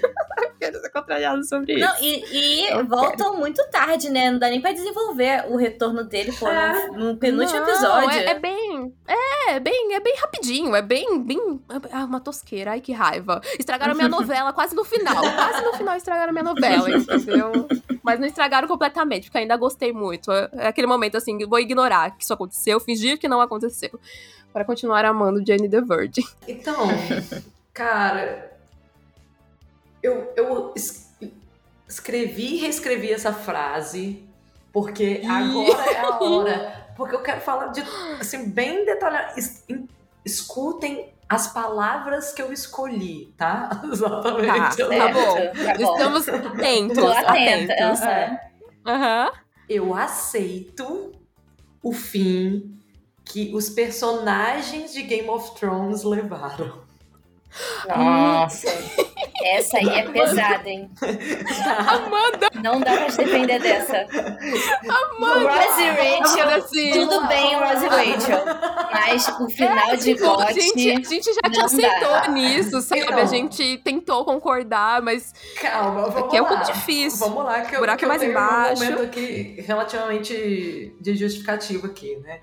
Quero 0.64 0.80
ser 0.80 0.90
contrariada 0.90 1.44
sobre 1.44 1.78
não, 1.78 1.94
isso. 1.96 2.04
E, 2.32 2.70
e 2.70 2.84
voltam 2.84 3.32
quero. 3.32 3.38
muito 3.38 3.62
tarde, 3.70 4.10
né? 4.10 4.32
Não 4.32 4.40
dá 4.40 4.50
nem 4.50 4.62
pra 4.62 4.72
desenvolver 4.72 5.46
o 5.50 5.58
retorno 5.58 6.06
dele 6.06 6.32
pô, 6.32 6.48
é. 6.48 6.88
no, 6.88 6.98
no, 7.12 7.18
penúltimo 7.18 7.60
não, 7.60 7.68
episódio. 7.68 8.20
É, 8.20 8.26
é, 8.28 8.40
bem. 8.40 8.94
É, 9.06 9.60
bem, 9.60 9.94
é 9.94 10.00
bem 10.00 10.16
rapidinho. 10.18 10.74
É 10.74 10.82
bem. 10.82 11.22
bem 11.22 11.60
ah, 11.92 12.06
uma 12.06 12.22
tosqueira. 12.22 12.72
Ai, 12.72 12.80
que 12.80 12.94
raiva. 12.94 13.42
Estragaram 13.60 13.94
minha 13.94 14.08
novela 14.10 14.54
quase 14.54 14.74
no 14.74 14.86
final. 14.86 15.22
Quase 15.36 15.62
no 15.66 15.74
final 15.74 15.98
estragaram 15.98 16.30
a 16.30 16.34
minha 16.34 16.44
novela, 16.44 16.90
entendeu? 16.90 17.68
Mas 18.02 18.20
não 18.20 18.28
estragaram 18.28 18.68
completamente, 18.68 19.26
porque 19.26 19.40
ainda 19.40 19.58
gostei 19.58 19.92
muito. 19.92 20.32
É 20.32 20.68
aquele 20.68 20.88
momento 20.88 21.18
assim, 21.18 21.38
vou 21.46 21.60
ignorar 21.60 22.12
que 22.12 22.24
isso 22.24 22.34
aconteceu, 22.34 22.80
fingir 22.80 23.18
que 23.18 23.28
não 23.28 23.42
aconteceu. 23.42 24.00
Para 24.54 24.64
continuar 24.64 25.04
amando 25.04 25.44
Jenny 25.46 25.68
the 25.68 25.82
Virgin. 25.82 26.24
Então, 26.48 26.88
cara, 27.74 28.53
eu, 30.04 30.34
eu 30.36 30.74
escrevi 31.88 32.56
e 32.56 32.58
reescrevi 32.58 33.12
essa 33.12 33.34
frase, 33.34 34.28
porque 34.72 35.22
agora 35.26 35.92
é 35.92 36.00
a 36.00 36.20
hora. 36.20 36.84
Porque 36.96 37.16
eu 37.16 37.24
quero 37.24 37.42
falar 37.42 37.70
de, 37.70 37.82
assim, 38.22 38.52
bem 38.52 38.86
detalhado. 38.86 39.34
Escutem 40.24 41.12
as 41.28 41.48
palavras 41.48 42.32
que 42.32 42.40
eu 42.40 42.54
escolhi, 42.54 43.34
tá? 43.36 43.82
Exatamente. 43.92 44.78
Tá, 44.78 44.88
tá 44.90 45.08
bom. 45.08 45.36
Tá 45.36 45.74
bom. 45.76 45.94
Estamos 45.96 46.30
atentos. 46.30 46.98
Tô 46.98 47.08
atenta. 47.08 47.74
atentos. 47.74 48.00
Uhum. 48.86 48.94
Uhum. 48.94 49.32
Eu 49.68 49.96
aceito 49.96 51.14
o 51.82 51.92
fim 51.92 52.80
que 53.26 53.52
os 53.56 53.70
personagens 53.70 54.94
de 54.94 55.02
Game 55.02 55.30
of 55.30 55.60
Thrones 55.60 56.04
levaram. 56.04 56.84
Nossa. 57.88 58.68
Essa 59.44 59.78
aí 59.78 59.90
é 59.90 60.10
pesada, 60.10 60.70
hein? 60.70 60.90
Amanda! 61.88 62.50
Não 62.64 62.80
dá 62.80 62.96
pra 62.96 63.10
se 63.10 63.18
defender 63.18 63.60
dessa. 63.60 64.06
Amanda! 65.18 65.50
Rose 65.52 65.84
Rachel, 65.84 66.50
assim, 66.50 66.92
tudo 66.92 67.28
bem, 67.28 67.56
Rose 67.56 67.88
Rachel. 67.88 68.46
Mas 68.92 69.28
o 69.40 69.50
final 69.50 69.90
é, 69.90 69.96
de 69.98 70.16
tipo, 70.16 70.42
A 70.42 70.52
gente, 70.52 70.92
a 70.92 71.02
gente 71.02 71.34
já 71.34 71.50
te 71.52 71.60
aceitou 71.60 72.10
dá. 72.10 72.28
nisso, 72.30 72.82
sabe? 72.82 73.06
Não. 73.06 73.18
A 73.18 73.26
gente 73.26 73.78
tentou 73.84 74.24
concordar, 74.24 75.02
mas. 75.02 75.34
Calma, 75.62 76.04
vamos 76.10 76.18
aqui 76.18 76.34
lá. 76.34 76.38
é 76.38 76.42
um 76.42 76.46
pouco 76.46 76.64
difícil. 76.72 77.20
Vamos 77.28 77.44
lá, 77.44 77.62
que 77.62 77.76
eu, 77.76 77.80
buraco 77.80 78.00
que 78.00 78.06
eu 78.06 78.10
mais 78.10 78.24
embaixo. 78.24 78.82
um 78.82 78.86
momento 78.86 79.04
aqui 79.04 79.56
relativamente 79.68 80.96
de 81.02 81.16
justificativo 81.16 81.88
aqui, 81.88 82.16
né? 82.18 82.40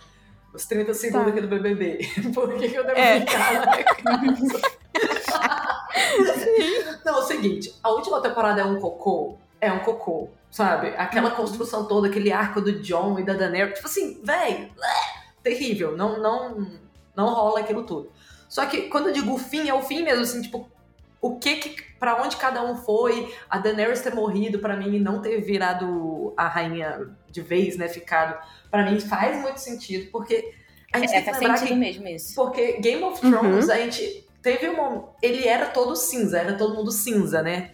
Os 0.53 0.64
30 0.66 0.94
segundos 0.94 1.26
tá. 1.26 1.30
aqui 1.30 1.40
do 1.40 1.48
BBB. 1.48 1.98
Por 2.34 2.55
que, 2.55 2.68
que 2.68 2.74
eu 2.74 2.84
devo 2.84 2.98
é. 2.98 3.20
ficar 3.20 3.53
lá? 3.53 3.78
Não, 7.05 7.14
é 7.14 7.18
o 7.18 7.22
seguinte, 7.22 7.74
a 7.82 7.90
última 7.90 8.20
temporada 8.20 8.61
é 8.61 8.64
um 8.64 8.80
cocô, 8.80 9.38
é 9.61 9.72
um 9.72 9.80
cocô, 9.80 10.28
sabe? 10.51 10.88
Aquela 10.96 11.30
uhum. 11.30 11.36
construção 11.36 11.86
toda, 11.86 12.09
aquele 12.09 12.32
arco 12.32 12.61
do 12.61 12.80
John 12.80 13.18
e 13.18 13.24
da 13.24 13.34
Daenerys, 13.34 13.74
tipo 13.74 13.86
assim, 13.86 14.20
velho, 14.22 14.70
terrível, 15.42 15.96
não, 15.96 16.20
não, 16.20 16.66
não 17.14 17.32
rola 17.32 17.61
aquilo 17.61 17.84
tudo. 17.84 18.11
Só 18.48 18.66
que 18.66 18.82
quando 18.82 19.09
eu 19.09 19.12
digo 19.12 19.32
o 19.32 19.38
fim, 19.38 19.68
é 19.68 19.74
o 19.74 19.82
fim 19.82 20.03
mesmo, 20.03 20.22
assim, 20.22 20.42
tipo, 20.42 20.68
o 21.20 21.38
que 21.38 21.56
que, 21.56 21.82
pra 21.98 22.22
onde 22.22 22.36
cada 22.36 22.64
um 22.64 22.76
foi, 22.76 23.34
a 23.48 23.58
Daenerys 23.58 24.00
ter 24.00 24.14
morrido 24.14 24.58
para 24.58 24.76
mim 24.76 24.96
e 24.96 24.98
não 24.98 25.20
ter 25.20 25.40
virado 25.40 26.32
a 26.36 26.48
rainha 26.48 27.08
de 27.30 27.42
vez, 27.42 27.76
né, 27.76 27.88
ficado, 27.88 28.38
para 28.70 28.90
mim 28.90 28.98
faz 28.98 29.40
muito 29.40 29.58
sentido, 29.58 30.10
porque 30.10 30.52
a 30.92 30.98
gente 30.98 31.14
é, 31.14 31.20
tem 31.20 31.32
que 31.32 31.40
lembrar 31.40 31.66
que, 31.66 31.74
mesmo 31.74 32.08
isso. 32.08 32.34
Porque 32.34 32.78
Game 32.80 33.02
of 33.02 33.20
Thrones, 33.20 33.66
uhum. 33.66 33.72
a 33.72 33.76
gente 33.76 34.26
teve 34.42 34.68
um 34.68 35.04
ele 35.22 35.46
era 35.46 35.66
todo 35.66 35.94
cinza, 35.94 36.38
era 36.38 36.56
todo 36.56 36.74
mundo 36.74 36.90
cinza, 36.90 37.42
né? 37.42 37.72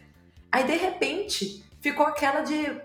Aí 0.50 0.64
de 0.64 0.76
repente 0.76 1.64
ficou 1.80 2.04
aquela 2.04 2.42
de 2.42 2.80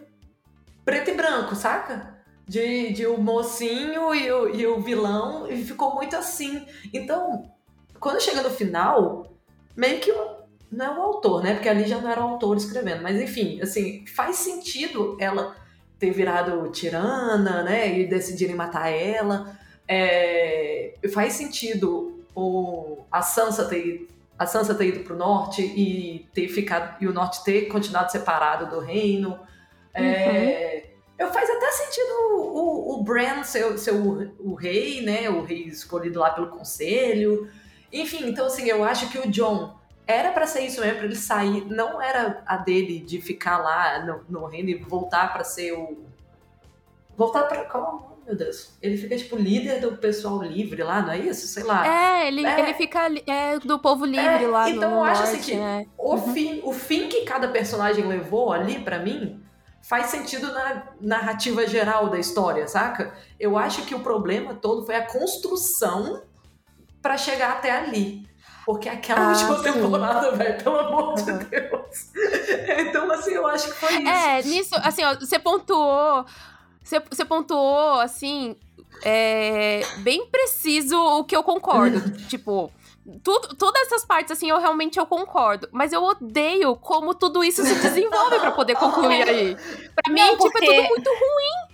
preto 0.86 1.10
e 1.10 1.14
branco, 1.14 1.56
saca? 1.56 2.22
De, 2.48 2.92
de 2.92 3.08
o 3.08 3.18
mocinho 3.18 4.14
e 4.14 4.32
o, 4.32 4.56
e 4.56 4.68
o 4.68 4.82
vilão, 4.82 5.50
e 5.50 5.64
ficou 5.64 5.96
muito 5.96 6.16
assim. 6.16 6.66
Então, 6.94 7.50
quando 8.00 8.22
chega 8.22 8.42
no 8.42 8.50
final, 8.50 9.32
meio 9.76 10.00
que 10.00 10.12
não 10.72 10.86
é 10.86 10.98
o 10.98 11.02
autor, 11.02 11.44
né? 11.44 11.54
Porque 11.54 11.68
ali 11.68 11.86
já 11.86 12.00
não 12.00 12.10
era 12.10 12.22
o 12.22 12.30
autor 12.30 12.56
escrevendo, 12.56 13.04
mas 13.04 13.20
enfim, 13.20 13.60
assim, 13.62 14.06
faz 14.08 14.38
sentido 14.38 15.18
ela 15.20 15.56
ter 16.00 16.12
virado 16.12 16.70
tirana, 16.70 17.62
né? 17.62 18.00
E 18.00 18.08
decidirem 18.08 18.56
matar 18.56 18.90
ela. 18.90 19.60
É, 19.88 20.94
faz 21.14 21.34
sentido 21.34 22.24
o, 22.34 23.00
a 23.12 23.22
Sansa 23.22 23.66
ter 23.66 24.08
a 24.40 24.48
Sansa 24.48 24.74
ter 24.74 24.88
ido 24.88 25.02
para 25.02 25.14
o 25.14 25.18
norte 25.18 25.62
e 25.62 26.28
ter 26.34 26.48
ficado 26.48 26.96
e 27.00 27.08
o 27.08 27.14
norte 27.14 27.44
ter 27.44 27.68
continuado 27.68 28.12
separado 28.12 28.74
do 28.74 28.80
reino. 28.80 29.40
É, 29.94 30.84
uhum. 30.84 31.26
Eu 31.28 31.32
faz 31.32 31.48
até 31.48 31.72
sentido 31.72 32.10
o, 32.32 32.40
o, 32.40 32.94
o 32.96 33.04
Bran 33.04 33.44
ser, 33.44 33.78
ser 33.78 33.92
o, 33.92 34.34
o, 34.40 34.56
rei, 34.56 35.04
né? 35.04 35.30
O 35.30 35.44
rei 35.44 35.68
escolhido 35.68 36.20
lá 36.20 36.32
pelo 36.32 36.48
conselho. 36.48 37.48
Enfim, 37.94 38.30
então 38.30 38.48
assim, 38.48 38.68
eu 38.68 38.84
acho 38.84 39.12
que 39.12 39.20
o 39.20 39.30
John 39.30 39.80
era 40.08 40.32
para 40.32 40.48
ser 40.48 40.62
isso 40.62 40.82
mesmo, 40.82 40.98
para 40.98 41.06
ele 41.06 41.16
sair. 41.16 41.66
Não 41.66 42.02
era 42.02 42.44
a 42.46 42.58
dele 42.58 43.00
de 43.00 43.22
ficar 43.22 43.58
lá 43.58 44.06
no, 44.06 44.24
no 44.30 44.46
reino 44.46 44.70
e 44.70 44.76
voltar 44.76 45.32
para 45.32 45.44
ser 45.44 45.74
o. 45.74 46.06
Voltar 47.16 47.44
para. 47.44 47.66
Qual 47.66 48.12
meu 48.26 48.36
Deus. 48.36 48.78
Ele 48.82 48.98
fica, 48.98 49.18
tipo, 49.18 49.36
líder 49.36 49.82
do 49.82 49.98
pessoal 49.98 50.42
livre 50.42 50.82
lá, 50.84 51.02
não 51.02 51.12
é 51.12 51.20
isso? 51.20 51.48
Sei 51.48 51.64
lá. 51.64 51.86
É, 51.86 52.28
ele, 52.28 52.46
é. 52.46 52.60
ele 52.60 52.74
fica 52.76 53.10
é, 53.28 53.60
do 53.60 53.80
povo 53.80 54.06
livre 54.06 54.46
é, 54.46 54.48
lá 54.48 54.70
então 54.70 54.82
no 54.82 54.88
Então 54.88 54.92
eu 54.98 55.04
acho 55.04 55.22
norte, 55.24 55.38
assim 55.38 55.52
que 55.52 55.58
é. 55.58 55.86
o, 55.98 56.16
uhum. 56.16 56.34
fim, 56.34 56.62
o 56.64 56.72
fim 56.72 57.10
que 57.10 57.24
cada 57.24 57.48
personagem 57.48 58.06
levou 58.06 58.54
ali, 58.54 58.80
para 58.80 59.00
mim, 59.00 59.44
faz 59.82 60.08
sentido 60.08 60.52
na 60.54 60.84
narrativa 61.02 61.66
geral 61.68 62.10
da 62.10 62.20
história, 62.20 62.68
saca? 62.68 63.14
Eu 63.40 63.58
acho 63.58 63.86
que 63.86 63.96
o 63.96 64.00
problema 64.00 64.54
todo 64.54 64.86
foi 64.86 64.96
a 64.96 65.06
construção 65.06 66.24
para 67.02 67.18
chegar 67.18 67.54
até 67.54 67.72
ali. 67.72 68.30
Porque 68.66 68.88
aquela 68.88 69.26
ah, 69.26 69.30
última 69.30 69.58
sim. 69.58 69.64
temporada, 69.64 70.32
velho, 70.32 70.64
pelo 70.64 70.80
amor 70.80 71.10
uhum. 71.10 71.16
de 71.16 71.46
Deus. 71.46 72.12
então, 72.80 73.12
assim, 73.12 73.32
eu 73.32 73.48
acho 73.48 73.68
que 73.68 73.74
foi 73.74 73.94
isso. 73.96 74.10
É, 74.10 74.44
nisso, 74.44 74.76
assim, 74.76 75.04
ó, 75.04 75.16
você 75.16 75.40
pontuou 75.40 76.26
você 76.84 77.24
pontuou, 77.24 78.00
assim, 78.00 78.56
é, 79.04 79.82
bem 80.00 80.28
preciso 80.28 80.98
o 80.98 81.24
que 81.24 81.36
eu 81.36 81.44
concordo. 81.44 82.02
tipo, 82.28 82.72
tudo, 83.24 83.56
todas 83.56 83.82
essas 83.84 84.06
partes, 84.06 84.32
assim, 84.32 84.50
eu 84.50 84.60
realmente 84.60 85.00
eu 85.00 85.06
concordo. 85.06 85.70
Mas 85.72 85.94
eu 85.94 86.04
odeio 86.04 86.76
como 86.76 87.14
tudo 87.14 87.44
isso 87.44 87.64
se 87.64 87.76
desenvolve 87.76 88.40
para 88.40 88.52
poder 88.52 88.76
concluir 88.76 89.24
aí. 89.30 89.56
Pra 89.96 90.14
mim, 90.14 90.20
Não, 90.20 90.32
tipo, 90.32 90.52
porque... 90.52 90.66
é 90.66 90.76
tudo 90.82 90.90
muito 90.90 91.10
ruim. 91.10 91.71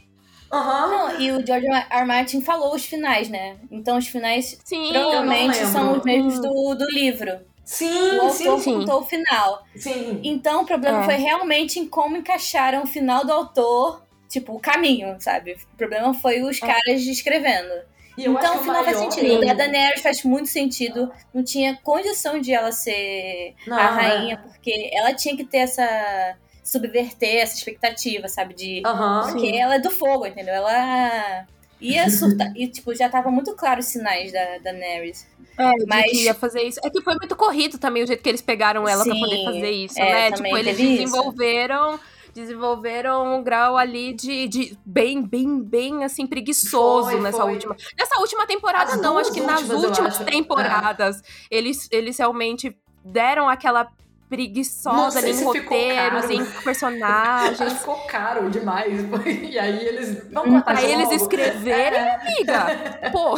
Uhum. 0.52 0.90
Não, 0.90 1.20
e 1.20 1.32
o 1.32 1.46
George 1.46 1.68
R. 1.68 2.06
Martin 2.06 2.42
falou 2.42 2.74
os 2.74 2.86
finais, 2.86 3.30
né? 3.30 3.58
Então 3.70 3.98
os 3.98 4.08
finais 4.08 4.58
sim, 4.64 4.90
provavelmente 4.92 5.58
são 5.66 5.98
os 5.98 6.04
mesmos 6.04 6.40
do, 6.40 6.76
do 6.76 6.86
livro. 6.92 7.40
Sim, 7.66 8.18
o 8.18 8.22
autor 8.22 8.32
sim, 8.32 8.60
sim. 8.60 8.74
contou 8.80 9.02
o 9.02 9.06
final. 9.06 9.64
Sim. 9.76 10.22
Então 10.24 10.62
o 10.62 10.66
problema 10.66 11.02
é. 11.02 11.04
foi 11.04 11.16
realmente 11.16 11.80
em 11.80 11.88
como 11.88 12.16
encaixaram 12.16 12.84
o 12.84 12.88
final 12.88 13.26
do 13.26 13.34
autor 13.34 14.08
tipo, 14.30 14.54
o 14.54 14.60
caminho, 14.60 15.16
sabe? 15.20 15.58
O 15.74 15.78
problema 15.78 16.14
foi 16.14 16.42
os 16.42 16.62
ah. 16.62 16.68
caras 16.68 17.02
escrevendo. 17.02 17.74
então, 18.18 18.58
o 18.58 18.60
final 18.60 18.84
faz 18.84 18.98
sentido. 18.98 19.44
E 19.44 19.50
a 19.50 19.54
Daenerys 19.54 20.02
faz 20.02 20.24
muito 20.24 20.50
sentido. 20.50 21.12
Não 21.34 21.44
tinha 21.44 21.78
condição 21.84 22.40
de 22.40 22.54
ela 22.54 22.72
ser 22.72 23.56
não, 23.66 23.78
a 23.78 23.88
rainha, 23.88 24.36
é. 24.36 24.38
porque 24.38 24.90
ela 24.94 25.14
tinha 25.14 25.36
que 25.36 25.46
ter 25.46 25.60
essa. 25.60 26.36
Subverter 26.68 27.38
essa 27.38 27.56
expectativa, 27.56 28.28
sabe? 28.28 28.54
De. 28.54 28.84
Uhum, 28.86 29.32
porque 29.32 29.52
sim. 29.52 29.58
ela 29.58 29.76
é 29.76 29.80
do 29.80 29.90
fogo, 29.90 30.26
entendeu? 30.26 30.54
Ela 30.54 31.46
ia 31.80 32.10
surtar. 32.10 32.52
e, 32.56 32.68
tipo, 32.68 32.94
já 32.94 33.08
tava 33.08 33.32
muito 33.32 33.56
claro 33.56 33.80
os 33.80 33.86
sinais 33.86 34.32
da 34.32 34.58
Daenerys. 34.64 35.26
É, 35.58 35.72
mas 35.88 36.12
ia 36.12 36.34
fazer 36.34 36.64
isso. 36.64 36.80
É 36.84 36.90
que 36.90 37.02
foi 37.02 37.16
muito 37.16 37.36
corrido 37.36 37.78
também 37.78 38.04
o 38.04 38.08
jeito 38.08 38.22
que 38.22 38.30
eles 38.30 38.42
pegaram 38.42 38.88
ela 38.88 39.04
para 39.04 39.16
poder 39.16 39.46
fazer 39.46 39.72
isso, 39.72 40.00
é, 40.00 40.30
né? 40.30 40.32
Tipo, 40.32 40.58
eles 40.58 40.78
desenvolveram. 40.78 41.96
Isso 41.96 42.18
desenvolveram 42.38 43.36
um 43.36 43.44
grau 43.44 43.76
ali 43.76 44.14
de, 44.14 44.48
de 44.48 44.78
bem, 44.86 45.24
bem, 45.24 45.60
bem 45.60 46.04
assim, 46.04 46.28
preguiçoso 46.28 47.10
foi, 47.10 47.20
nessa 47.20 47.42
foi. 47.42 47.54
última. 47.54 47.76
Nessa 47.98 48.20
última 48.20 48.46
temporada, 48.46 48.94
As 48.94 49.02
não, 49.02 49.18
acho 49.18 49.34
que 49.34 49.42
nas 49.42 49.68
últimas 49.68 50.20
temporadas 50.20 51.20
é. 51.20 51.24
eles, 51.50 51.90
eles 51.92 52.16
realmente 52.18 52.78
deram 53.04 53.50
aquela 53.50 53.88
preguiçosa 54.30 55.20
ali 55.20 55.32
em 55.32 55.44
roteiros, 55.44 56.30
em 56.30 56.46
personagens. 56.62 57.74
ficou 57.80 57.96
caro 58.08 58.50
demais. 58.50 59.00
E 59.26 59.58
aí 59.58 59.86
eles. 59.86 60.32
Vamos 60.32 60.62
Aí 60.66 60.92
eles 60.92 61.12
escreverem, 61.12 62.00
é. 62.00 62.16
amiga. 62.16 62.66
Pô. 63.12 63.38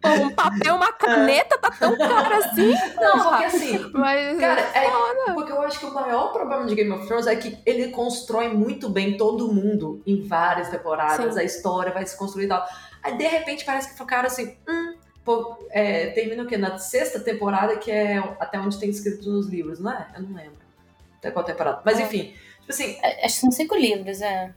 Pô, 0.00 0.08
um 0.08 0.30
papel, 0.30 0.74
uma 0.74 0.92
caneta 0.92 1.58
tá 1.58 1.70
tão 1.70 1.96
caro 1.96 2.34
assim. 2.36 2.74
Não, 3.00 3.28
porque 3.28 3.44
assim. 3.44 3.90
Mas, 3.94 4.38
cara, 4.38 4.60
é, 4.60 5.32
porque 5.32 5.52
eu 5.52 5.62
acho 5.62 5.80
que 5.80 5.86
o 5.86 5.94
maior 5.94 6.32
problema 6.32 6.66
de 6.66 6.74
Game 6.74 6.90
of 6.92 7.06
Thrones 7.06 7.26
é 7.26 7.36
que 7.36 7.58
ele 7.64 7.88
constrói 7.88 8.48
muito 8.48 8.88
bem 8.88 9.16
todo 9.16 9.52
mundo 9.52 10.02
em 10.06 10.26
várias 10.26 10.68
temporadas. 10.68 11.34
Sim. 11.34 11.40
A 11.40 11.44
história 11.44 11.92
vai 11.92 12.06
se 12.06 12.16
construir 12.16 12.44
e 12.44 12.48
tal. 12.48 12.64
Aí, 13.02 13.16
de 13.16 13.26
repente, 13.26 13.64
parece 13.64 13.90
que 13.90 13.98
ficaram 13.98 14.26
assim. 14.26 14.56
Hum, 14.68 14.85
pô, 15.26 15.58
é, 15.70 16.06
termina 16.10 16.44
o 16.44 16.46
quê? 16.46 16.56
Na 16.56 16.78
sexta 16.78 17.18
temporada, 17.18 17.76
que 17.76 17.90
é 17.90 18.16
até 18.38 18.58
onde 18.58 18.78
tem 18.78 18.88
escrito 18.88 19.28
nos 19.28 19.48
livros, 19.48 19.80
não 19.80 19.90
é? 19.90 20.06
Eu 20.14 20.22
não 20.22 20.36
lembro. 20.36 20.60
Até 21.18 21.32
qual 21.32 21.44
temporada. 21.44 21.82
Mas 21.84 21.98
é. 21.98 22.04
enfim. 22.04 22.32
Tipo 22.60 22.70
assim. 22.70 22.96
É, 23.02 23.26
acho 23.26 23.34
que 23.34 23.40
são 23.40 23.50
cinco 23.50 23.74
livros, 23.74 24.22
é. 24.22 24.54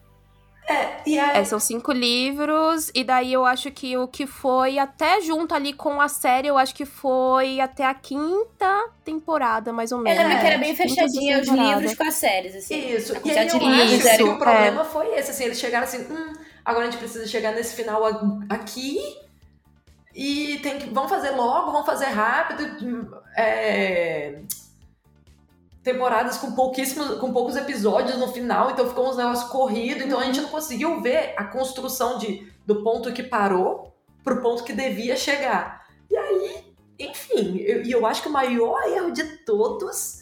É, 0.70 1.02
e 1.04 1.18
aí... 1.18 1.40
é, 1.40 1.44
são 1.44 1.60
cinco 1.60 1.92
livros, 1.92 2.92
e 2.94 3.04
daí 3.04 3.34
eu 3.34 3.44
acho 3.44 3.72
que 3.72 3.98
o 3.98 4.08
que 4.08 4.28
foi 4.28 4.78
até 4.78 5.20
junto 5.20 5.56
ali 5.56 5.74
com 5.74 6.00
a 6.00 6.08
série, 6.08 6.48
eu 6.48 6.60
acho 6.60 6.76
que 6.76 6.86
foi 6.86 7.60
até 7.60 7.84
a 7.84 7.94
quinta 7.96 8.90
temporada, 9.04 9.74
mais 9.74 9.92
ou 9.92 9.98
menos. 9.98 10.20
Eu 10.22 10.28
lembro 10.28 10.42
que 10.42 10.48
era 10.48 10.58
bem 10.60 10.76
fechadinha 10.76 11.42
os 11.42 11.48
livros 11.48 11.96
com 11.96 12.04
as 12.04 12.14
séries, 12.14 12.56
assim. 12.56 12.96
Isso, 12.96 13.14
e 13.26 13.32
aí 13.32 13.48
eu 13.48 13.56
acho 13.56 14.18
que 14.18 14.24
o 14.24 14.38
problema 14.38 14.82
é. 14.82 14.86
foi 14.86 15.08
esse, 15.16 15.32
assim, 15.32 15.46
eles 15.46 15.60
chegaram 15.60 15.86
assim, 15.86 16.04
hum, 16.04 16.34
agora 16.64 16.86
a 16.88 16.92
gente 16.92 17.00
precisa 17.00 17.26
chegar 17.26 17.52
nesse 17.54 17.76
final 17.76 18.04
aqui, 18.48 19.00
e 20.20 20.60
tem 20.60 20.78
que, 20.78 20.90
vamos 20.90 21.10
fazer 21.10 21.30
logo, 21.30 21.72
vamos 21.72 21.86
fazer 21.86 22.08
rápido, 22.08 23.24
é 23.38 24.42
temporadas 25.82 26.38
com 26.38 26.52
pouquíssimos, 26.52 27.18
com 27.20 27.32
poucos 27.32 27.56
episódios 27.56 28.18
no 28.18 28.28
final, 28.28 28.70
então 28.70 28.86
ficou 28.86 29.10
uns 29.10 29.16
negócios 29.16 29.50
corridos, 29.50 30.04
então 30.04 30.20
a 30.20 30.26
gente 30.26 30.42
não 30.42 30.50
conseguiu 30.50 31.02
ver 31.02 31.34
a 31.38 31.46
construção 31.46 32.18
de, 32.18 32.52
do 32.66 32.84
ponto 32.84 33.14
que 33.14 33.24
parou 33.24 33.96
pro 34.22 34.42
ponto 34.42 34.66
que 34.66 34.74
devia 34.74 35.16
chegar. 35.16 35.88
E 36.12 36.18
aí, 36.18 36.76
enfim, 37.00 37.56
e 37.56 37.72
eu, 37.72 38.02
eu, 38.02 38.06
acho 38.06 38.22
que 38.22 38.28
o 38.28 38.32
maior 38.32 38.84
erro 38.90 39.12
de 39.12 39.24
todos 39.46 40.19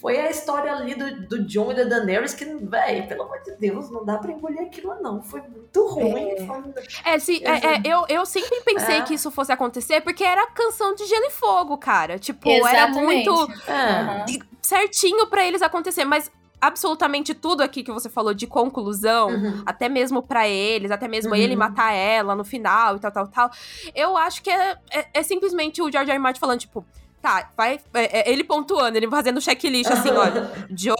foi 0.00 0.18
a 0.18 0.30
história 0.30 0.72
ali 0.72 0.94
do, 0.94 1.26
do 1.28 1.44
John 1.44 1.72
e 1.72 1.74
da 1.74 1.84
Daenerys 1.84 2.34
que, 2.34 2.44
velho, 2.44 3.08
pelo 3.08 3.22
amor 3.22 3.40
de 3.42 3.52
Deus, 3.56 3.90
não 3.90 4.04
dá 4.04 4.16
pra 4.18 4.32
engolir 4.32 4.60
aquilo, 4.60 4.94
não. 5.00 5.20
Foi 5.22 5.40
muito 5.40 5.86
ruim. 5.88 6.30
É, 6.30 6.46
foi... 6.46 6.62
é, 7.04 7.18
se, 7.18 7.44
é, 7.44 7.66
é, 7.66 7.82
eu, 7.84 8.04
eu 8.08 8.24
sempre 8.24 8.60
pensei 8.60 8.98
é. 8.98 9.02
que 9.02 9.14
isso 9.14 9.30
fosse 9.30 9.50
acontecer 9.50 10.00
porque 10.00 10.22
era 10.22 10.46
canção 10.48 10.94
de 10.94 11.04
gelo 11.04 11.24
e 11.26 11.30
fogo, 11.30 11.76
cara. 11.76 12.18
Tipo, 12.18 12.48
Exatamente. 12.48 12.76
era 12.76 13.04
muito 13.04 13.32
uhum. 13.32 14.46
certinho 14.62 15.26
para 15.26 15.44
eles 15.44 15.62
acontecer, 15.62 16.04
mas 16.04 16.30
absolutamente 16.60 17.34
tudo 17.34 17.62
aqui 17.62 17.82
que 17.82 17.92
você 17.92 18.08
falou 18.08 18.34
de 18.34 18.46
conclusão, 18.46 19.28
uhum. 19.28 19.62
até 19.66 19.88
mesmo 19.88 20.22
para 20.22 20.48
eles, 20.48 20.90
até 20.90 21.08
mesmo 21.08 21.30
uhum. 21.30 21.36
ele 21.36 21.56
matar 21.56 21.92
ela 21.92 22.34
no 22.34 22.44
final 22.44 22.96
e 22.96 23.00
tal, 23.00 23.10
tal, 23.10 23.28
tal. 23.28 23.50
Eu 23.94 24.16
acho 24.16 24.42
que 24.42 24.50
é, 24.50 24.78
é, 24.92 25.06
é 25.14 25.22
simplesmente 25.22 25.82
o 25.82 25.90
George 25.90 26.10
R. 26.10 26.18
Martin 26.18 26.40
falando, 26.40 26.60
tipo, 26.60 26.84
Tá, 27.20 27.50
vai. 27.56 27.80
É, 27.94 28.20
é, 28.20 28.32
ele 28.32 28.44
pontuando, 28.44 28.96
ele 28.96 29.08
fazendo 29.08 29.40
checklist 29.40 29.90
assim, 29.90 30.10
olha. 30.10 30.50
John 30.70 30.94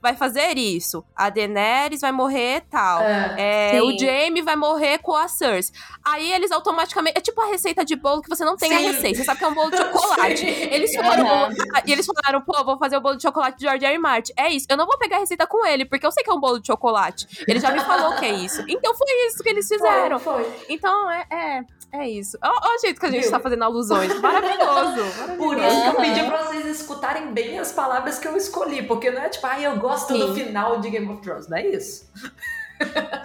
vai 0.00 0.14
fazer 0.14 0.56
isso. 0.56 1.04
A 1.14 1.28
Daenerys 1.28 2.00
vai 2.00 2.12
morrer 2.12 2.62
tal. 2.70 3.00
É, 3.02 3.76
é 3.76 3.82
o 3.82 3.98
Jaime 3.98 4.42
vai 4.42 4.56
morrer 4.56 4.98
com 4.98 5.14
a 5.14 5.28
Cersei. 5.28 5.74
Aí 6.04 6.32
eles 6.32 6.50
automaticamente. 6.50 7.18
É 7.18 7.20
tipo 7.20 7.40
a 7.40 7.46
receita 7.46 7.84
de 7.84 7.96
bolo 7.96 8.22
que 8.22 8.28
você 8.28 8.44
não 8.44 8.56
tem 8.56 8.70
Sim. 8.70 8.76
a 8.76 8.78
receita. 8.92 9.18
Você 9.18 9.24
sabe 9.24 9.38
que 9.38 9.44
é 9.44 9.48
um 9.48 9.54
bolo 9.54 9.70
de 9.70 9.76
chocolate. 9.78 10.46
eles 10.46 10.94
falaram. 10.94 11.48
Uhum. 11.48 11.54
E 11.86 11.92
eles 11.92 12.06
falaram, 12.06 12.40
pô, 12.42 12.64
vou 12.64 12.78
fazer 12.78 12.96
o 12.96 13.00
bolo 13.00 13.16
de 13.16 13.22
chocolate 13.22 13.58
de 13.58 13.64
George 13.64 13.84
R. 13.84 13.98
Martin. 13.98 14.32
É 14.36 14.48
isso. 14.48 14.66
Eu 14.68 14.76
não 14.76 14.86
vou 14.86 14.98
pegar 14.98 15.16
a 15.16 15.20
receita 15.20 15.46
com 15.46 15.66
ele, 15.66 15.84
porque 15.84 16.06
eu 16.06 16.12
sei 16.12 16.22
que 16.22 16.30
é 16.30 16.32
um 16.32 16.40
bolo 16.40 16.58
de 16.58 16.66
chocolate. 16.66 17.44
Ele 17.46 17.60
já 17.60 17.70
me 17.70 17.80
falou 17.80 18.16
que 18.16 18.24
é 18.24 18.32
isso. 18.32 18.62
Então 18.68 18.94
foi 18.94 19.26
isso 19.26 19.42
que 19.42 19.48
eles 19.48 19.68
fizeram. 19.68 20.18
Foi, 20.18 20.44
foi. 20.44 20.66
Então 20.68 21.10
é. 21.10 21.26
é 21.30 21.64
é 21.92 22.08
isso. 22.08 22.38
Olha 22.40 22.76
o 22.76 22.78
jeito 22.78 23.00
que 23.00 23.06
a 23.06 23.10
gente 23.10 23.22
Viu? 23.22 23.30
tá 23.32 23.40
fazendo 23.40 23.64
alusões. 23.64 24.20
Maravilhoso, 24.20 25.02
maravilhoso. 25.18 25.20
Por 25.36 25.58
isso 25.58 25.82
que 25.82 25.88
eu 25.88 25.94
pedi 25.94 26.24
pra 26.24 26.44
vocês 26.44 26.66
escutarem 26.66 27.32
bem 27.32 27.58
as 27.58 27.72
palavras 27.72 28.18
que 28.18 28.28
eu 28.28 28.36
escolhi. 28.36 28.82
Porque 28.82 29.10
não 29.10 29.22
é 29.22 29.28
tipo, 29.28 29.46
ah, 29.46 29.60
eu 29.60 29.76
gosto 29.78 30.12
Sim. 30.12 30.18
do 30.18 30.34
final 30.34 30.80
de 30.80 30.90
Game 30.90 31.08
of 31.12 31.22
Thrones. 31.22 31.48
Não 31.48 31.56
é 31.56 31.66
isso. 31.66 32.10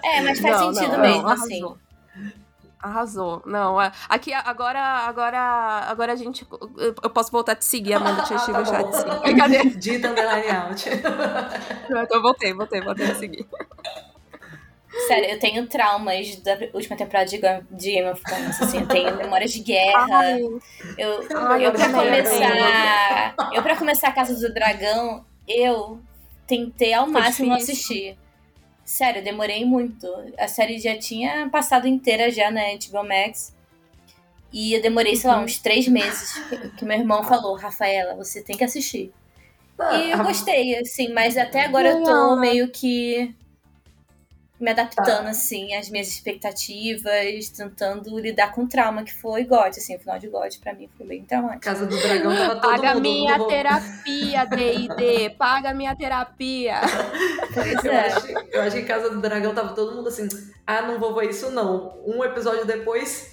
É, 0.03 0.21
mas 0.21 0.39
faz 0.39 0.59
não, 0.59 0.73
sentido 0.73 0.93
não, 0.93 1.01
mesmo, 1.01 1.21
não, 1.23 1.29
assim. 1.29 1.75
Arrasou. 2.85 3.41
Não, 3.45 3.81
é, 3.81 3.91
aqui 4.07 4.31
agora, 4.31 4.79
agora, 4.79 5.39
agora 5.87 6.13
a 6.13 6.15
gente. 6.15 6.45
Eu 7.01 7.09
posso 7.09 7.31
voltar 7.31 7.53
a 7.53 7.55
te 7.55 7.65
seguir, 7.65 7.93
Amanda 7.93 8.23
Tia 8.23 8.37
ah, 8.37 8.45
tá 8.45 8.63
já 8.63 8.83
te 8.83 8.95
seguir. 8.95 9.19
Brincadeira. 9.23 9.69
Dita 9.71 10.09
underline 10.09 10.51
out. 10.51 10.85
eu 12.11 12.21
voltei, 12.21 12.53
voltei, 12.53 12.81
voltei 12.81 13.09
a 13.09 13.15
seguir. 13.15 13.47
Sério, 15.07 15.29
eu 15.29 15.39
tenho 15.39 15.67
traumas 15.67 16.35
da 16.37 16.57
última 16.73 16.95
temporada 16.95 17.29
de 17.29 17.37
Game 17.37 18.09
of 18.09 18.23
Thrones, 18.23 18.61
assim, 18.61 18.79
eu 18.79 18.87
tenho 18.87 19.15
memórias 19.17 19.51
de 19.51 19.59
guerra. 19.59 20.07
Ai. 20.09 20.41
Eu, 20.97 21.27
Ai, 21.35 21.65
eu, 21.65 21.71
pra 21.71 21.91
começar. 21.91 23.35
Eu, 23.53 23.61
pra 23.61 23.75
começar 23.75 24.07
a 24.07 24.11
Casa 24.11 24.35
do 24.35 24.53
Dragão, 24.53 25.25
eu 25.47 25.99
tentei 26.47 26.93
ao 26.93 27.05
Foi 27.05 27.13
máximo 27.13 27.53
difícil. 27.53 27.73
assistir. 27.73 28.17
Sério, 28.83 29.23
demorei 29.23 29.65
muito. 29.65 30.07
A 30.37 30.47
série 30.47 30.79
já 30.79 30.97
tinha 30.97 31.49
passado 31.49 31.87
inteira 31.87 32.31
já 32.31 32.49
na 32.49 32.61
HBO 32.61 33.07
Max. 33.07 33.53
E 34.53 34.73
eu 34.73 34.81
demorei, 34.81 35.15
sei 35.15 35.29
lá, 35.29 35.37
uhum. 35.37 35.43
uns 35.43 35.59
três 35.59 35.87
meses. 35.87 36.33
Que 36.77 36.85
meu 36.85 36.97
irmão 36.97 37.23
falou, 37.23 37.55
Rafaela, 37.55 38.15
você 38.15 38.41
tem 38.41 38.55
que 38.55 38.63
assistir. 38.63 39.11
Ah, 39.77 39.97
e 39.97 40.11
eu 40.11 40.23
gostei, 40.23 40.77
assim, 40.77 41.11
mas 41.11 41.37
até 41.37 41.65
agora 41.65 41.89
eu 41.89 42.03
tô 42.03 42.37
meio 42.37 42.69
que 42.69 43.35
me 44.59 44.71
adaptando, 44.71 45.23
tá. 45.23 45.29
assim, 45.29 45.75
às 45.75 45.89
minhas 45.89 46.07
expectativas, 46.07 47.49
tentando 47.49 48.17
lidar 48.19 48.53
com 48.53 48.63
o 48.63 48.67
trauma 48.67 49.03
que 49.03 49.13
foi 49.13 49.43
God, 49.43 49.69
assim, 49.69 49.95
o 49.95 49.99
final 49.99 50.17
de 50.17 50.27
God 50.27 50.53
pra 50.61 50.73
mim 50.73 50.89
foi 50.97 51.05
bem 51.05 51.23
traumático. 51.23 51.61
Casa 51.61 51.85
do 51.85 51.97
Dragão 51.97 52.35
tava 52.35 52.55
todo 52.55 52.71
Paga 52.71 52.93
mundo, 52.93 53.01
minha 53.01 53.37
mundo... 53.37 53.49
terapia, 53.49 54.45
D&D, 54.45 55.29
paga 55.31 55.73
minha 55.73 55.95
terapia. 55.95 56.81
Pois 57.53 57.85
eu 57.85 57.91
é. 57.91 58.07
Acho, 58.07 58.27
eu 58.51 58.61
acho 58.61 58.75
que 58.75 58.83
Casa 58.83 59.09
do 59.09 59.21
Dragão 59.21 59.55
tava 59.55 59.73
todo 59.73 59.95
mundo 59.95 60.09
assim, 60.09 60.27
ah, 60.67 60.81
não 60.81 60.99
vou 60.99 61.15
ver 61.15 61.29
isso 61.29 61.49
não. 61.51 61.97
Um 62.05 62.21
episódio 62.21 62.65
depois, 62.65 63.31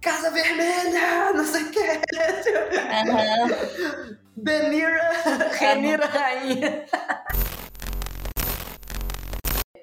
Casa 0.00 0.30
Vermelha, 0.30 1.34
não 1.34 1.44
sei 1.44 1.64
o 1.64 1.70
que. 1.70 1.80
Uhum. 2.98 4.16
Benira, 4.36 5.12
Renira 5.58 6.06
Rainha 6.06 6.84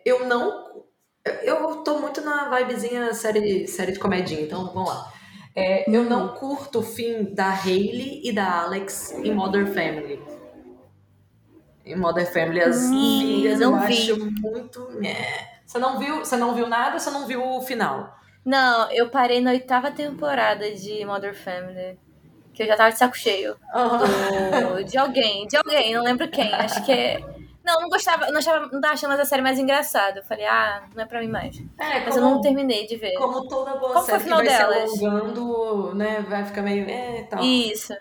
eu 0.06 0.26
não. 0.26 0.84
Eu 1.44 1.78
tô 1.78 2.00
muito 2.00 2.22
na 2.22 2.50
vibezinha 2.50 3.14
série, 3.14 3.68
série 3.68 3.94
de 3.94 4.00
comedinha, 4.00 4.42
então 4.42 4.66
vamos 4.74 4.90
lá. 4.90 5.14
É, 5.56 5.90
eu 5.90 6.04
não 6.04 6.28
uhum. 6.30 6.36
curto 6.36 6.80
o 6.80 6.84
fim 6.84 7.24
da 7.34 7.50
Hayley 7.50 8.22
e 8.24 8.32
da 8.32 8.64
Alex 8.64 9.12
em 9.12 9.34
Modern 9.34 9.68
Family. 9.68 10.20
Em 11.86 11.96
Modern 11.96 12.26
Family, 12.26 12.62
as 12.62 12.84
hum, 12.84 12.90
filhas 12.90 13.62
eu 13.62 13.78
vi. 13.82 13.94
acho 13.94 14.20
muito. 14.20 14.88
Você 15.66 15.78
não 15.78 16.00
viu? 16.00 16.20
Você 16.20 16.36
não 16.38 16.56
viu 16.56 16.68
nada? 16.68 17.00
Você 17.00 17.12
não 17.12 17.28
viu 17.28 17.44
o 17.44 17.62
final? 17.62 18.18
Não, 18.44 18.92
eu 18.92 19.10
parei 19.10 19.42
na 19.42 19.52
oitava 19.52 19.92
temporada 19.92 20.70
de 20.72 21.06
Modern 21.06 21.34
Family. 21.36 21.98
Que 22.54 22.64
eu 22.64 22.68
já 22.68 22.76
tava 22.76 22.92
de 22.92 22.98
saco 22.98 23.18
cheio. 23.18 23.56
Uhum. 23.74 24.76
Do, 24.78 24.84
de 24.84 24.98
alguém, 24.98 25.48
de 25.48 25.58
alguém, 25.58 25.94
não 25.94 26.04
lembro 26.04 26.30
quem. 26.30 26.54
Acho 26.54 26.84
que 26.86 26.92
é. 26.92 27.33
Não, 27.64 27.82
não 27.82 27.90
gostava, 27.90 28.30
não, 28.30 28.40
achava, 28.40 28.68
não 28.72 28.82
tava 28.82 28.94
achando 28.94 29.14
a 29.14 29.26
série 29.26 29.42
mais 29.42 29.58
engraçada. 29.58 30.20
Eu 30.20 30.24
falei, 30.24 30.46
ah, 30.46 30.84
não 30.94 31.04
é 31.04 31.06
pra 31.06 31.22
mim 31.22 31.30
mais. 31.30 31.58
É, 31.80 32.02
Mas 32.02 32.14
como, 32.14 32.18
eu 32.18 32.22
não 32.22 32.42
terminei 32.42 32.86
de 32.86 32.98
ver. 32.98 33.14
Como 33.14 33.48
toda 33.48 33.76
boa 33.76 33.94
Como 33.94 34.06
série 34.06 34.24
que 34.24 34.30
vai 34.30 34.44
delas? 34.46 34.92
se 34.92 35.06
alongando, 35.06 35.96
né, 35.96 36.26
vai 36.28 36.44
ficar 36.44 36.62
meio... 36.62 36.90
É, 36.90 37.24
tal. 37.30 37.42
Isso. 37.42 37.94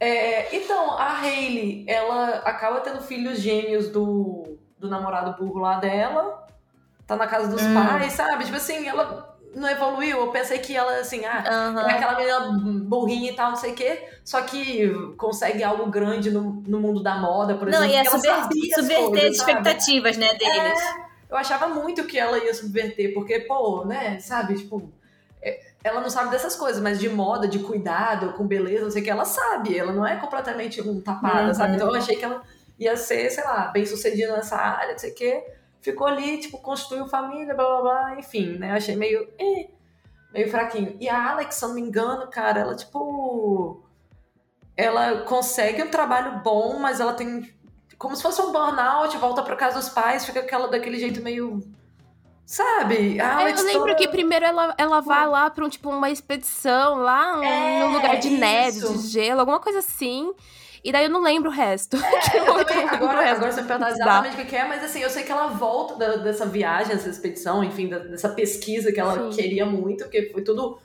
É, 0.00 0.54
então, 0.56 0.92
a 0.92 1.20
Hayley, 1.20 1.84
ela 1.86 2.38
acaba 2.38 2.80
tendo 2.80 3.00
filhos 3.02 3.40
gêmeos 3.40 3.88
do, 3.88 4.58
do 4.78 4.88
namorado 4.88 5.36
burro 5.42 5.60
lá 5.60 5.78
dela. 5.78 6.46
Tá 7.06 7.16
na 7.16 7.26
casa 7.26 7.48
dos 7.48 7.62
hum. 7.62 7.74
pais, 7.74 8.12
sabe? 8.12 8.44
Tipo 8.44 8.56
assim, 8.56 8.86
ela 8.86 9.35
não 9.56 9.68
evoluiu. 9.68 10.18
Eu 10.18 10.30
pensei 10.30 10.58
que 10.58 10.76
ela, 10.76 10.98
assim, 10.98 11.24
ah, 11.24 11.72
uhum. 11.74 11.80
é 11.80 11.94
aquela 11.94 12.14
menina 12.14 12.40
burrinha 12.84 13.30
e 13.30 13.34
tal, 13.34 13.50
não 13.50 13.56
sei 13.56 13.72
o 13.72 13.74
quê, 13.74 14.08
só 14.22 14.42
que 14.42 14.88
consegue 15.16 15.64
algo 15.64 15.86
grande 15.86 16.30
no, 16.30 16.62
no 16.66 16.78
mundo 16.78 17.02
da 17.02 17.16
moda, 17.16 17.54
por 17.54 17.68
exemplo. 17.68 17.86
Não, 17.86 17.92
ia 17.92 18.04
subverter, 18.04 18.74
subverter 18.74 19.30
as 19.30 19.36
expectativas, 19.36 20.16
né, 20.18 20.34
deles. 20.34 20.80
É, 20.80 21.06
eu 21.30 21.36
achava 21.36 21.68
muito 21.68 22.04
que 22.04 22.18
ela 22.18 22.38
ia 22.38 22.52
subverter, 22.52 23.14
porque, 23.14 23.40
pô, 23.40 23.84
né, 23.86 24.18
sabe, 24.20 24.56
tipo, 24.56 24.92
é, 25.42 25.58
ela 25.82 26.02
não 26.02 26.10
sabe 26.10 26.30
dessas 26.30 26.54
coisas, 26.54 26.82
mas 26.82 27.00
de 27.00 27.08
moda, 27.08 27.48
de 27.48 27.58
cuidado, 27.60 28.34
com 28.34 28.46
beleza, 28.46 28.84
não 28.84 28.90
sei 28.90 29.00
o 29.00 29.04
que, 29.04 29.10
ela 29.10 29.24
sabe. 29.24 29.76
Ela 29.76 29.92
não 29.92 30.06
é 30.06 30.16
completamente 30.16 30.82
um 30.82 31.00
tapada, 31.00 31.48
uhum. 31.48 31.54
sabe? 31.54 31.76
Então 31.76 31.88
eu 31.88 31.94
achei 31.94 32.16
que 32.16 32.24
ela 32.24 32.42
ia 32.78 32.94
ser, 32.94 33.30
sei 33.30 33.42
lá, 33.42 33.68
bem 33.68 33.86
sucedida 33.86 34.36
nessa 34.36 34.56
área, 34.56 34.92
não 34.92 34.98
sei 34.98 35.12
o 35.12 35.14
quê 35.14 35.55
ficou 35.80 36.06
ali, 36.06 36.38
tipo, 36.38 36.58
construiu 36.58 37.06
família, 37.06 37.54
blá 37.54 37.64
blá 37.64 37.80
blá, 37.80 38.18
enfim, 38.18 38.58
né? 38.58 38.72
Achei 38.72 38.96
meio. 38.96 39.28
Eh, 39.38 39.68
meio 40.32 40.50
fraquinho. 40.50 40.96
E 41.00 41.08
a 41.08 41.30
Alex, 41.32 41.54
se 41.54 41.64
eu 41.64 41.68
não 41.68 41.76
me 41.76 41.82
engano, 41.82 42.28
cara, 42.28 42.60
ela, 42.60 42.74
tipo. 42.74 43.82
Ela 44.76 45.22
consegue 45.22 45.82
um 45.82 45.90
trabalho 45.90 46.42
bom, 46.42 46.78
mas 46.78 47.00
ela 47.00 47.14
tem. 47.14 47.54
Como 47.96 48.14
se 48.14 48.22
fosse 48.22 48.42
um 48.42 48.52
burnout, 48.52 49.16
volta 49.16 49.42
pra 49.42 49.56
casa 49.56 49.78
dos 49.78 49.88
pais, 49.88 50.26
fica 50.26 50.40
aquela 50.40 50.68
daquele 50.68 50.98
jeito 50.98 51.22
meio. 51.22 51.62
Sabe? 52.44 53.18
A 53.18 53.38
Alex 53.40 53.60
eu 53.60 53.66
lembro 53.66 53.80
toda... 53.80 53.94
que 53.96 54.06
primeiro 54.06 54.44
ela, 54.44 54.74
ela 54.78 55.00
vai 55.00 55.26
lá 55.26 55.50
pra 55.50 55.64
um, 55.64 55.68
tipo, 55.68 55.90
uma 55.90 56.10
expedição 56.10 56.96
lá, 56.98 57.44
é, 57.44 57.80
num 57.80 57.92
lugar 57.92 58.18
de 58.18 58.30
neve, 58.30 58.80
de 58.80 58.98
gelo, 59.08 59.40
alguma 59.40 59.58
coisa 59.58 59.80
assim. 59.80 60.32
E 60.86 60.92
daí 60.92 61.06
eu 61.06 61.10
não 61.10 61.20
lembro 61.20 61.50
o 61.50 61.52
resto. 61.52 61.96
É, 61.96 62.38
eu 62.38 62.64
também, 62.64 62.84
agora, 62.88 63.20
resto. 63.20 63.36
agora 63.38 63.52
você 63.52 63.62
perguntar 63.64 63.90
exatamente 63.90 64.40
o 64.40 64.46
que 64.46 64.54
é, 64.54 64.68
mas 64.68 64.84
assim, 64.84 65.00
eu 65.00 65.10
sei 65.10 65.24
que 65.24 65.32
ela 65.32 65.48
volta 65.48 65.96
da, 65.96 66.16
dessa 66.18 66.46
viagem, 66.46 66.94
dessa 66.94 67.08
expedição, 67.08 67.64
enfim, 67.64 67.88
da, 67.88 67.98
dessa 67.98 68.28
pesquisa 68.28 68.92
que 68.92 69.00
ela 69.00 69.32
Sim. 69.32 69.36
queria 69.36 69.66
muito, 69.66 70.04
porque 70.04 70.30
foi 70.30 70.44
tudo. 70.44 70.78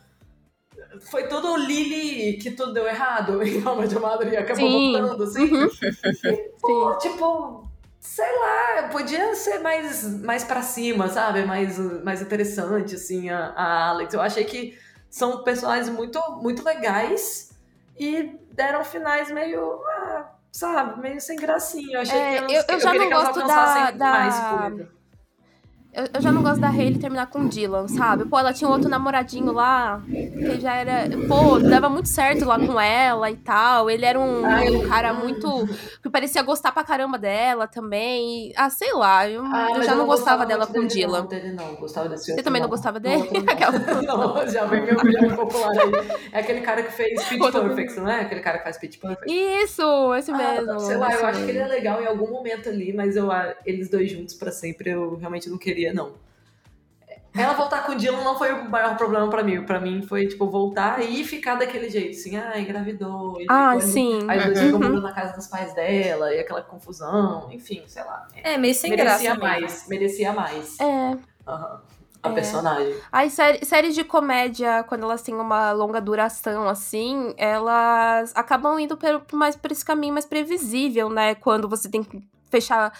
Foi 1.12 1.28
tudo 1.28 1.56
Lily 1.56 2.40
que 2.40 2.50
tudo 2.50 2.74
deu 2.74 2.88
errado 2.88 3.42
em 3.46 3.64
Alma 3.64 3.86
de 3.86 4.00
Madre 4.00 4.32
e 4.32 4.38
acabou 4.38 4.68
Sim. 4.68 4.92
voltando, 4.92 5.24
assim. 5.24 5.54
Uhum. 5.54 5.70
Pô, 6.60 6.98
tipo, 6.98 7.70
sei 8.00 8.40
lá, 8.40 8.90
podia 8.92 9.36
ser 9.36 9.60
mais, 9.60 10.20
mais 10.24 10.44
pra 10.44 10.64
cima, 10.64 11.10
sabe? 11.10 11.46
Mais, 11.46 11.78
mais 12.04 12.24
interessante, 12.24 12.96
assim, 12.96 13.30
a, 13.30 13.54
a 13.56 13.90
Alex. 13.90 14.16
Eu 14.16 14.22
achei 14.22 14.46
que 14.46 14.76
são 15.12 15.44
personagens 15.44 15.90
muito, 15.90 16.20
muito 16.42 16.66
legais 16.66 17.51
e 18.00 18.40
deram 18.52 18.84
finais 18.84 19.32
meio, 19.32 19.82
ah, 19.86 20.32
sabe, 20.52 21.02
meio 21.02 21.22
sem 21.22 21.38
gracinha. 21.38 21.98
Eu 21.98 22.02
achei 22.02 22.20
é, 22.20 22.46
que 22.46 22.54
eu, 22.54 22.64
eu, 22.68 22.80
já 22.80 22.94
não 22.94 23.10
gosto 23.10 23.40
da, 23.48 23.92
da... 23.92 24.72
eu, 25.94 26.08
eu, 26.14 26.22
já 26.22 26.32
não 26.32 26.42
gosto 26.42 26.62
da 26.62 26.70
Hayley 26.70 26.98
terminar 26.98 27.28
com 27.28 27.42
o 27.42 27.50
Dylan, 27.50 27.88
sabe? 27.90 28.24
Pô, 28.26 28.40
ela 28.40 28.54
tinha 28.54 28.70
um 28.70 28.72
outro 28.72 28.88
namoradinho 28.88 29.52
lá, 29.52 30.02
que 30.08 30.60
já 30.62 30.76
era. 30.76 31.10
Pô, 31.28 31.60
dava 31.60 31.90
muito 31.90 32.08
certo 32.08 32.46
lá 32.46 32.58
com 32.58 32.80
ela 32.80 33.30
e 33.30 33.36
tal. 33.36 33.90
Ele 33.90 34.06
era 34.06 34.18
um, 34.18 34.46
Ai, 34.46 34.70
um 34.70 34.88
cara 34.88 35.14
muito. 35.14 35.68
que 36.02 36.10
parecia 36.10 36.42
gostar 36.44 36.72
pra 36.72 36.84
caramba 36.84 37.18
dela 37.18 37.68
também. 37.68 38.54
Ah, 38.56 38.70
sei 38.70 38.94
lá. 38.94 39.30
Eu, 39.30 39.44
ah, 39.44 39.68
eu 39.76 39.84
já 39.84 39.94
não 39.94 40.06
gostava 40.06 40.46
dela 40.46 40.66
com 40.66 40.80
o 40.80 40.88
Dylan. 40.88 41.26
Dele 41.26 41.52
não, 41.52 41.76
gostava 41.76 42.08
desse 42.08 42.34
Você 42.34 42.42
também 42.42 42.62
não 42.62 42.70
gostava 42.70 43.00
dele? 43.00 43.30
Não, 44.06 44.18
não, 44.36 44.48
já 44.48 44.66
vem 44.66 44.84
meu 44.84 44.96
brilhante 44.96 45.34
popular 45.36 45.72
aí. 45.72 45.92
É 46.32 46.40
aquele 46.40 46.62
cara 46.62 46.84
que 46.84 46.92
fez 46.92 47.24
Pitch 47.26 47.52
Perfect, 47.52 48.00
não 48.00 48.10
é? 48.10 48.22
Aquele 48.22 48.42
cara 48.42 48.58
que 48.58 48.64
faz 48.64 48.78
Pitch 48.78 49.00
Perfect. 49.00 49.32
Isso, 49.32 50.16
esse 50.16 50.32
ah, 50.32 50.38
mesmo. 50.38 50.80
Sei 50.80 50.98
lá, 50.98 51.14
eu 51.14 51.26
acho 51.26 51.44
que 51.44 51.52
ele 51.52 51.60
é 51.60 51.68
legal 51.68 52.02
em 52.02 52.06
algum 52.06 52.30
momento 52.30 52.70
ali, 52.70 52.94
mas 52.94 53.16
eu, 53.16 53.30
eles 53.66 53.90
dois 53.90 54.12
juntos 54.12 54.36
pra 54.36 54.52
sempre 54.52 54.90
eu 54.90 55.16
realmente 55.18 55.50
não 55.50 55.58
queria 55.58 55.81
queria, 55.82 55.94
não. 55.94 56.14
Ela 57.34 57.54
voltar 57.54 57.86
com 57.86 57.94
o 57.94 57.96
Dylan 57.96 58.24
não 58.26 58.38
foi 58.38 58.52
o 58.52 58.70
maior 58.70 58.98
problema 58.98 59.30
para 59.30 59.42
mim. 59.42 59.64
Para 59.64 59.80
mim 59.80 60.02
foi, 60.02 60.28
tipo, 60.28 60.48
voltar 60.48 61.02
e 61.02 61.24
ficar 61.24 61.56
daquele 61.56 61.90
jeito, 61.90 62.12
assim, 62.12 62.36
ah, 62.36 62.60
engravidou. 62.60 63.38
ah, 63.50 63.80
sim. 63.80 64.26
Aí 64.28 64.38
depois 64.38 64.60
ficou 64.60 64.82
uhum. 64.82 65.00
na 65.00 65.14
casa 65.14 65.34
dos 65.34 65.48
pais 65.48 65.74
dela 65.74 66.34
e 66.34 66.40
aquela 66.40 66.62
confusão, 66.62 67.50
enfim, 67.50 67.84
sei 67.88 68.04
lá. 68.04 68.28
É, 68.36 68.58
meio 68.58 68.76
sem 68.76 68.90
merecia 68.90 69.36
graça. 69.36 69.40
Mais, 69.40 69.62
mesmo. 69.62 69.90
Merecia 69.90 70.34
mais. 70.34 70.80
É. 70.80 70.84
Uhum. 70.84 71.20
A 72.24 72.30
é. 72.30 72.34
personagem. 72.34 72.96
As 73.10 73.34
séries 73.64 73.96
de 73.96 74.04
comédia, 74.04 74.84
quando 74.84 75.04
elas 75.04 75.22
têm 75.22 75.34
uma 75.34 75.72
longa 75.72 76.02
duração, 76.02 76.68
assim, 76.68 77.34
elas 77.38 78.34
acabam 78.36 78.78
indo 78.78 78.98
por, 78.98 79.38
mais 79.38 79.56
por 79.56 79.72
esse 79.72 79.86
caminho 79.86 80.14
mais 80.14 80.26
previsível, 80.26 81.10
né? 81.10 81.34
Quando 81.34 81.70
você 81.70 81.90
tem 81.90 82.04
que 82.04 82.22
fechar 82.52 82.92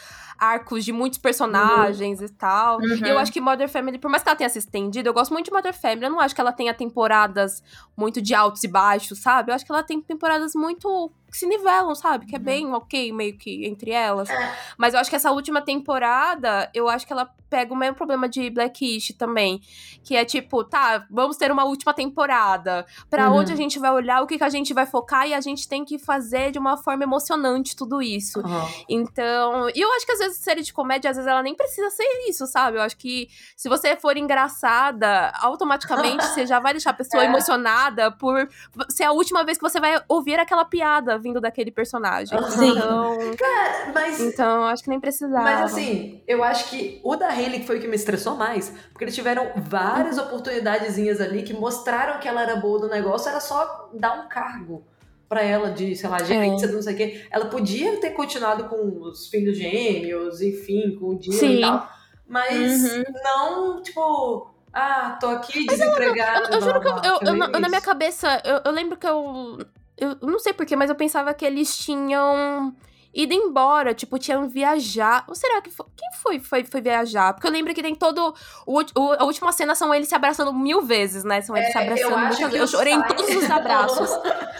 arcos 0.42 0.84
de 0.84 0.92
muitos 0.92 1.20
personagens 1.20 2.20
uhum. 2.20 2.26
e 2.26 2.30
tal. 2.30 2.80
Uhum. 2.80 3.06
E 3.06 3.08
eu 3.08 3.20
acho 3.20 3.32
que 3.32 3.40
Mother 3.40 3.70
Family, 3.70 4.00
por 4.00 4.10
mais 4.10 4.24
que 4.24 4.30
ela 4.30 4.36
tenha 4.36 4.50
se 4.50 4.58
estendido, 4.58 5.08
eu 5.08 5.14
gosto 5.14 5.32
muito 5.32 5.46
de 5.46 5.52
Mother 5.52 5.80
Family. 5.80 6.06
Eu 6.06 6.10
não 6.10 6.20
acho 6.20 6.34
que 6.34 6.42
ela 6.42 6.52
tenha 6.52 6.74
temporadas 6.74 7.62
muito 7.96 8.20
de 8.20 8.34
altos 8.34 8.64
e 8.64 8.68
baixos, 8.68 9.20
sabe? 9.20 9.52
Eu 9.52 9.56
acho 9.56 9.64
que 9.64 9.72
ela 9.72 9.84
tem 9.84 10.02
temporadas 10.02 10.54
muito 10.56 11.12
que 11.32 11.38
se 11.38 11.48
nivelam, 11.48 11.96
sabe? 11.96 12.26
Que 12.26 12.36
é 12.36 12.38
uhum. 12.38 12.44
bem 12.44 12.74
ok, 12.74 13.14
meio 13.14 13.38
que 13.38 13.66
entre 13.66 13.92
elas. 13.92 14.30
É. 14.30 14.58
Mas 14.78 14.94
eu 14.94 15.00
acho 15.00 15.10
que 15.10 15.16
essa 15.16 15.32
última 15.32 15.62
temporada, 15.62 16.70
eu 16.74 16.90
acho 16.90 17.08
que 17.08 17.14
ela 17.14 17.34
pega 17.50 17.74
o 17.74 17.78
mesmo 17.78 17.96
problema 17.96 18.28
de 18.28 18.50
Blackish 18.50 19.14
também. 19.18 19.62
Que 20.04 20.16
é 20.16 20.26
tipo, 20.26 20.64
tá, 20.64 21.06
vamos 21.10 21.38
ter 21.38 21.50
uma 21.52 21.64
última 21.64 21.94
temporada. 21.94 22.86
Pra 23.10 23.30
uhum. 23.30 23.38
onde 23.38 23.54
a 23.54 23.56
gente 23.56 23.80
vai 23.80 23.92
olhar, 23.92 24.22
o 24.22 24.28
que, 24.28 24.38
que 24.38 24.44
a 24.44 24.50
gente 24.50 24.74
vai 24.74 24.86
focar, 24.86 25.26
e 25.28 25.34
a 25.34 25.40
gente 25.40 25.68
tem 25.70 25.86
que 25.86 25.98
fazer 25.98 26.52
de 26.52 26.60
uma 26.60 26.76
forma 26.76 27.04
emocionante 27.04 27.76
tudo 27.78 28.02
isso. 28.02 28.42
Uhum. 28.42 28.68
Então, 28.90 29.70
e 29.74 29.80
eu 29.80 29.92
acho 29.94 30.06
que 30.06 30.12
às 30.12 30.20
vezes 30.20 30.38
série 30.38 30.64
de 30.64 30.74
comédia, 30.74 31.12
às 31.12 31.16
vezes 31.16 31.30
ela 31.30 31.42
nem 31.42 31.56
precisa 31.56 31.90
ser 31.90 32.28
isso, 32.28 32.46
sabe? 32.46 32.78
Eu 32.78 32.82
acho 32.82 32.98
que 32.98 33.30
se 33.56 33.70
você 33.70 33.96
for 33.96 34.18
engraçada, 34.18 35.32
automaticamente 35.42 36.26
você 36.28 36.46
já 36.46 36.60
vai 36.60 36.74
deixar 36.74 36.90
a 36.90 36.94
pessoa 36.94 37.24
é. 37.24 37.28
emocionada 37.28 38.12
por 38.12 38.50
ser 38.90 39.04
a 39.06 39.14
última 39.14 39.46
vez 39.46 39.58
que 39.58 39.64
você 39.64 39.80
vai 39.80 40.02
ouvir 40.10 40.40
aquela 40.40 40.66
piada 40.66 41.21
vindo 41.22 41.40
daquele 41.40 41.72
personagem. 41.72 42.38
Sim. 42.50 42.72
Então, 42.72 43.18
Cara, 43.38 43.92
mas. 43.94 44.20
Então, 44.20 44.64
acho 44.66 44.84
que 44.84 44.90
nem 44.90 45.00
precisava. 45.00 45.44
Mas 45.44 45.72
assim, 45.72 46.22
eu 46.28 46.44
acho 46.44 46.70
que 46.70 47.00
o 47.04 47.16
da 47.16 47.30
Hayley 47.30 47.64
foi 47.64 47.78
o 47.78 47.82
que 47.82 47.88
me 47.88 47.96
estressou 47.96 48.36
mais, 48.36 48.74
porque 48.92 49.06
eles 49.06 49.16
tiveram 49.16 49.52
várias 49.58 50.18
oportunidadezinhas 50.18 51.22
ali 51.22 51.44
que 51.44 51.54
mostraram 51.54 52.20
que 52.20 52.28
ela 52.28 52.42
era 52.42 52.56
boa 52.56 52.80
do 52.80 52.90
negócio, 52.90 53.30
era 53.30 53.40
só 53.40 53.90
dar 53.94 54.14
um 54.14 54.28
cargo 54.28 54.84
para 55.30 55.42
ela 55.44 55.72
de, 55.72 55.96
sei 55.96 56.10
lá, 56.10 56.22
gerência, 56.22 56.66
é. 56.66 56.72
não 56.72 56.82
sei 56.82 56.94
o 56.94 56.98
quê. 56.98 57.26
Ela 57.32 57.46
podia 57.46 57.98
ter 58.02 58.10
continuado 58.12 58.66
com 58.66 59.02
os 59.02 59.28
filhos 59.28 59.58
gêmeos, 59.58 60.42
enfim, 60.42 60.98
com 61.00 61.12
o 61.12 61.16
Dylan 61.18 61.48
e 61.48 61.62
tal. 61.62 61.90
Mas 62.28 62.94
uhum. 62.94 63.04
não, 63.24 63.82
tipo, 63.82 64.52
ah, 64.74 65.18
tô 65.20 65.28
aqui 65.28 65.66
desempregada. 65.66 66.46
Eu, 66.46 66.52
eu, 66.52 66.54
eu, 66.54 66.62
juro 66.62 66.82
que 66.82 66.88
eu, 66.88 67.36
eu, 67.54 67.60
na 67.60 67.68
minha 67.68 67.82
cabeça, 67.82 68.42
eu, 68.64 68.72
lembro 68.72 68.98
que 68.98 69.06
eu. 69.06 69.60
Eu 70.02 70.18
não 70.28 70.40
sei 70.40 70.52
porquê, 70.52 70.76
mas 70.76 70.90
eu 70.90 70.96
pensava 70.96 71.32
que 71.32 71.46
eles 71.46 71.78
tinham 71.78 72.76
ido 73.14 73.34
embora, 73.34 73.94
tipo, 73.94 74.18
tinham 74.18 74.48
viajar. 74.48 75.26
Ou 75.28 75.36
será 75.36 75.62
que 75.62 75.70
foi? 75.70 75.86
Quem 75.96 76.10
foi, 76.20 76.40
foi, 76.40 76.64
foi 76.64 76.82
viajar? 76.82 77.34
Porque 77.34 77.48
eu 77.48 77.52
lembro 77.52 77.74
que 77.74 77.82
tem 77.82 77.94
todo. 77.94 78.34
O, 78.66 78.80
o, 78.80 79.12
a 79.20 79.24
última 79.26 79.52
cena 79.52 79.76
são 79.76 79.94
eles 79.94 80.08
se 80.08 80.16
abraçando 80.16 80.54
mil 80.54 80.82
vezes, 80.82 81.24
né? 81.24 81.42
São 81.42 81.56
eles 81.56 81.70
é, 81.70 81.72
se 81.72 81.78
abraçando 81.78 82.18
muitas 82.18 82.40
vezes. 82.40 82.60
Eu 82.60 82.68
chorei 82.68 82.94
em 82.94 83.02
todos 83.04 83.36
os 83.36 83.50
abraços. 83.52 84.10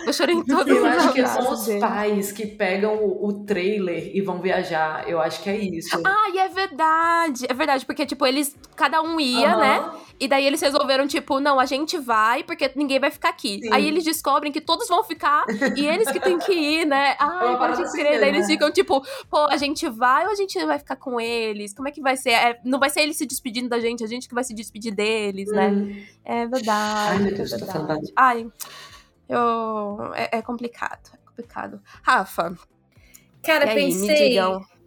eu 0.06 0.14
chorei 0.14 0.36
em 0.36 0.44
todos 0.44 0.68
eu 0.68 0.78
os 0.78 0.84
abraços. 0.84 1.18
Eu 1.18 1.26
acho 1.26 1.38
que 1.38 1.44
são 1.44 1.54
os 1.54 1.80
pais 1.80 2.32
que 2.32 2.46
pegam 2.46 2.96
o, 2.96 3.28
o, 3.28 3.34
trailer 3.46 4.12
e 4.16 4.22
vão 4.22 4.42
viajar. 4.42 5.08
Eu 5.08 5.22
acho 5.22 5.42
que 5.42 5.50
é 5.50 5.58
isso. 5.58 6.02
Ah, 6.06 6.30
e 6.34 6.40
é 6.40 6.50
verdade. 6.50 7.46
É 7.48 7.54
verdade, 7.54 7.86
porque, 7.86 8.06
tipo, 8.06 8.26
eles. 8.26 8.56
Cada 8.76 9.02
um 9.02 9.20
ia, 9.20 9.54
uhum. 9.54 9.60
né? 9.60 9.92
E 10.20 10.28
daí 10.28 10.46
eles 10.46 10.62
resolveram, 10.62 11.08
tipo, 11.08 11.40
não, 11.40 11.60
a 11.60 11.66
gente 11.66 11.98
vai, 11.98 12.44
porque 12.44 12.72
ninguém 12.76 13.00
vai 13.00 13.10
ficar 13.10 13.30
aqui. 13.30 13.60
Sim. 13.62 13.74
Aí 13.74 13.88
eles 13.88 14.04
descobrem 14.04 14.52
que 14.52 14.62
todos 14.62 14.88
vão 14.88 15.04
ficar 15.04 15.46
e 15.76 15.88
eles 15.88 16.12
que 16.12 16.20
têm 16.20 16.38
que 16.38 16.54
ir, 16.54 16.86
né? 16.86 17.16
Ai, 17.20 17.58
pode 17.58 17.92
crer. 17.92 18.08
Assim 18.08 18.20
daí 18.20 18.30
eles 18.30 18.41
né? 18.42 18.48
ficam, 18.48 18.72
tipo, 18.72 19.02
pô, 19.30 19.46
a 19.46 19.58
gente 19.58 19.88
vai 19.90 20.26
ou 20.26 20.32
a 20.32 20.36
gente 20.36 20.64
vai 20.66 20.80
ficar 20.80 20.96
com 20.96 21.20
eles? 21.20 21.74
Como 21.74 21.88
é 21.88 21.92
que 21.92 22.02
vai 22.02 22.18
ser? 22.18 22.32
É, 22.32 22.60
não 22.64 22.80
vai 22.80 22.90
ser 22.90 23.02
eles 23.02 23.18
se 23.18 23.26
despedindo 23.26 23.70
da 23.70 23.80
gente, 23.80 24.04
a 24.04 24.08
gente 24.08 24.28
que 24.28 24.36
vai 24.36 24.44
se 24.44 24.54
despedir 24.54 24.94
deles, 24.94 25.50
né? 25.50 25.70
Hum. 25.70 26.04
É 26.24 26.48
verdade. 26.48 27.12
Ai, 27.12 27.20
meu 27.20 27.36
Deus, 27.36 27.54
é 27.54 27.58
tô 27.58 27.66
falando. 27.66 28.12
Ai, 28.16 28.52
eu... 29.28 30.14
É, 30.14 30.38
é, 30.38 30.42
complicado, 30.42 31.12
é 31.14 31.18
complicado. 31.26 31.82
Rafa. 32.04 32.56
Cara, 33.44 33.70
aí, 33.70 33.76
pensei 33.76 34.38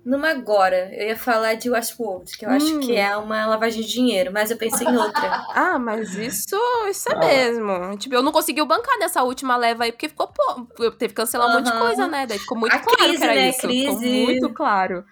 numa 0.05 0.31
agora. 0.31 0.91
Eu 0.93 1.09
ia 1.09 1.17
falar 1.17 1.55
de 1.55 1.71
Westworld, 1.71 2.37
que 2.37 2.45
eu 2.45 2.51
hum. 2.51 2.53
acho 2.53 2.79
que 2.81 2.93
hum. 2.93 2.97
é 2.97 3.17
uma 3.17 3.47
lavagem 3.47 3.83
de 3.83 3.89
dinheiro, 3.89 4.31
mas 4.33 4.51
eu 4.51 4.57
pensei 4.57 4.87
em 4.87 4.97
outra. 4.97 5.45
ah, 5.55 5.79
mas 5.79 6.15
isso, 6.15 6.57
isso 6.91 7.09
é 7.11 7.15
ah. 7.15 7.19
mesmo. 7.19 7.97
Tipo, 7.97 8.15
eu 8.15 8.23
não 8.23 8.31
consegui 8.31 8.63
bancar 8.65 8.99
nessa 8.99 9.23
última 9.23 9.57
leva 9.57 9.85
aí, 9.85 9.93
porque 9.93 10.09
ficou, 10.09 10.29
pô, 10.29 10.67
eu 10.79 10.93
teve 10.93 11.15
que 11.15 11.21
cancelar 11.21 11.49
um 11.49 11.55
monte 11.55 11.73
de 11.73 11.79
coisa, 11.79 12.07
né? 12.07 12.27
Daí 12.27 12.39
ficou 12.39 12.59
muito 12.59 12.75
A 12.75 12.79
claro 12.79 12.99
crise, 12.99 13.19
que 13.19 13.25
era 13.25 13.35
né? 13.35 13.49
isso. 13.49 13.61
Crise... 13.61 13.87
Ficou 13.87 14.25
muito 14.25 14.51
claro. 14.51 15.05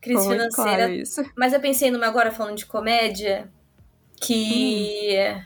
Crise 0.00 0.22
ficou 0.22 0.36
financeira. 0.36 0.76
Claro 0.76 0.92
isso. 0.92 1.24
Mas 1.36 1.52
eu 1.52 1.60
pensei 1.60 1.90
numa 1.90 2.06
agora 2.06 2.30
falando 2.30 2.56
de 2.56 2.66
comédia, 2.66 3.50
que 4.20 5.16
hum. 5.18 5.42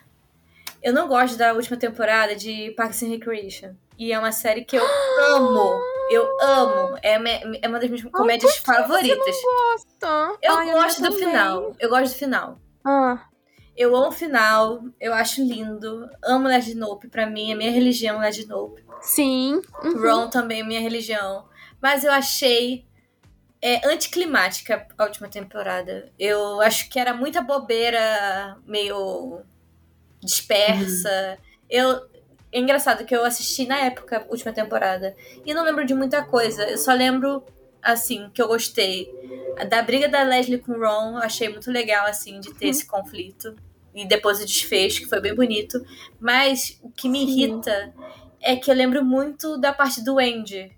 eu 0.82 0.92
não 0.92 1.08
gosto 1.08 1.38
da 1.38 1.54
última 1.54 1.78
temporada 1.78 2.36
de 2.36 2.72
Parks 2.76 3.02
and 3.02 3.08
Recreation. 3.08 3.70
E 3.98 4.12
é 4.12 4.18
uma 4.18 4.32
série 4.32 4.64
que 4.64 4.76
eu 4.76 4.84
amo. 5.34 5.91
Eu 6.10 6.38
amo. 6.40 6.98
É, 7.02 7.14
é 7.62 7.68
uma 7.68 7.78
das 7.78 7.90
minhas 7.90 8.04
comédias 8.10 8.56
favoritas. 8.58 9.36
Você 9.36 9.46
não 9.46 9.72
gosta? 9.72 10.38
Eu 10.42 10.54
Ai, 10.54 10.72
gosto 10.72 11.02
do 11.02 11.12
final. 11.12 11.76
Eu 11.78 11.88
gosto 11.88 12.12
do 12.12 12.18
final. 12.18 12.58
Ah. 12.84 13.26
Eu 13.76 13.96
amo 13.96 14.08
o 14.08 14.12
final, 14.12 14.82
eu 15.00 15.14
acho 15.14 15.42
lindo. 15.42 16.08
Amo 16.22 16.46
Led 16.46 16.74
Nope, 16.74 17.08
pra 17.08 17.26
mim 17.26 17.52
é 17.52 17.54
minha 17.54 17.70
religião 17.70 18.18
Led 18.20 18.46
Nope. 18.46 18.84
Sim. 19.00 19.62
Uhum. 19.82 20.02
Ron 20.02 20.30
também 20.30 20.60
é 20.60 20.64
minha 20.64 20.80
religião. 20.80 21.46
Mas 21.80 22.04
eu 22.04 22.12
achei 22.12 22.84
é, 23.62 23.86
anticlimática 23.88 24.86
a 24.98 25.04
última 25.04 25.28
temporada. 25.28 26.12
Eu 26.18 26.60
acho 26.60 26.90
que 26.90 26.98
era 26.98 27.14
muita 27.14 27.40
bobeira, 27.40 28.58
meio 28.66 29.40
dispersa. 30.20 31.38
Uhum. 31.38 31.44
Eu, 31.70 32.08
é 32.52 32.60
engraçado 32.60 33.04
que 33.06 33.16
eu 33.16 33.24
assisti 33.24 33.66
na 33.66 33.78
época 33.78 34.26
última 34.28 34.52
temporada 34.52 35.16
e 35.44 35.54
não 35.54 35.64
lembro 35.64 35.86
de 35.86 35.94
muita 35.94 36.22
coisa. 36.22 36.62
Eu 36.64 36.76
só 36.76 36.92
lembro, 36.92 37.42
assim, 37.80 38.30
que 38.34 38.42
eu 38.42 38.46
gostei 38.46 39.10
da 39.70 39.82
briga 39.82 40.06
da 40.06 40.22
Leslie 40.22 40.58
com 40.58 40.72
o 40.72 40.78
Ron. 40.78 41.16
Achei 41.16 41.48
muito 41.48 41.70
legal, 41.70 42.06
assim, 42.06 42.38
de 42.40 42.52
ter 42.52 42.66
uhum. 42.66 42.70
esse 42.70 42.86
conflito. 42.86 43.56
E 43.94 44.06
depois 44.06 44.40
o 44.40 44.46
desfecho, 44.46 45.00
que 45.00 45.08
foi 45.08 45.20
bem 45.20 45.34
bonito. 45.34 45.82
Mas 46.20 46.78
o 46.82 46.90
que 46.90 47.08
me 47.08 47.22
irrita 47.22 47.94
é 48.40 48.54
que 48.54 48.70
eu 48.70 48.74
lembro 48.74 49.02
muito 49.02 49.56
da 49.56 49.72
parte 49.72 50.04
do 50.04 50.18
Andy. 50.18 50.70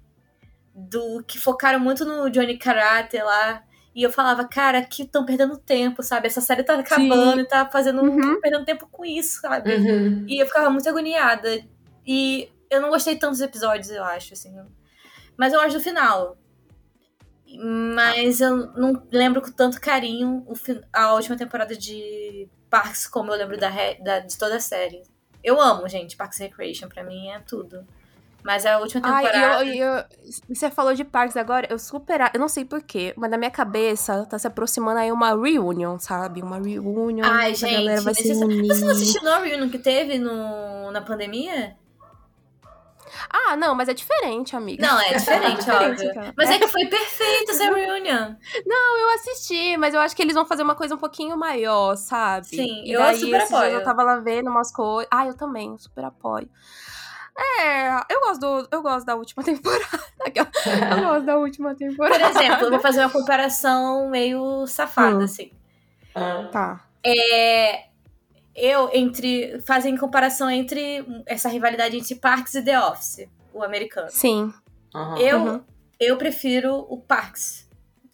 Do 0.72 1.24
que 1.24 1.38
focaram 1.38 1.80
muito 1.80 2.04
no 2.04 2.30
Johnny 2.30 2.56
Karate 2.56 3.16
lá. 3.18 3.64
E 3.94 4.02
eu 4.02 4.10
falava, 4.10 4.46
cara, 4.48 4.78
aqui 4.78 5.02
estão 5.02 5.24
perdendo 5.24 5.56
tempo, 5.56 6.02
sabe? 6.02 6.26
Essa 6.26 6.40
série 6.40 6.64
tá 6.64 6.74
acabando 6.74 7.36
Sim. 7.36 7.40
e 7.40 7.48
tá 7.48 7.64
fazendo. 7.66 8.02
Uhum. 8.02 8.40
perdendo 8.40 8.64
tempo 8.64 8.88
com 8.90 9.04
isso, 9.04 9.40
sabe? 9.40 9.72
Uhum. 9.72 10.26
E 10.28 10.42
eu 10.42 10.46
ficava 10.46 10.68
muito 10.68 10.88
agoniada. 10.88 11.62
E 12.04 12.50
eu 12.68 12.80
não 12.80 12.90
gostei 12.90 13.16
tantos 13.16 13.40
episódios, 13.40 13.90
eu 13.90 14.02
acho, 14.02 14.34
assim. 14.34 14.52
Mas 15.36 15.52
eu 15.52 15.60
gosto 15.60 15.78
do 15.78 15.82
final. 15.82 16.36
Mas 17.94 18.40
eu 18.40 18.56
não 18.72 19.00
lembro 19.12 19.40
com 19.40 19.52
tanto 19.52 19.80
carinho 19.80 20.44
a 20.92 21.14
última 21.14 21.36
temporada 21.36 21.76
de 21.76 22.48
Parks 22.68 23.06
como 23.06 23.32
eu 23.32 23.38
lembro 23.38 23.56
da, 23.56 23.70
da, 24.02 24.18
de 24.18 24.36
toda 24.36 24.56
a 24.56 24.60
série. 24.60 25.02
Eu 25.42 25.60
amo, 25.60 25.88
gente, 25.88 26.16
Parks 26.16 26.38
Recreation, 26.38 26.88
pra 26.88 27.04
mim 27.04 27.28
é 27.28 27.38
tudo. 27.38 27.86
Mas 28.44 28.66
a 28.66 28.78
última 28.78 29.00
temporada. 29.00 29.56
Ai, 29.56 29.70
eu, 29.70 29.86
eu, 29.86 30.04
você 30.50 30.70
falou 30.70 30.92
de 30.92 31.02
parques 31.02 31.34
agora, 31.34 31.66
eu 31.70 31.78
super. 31.78 32.30
Eu 32.34 32.38
não 32.38 32.48
sei 32.48 32.66
porquê, 32.66 33.14
mas 33.16 33.30
na 33.30 33.38
minha 33.38 33.50
cabeça 33.50 34.26
tá 34.26 34.38
se 34.38 34.46
aproximando 34.46 35.00
aí 35.00 35.10
uma 35.10 35.30
reunion, 35.30 35.98
sabe? 35.98 36.42
Uma 36.42 36.58
reunion. 36.58 37.24
Ai, 37.24 37.54
gente. 37.54 37.74
A 37.74 37.78
galera 37.78 38.00
vai 38.02 38.14
se 38.14 38.32
unir. 38.32 38.68
Você 38.68 38.84
não 38.84 38.92
assistiu 38.92 39.32
a 39.32 39.38
reunion 39.38 39.70
que 39.70 39.78
teve 39.78 40.18
no, 40.18 40.90
na 40.90 41.00
pandemia? 41.00 41.74
Ah, 43.30 43.56
não, 43.56 43.74
mas 43.74 43.88
é 43.88 43.94
diferente, 43.94 44.54
amiga. 44.54 44.86
Não, 44.86 45.00
é 45.00 45.14
diferente, 45.14 45.64
é 45.70 45.74
óbvio. 45.74 46.34
Mas 46.36 46.50
é 46.50 46.58
que 46.58 46.68
foi 46.68 46.84
perfeito 46.86 47.50
essa 47.50 47.64
reunião. 47.64 48.36
Não, 48.66 48.98
eu 48.98 49.14
assisti, 49.14 49.76
mas 49.78 49.94
eu 49.94 50.00
acho 50.00 50.14
que 50.14 50.20
eles 50.20 50.34
vão 50.34 50.44
fazer 50.44 50.62
uma 50.62 50.74
coisa 50.74 50.94
um 50.94 50.98
pouquinho 50.98 51.36
maior, 51.36 51.96
sabe? 51.96 52.48
Sim, 52.48 52.82
e 52.84 52.92
eu 52.92 53.00
daí, 53.00 53.18
super 53.18 53.40
apoio. 53.40 53.70
Eu 53.70 53.82
tava 53.82 54.02
lá 54.02 54.16
vendo 54.16 54.50
umas 54.50 54.70
coisas. 54.70 55.08
Ah, 55.10 55.26
eu 55.26 55.34
também, 55.34 55.78
super 55.78 56.04
apoio. 56.04 56.48
É, 57.36 57.96
eu 58.12 58.20
gosto, 58.20 58.40
do, 58.40 58.68
eu 58.70 58.82
gosto 58.82 59.06
da 59.06 59.16
última 59.16 59.42
temporada. 59.44 60.00
Eu 60.34 61.02
gosto 61.02 61.26
da 61.26 61.36
última 61.36 61.74
temporada. 61.74 62.18
Por 62.18 62.30
exemplo, 62.30 62.64
eu 62.64 62.70
vou 62.70 62.80
fazer 62.80 63.00
uma 63.00 63.10
comparação 63.10 64.08
meio 64.08 64.66
safada, 64.66 65.18
hum. 65.18 65.24
assim. 65.24 65.50
Ah. 66.14 66.48
Tá. 66.52 66.84
É, 67.04 67.86
eu, 68.54 68.88
entre. 68.92 69.60
Fazem 69.62 69.96
comparação 69.96 70.48
entre 70.48 71.04
essa 71.26 71.48
rivalidade 71.48 71.96
entre 71.96 72.14
Parks 72.14 72.54
e 72.54 72.62
The 72.62 72.80
Office, 72.80 73.28
o 73.52 73.62
americano. 73.62 74.08
Sim. 74.10 74.52
Uhum. 74.94 75.16
Eu, 75.16 75.38
uhum. 75.38 75.64
eu 75.98 76.16
prefiro 76.16 76.86
o 76.88 76.98
Parks. 76.98 77.68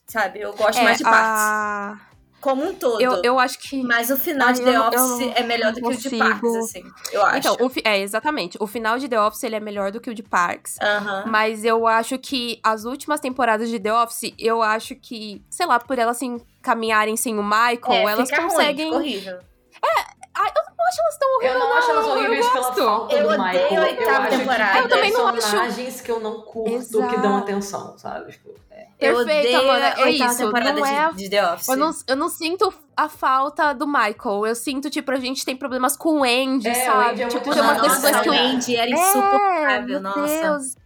Sabe? 0.06 0.40
Eu 0.40 0.52
gosto 0.54 0.80
é, 0.80 0.82
mais 0.82 0.98
de 0.98 1.04
Parks. 1.04 1.20
A 1.20 2.09
como 2.40 2.64
um 2.64 2.74
todo. 2.74 3.00
Eu, 3.00 3.20
eu 3.22 3.38
acho 3.38 3.58
que. 3.58 3.82
Mas 3.82 4.10
o 4.10 4.16
final 4.16 4.52
de 4.52 4.62
The 4.62 4.80
Office 4.80 5.32
é 5.34 5.42
melhor 5.42 5.72
do 5.72 5.80
que 5.80 5.88
o 5.88 5.96
de 5.96 6.16
Parks, 6.16 6.56
assim. 6.56 6.84
Eu 7.12 7.24
acho. 7.24 7.38
Então, 7.38 7.56
o, 7.60 7.70
é, 7.84 8.00
exatamente. 8.00 8.56
O 8.60 8.66
final 8.66 8.98
de 8.98 9.08
The 9.08 9.20
Office 9.20 9.42
ele 9.44 9.56
é 9.56 9.60
melhor 9.60 9.92
do 9.92 10.00
que 10.00 10.10
o 10.10 10.14
de 10.14 10.22
Parks. 10.22 10.78
Uhum. 10.80 11.30
Mas 11.30 11.64
eu 11.64 11.86
acho 11.86 12.18
que 12.18 12.58
as 12.62 12.84
últimas 12.84 13.20
temporadas 13.20 13.68
de 13.68 13.78
The 13.78 13.92
Office, 13.92 14.34
eu 14.38 14.62
acho 14.62 14.94
que, 14.94 15.44
sei 15.50 15.66
lá, 15.66 15.78
por 15.78 15.98
elas 15.98 16.16
assim, 16.16 16.40
caminharem 16.62 17.16
sem 17.16 17.38
o 17.38 17.42
Michael, 17.42 18.08
é, 18.08 18.12
elas 18.12 18.30
conseguem. 18.30 18.92
Ruim. 18.92 19.22
É, 19.26 20.20
eu 20.36 20.69
acho 20.90 21.00
elas 21.00 21.18
tão 21.18 21.34
horríveis. 21.34 21.54
Eu 21.54 21.60
não, 21.60 21.68
não 21.68 21.76
acho 21.76 21.90
elas 21.90 22.06
horríveis 22.06 22.46
eu 22.46 22.52
pela 22.52 22.72
falta 22.72 23.14
eu 23.14 23.22
do 23.22 23.30
Michael. 23.30 23.54
Eu 23.54 23.66
odeio 23.66 23.80
a 23.80 23.84
oitava 23.84 24.26
temporada. 24.26 24.78
Eu 24.78 24.88
também 24.88 25.12
não 25.12 25.26
acho. 25.26 25.32
personagens 25.32 26.00
que 26.00 26.10
eu 26.10 26.20
não 26.20 26.40
curto 26.42 26.74
Exato. 26.74 27.14
que 27.14 27.20
dão 27.20 27.36
atenção, 27.36 27.96
sabe? 27.96 28.32
Tipo, 28.32 28.54
é. 28.70 28.86
Eu 28.98 29.24
Perfeito, 29.24 29.56
Amanda. 29.56 29.94
É 29.96 30.10
isso. 30.10 30.36
temporada 30.36 30.72
não 30.74 30.86
é, 30.86 31.10
de, 31.10 31.16
de 31.16 31.30
The 31.30 31.52
Office. 31.52 31.68
Eu 31.68 31.76
não, 31.76 31.90
eu 32.06 32.16
não 32.16 32.28
sinto 32.28 32.72
a 32.96 33.08
falta 33.08 33.72
do 33.72 33.86
Michael. 33.86 34.46
Eu 34.46 34.54
sinto, 34.54 34.90
tipo, 34.90 35.10
a 35.10 35.16
gente 35.16 35.44
tem 35.44 35.56
problemas 35.56 35.96
com 35.96 36.20
o 36.20 36.24
Andy, 36.24 36.68
é, 36.68 36.74
sabe? 36.74 36.98
O 36.98 37.10
Andy 37.10 37.22
é 37.22 37.28
tipo, 37.28 37.52
tem 37.52 37.62
umas 37.62 37.82
decisões 37.82 38.20
que 38.20 38.28
o 38.28 38.32
Andy 38.32 38.76
era 38.76 38.90
insuportável, 38.90 39.96
é, 39.96 40.00
nossa. 40.00 40.26
Deus. 40.26 40.80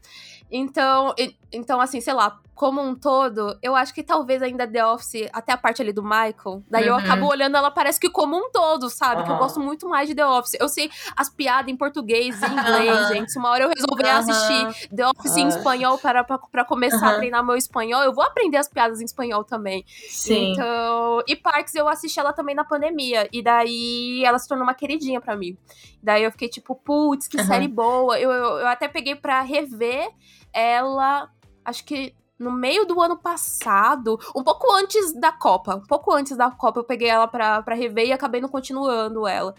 Então, 0.51 1.13
então, 1.55 1.81
assim, 1.81 2.01
sei 2.01 2.13
lá, 2.13 2.41
como 2.55 2.81
um 2.81 2.95
todo, 2.95 3.59
eu 3.63 3.75
acho 3.75 3.93
que 3.93 4.03
talvez 4.03 4.41
ainda 4.41 4.67
The 4.67 4.87
Office, 4.87 5.29
até 5.33 5.53
a 5.53 5.57
parte 5.57 5.83
ali 5.83 5.93
do 5.93 6.03
Michael, 6.03 6.63
daí 6.71 6.85
uhum. 6.85 6.91
eu 6.91 6.97
acabo 6.97 7.27
olhando 7.27 7.57
ela 7.57 7.71
parece 7.71 7.99
que 7.99 8.09
como 8.09 8.37
um 8.37 8.51
todo, 8.51 8.89
sabe? 8.89 9.21
Uhum. 9.21 9.27
Que 9.27 9.33
eu 9.33 9.37
gosto 9.37 9.61
muito 9.61 9.89
mais 9.89 10.09
de 10.09 10.15
The 10.15 10.27
Office. 10.27 10.57
Eu 10.61 10.69
sei 10.69 10.91
as 11.17 11.29
piadas 11.29 11.71
em 11.71 11.77
português 11.77 12.41
e 12.41 12.47
em 12.47 12.53
inglês, 12.53 13.01
uhum. 13.01 13.09
gente. 13.09 13.33
Se 13.33 13.39
uma 13.39 13.51
hora 13.51 13.65
eu 13.65 13.71
resolver 13.75 14.09
assistir 14.09 14.89
The 14.95 15.09
Office 15.09 15.37
em 15.37 15.49
espanhol 15.49 15.99
para, 15.99 16.23
para, 16.23 16.39
para 16.39 16.65
começar 16.65 17.15
a 17.15 17.17
treinar 17.17 17.45
meu 17.45 17.57
espanhol, 17.57 18.03
eu 18.03 18.13
vou 18.13 18.25
aprender 18.25 18.57
as 18.57 18.69
piadas 18.69 19.01
em 19.01 19.05
espanhol 19.05 19.43
também. 19.43 19.85
Sim. 19.87 20.53
Então, 20.53 21.23
e 21.27 21.35
Parks 21.35 21.75
eu 21.75 21.89
assisti 21.89 22.21
ela 22.21 22.33
também 22.33 22.55
na 22.55 22.65
pandemia, 22.65 23.29
e 23.33 23.43
daí 23.43 24.25
ela 24.25 24.39
se 24.39 24.49
tornou 24.49 24.65
uma 24.65 24.75
queridinha 24.75 25.21
para 25.21 25.37
mim. 25.37 25.57
Daí 26.03 26.23
eu 26.23 26.31
fiquei 26.31 26.49
tipo, 26.49 26.75
putz, 26.75 27.27
que 27.27 27.43
série 27.43 27.67
boa. 27.67 28.19
Eu, 28.21 28.31
eu, 28.31 28.59
eu 28.59 28.67
até 28.67 28.87
peguei 28.87 29.17
pra 29.17 29.41
rever 29.41 30.09
ela, 30.53 31.29
acho 31.65 31.85
que 31.85 32.15
no 32.39 32.51
meio 32.51 32.85
do 32.85 33.01
ano 33.01 33.17
passado, 33.17 34.19
um 34.35 34.43
pouco 34.43 34.71
antes 34.73 35.13
da 35.19 35.31
Copa, 35.31 35.77
um 35.77 35.87
pouco 35.87 36.13
antes 36.13 36.37
da 36.37 36.51
Copa, 36.51 36.81
eu 36.81 36.85
peguei 36.85 37.09
ela 37.09 37.29
pra, 37.29 37.63
pra 37.63 37.75
rever 37.77 38.07
e 38.07 38.13
acabei 38.13 38.41
não 38.41 38.49
continuando 38.49 39.27
ela. 39.27 39.55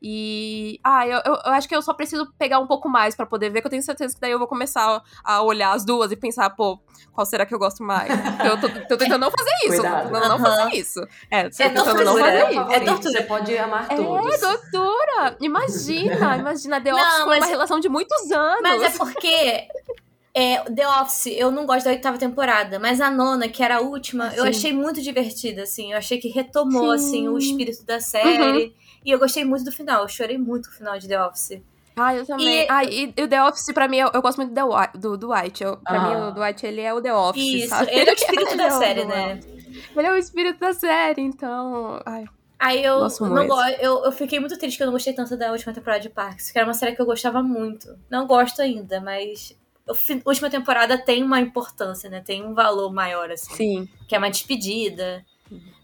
E. 0.00 0.78
Ah, 0.84 1.06
eu, 1.06 1.20
eu, 1.26 1.34
eu 1.34 1.52
acho 1.52 1.68
que 1.68 1.74
eu 1.74 1.82
só 1.82 1.92
preciso 1.92 2.32
pegar 2.38 2.60
um 2.60 2.66
pouco 2.66 2.88
mais 2.88 3.16
para 3.16 3.26
poder 3.26 3.50
ver, 3.50 3.60
que 3.60 3.66
eu 3.66 3.70
tenho 3.70 3.82
certeza 3.82 4.14
que 4.14 4.20
daí 4.20 4.30
eu 4.30 4.38
vou 4.38 4.46
começar 4.46 5.02
a 5.24 5.42
olhar 5.42 5.72
as 5.72 5.84
duas 5.84 6.12
e 6.12 6.16
pensar, 6.16 6.50
pô, 6.50 6.80
qual 7.12 7.26
será 7.26 7.44
que 7.44 7.52
eu 7.52 7.58
gosto 7.58 7.82
mais? 7.82 8.08
eu 8.44 8.60
tô, 8.60 8.68
tô 8.88 8.96
tentando 8.96 9.20
não 9.20 9.30
fazer 9.30 9.50
isso, 9.64 9.80
Cuidado. 9.80 10.08
tô 10.08 10.14
tentando 10.14 10.28
não 10.28 10.38
fazer 10.38 10.76
isso. 10.76 11.00
É, 11.30 11.50
tô 11.50 11.62
é 11.62 11.68
tentando 11.68 12.04
não 12.04 12.16
fazer 12.16 12.30
é, 12.30 12.50
isso. 12.52 12.60
É 12.70 12.80
tortura. 12.80 13.12
Você 13.12 13.22
pode 13.22 13.58
amar 13.58 13.86
é, 13.90 13.96
todos. 13.96 14.34
É, 14.34 14.38
doutora! 14.38 15.36
Imagina, 15.40 16.36
imagina, 16.38 16.80
The 16.80 16.94
Office 16.94 17.18
não, 17.18 17.24
foi 17.24 17.38
uma 17.38 17.46
relação 17.46 17.80
de 17.80 17.88
muitos 17.88 18.30
anos. 18.30 18.62
Mas 18.62 18.82
é 18.82 18.90
porque 18.96 19.68
é, 20.32 20.58
The 20.64 20.88
Office, 20.88 21.26
eu 21.26 21.50
não 21.50 21.66
gosto 21.66 21.84
da 21.84 21.90
oitava 21.90 22.16
temporada, 22.16 22.78
mas 22.78 23.00
a 23.00 23.10
nona, 23.10 23.48
que 23.48 23.62
era 23.62 23.78
a 23.78 23.80
última, 23.80 24.30
Sim. 24.30 24.36
eu 24.36 24.44
achei 24.44 24.72
muito 24.72 25.00
divertida, 25.02 25.62
assim. 25.62 25.92
Eu 25.92 25.98
achei 25.98 26.18
que 26.18 26.28
retomou, 26.28 26.96
Sim. 26.96 27.04
assim, 27.04 27.28
o 27.28 27.36
espírito 27.36 27.84
da 27.84 28.00
série. 28.00 28.64
Uhum. 28.64 28.72
E 29.04 29.10
eu 29.10 29.18
gostei 29.18 29.44
muito 29.44 29.64
do 29.64 29.72
final. 29.72 30.02
Eu 30.02 30.08
chorei 30.08 30.38
muito 30.38 30.66
no 30.68 30.72
final 30.72 30.98
de 30.98 31.08
The 31.08 31.24
Office. 31.24 31.60
Ah, 31.96 32.14
eu 32.14 32.24
também. 32.24 32.46
E, 32.46 32.66
ah, 32.70 32.84
e, 32.84 33.12
e 33.16 33.22
o 33.22 33.28
The 33.28 33.42
Office, 33.42 33.72
pra 33.74 33.88
mim, 33.88 33.98
eu, 33.98 34.10
eu 34.14 34.22
gosto 34.22 34.38
muito 34.38 34.54
do, 34.54 34.98
do, 34.98 35.16
do 35.18 35.32
White. 35.32 35.64
Eu, 35.64 35.76
pra 35.78 36.00
mim, 36.00 36.28
o 36.28 36.30
Dwight, 36.30 36.64
ele 36.64 36.80
é 36.80 36.94
o 36.94 37.02
The 37.02 37.12
Office, 37.12 37.42
Isso, 37.42 37.68
sabe? 37.68 37.90
ele 37.90 38.10
é 38.10 38.12
o 38.12 38.16
espírito 38.16 38.56
da 38.56 38.70
série, 38.70 39.04
né? 39.04 39.40
Ele 39.96 40.06
é 40.06 40.12
o 40.12 40.16
espírito 40.16 40.60
da 40.60 40.72
série, 40.72 41.22
então... 41.22 42.00
Ai, 42.06 42.24
Aí 42.60 42.84
eu 42.84 43.00
não 43.20 43.46
gosto. 43.46 43.80
Eu, 43.80 44.04
eu 44.04 44.12
fiquei 44.12 44.38
muito 44.38 44.58
triste 44.58 44.76
que 44.76 44.82
eu 44.82 44.86
não 44.86 44.92
gostei 44.92 45.14
tanto 45.14 45.34
da 45.34 45.50
última 45.50 45.72
temporada 45.72 46.02
de 46.02 46.10
Parks, 46.10 46.50
que 46.50 46.58
era 46.58 46.68
uma 46.68 46.74
série 46.74 46.94
que 46.94 47.00
eu 47.00 47.06
gostava 47.06 47.42
muito. 47.42 47.98
Não 48.10 48.26
gosto 48.26 48.60
ainda, 48.60 49.00
mas 49.00 49.56
última 50.24 50.50
temporada 50.50 50.98
tem 50.98 51.22
uma 51.22 51.40
importância, 51.40 52.08
né? 52.08 52.20
Tem 52.20 52.44
um 52.44 52.54
valor 52.54 52.92
maior, 52.92 53.30
assim. 53.30 53.54
Sim. 53.54 53.88
Que 54.08 54.14
é 54.14 54.18
uma 54.18 54.30
despedida. 54.30 55.24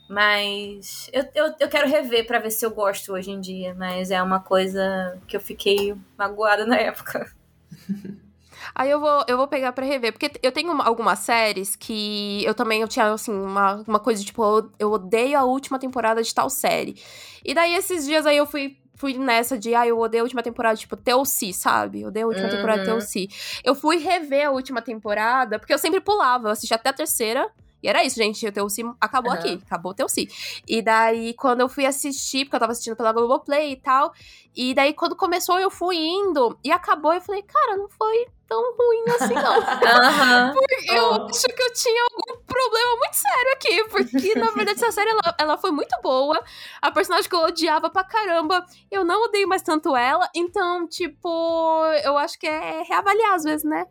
Mas 0.08 1.10
eu, 1.12 1.24
eu, 1.34 1.54
eu 1.58 1.68
quero 1.68 1.88
rever 1.88 2.26
para 2.26 2.38
ver 2.38 2.50
se 2.50 2.64
eu 2.64 2.70
gosto 2.70 3.12
hoje 3.12 3.30
em 3.30 3.40
dia. 3.40 3.74
Mas 3.74 4.10
é 4.10 4.22
uma 4.22 4.40
coisa 4.40 5.18
que 5.26 5.36
eu 5.36 5.40
fiquei 5.40 5.94
magoada 6.16 6.64
na 6.64 6.76
época. 6.76 7.30
Aí 8.74 8.90
eu 8.90 9.00
vou, 9.00 9.24
eu 9.28 9.36
vou 9.36 9.46
pegar 9.46 9.72
pra 9.72 9.84
rever. 9.84 10.12
Porque 10.12 10.30
eu 10.42 10.52
tenho 10.52 10.70
algumas 10.82 11.20
séries 11.20 11.76
que 11.76 12.44
eu 12.44 12.54
também 12.54 12.80
eu 12.80 12.88
tinha, 12.88 13.12
assim, 13.12 13.32
uma, 13.32 13.84
uma 13.86 14.00
coisa 14.00 14.24
tipo, 14.24 14.42
eu 14.78 14.90
odeio 14.92 15.38
a 15.38 15.44
última 15.44 15.78
temporada 15.78 16.22
de 16.22 16.34
tal 16.34 16.48
série. 16.48 17.00
E 17.44 17.54
daí 17.54 17.74
esses 17.74 18.06
dias 18.06 18.26
aí 18.26 18.36
eu 18.36 18.46
fui 18.46 18.76
fui 18.96 19.14
nessa 19.16 19.58
de, 19.58 19.74
ah, 19.74 19.86
eu 19.86 19.98
odeio 19.98 20.22
a 20.22 20.24
última 20.24 20.42
temporada, 20.42 20.76
tipo, 20.76 20.96
TLC, 20.96 21.52
sabe? 21.52 22.02
Eu 22.02 22.08
odeio 22.08 22.26
a 22.26 22.28
última 22.28 22.48
uhum. 22.48 22.54
temporada 22.54 22.80
de 22.80 22.86
TLC. 22.86 23.28
Eu 23.62 23.74
fui 23.74 23.98
rever 23.98 24.48
a 24.48 24.50
última 24.50 24.82
temporada, 24.82 25.58
porque 25.58 25.72
eu 25.72 25.78
sempre 25.78 26.00
pulava, 26.00 26.48
eu 26.48 26.52
assisti 26.52 26.74
até 26.74 26.88
a 26.90 26.92
terceira. 26.92 27.48
E 27.82 27.88
era 27.88 28.02
isso, 28.02 28.16
gente. 28.16 28.46
O 28.46 28.50
TLC 28.50 28.82
acabou 29.00 29.30
uhum. 29.30 29.38
aqui. 29.38 29.60
Acabou 29.66 29.92
o 29.92 29.94
TLC. 29.94 30.26
E 30.66 30.82
daí, 30.82 31.34
quando 31.34 31.60
eu 31.60 31.68
fui 31.68 31.84
assistir, 31.84 32.44
porque 32.44 32.56
eu 32.56 32.60
tava 32.60 32.72
assistindo 32.72 32.96
pela 32.96 33.12
Globoplay 33.12 33.72
e 33.72 33.76
tal. 33.76 34.12
E 34.54 34.74
daí, 34.74 34.94
quando 34.94 35.14
começou, 35.14 35.58
eu 35.60 35.70
fui 35.70 35.96
indo. 35.96 36.58
E 36.64 36.72
acabou, 36.72 37.12
eu 37.12 37.20
falei, 37.20 37.42
cara, 37.42 37.76
não 37.76 37.88
foi 37.88 38.26
tão 38.48 38.62
ruim 38.76 39.04
assim, 39.14 39.34
não. 39.34 39.58
uhum. 39.58 40.54
Porque 40.54 40.90
eu 40.90 41.10
oh. 41.10 41.28
acho 41.28 41.48
que 41.48 41.62
eu 41.62 41.72
tinha 41.72 42.02
algum 42.10 42.42
problema 42.44 42.96
muito 42.96 43.14
sério 43.14 43.52
aqui. 43.54 43.84
Porque, 43.90 44.38
na 44.38 44.50
verdade, 44.52 44.82
essa 44.82 44.92
série, 44.92 45.10
ela, 45.10 45.34
ela 45.38 45.58
foi 45.58 45.70
muito 45.70 45.96
boa. 46.02 46.42
A 46.80 46.90
personagem 46.90 47.28
que 47.28 47.36
eu 47.36 47.40
odiava 47.40 47.90
pra 47.90 48.04
caramba, 48.04 48.64
eu 48.90 49.04
não 49.04 49.24
odeio 49.24 49.48
mais 49.48 49.62
tanto 49.62 49.96
ela. 49.96 50.28
Então, 50.34 50.86
tipo, 50.86 51.84
eu 52.04 52.16
acho 52.16 52.38
que 52.38 52.46
é 52.46 52.82
reavaliar 52.82 53.34
às 53.34 53.44
vezes, 53.44 53.64
né? 53.64 53.84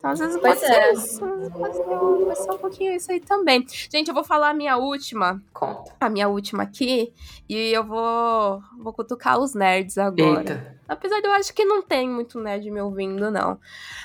Então, 0.00 0.12
às 0.12 0.18
vezes 0.18 0.40
pode 0.40 0.58
ser 0.58 0.72
é. 0.72 0.92
isso. 0.94 1.20
Pode 1.52 1.76
ser, 1.76 1.84
pode 1.84 2.38
ser 2.38 2.50
um 2.50 2.58
pouquinho 2.58 2.92
isso 2.94 3.12
aí 3.12 3.20
também. 3.20 3.66
Gente, 3.68 4.08
eu 4.08 4.14
vou 4.14 4.24
falar 4.24 4.48
a 4.48 4.54
minha 4.54 4.78
última. 4.78 5.42
Conta. 5.52 5.92
A 6.00 6.08
minha 6.08 6.26
última 6.26 6.62
aqui. 6.62 7.12
E 7.46 7.70
eu 7.70 7.84
vou, 7.84 8.62
vou 8.78 8.94
cutucar 8.94 9.38
os 9.38 9.54
nerds 9.54 9.98
agora. 9.98 10.40
Eita. 10.40 10.80
Apesar 10.88 11.20
de 11.20 11.26
eu 11.26 11.32
acho 11.32 11.52
que 11.52 11.66
não 11.66 11.82
tem 11.82 12.08
muito 12.08 12.40
nerd 12.40 12.70
me 12.70 12.80
ouvindo, 12.80 13.30
não. 13.30 13.58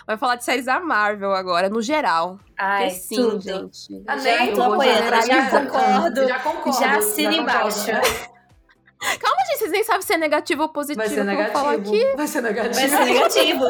Vai 0.05 0.17
falar 0.17 0.35
de 0.35 0.43
séries 0.43 0.65
da 0.65 0.81
Marvel 0.81 1.33
agora, 1.33 1.69
no 1.69 1.81
geral. 1.81 2.37
Ai, 2.57 2.89
Porque 2.89 2.99
sim, 2.99 3.15
tudo. 3.15 3.41
gente. 3.41 4.03
Ah, 4.05 4.17
nem 4.17 4.53
tô 4.53 4.63
apoiando, 4.63 5.25
já 5.25 5.49
concordo. 5.49 6.27
Já 6.27 6.39
concordo. 6.39 6.79
Já 6.79 6.97
assino 6.97 7.31
embaixo. 7.31 7.91
Calma, 9.19 9.45
gente, 9.47 9.59
vocês 9.59 9.71
nem 9.71 9.83
sabem 9.83 10.01
se 10.01 10.13
é 10.13 10.17
negativo 10.17 10.61
ou 10.63 10.69
positivo. 10.69 11.05
Vai 11.05 11.15
ser 11.15 11.23
negativo. 11.23 11.57
falar 11.57 11.73
aqui. 11.73 12.15
Vai 12.15 12.27
ser 12.27 12.41
negativo. 12.41 12.75
Vai 12.75 12.89
ser 12.89 13.05
negativo. 13.05 13.63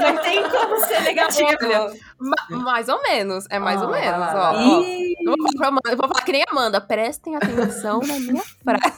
Não 0.00 0.22
tem 0.22 0.50
como 0.50 0.86
ser 0.86 1.02
negativo. 1.02 2.00
Ma 2.18 2.58
mais 2.58 2.88
ou 2.88 3.02
menos. 3.02 3.46
É 3.50 3.58
mais 3.58 3.80
ah, 3.80 3.84
ou 3.84 3.90
menos. 3.90 4.28
Ó, 4.34 4.52
ó. 4.52 4.82
Eu, 4.82 5.34
vou 5.36 5.52
falar 5.56 5.68
Amanda, 5.68 5.90
eu 5.90 5.96
vou 5.96 6.08
falar 6.08 6.22
que 6.22 6.32
nem 6.32 6.44
Amanda. 6.48 6.80
Prestem 6.80 7.36
atenção 7.36 8.00
na 8.00 8.18
minha 8.18 8.42
frase. 8.62 8.96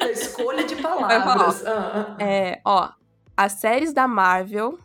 A 0.00 0.10
escolha 0.10 0.64
de 0.64 0.76
palavras. 0.76 1.66
Ah, 1.66 2.16
ah. 2.18 2.22
É, 2.22 2.60
ó. 2.64 2.90
As 3.36 3.52
séries 3.52 3.94
da 3.94 4.06
Marvel 4.06 4.78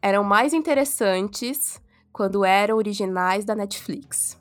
eram 0.00 0.22
mais 0.22 0.52
interessantes 0.52 1.80
quando 2.12 2.44
eram 2.44 2.76
originais 2.76 3.44
da 3.44 3.54
Netflix. 3.54 4.38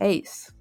É 0.00 0.10
isso. 0.10 0.54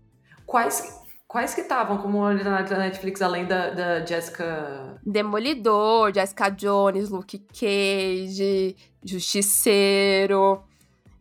Quais 0.46 1.06
Quais 1.28 1.54
que 1.54 1.62
estavam 1.62 1.98
como 1.98 2.24
na 2.32 2.62
Netflix, 2.62 3.22
além 3.22 3.46
da, 3.46 3.70
da 3.72 4.06
Jessica... 4.06 4.98
Demolidor, 5.06 6.14
Jessica 6.14 6.50
Jones, 6.50 7.10
Luke 7.10 7.38
Cage, 7.54 8.76
Justiceiro... 9.04 10.64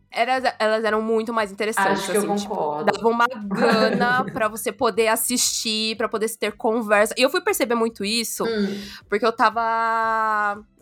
elas, 0.09 0.43
elas 0.59 0.83
eram 0.85 1.01
muito 1.01 1.33
mais 1.33 1.51
interessantes. 1.51 2.03
Acho 2.03 2.11
que 2.11 2.17
assim, 2.17 2.27
eu 2.27 2.35
tipo, 2.37 2.49
concordo. 2.55 2.91
dava 2.91 3.07
uma 3.09 3.27
gana 3.27 4.23
pra 4.31 4.47
você 4.47 4.71
poder 4.71 5.09
assistir, 5.09 5.97
pra 5.97 6.07
poder 6.07 6.29
ter 6.37 6.53
conversa. 6.55 7.13
E 7.17 7.21
eu 7.21 7.29
fui 7.29 7.41
perceber 7.41 7.75
muito 7.75 8.05
isso, 8.05 8.45
Hum. 8.45 8.81
porque 9.09 9.25
eu 9.25 9.31
tava. 9.33 9.61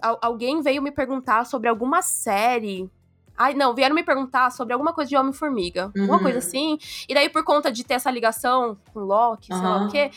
al- 0.02 0.20
alguém 0.22 0.62
veio 0.62 0.82
me 0.84 0.92
perguntar 0.92 1.46
sobre 1.46 1.68
alguma 1.68 2.02
série. 2.04 2.88
Ai, 3.38 3.53
não, 3.53 3.74
vieram 3.74 3.94
me 3.95 4.03
perguntar 4.03 4.49
sobre 4.52 4.74
alguma 4.74 4.94
coisa 4.94 5.10
de 5.10 5.16
Homem-Formiga. 5.18 5.91
Alguma 5.98 6.18
Uhum. 6.18 6.24
coisa 6.24 6.38
assim. 6.40 6.78
E 7.07 7.14
daí, 7.14 7.30
por 7.30 7.44
conta 7.44 7.72
de 7.72 7.84
ter 7.84 7.95
essa 7.95 8.10
ligação 8.10 8.78
com 8.94 8.99
Loki, 9.02 9.48
sei 9.48 9.56
lá 9.62 9.76
Aham. 9.78 9.88
o 9.88 9.91
quê, 9.91 10.10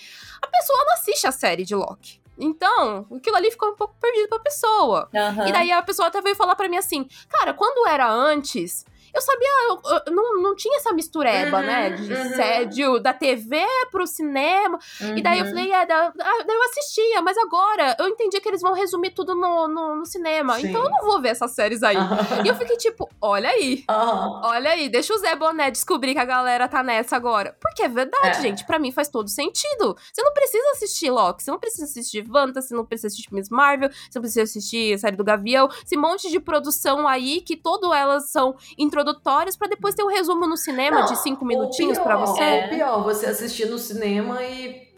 a 0.42 0.46
pessoa 0.46 0.84
não 0.84 0.94
assiste 0.94 1.26
a 1.26 1.32
série 1.32 1.64
de 1.64 1.74
Loki. 1.74 2.20
Então, 2.40 3.04
aquilo 3.16 3.34
ali 3.36 3.50
ficou 3.50 3.70
um 3.70 3.74
pouco 3.74 3.96
perdido 4.00 4.28
pra 4.28 4.38
pessoa. 4.38 5.08
Aham. 5.12 5.48
E 5.48 5.52
daí 5.52 5.72
a 5.72 5.82
pessoa 5.82 6.06
até 6.06 6.20
veio 6.22 6.36
falar 6.36 6.54
pra 6.54 6.68
mim 6.68 6.76
assim, 6.76 7.08
cara, 7.28 7.52
quando 7.52 7.88
era 7.88 8.08
antes, 8.08 8.86
eu 9.14 9.20
sabia, 9.20 9.48
eu, 9.68 9.80
eu 10.06 10.12
não, 10.12 10.42
não 10.42 10.54
tinha 10.54 10.76
essa 10.76 10.92
mistureba, 10.92 11.58
Uhum, 11.58 11.66
né? 11.66 11.90
De, 11.90 12.84
uhum. 12.84 13.00
da 13.02 13.12
TV 13.12 13.64
pro 13.90 14.06
cinema. 14.06 14.78
E 15.16 15.22
daí 15.22 15.38
eu 15.38 15.44
Uhum. 15.44 15.50
falei, 15.50 15.72
é, 15.72 15.86
da, 15.86 16.06
ah, 16.08 16.44
daí 16.46 16.56
eu 16.56 16.62
assistia, 16.64 17.22
mas 17.22 17.36
agora 17.38 17.96
eu 17.98 18.08
entendi 18.08 18.40
que 18.40 18.48
eles 18.48 18.60
vão 18.62 18.72
resumir 18.72 19.10
tudo 19.10 19.34
no, 19.34 19.68
no, 19.68 19.96
no 19.96 20.06
cinema. 20.06 20.54
Sim. 20.56 20.68
Então 20.68 20.82
eu 20.84 20.90
não 20.90 21.02
vou 21.06 21.20
ver 21.20 21.28
essas 21.30 21.52
séries 21.52 21.82
aí. 21.82 21.96
Aham. 21.96 22.18
E 22.44 22.48
eu 22.48 22.54
fiquei 22.56 22.76
tipo, 22.76 23.08
olha 23.20 23.48
aí. 23.50 23.84
Olha 23.88 24.70
aí, 24.70 24.88
deixa 24.88 25.14
o 25.14 25.18
Zé 25.18 25.34
Boné 25.34 25.70
descobrir 25.70 26.12
que 26.14 26.20
a 26.20 26.24
galera 26.24 26.68
tá 26.68 26.82
nessa 26.82 27.16
agora. 27.16 27.56
Porque 27.60 27.82
é 27.82 27.88
verdade, 27.88 28.38
É. 28.38 28.40
gente. 28.42 28.64
Pra 28.66 28.78
mim 28.78 28.92
faz 28.92 29.08
todo 29.08 29.28
sentido. 29.28 29.96
Você 30.12 30.22
não 30.22 30.32
precisa 30.32 30.70
assistir 30.72 31.10
Loki, 31.10 31.42
você 31.42 31.50
não 31.50 31.58
precisa 31.58 31.84
assistir 31.84 32.24
Wanda, 32.28 32.60
você 32.60 32.74
não 32.74 32.84
precisa 32.84 33.08
assistir 33.08 33.32
Miss 33.34 33.48
Marvel, 33.48 33.88
você 33.90 34.18
não 34.18 34.22
precisa 34.22 34.42
assistir 34.42 34.94
a 34.94 34.98
série 34.98 35.16
do 35.16 35.24
Gavião. 35.24 35.68
Esse 35.84 35.96
monte 35.96 36.30
de 36.30 36.38
produção 36.40 37.06
aí 37.08 37.40
que 37.40 37.56
todas 37.56 37.90
elas 37.92 38.30
são 38.30 38.56
introdutórias 39.00 39.56
pra 39.56 39.68
depois 39.68 39.94
ter 39.94 40.02
um 40.02 40.08
resumo 40.08 40.46
no 40.46 40.56
cinema 40.56 41.00
Não, 41.00 41.06
de 41.06 41.16
cinco 41.22 41.44
o 41.44 41.48
minutinhos 41.48 41.98
pra 41.98 42.16
você. 42.16 42.40
É. 42.42 42.66
O 42.66 42.68
pior, 42.70 43.02
você 43.04 43.26
assistir 43.26 43.66
no 43.68 43.78
cinema 43.78 44.42
e, 44.42 44.88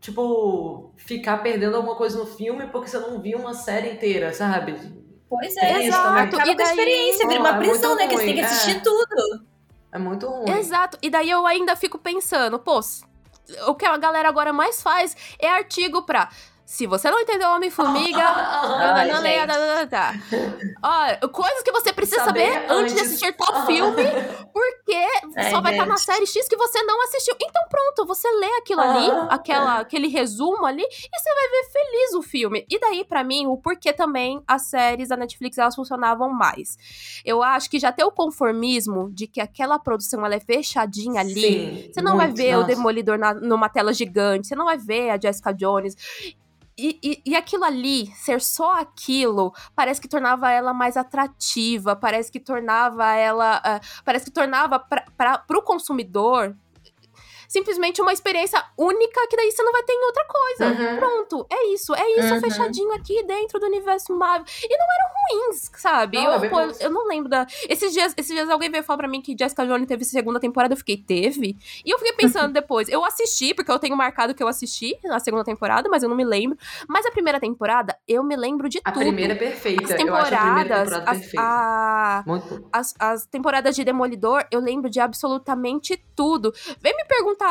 tipo, 0.00 0.92
ficar 0.96 1.38
perdendo 1.42 1.76
alguma 1.76 1.96
coisa 1.96 2.18
no 2.18 2.26
filme 2.26 2.66
porque 2.68 2.88
você 2.88 2.98
não 2.98 3.20
viu 3.20 3.38
uma 3.38 3.54
série 3.54 3.92
inteira, 3.92 4.32
sabe? 4.32 4.74
Pois 5.28 5.56
É 5.56 5.72
é, 5.72 5.88
isso 5.88 6.02
também. 6.02 6.22
acaba 6.24 6.48
E 6.50 6.54
daí- 6.56 6.66
experiência, 6.66 7.28
vira 7.28 7.40
uma 7.40 7.50
é 7.50 7.58
prisão, 7.58 7.96
né? 7.96 8.06
Que 8.06 8.14
você 8.16 8.24
tem 8.24 8.34
que 8.34 8.40
ruim, 8.42 8.50
assistir 8.50 8.76
é. 8.76 8.80
tudo. 8.80 9.44
É 9.92 9.98
muito 9.98 10.26
ruim. 10.26 10.50
Exato. 10.50 10.98
E 11.02 11.08
daí 11.10 11.30
eu 11.30 11.46
ainda 11.46 11.74
fico 11.76 11.98
pensando, 11.98 12.58
pô, 12.58 12.80
o 13.68 13.74
que 13.74 13.84
a 13.86 13.96
galera 13.96 14.28
agora 14.28 14.52
mais 14.52 14.82
faz 14.82 15.16
é 15.38 15.48
artigo 15.48 16.02
pra. 16.02 16.28
Se 16.66 16.86
você 16.86 17.10
não 17.10 17.20
entendeu 17.20 17.50
Homem-Formiga. 17.50 18.18
Não, 18.18 19.22
não, 19.46 19.76
não, 19.76 19.86
tá. 19.86 20.14
Olha, 20.82 21.18
coisas 21.28 21.62
que 21.62 21.70
você 21.70 21.92
precisa 21.92 22.24
Saber 22.24 22.52
saber 22.54 22.72
antes 22.72 22.94
de 22.94 23.00
assistir 23.00 23.32
tal 23.36 23.66
filme, 23.66 24.02
porque 24.52 25.06
Ai, 25.36 25.50
só 25.52 25.60
vai 25.60 25.72
estar 25.72 25.84
na 25.86 25.96
gente. 25.96 26.04
série 26.06 26.26
X 26.26 26.48
que 26.48 26.56
você 26.56 26.82
não 26.82 27.02
assistiu. 27.04 27.34
Então 27.40 27.62
pronto, 27.68 28.06
você 28.06 28.28
lê 28.38 28.46
aquilo 28.58 28.80
ali, 28.80 29.10
aquela, 29.28 29.80
aquele 29.80 30.08
resumo 30.08 30.64
ali, 30.64 30.82
e 30.82 30.86
você 31.18 31.34
vai 31.34 31.48
ver 31.50 31.70
feliz 31.70 32.14
o 32.14 32.22
filme. 32.22 32.64
E 32.68 32.80
daí, 32.80 33.04
pra 33.04 33.22
mim, 33.22 33.46
o 33.46 33.58
porquê 33.58 33.92
também 33.92 34.42
as 34.48 34.62
séries 34.68 35.08
da 35.10 35.16
Netflix 35.18 35.58
elas 35.58 35.74
funcionavam 35.74 36.30
mais. 36.30 36.78
Eu 37.26 37.42
acho 37.42 37.68
que 37.68 37.78
já 37.78 37.92
tem 37.92 38.06
o 38.06 38.10
conformismo 38.10 39.10
de 39.12 39.26
que 39.26 39.40
aquela 39.40 39.78
produção 39.78 40.24
ela 40.24 40.34
é 40.34 40.40
fechadinha 40.40 41.20
ali. 41.20 41.34
Sim, 41.34 41.90
Você 41.92 42.00
não 42.02 42.16
vai 42.16 42.26
muito, 42.28 42.38
ver 42.38 42.54
o 42.56 42.60
nossa. 42.60 42.74
Demolidor 42.74 43.18
na- 43.18 43.34
numa 43.34 43.68
tela 43.68 43.92
gigante, 43.92 44.46
você 44.48 44.54
não 44.56 44.64
vai 44.64 44.78
ver 44.78 45.10
a 45.10 45.20
Jessica 45.20 45.52
Jones. 45.52 45.94
E, 46.76 46.98
e, 47.02 47.22
e 47.24 47.36
aquilo 47.36 47.64
ali, 47.64 48.06
ser 48.16 48.40
só 48.40 48.80
aquilo, 48.80 49.52
parece 49.76 50.00
que 50.00 50.08
tornava 50.08 50.50
ela 50.50 50.74
mais 50.74 50.96
atrativa, 50.96 51.94
parece 51.94 52.32
que 52.32 52.40
tornava 52.40 53.12
ela. 53.14 53.60
ah, 53.64 53.80
parece 54.04 54.24
que 54.26 54.32
tornava 54.32 54.78
pra, 54.78 55.38
pro 55.38 55.62
consumidor 55.62 56.56
simplesmente 57.54 58.02
uma 58.02 58.12
experiência 58.12 58.60
única 58.76 59.28
que 59.28 59.36
daí 59.36 59.48
você 59.52 59.62
não 59.62 59.70
vai 59.70 59.82
ter 59.84 59.92
em 59.92 60.04
outra 60.06 60.24
coisa. 60.26 60.66
Uhum. 60.72 60.96
Pronto, 60.98 61.46
é 61.48 61.66
isso, 61.68 61.94
é 61.94 62.10
isso 62.18 62.34
Uhum. 62.34 62.40
fechadinho 62.40 62.92
aqui 62.92 63.22
dentro 63.22 63.60
do 63.60 63.66
universo 63.66 64.12
Marvel. 64.12 64.44
E 64.64 64.76
não 64.76 64.86
eram 64.86 65.46
ruins, 65.48 65.70
sabe? 65.76 66.16
Não, 66.18 66.32
é 66.32 66.36
eu, 66.36 66.40
bem 66.40 66.50
pô, 66.50 66.58
eu 66.80 66.90
não 66.90 67.06
lembro 67.06 67.28
da. 67.30 67.46
Esses 67.68 67.92
dias, 67.92 68.12
esses 68.16 68.34
dias 68.34 68.50
alguém 68.50 68.68
veio 68.70 68.82
falar 68.82 68.96
pra 68.98 69.06
mim 69.08 69.20
que 69.22 69.36
Jessica 69.38 69.64
Jones 69.64 69.86
teve 69.86 70.04
segunda 70.04 70.40
temporada, 70.40 70.74
eu 70.74 70.78
fiquei, 70.78 70.96
teve? 70.96 71.56
E 71.84 71.90
eu 71.94 71.98
fiquei 71.98 72.12
pensando 72.14 72.52
depois, 72.52 72.88
eu 72.88 73.04
assisti, 73.04 73.54
porque 73.54 73.70
eu 73.70 73.78
tenho 73.78 73.96
marcado 73.96 74.34
que 74.34 74.42
eu 74.42 74.48
assisti 74.48 74.98
na 75.04 75.20
segunda 75.20 75.44
temporada, 75.44 75.88
mas 75.88 76.02
eu 76.02 76.08
não 76.08 76.16
me 76.16 76.24
lembro. 76.24 76.58
Mas 76.88 77.06
a 77.06 77.10
primeira 77.12 77.38
temporada, 77.38 77.96
eu 78.08 78.24
me 78.24 78.34
lembro 78.34 78.68
de 78.68 78.80
A 78.84 78.90
tudo. 78.90 79.02
primeira 79.02 79.32
é 79.32 79.36
perfeita. 79.36 79.94
As 79.94 80.00
Eu 80.00 80.14
acho 80.16 80.34
a 80.34 80.38
primeira 80.38 80.62
temporadas, 80.64 80.88
temporada 80.90 81.10
as- 81.10 81.18
perfeita. 81.18 81.40
a, 81.46 82.24
Muito. 82.26 82.68
as, 82.72 82.94
as 82.98 83.26
temporadas 83.26 83.76
de 83.76 83.84
Demolidor, 83.84 84.44
eu 84.50 84.58
lembro 84.60 84.90
de 84.90 84.98
absolutamente 84.98 85.96
tudo. 86.16 86.52
Vem 86.80 86.94
me 86.96 87.04
perguntar 87.04 87.43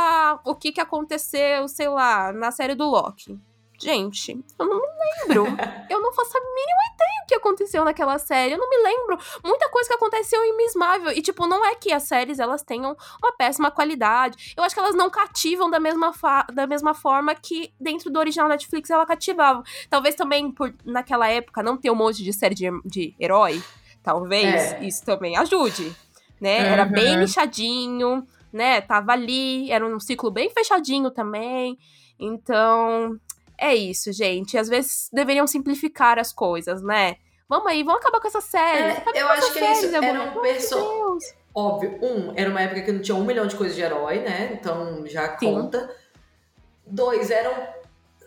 o 0.46 0.56
que, 0.56 0.72
que 0.72 0.82
aconteceu, 0.82 1.68
sei 1.68 1.88
lá, 1.90 2.32
na 2.34 2.52
série 2.52 2.76
do 2.76 2.90
Loki. 2.90 3.40
Gente, 3.80 4.32
eu 4.58 4.66
não 4.66 4.80
me 4.80 4.88
lembro. 5.28 5.46
eu 5.90 6.00
não 6.02 6.14
faço 6.14 6.38
a 6.38 6.40
mínima 6.40 6.84
ideia 6.96 7.24
o 7.24 7.28
que 7.28 7.36
aconteceu 7.36 7.84
naquela 7.84 8.18
série. 8.18 8.54
Eu 8.54 8.58
não 8.58 8.70
me 8.70 8.78
lembro. 8.78 9.18
Muita 9.44 9.68
coisa 9.70 9.90
que 9.90 9.96
aconteceu 9.96 10.42
em 10.44 10.56
Miss 10.56 10.74
Marvel. 10.76 11.12
E, 11.12 11.22
tipo, 11.22 11.46
não 11.48 11.66
é 11.66 11.76
que 11.76 11.92
as 11.92 12.04
séries 12.04 12.40
elas 12.40 12.62
tenham 12.62 12.96
uma 13.22 13.32
péssima 13.34 13.72
qualidade. 13.72 14.54
Eu 14.56 14.64
acho 14.64 14.74
que 14.76 14.80
elas 14.80 14.96
não 14.96 15.10
cativam 15.10 15.70
da 15.70 15.80
mesma, 15.82 16.14
fa- 16.14 16.48
da 16.54 16.66
mesma 16.66 16.94
forma 16.94 17.36
que 17.36 17.74
dentro 17.80 18.10
do 18.10 18.20
original 18.20 18.48
Netflix 18.48 18.90
ela 18.90 19.06
cativava. 19.06 19.64
Talvez 19.90 20.16
também 20.16 20.50
por 20.52 20.74
naquela 20.86 21.28
época 21.28 21.62
não 21.62 21.76
ter 21.76 21.90
um 21.92 21.96
monte 21.96 22.24
de 22.24 22.32
série 22.32 22.56
de, 22.56 22.70
de 22.86 23.14
herói. 23.20 23.62
Talvez 24.02 24.74
É. 24.74 24.84
isso 24.86 25.04
também 25.04 25.36
ajude. 25.38 25.94
Né? 26.40 26.58
Era 26.72 26.84
Uhum. 26.86 26.92
bem 26.92 27.18
nichadinho, 27.18 28.26
né? 28.54 28.80
Tava 28.82 29.12
ali, 29.12 29.72
era 29.72 29.86
um 29.86 30.00
ciclo 30.00 30.32
bem 30.32 30.50
fechadinho 30.50 31.12
também. 31.12 31.78
Então, 32.20 33.18
é 33.58 33.76
isso, 33.76 34.12
gente. 34.14 34.58
Às 34.58 34.70
vezes 34.70 35.10
deveriam 35.12 35.46
simplificar 35.48 36.20
as 36.20 36.32
coisas, 36.32 36.82
né? 36.82 37.16
Vamos 37.50 37.68
aí, 37.68 37.84
vamos 37.84 38.00
acabar 38.02 38.20
com 38.22 38.28
essa 38.28 38.42
série. 38.42 38.98
É, 39.14 39.22
eu 39.22 39.28
acho 39.30 39.52
que 39.54 39.60
é 39.60 39.72
isso. 39.74 39.90
série, 39.90 40.06
Era 40.06 40.22
um 40.24 40.42
perso- 40.42 40.76
Deus. 40.76 41.24
Óbvio, 41.56 42.00
um, 42.02 42.34
era 42.36 42.50
uma 42.50 42.62
época 42.62 42.82
que 42.82 42.92
não 42.92 43.02
tinha 43.02 43.16
um 43.16 43.24
milhão 43.24 43.46
de 43.46 43.56
coisas 43.56 43.76
de 43.76 43.82
herói, 43.84 44.20
né? 44.20 44.58
Então 44.60 45.06
já 45.06 45.38
Sim. 45.38 45.54
conta. 45.54 45.94
Dois, 46.86 47.30
eram, 47.30 47.54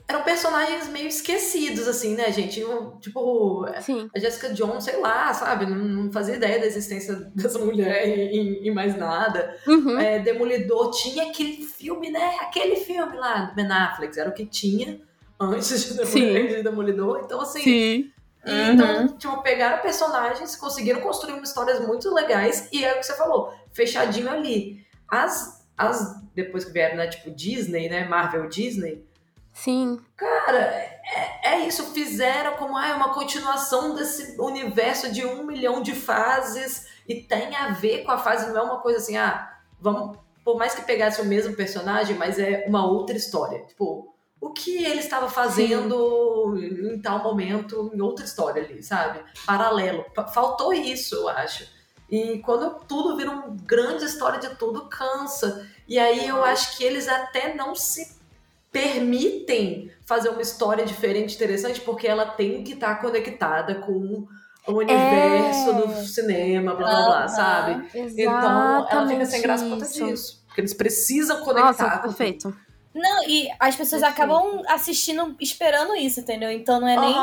eram 0.08 0.22
personagens 0.22 0.88
meio 0.88 1.08
esquecidos, 1.08 1.88
assim, 1.88 2.14
né, 2.14 2.30
gente? 2.30 2.64
Um, 2.64 2.96
Tipo, 2.98 3.66
Sim. 3.80 4.08
a 4.14 4.18
Jessica 4.18 4.50
Jones, 4.50 4.84
sei 4.84 5.00
lá, 5.00 5.32
sabe? 5.34 5.66
Não, 5.66 5.76
não 5.76 6.12
fazia 6.12 6.36
ideia 6.36 6.60
da 6.60 6.66
existência 6.66 7.14
dessa 7.34 7.58
mulher 7.58 8.06
e, 8.06 8.66
e 8.66 8.70
mais 8.70 8.96
nada. 8.96 9.56
Uhum. 9.66 9.98
É, 9.98 10.18
Demolidor 10.20 10.90
tinha 10.92 11.24
aquele 11.24 11.64
filme, 11.64 12.10
né? 12.10 12.36
Aquele 12.40 12.76
filme 12.76 13.16
lá 13.16 13.46
do 13.46 13.54
Ben 13.54 13.66
Affleck, 13.70 14.18
era 14.18 14.30
o 14.30 14.32
que 14.32 14.46
tinha 14.46 15.00
antes 15.40 15.84
de 15.84 15.94
Demolidor. 15.94 16.48
de 16.48 16.62
Demolidor. 16.62 17.20
Então, 17.24 17.40
assim, 17.40 17.62
Sim. 17.62 18.12
e, 18.46 18.70
Então, 18.72 19.08
tipo, 19.18 19.42
pegaram 19.42 19.82
personagens, 19.82 20.54
conseguiram 20.56 21.00
construir 21.00 21.32
umas 21.34 21.48
histórias 21.48 21.80
muito 21.86 22.12
legais, 22.14 22.68
e 22.72 22.84
é 22.84 22.94
o 22.94 22.98
que 23.00 23.06
você 23.06 23.16
falou, 23.16 23.52
fechadinho 23.72 24.30
ali. 24.30 24.84
As, 25.08 25.66
as 25.76 26.20
depois 26.34 26.64
que 26.64 26.72
vieram, 26.72 26.96
né, 26.96 27.08
tipo, 27.08 27.30
Disney, 27.30 27.88
né, 27.88 28.06
Marvel 28.08 28.48
Disney, 28.48 29.04
Sim. 29.56 29.98
cara, 30.16 30.58
é, 30.58 31.40
é 31.54 31.58
isso, 31.66 31.92
fizeram 31.94 32.54
como, 32.56 32.76
ah, 32.76 32.88
é 32.88 32.94
uma 32.94 33.14
continuação 33.14 33.94
desse 33.94 34.38
universo 34.40 35.10
de 35.10 35.24
um 35.24 35.44
milhão 35.44 35.82
de 35.82 35.94
fases, 35.94 36.86
e 37.08 37.22
tem 37.22 37.56
a 37.56 37.70
ver 37.70 38.04
com 38.04 38.10
a 38.12 38.18
fase, 38.18 38.48
não 38.52 38.58
é 38.58 38.62
uma 38.62 38.80
coisa 38.80 38.98
assim, 38.98 39.16
ah, 39.16 39.50
vamos, 39.80 40.18
por 40.44 40.56
mais 40.58 40.74
que 40.74 40.82
pegasse 40.82 41.20
o 41.20 41.24
mesmo 41.24 41.54
personagem, 41.56 42.16
mas 42.16 42.38
é 42.38 42.64
uma 42.68 42.86
outra 42.86 43.16
história. 43.16 43.64
Tipo, 43.66 44.12
o 44.40 44.52
que 44.52 44.84
ele 44.84 45.00
estava 45.00 45.28
fazendo 45.30 46.54
em 46.60 47.00
tal 47.00 47.22
momento, 47.22 47.90
em 47.94 48.00
outra 48.00 48.24
história 48.24 48.62
ali, 48.62 48.82
sabe? 48.82 49.20
Paralelo. 49.46 50.04
Fa- 50.14 50.28
Faltou 50.28 50.72
isso, 50.72 51.14
eu 51.16 51.28
acho. 51.28 51.66
E 52.08 52.38
quando 52.40 52.78
tudo 52.86 53.16
vira 53.16 53.30
uma 53.30 53.48
grande 53.64 54.04
história 54.04 54.38
de 54.38 54.54
tudo, 54.56 54.88
cansa. 54.88 55.66
E 55.88 55.98
aí 55.98 56.28
eu 56.28 56.44
acho 56.44 56.76
que 56.76 56.84
eles 56.84 57.08
até 57.08 57.54
não 57.54 57.74
se 57.74 58.15
permitem 58.76 59.90
fazer 60.04 60.28
uma 60.28 60.42
história 60.42 60.84
diferente, 60.84 61.34
interessante, 61.34 61.80
porque 61.80 62.06
ela 62.06 62.26
tem 62.26 62.62
que 62.62 62.74
estar 62.74 63.00
conectada 63.00 63.76
com 63.76 64.26
o 64.68 64.72
universo 64.72 65.72
do 65.72 65.94
cinema, 66.04 66.74
blá 66.74 66.88
blá 66.88 67.04
blá, 67.06 67.28
sabe? 67.28 67.88
Exatamente 67.94 68.20
Então 68.22 69.00
ela 69.00 69.08
fica 69.08 69.26
sem 69.26 69.42
graça 69.42 69.64
por 69.64 69.70
conta 69.70 69.84
isso. 69.86 70.04
disso. 70.04 70.44
Porque 70.46 70.60
eles 70.60 70.74
precisam 70.74 71.42
conectar. 71.44 71.66
Nossa, 71.66 71.98
perfeito. 71.98 72.56
Não, 72.94 73.28
e 73.28 73.46
as 73.60 73.76
pessoas 73.76 74.00
Perfeito. 74.00 74.22
acabam 74.32 74.62
assistindo 74.68 75.36
esperando 75.38 75.94
isso, 75.94 76.20
entendeu? 76.20 76.50
Então 76.50 76.80
não 76.80 76.88
é 76.88 76.98
nem. 76.98 77.14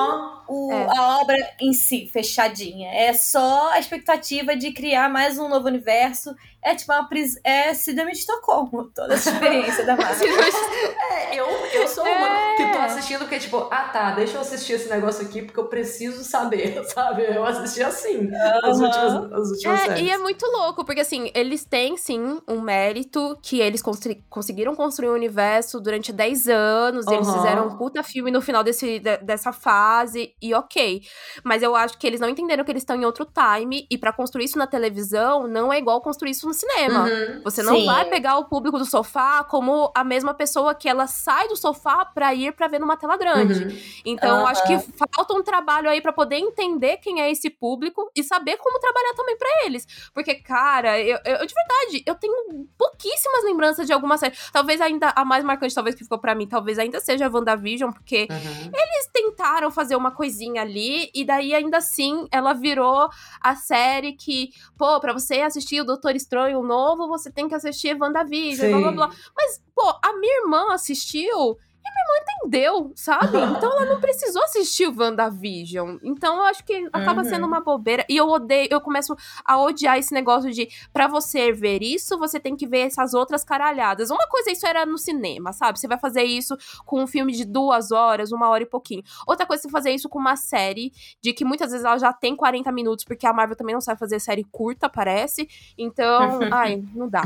O, 0.47 0.71
é. 0.71 0.97
a 0.97 1.17
obra 1.21 1.35
em 1.59 1.73
si, 1.73 2.09
fechadinha. 2.11 2.89
É 2.89 3.13
só 3.13 3.71
a 3.71 3.79
expectativa 3.79 4.55
de 4.55 4.71
criar 4.71 5.09
mais 5.09 5.37
um 5.37 5.47
novo 5.47 5.67
universo. 5.67 6.35
É 6.63 6.73
tipo 6.73 6.93
uma 6.93 7.07
pris... 7.09 7.37
é 7.43 7.73
Síndrome 7.73 8.13
de 8.13 8.19
Estocolmo, 8.19 8.85
toda 8.95 9.15
essa 9.15 9.31
experiência 9.31 9.85
da 9.85 9.97
Marvel. 9.97 10.27
é, 11.11 11.35
eu, 11.37 11.45
eu 11.45 11.87
sou 11.87 12.05
uma 12.05 12.53
é. 12.53 12.55
que 12.55 12.71
tô 12.71 12.77
assistindo 12.77 13.19
porque, 13.19 13.39
tipo, 13.39 13.67
ah 13.69 13.89
tá, 13.89 14.11
deixa 14.11 14.37
eu 14.37 14.41
assistir 14.41 14.73
esse 14.73 14.89
negócio 14.89 15.25
aqui 15.25 15.41
porque 15.41 15.59
eu 15.59 15.65
preciso 15.65 16.23
saber, 16.23 16.81
sabe? 16.87 17.23
Eu 17.23 17.43
assisti 17.43 17.83
assim 17.83 18.29
as 18.63 18.79
últimas, 18.79 19.33
as 19.33 19.49
últimas 19.49 19.81
é, 19.81 19.85
séries. 19.85 20.07
E 20.07 20.09
é 20.09 20.17
muito 20.17 20.45
louco, 20.45 20.85
porque 20.85 21.01
assim, 21.01 21.29
eles 21.35 21.65
têm 21.65 21.97
sim 21.97 22.39
um 22.47 22.61
mérito 22.61 23.37
que 23.41 23.59
eles 23.59 23.83
conseguiram 24.29 24.73
construir 24.73 25.09
um 25.09 25.13
universo 25.13 25.81
durante 25.81 26.13
10 26.13 26.47
anos, 26.47 27.05
uhum. 27.05 27.13
eles 27.13 27.29
fizeram 27.29 27.67
um 27.67 27.77
puta 27.77 28.01
filme 28.03 28.31
no 28.31 28.41
final 28.41 28.63
desse, 28.63 28.99
de, 28.99 29.17
dessa 29.17 29.51
fase, 29.51 30.33
e 30.43 30.53
ok. 30.53 31.01
Mas 31.43 31.63
eu 31.63 31.75
acho 31.75 31.97
que 31.97 32.05
eles 32.05 32.19
não 32.19 32.27
entenderam 32.27 32.63
que 32.65 32.71
eles 32.71 32.83
estão 32.83 32.95
em 32.95 33.05
outro 33.05 33.25
time, 33.25 33.87
e 33.89 33.97
para 33.97 34.11
construir 34.11 34.43
isso 34.43 34.57
na 34.57 34.67
televisão, 34.67 35.47
não 35.47 35.71
é 35.71 35.77
igual 35.77 36.01
construir 36.01 36.31
isso 36.31 36.45
no 36.45 36.53
cinema. 36.53 37.05
Uhum. 37.05 37.41
Você 37.43 37.63
não 37.63 37.77
Sim. 37.77 37.85
vai 37.85 38.05
pegar 38.05 38.37
o 38.37 38.45
público 38.45 38.77
do 38.77 38.85
sofá 38.85 39.43
como 39.43 39.91
a 39.95 40.03
mesma 40.03 40.33
pessoa 40.33 40.75
que 40.75 40.89
ela 40.89 41.07
sai 41.07 41.47
do 41.47 41.55
sofá 41.55 42.03
pra 42.03 42.33
ir 42.33 42.51
pra 42.53 42.67
ver 42.67 42.79
numa 42.79 42.97
tela 42.97 43.15
grande. 43.15 43.63
Uhum. 43.63 43.79
Então, 44.05 44.41
uhum. 44.41 44.47
acho 44.47 44.63
que 44.67 44.77
falta 45.15 45.33
um 45.33 45.43
trabalho 45.43 45.89
aí 45.89 46.01
para 46.01 46.11
poder 46.11 46.37
entender 46.37 46.97
quem 46.97 47.21
é 47.21 47.31
esse 47.31 47.49
público 47.49 48.11
e 48.15 48.23
saber 48.23 48.57
como 48.57 48.79
trabalhar 48.79 49.13
também 49.15 49.37
para 49.37 49.65
eles. 49.65 49.87
Porque, 50.13 50.35
cara, 50.35 50.99
eu, 50.99 51.17
eu, 51.23 51.45
de 51.45 51.53
verdade, 51.53 52.03
eu 52.05 52.15
tenho 52.15 52.67
pouquíssimas 52.77 53.43
lembranças 53.45 53.87
de 53.87 53.93
alguma 53.93 54.17
série. 54.17 54.35
Talvez 54.51 54.81
ainda 54.81 55.13
a 55.15 55.23
mais 55.23 55.43
marcante, 55.43 55.73
talvez 55.73 55.95
que 55.95 56.03
ficou 56.03 56.17
para 56.17 56.35
mim, 56.35 56.47
talvez 56.47 56.77
ainda 56.77 56.99
seja 56.99 57.27
a 57.27 57.29
WandaVision, 57.29 57.91
porque 57.91 58.27
uhum. 58.29 58.71
eles 58.73 59.09
tentaram 59.13 59.71
fazer 59.71 59.95
uma 59.95 60.11
coisinha 60.33 60.61
ali 60.61 61.09
e 61.13 61.23
daí 61.23 61.53
ainda 61.53 61.77
assim 61.77 62.27
ela 62.31 62.53
virou 62.53 63.09
a 63.39 63.55
série 63.55 64.13
que, 64.13 64.49
pô, 64.77 64.99
pra 64.99 65.13
você 65.13 65.41
assistir 65.41 65.79
o 65.81 65.85
Doutor 65.85 66.15
Estranho 66.15 66.63
novo, 66.63 67.07
você 67.07 67.31
tem 67.31 67.47
que 67.47 67.55
assistir 67.55 67.95
WandaVision, 67.99 68.67
Sim. 68.67 68.71
blá 68.71 68.91
blá 68.91 69.07
blá. 69.07 69.15
Mas, 69.35 69.63
pô, 69.75 69.87
a 70.03 70.17
minha 70.17 70.41
irmã 70.41 70.73
assistiu 70.73 71.57
e 71.85 71.89
minha 71.91 72.03
irmã 72.03 72.13
entendeu, 72.21 72.91
sabe? 72.95 73.37
Então 73.63 73.71
ela 73.71 73.85
não 73.85 73.99
precisou 73.99 74.43
assistir 74.43 74.87
o 74.87 74.95
WandaVision. 74.97 75.97
Então 76.03 76.37
eu 76.37 76.43
acho 76.43 76.63
que 76.63 76.89
acaba 76.91 77.21
uhum. 77.21 77.29
sendo 77.29 77.45
uma 77.45 77.61
bobeira. 77.61 78.05
E 78.09 78.17
eu 78.17 78.27
odeio, 78.27 78.67
eu 78.71 78.81
começo 78.81 79.15
a 79.45 79.57
odiar 79.59 79.97
esse 79.97 80.13
negócio 80.13 80.51
de 80.51 80.67
para 80.91 81.07
você 81.07 81.51
ver 81.51 81.81
isso, 81.81 82.17
você 82.17 82.39
tem 82.39 82.55
que 82.55 82.67
ver 82.67 82.87
essas 82.87 83.13
outras 83.13 83.43
caralhadas. 83.43 84.09
Uma 84.09 84.27
coisa, 84.27 84.51
isso 84.51 84.65
era 84.65 84.85
no 84.85 84.97
cinema, 84.97 85.53
sabe? 85.53 85.79
Você 85.79 85.87
vai 85.87 85.97
fazer 85.97 86.23
isso 86.23 86.57
com 86.85 87.03
um 87.03 87.07
filme 87.07 87.31
de 87.31 87.45
duas 87.45 87.91
horas, 87.91 88.31
uma 88.31 88.49
hora 88.49 88.63
e 88.63 88.67
pouquinho. 88.67 89.03
Outra 89.27 89.45
coisa, 89.45 89.63
você 89.63 89.69
fazer 89.69 89.91
isso 89.91 90.09
com 90.09 90.19
uma 90.19 90.35
série 90.35 90.91
de 91.21 91.33
que 91.33 91.45
muitas 91.45 91.71
vezes 91.71 91.85
ela 91.85 91.97
já 91.97 92.11
tem 92.11 92.35
40 92.35 92.71
minutos, 92.71 93.05
porque 93.05 93.27
a 93.27 93.33
Marvel 93.33 93.55
também 93.55 93.73
não 93.73 93.81
sabe 93.81 93.99
fazer 93.99 94.19
série 94.19 94.43
curta, 94.43 94.89
parece. 94.89 95.47
Então, 95.77 96.39
ai, 96.51 96.83
não 96.93 97.09
dá. 97.09 97.23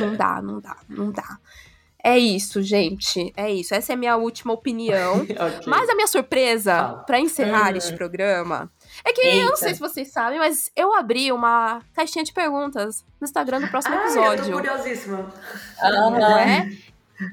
Não 0.00 0.16
dá, 0.16 0.42
não 0.42 0.60
dá, 0.60 0.76
não 0.88 1.10
dá. 1.10 1.38
É 2.06 2.16
isso, 2.16 2.62
gente. 2.62 3.32
É 3.36 3.50
isso. 3.50 3.74
Essa 3.74 3.92
é 3.92 3.94
a 3.94 3.96
minha 3.96 4.16
última 4.16 4.52
opinião. 4.52 5.22
okay. 5.26 5.36
Mas 5.66 5.90
a 5.90 5.94
minha 5.96 6.06
surpresa, 6.06 7.02
para 7.04 7.18
encerrar 7.18 7.72
uhum. 7.72 7.78
este 7.78 7.96
programa, 7.96 8.70
é 9.04 9.12
que 9.12 9.22
Eita. 9.22 9.36
eu 9.38 9.46
não 9.46 9.56
sei 9.56 9.74
se 9.74 9.80
vocês 9.80 10.12
sabem, 10.12 10.38
mas 10.38 10.70
eu 10.76 10.94
abri 10.94 11.32
uma 11.32 11.82
caixinha 11.92 12.24
de 12.24 12.32
perguntas 12.32 13.04
no 13.20 13.24
Instagram 13.24 13.60
do 13.60 13.68
próximo 13.68 13.96
episódio. 13.96 14.44
Eu 14.44 14.50
tô 14.50 14.52
curiosíssima. 14.52 15.32
Uhum. 15.82 16.38
É? 16.38 16.70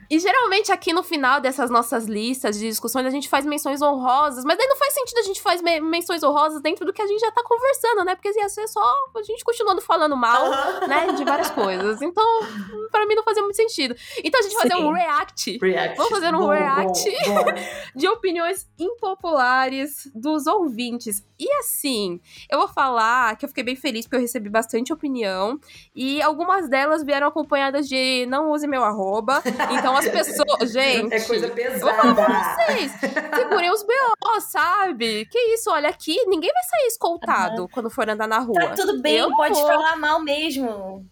E 0.10 0.20
geralmente 0.20 0.72
aqui 0.72 0.94
no 0.94 1.04
final 1.04 1.42
dessas 1.42 1.70
nossas 1.70 2.06
listas 2.06 2.58
de 2.58 2.68
discussões 2.68 3.06
a 3.06 3.10
gente 3.10 3.28
faz 3.28 3.46
menções 3.46 3.82
honrosas, 3.82 4.44
mas 4.46 4.58
daí 4.58 4.68
não 4.68 4.78
faz 4.78 4.94
sentido 4.94 5.18
a 5.20 5.24
gente 5.24 5.42
fazer 5.42 5.80
menções 5.82 6.24
honrosas 6.24 6.62
dentro 6.62 6.86
do 6.86 6.94
que 6.94 7.02
a 7.02 7.08
gente 7.08 7.20
já 7.20 7.32
tá 7.32 7.44
conversando, 7.44 8.04
né? 8.06 8.16
Porque 8.16 8.32
ia 8.38 8.50
ser 8.50 8.68
só 8.68 8.82
a 9.16 9.24
gente 9.24 9.44
continuando 9.44 9.82
falando 9.82 10.16
mal, 10.16 10.50
né? 10.88 11.12
De 11.14 11.24
várias 11.24 11.50
coisas. 11.52 12.02
Então, 12.02 12.26
para 12.92 13.06
mim 13.06 13.16
não 13.16 13.24
fazia 13.24 13.42
muito 13.42 13.56
sentido. 13.56 13.96
Então 14.24 14.40
a 14.40 14.44
gente 14.44 14.54
vai 14.54 14.70
fazer 14.70 14.84
um 14.84 14.92
react. 14.92 15.58
react. 15.62 15.98
Vamos 15.98 16.12
fazer 16.12 16.34
um 16.34 16.40
bom, 16.40 16.50
react 16.50 17.04
bom, 17.26 17.44
bom. 17.44 17.52
de 17.96 18.08
opiniões 18.08 18.68
impopulares 18.80 20.10
dos 20.14 20.48
ouvintes. 20.48 21.24
E 21.40 21.52
assim, 21.56 22.22
eu 22.50 22.60
vou 22.60 22.68
falar 22.68 23.36
que 23.36 23.46
eu 23.46 23.50
fiquei 23.50 23.64
bem 23.64 23.76
feliz 23.76 24.06
porque 24.06 24.16
eu 24.16 24.22
recebi 24.22 24.50
bastante 24.50 24.94
opinião 24.94 25.60
e 25.96 26.22
algumas 26.22 26.70
delas 26.70 27.04
vieram 27.04 27.28
acompanhadas 27.28 27.88
de 27.88 28.26
não 28.28 28.52
use 28.52 28.68
meu 28.68 28.84
arroba. 28.84 29.42
Então 29.74 29.96
as 29.96 30.08
pessoas. 30.08 30.44
Gente. 30.72 31.14
É 31.14 31.20
coisa 31.22 31.50
pesada. 31.50 31.80
Vou 31.80 31.94
falar 31.94 32.16
pra 32.16 32.56
vocês. 32.56 32.92
Segurem 33.36 33.72
os 33.72 33.84
BO, 33.84 34.42
sabe? 34.42 35.26
Que 35.26 35.38
isso, 35.54 35.70
olha, 35.72 35.90
aqui 35.90 36.16
ninguém 36.28 36.52
vai 36.52 36.64
sair 36.64 36.88
escoltado 36.88 37.62
uhum. 37.64 37.68
quando 37.72 37.90
for 37.90 38.10
andar 38.10 38.28
na 38.28 38.40
rua. 38.40 38.70
Tá 38.70 38.76
tudo 38.76 39.02
bem, 39.02 39.18
eu 39.18 39.36
pode 39.36 39.54
vou. 39.54 39.68
falar 39.68 39.96
mal 39.96 40.22
mesmo. 40.22 41.06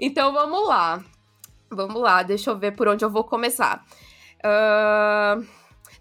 Então 0.00 0.32
vamos 0.32 0.68
lá. 0.68 1.02
Vamos 1.70 2.00
lá, 2.00 2.22
deixa 2.22 2.50
eu 2.50 2.58
ver 2.58 2.72
por 2.72 2.88
onde 2.88 3.04
eu 3.04 3.10
vou 3.10 3.24
começar. 3.24 3.84
Uh, 4.38 5.44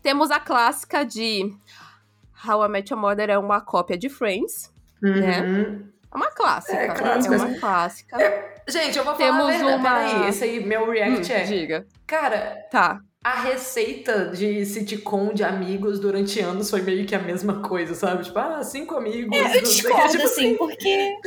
temos 0.02 0.30
a 0.32 0.40
clássica 0.40 1.06
de 1.06 1.54
How 2.46 2.66
I 2.66 2.70
Met 2.70 2.92
Your 2.92 3.02
Mother 3.02 3.30
é 3.30 3.38
uma 3.38 3.62
cópia 3.62 3.98
de 3.98 4.10
Friends, 4.10 4.72
uhum. 5.02 5.20
né? 5.20 5.94
É 6.14 6.16
uma 6.16 6.30
clássica. 6.30 6.78
É, 6.78 6.88
clássica. 6.90 7.36
é 7.36 7.38
uma 7.38 7.60
clássica. 7.60 8.22
É, 8.22 8.56
gente, 8.68 8.98
eu 8.98 9.04
vou 9.04 9.16
falar 9.16 9.48
Temos 9.48 9.62
a 9.62 9.76
uma... 9.76 9.96
Peraí, 9.96 10.30
esse 10.30 10.44
aí, 10.44 10.64
meu 10.64 10.90
react 10.90 11.32
hum, 11.32 11.36
é... 11.36 11.44
Diga. 11.44 11.88
Cara... 12.06 12.68
Tá. 12.70 13.00
A 13.24 13.40
receita 13.40 14.28
de 14.28 14.66
sitcom 14.66 15.34
de 15.34 15.46
amigos 15.46 15.98
durante 15.98 16.42
anos 16.42 16.70
foi 16.70 16.82
meio 16.82 17.06
que 17.06 17.16
a 17.16 17.20
mesma 17.20 17.62
coisa, 17.62 17.96
sabe? 17.96 18.26
Tipo, 18.26 18.38
ah, 18.38 18.62
cinco 18.62 18.96
amigos. 18.96 19.36
É, 19.38 19.58
eu 19.58 19.64
discordo, 19.64 20.12
tipo, 20.12 20.24
assim, 20.26 20.58
porque... 20.58 21.18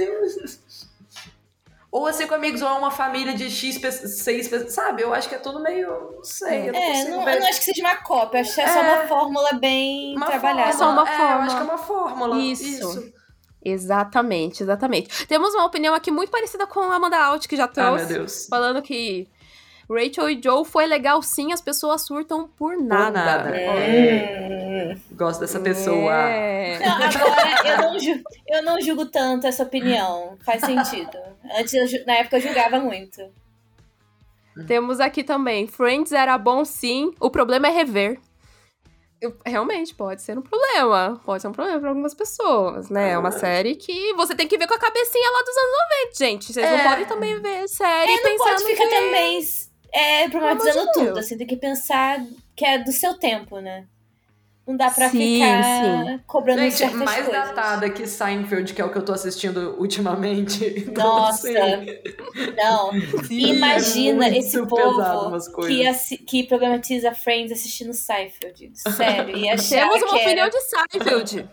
Ou 1.97 2.07
assim 2.07 2.27
com 2.27 2.35
amigos, 2.35 2.61
ou 2.61 2.69
é 2.69 2.73
uma 2.73 2.91
família 2.91 3.33
de 3.33 3.49
X, 3.49 3.81
seis 4.21 4.49
pessoas, 4.49 4.75
sabe? 4.75 5.01
Eu 5.01 5.15
acho 5.15 5.31
que 5.31 5.35
é 5.35 5.39
tudo 5.39 5.63
meio. 5.63 5.89
Não 6.17 6.23
sei. 6.23 6.69
Eu 6.69 6.73
não 6.75 6.79
é, 6.79 7.05
não, 7.05 7.29
eu 7.31 7.41
não 7.41 7.49
acho 7.49 7.59
que 7.59 7.65
seja 7.65 7.81
uma 7.81 7.97
cópia, 7.97 8.43
acho 8.43 8.55
que 8.55 8.61
é, 8.61 8.65
é 8.65 8.69
só 8.69 8.81
uma 8.83 9.03
é. 9.03 9.07
fórmula 9.07 9.53
bem 9.55 10.15
uma 10.15 10.27
trabalhada. 10.27 10.69
É 10.69 10.73
só 10.75 10.91
uma 10.91 11.09
é, 11.09 11.17
fórmula. 11.17 11.33
eu 11.33 11.41
acho 11.41 11.57
que 11.57 11.63
é 11.63 11.65
uma 11.65 11.79
fórmula. 11.79 12.37
Isso. 12.37 12.65
Isso. 12.65 13.13
Exatamente, 13.65 14.63
exatamente. 14.63 15.27
Temos 15.27 15.55
uma 15.55 15.65
opinião 15.65 15.95
aqui 15.95 16.11
muito 16.11 16.31
parecida 16.31 16.67
com 16.67 16.81
a 16.81 16.97
Amanda 16.97 17.17
Alt, 17.17 17.47
que 17.49 17.57
já 17.57 17.67
trouxe. 17.67 18.05
Ah, 18.05 18.09
meu 18.09 18.19
Deus. 18.19 18.47
Falando 18.47 18.83
que 18.83 19.27
Rachel 19.89 20.31
e 20.31 20.41
Joe 20.43 20.65
foi 20.65 20.87
legal 20.87 21.23
sim, 21.23 21.53
as 21.53 21.61
pessoas 21.61 22.03
surtam 22.03 22.49
por 22.49 22.77
nada. 22.77 23.07
Por 23.07 23.53
nada. 23.53 23.57
É. 23.57 24.97
Gosto 25.13 25.41
dessa 25.41 25.61
pessoa. 25.61 26.13
É. 26.13 26.79
Não, 26.81 26.97
agora 26.97 27.69
eu 27.69 27.79
não, 27.79 27.99
julgo, 27.99 28.25
eu 28.49 28.63
não 28.63 28.81
julgo 28.81 29.07
tanto 29.07 29.47
essa 29.47 29.63
opinião. 29.63 30.37
Faz 30.45 30.61
sentido. 30.63 31.17
Antes, 31.57 32.05
na 32.05 32.15
época, 32.15 32.37
eu 32.37 32.41
julgava 32.41 32.81
muito. 32.81 33.23
Temos 34.67 35.01
aqui 35.01 35.23
também. 35.23 35.67
Friends 35.67 36.13
era 36.13 36.37
bom 36.37 36.65
sim, 36.65 37.13
o 37.21 37.31
problema 37.31 37.69
é 37.69 37.71
rever. 37.71 38.19
Eu, 39.21 39.35
realmente, 39.47 39.95
pode 39.95 40.21
ser 40.21 40.37
um 40.39 40.43
problema. 40.43 41.21
Pode 41.25 41.41
ser 41.41 41.49
um 41.49 41.53
problema 41.53 41.81
para 41.81 41.89
algumas 41.89 42.13
pessoas, 42.13 42.91
né? 42.91 43.13
É 43.13 43.19
uma 43.19 43.31
série 43.31 43.75
que 43.75 44.13
você 44.15 44.35
tem 44.35 44.47
que 44.47 44.59
ver 44.59 44.67
com 44.67 44.75
a 44.75 44.79
cabecinha 44.79 45.31
lá 45.31 45.43
dos 45.43 45.57
anos 45.57 45.71
90, 46.05 46.19
gente. 46.19 46.53
Vocês 46.53 46.67
é. 46.67 46.77
não 46.77 46.91
podem 46.91 47.07
também 47.07 47.41
ver 47.41 47.67
série 47.69 48.13
é, 48.13 48.19
pensando 48.19 48.39
não 48.39 48.47
pode 48.47 48.65
ficar 48.65 48.85
que... 48.85 48.95
também 48.95 49.41
é, 49.97 50.29
problematizando 50.29 50.91
tudo, 50.93 51.19
assim, 51.19 51.39
tem 51.39 51.47
que 51.47 51.57
pensar 51.57 52.23
que 52.55 52.65
é 52.65 52.79
do 52.83 52.93
seu 52.93 53.15
tempo, 53.15 53.59
né? 53.61 53.87
Não 54.67 54.77
dá 54.77 54.91
pra 54.91 55.09
sim, 55.09 55.35
ficar 55.35 55.63
sim. 55.63 56.21
cobrando 56.27 56.61
Gente, 56.61 56.75
certas 56.75 56.99
mais 56.99 57.25
coisas. 57.25 57.33
datada 57.33 57.89
que 57.89 58.05
Seinfeld, 58.05 58.75
que 58.75 58.83
é 58.83 58.85
o 58.85 58.91
que 58.91 58.99
eu 58.99 59.05
tô 59.05 59.13
assistindo 59.13 59.77
ultimamente. 59.79 60.91
Nossa! 60.93 61.49
Não. 62.57 62.91
Sim, 63.25 63.55
Imagina 63.55 64.27
é 64.27 64.39
esse 64.39 64.61
povo 64.67 65.01
que, 65.69 66.19
que 66.19 66.43
problematiza 66.49 67.15
Friends 67.15 67.53
assistindo 67.53 67.95
Seinfeld. 67.95 68.73
Sério. 68.75 69.37
E 69.37 69.43
Temos 69.69 70.03
uma 70.03 70.17
opinião 70.17 70.49
de 70.49 70.61
Seinfeld. 70.61 71.49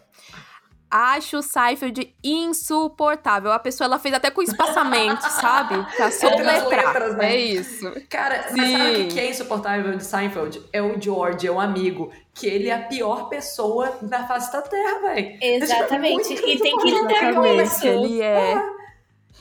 Acho 0.93 1.39
o 1.39 1.41
Seifeld 1.41 2.13
insuportável. 2.23 3.51
A 3.51 3.57
pessoa 3.57 3.87
ela 3.87 3.97
fez 3.97 4.13
até 4.13 4.29
com 4.29 4.43
espaçamento, 4.43 5.23
sabe? 5.41 5.83
Pra 5.95 6.11
soletrar. 6.11 7.13
Né? 7.15 7.33
É 7.33 7.37
isso. 7.37 7.91
Cara, 8.07 8.43
sabe 8.43 9.01
o 9.01 9.07
que 9.07 9.19
é 9.19 9.29
insuportável 9.31 9.97
de 9.97 10.05
Seinfeld? 10.05 10.61
É 10.71 10.83
o 10.83 11.01
George, 11.01 11.47
é 11.47 11.51
um 11.51 11.59
amigo, 11.59 12.11
que 12.35 12.45
ele 12.45 12.69
é 12.69 12.75
a 12.75 12.79
pior 12.79 13.27
pessoa 13.27 13.97
na 14.03 14.27
face 14.27 14.51
da 14.51 14.61
Terra, 14.61 14.99
velho. 14.99 15.37
Exatamente. 15.41 16.33
É, 16.33 16.53
e 16.53 16.59
tem 16.59 16.77
que 16.77 16.91
lidar 16.91 17.33
com 17.33 17.45
isso. 17.45 17.87
Ele 17.87 18.21
é. 18.21 18.72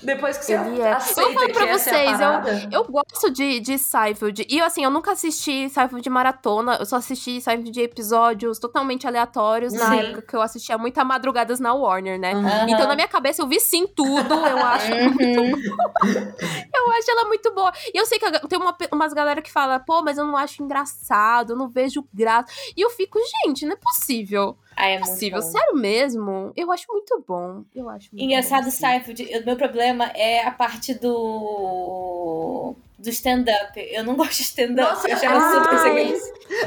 Depois 0.02 0.38
que 0.38 0.44
você 0.44 0.54
é. 0.54 0.92
aceita 0.92 1.20
eu 1.20 1.34
falo 1.34 1.52
pra 1.52 1.66
que 1.66 1.72
vocês, 1.72 2.20
é 2.20 2.24
eu, 2.24 2.80
eu 2.80 2.84
gosto 2.84 3.30
de, 3.30 3.60
de 3.60 3.78
Seinfeld. 3.78 4.46
E 4.48 4.60
assim, 4.60 4.84
eu 4.84 4.90
nunca 4.90 5.12
assisti 5.12 5.68
Seinfeld 5.68 6.02
de 6.02 6.10
maratona. 6.10 6.76
Eu 6.80 6.86
só 6.86 6.96
assisti 6.96 7.40
Seinfeld 7.40 7.70
de 7.70 7.80
episódios 7.80 8.58
totalmente 8.58 9.06
aleatórios 9.06 9.72
Sim. 9.72 9.78
na 9.78 9.96
época 9.96 10.22
que 10.22 10.34
eu 10.34 10.42
assistia 10.42 10.76
muita 10.76 11.04
madrugadas 11.04 11.60
na 11.60 11.72
Warner, 11.72 12.18
né? 12.18 12.34
Uhum. 12.34 12.68
Então, 12.68 12.88
na 12.88 12.94
minha 12.94 13.08
cabeça, 13.08 13.42
eu 13.42 13.46
vi 13.46 13.60
sim 13.60 13.86
tudo. 13.86 14.34
Eu 14.34 14.58
acho 14.58 14.92
uhum. 14.92 15.14
muito 15.14 15.72
Eu 16.74 16.92
acho 16.92 17.10
ela 17.10 17.24
muito 17.26 17.52
boa. 17.54 17.72
E 17.94 17.98
eu 17.98 18.06
sei 18.06 18.18
que 18.18 18.48
tem 18.48 18.58
uma, 18.58 18.76
umas 18.92 19.12
galera 19.12 19.40
que 19.40 19.50
fala, 19.50 19.78
pô, 19.78 20.02
mas 20.02 20.18
eu 20.18 20.26
não 20.26 20.36
acho 20.36 20.62
engraçado, 20.62 21.52
eu 21.52 21.56
não 21.56 21.68
vejo 21.68 22.04
graça. 22.12 22.52
E 22.76 22.80
eu 22.80 22.90
fico, 22.90 23.18
gente, 23.44 23.64
não 23.64 23.74
é 23.74 23.76
possível. 23.76 24.56
Ah, 24.76 24.88
é 24.88 24.98
possível. 24.98 25.42
Sério 25.42 25.76
mesmo? 25.76 26.52
Eu 26.56 26.70
acho 26.72 26.86
muito 26.88 27.24
bom. 27.26 27.64
Eu 27.74 27.88
acho 27.88 28.08
muito 28.12 28.24
Engraçado, 28.24 28.70
Seinfeld. 28.70 29.22
O 29.38 29.44
meu 29.44 29.56
problema 29.56 30.06
é 30.14 30.46
a 30.46 30.50
parte 30.50 30.94
do 30.94 32.74
do 33.02 33.10
stand-up. 33.10 33.72
Eu 33.76 34.04
não 34.04 34.14
gosto 34.14 34.36
de 34.36 34.42
stand-up. 34.42 35.08
Eu 35.08 35.16
achava 35.16 35.64
super 35.64 35.78
sem 35.80 35.98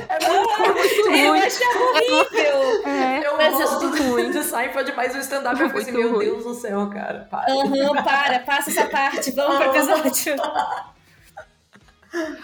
É 0.09 0.27
muito, 0.27 0.75
muito 0.75 1.09
Eu 1.15 1.33
achava 1.33 1.79
horrível. 1.79 2.85
É, 2.85 3.25
eu 3.25 3.37
mas 3.37 3.53
gosto 3.53 3.85
eu... 3.85 4.31
de 4.31 4.43
Seinfeld, 4.43 4.93
mas 4.95 5.15
o 5.15 5.19
stand-up 5.19 5.59
eu 5.59 5.69
falei 5.69 5.83
assim, 5.83 5.91
meu 5.93 6.19
Deus 6.19 6.43
do 6.43 6.53
céu, 6.53 6.89
cara. 6.89 7.27
Para. 7.31 7.53
Uhum, 7.53 7.93
para, 8.03 8.39
passa 8.41 8.69
essa 8.69 8.85
parte. 8.87 9.31
Vamos 9.31 9.57
pro 9.57 9.75
episódio. 9.75 10.35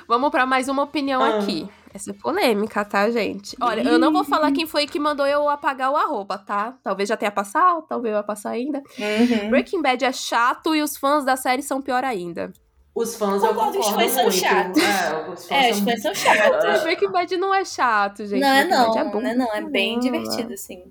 Vamos 0.07 0.29
para 0.31 0.45
mais 0.45 0.67
uma 0.69 0.83
opinião 0.83 1.21
ah. 1.21 1.39
aqui. 1.39 1.69
Essa 1.93 2.11
é 2.11 2.13
polêmica, 2.13 2.85
tá, 2.85 3.09
gente? 3.09 3.55
Olha, 3.59 3.81
eu 3.81 3.99
não 3.99 4.13
vou 4.13 4.23
falar 4.23 4.51
quem 4.51 4.65
foi 4.65 4.87
que 4.87 4.97
mandou 4.97 5.27
eu 5.27 5.49
apagar 5.49 5.91
o 5.91 5.97
arroba, 5.97 6.37
tá? 6.37 6.77
Talvez 6.81 7.09
já 7.09 7.17
tenha 7.17 7.31
passado, 7.31 7.85
talvez 7.87 8.13
vai 8.13 8.23
passar 8.23 8.51
ainda. 8.51 8.81
Uhum. 8.97 9.49
Breaking 9.49 9.81
Bad 9.81 10.05
é 10.05 10.11
chato 10.11 10.73
e 10.73 10.81
os 10.81 10.95
fãs 10.95 11.25
da 11.25 11.35
série 11.35 11.61
são 11.61 11.81
pior 11.81 12.03
ainda. 12.03 12.53
Os 12.95 13.15
fãs 13.15 13.43
eu 13.43 13.53
concordo, 13.53 13.79
os 13.79 13.89
fãs 13.89 14.11
são 14.11 14.31
chatos. 14.31 14.81
É, 14.81 15.29
os 15.29 15.45
fãs, 15.45 15.51
é, 15.51 15.61
são... 15.61 15.71
Os 15.71 15.79
fãs 15.79 16.01
são 16.01 16.15
chatos. 16.15 16.83
Breaking 16.83 17.11
Bad 17.11 17.37
não 17.37 17.53
é 17.53 17.65
chato, 17.65 18.25
gente. 18.25 18.41
Não 18.41 18.47
é 18.47 18.65
não, 18.65 18.97
é 18.97 19.03
bom. 19.03 19.21
não 19.21 19.29
é 19.29 19.35
não, 19.35 19.53
é 19.53 19.61
bem 19.61 19.99
divertido, 19.99 20.53
assim. 20.53 20.83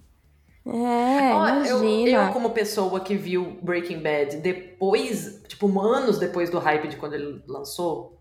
É, 0.66 1.32
Olha, 1.32 1.66
eu, 1.66 1.82
eu, 2.06 2.32
como 2.32 2.50
pessoa 2.50 3.00
que 3.00 3.16
viu 3.16 3.58
Breaking 3.62 4.00
Bad 4.00 4.36
depois, 4.36 5.42
tipo, 5.48 5.80
anos 5.80 6.18
depois 6.18 6.50
do 6.50 6.58
hype 6.58 6.88
de 6.88 6.96
quando 6.96 7.14
ele 7.14 7.42
lançou, 7.46 8.19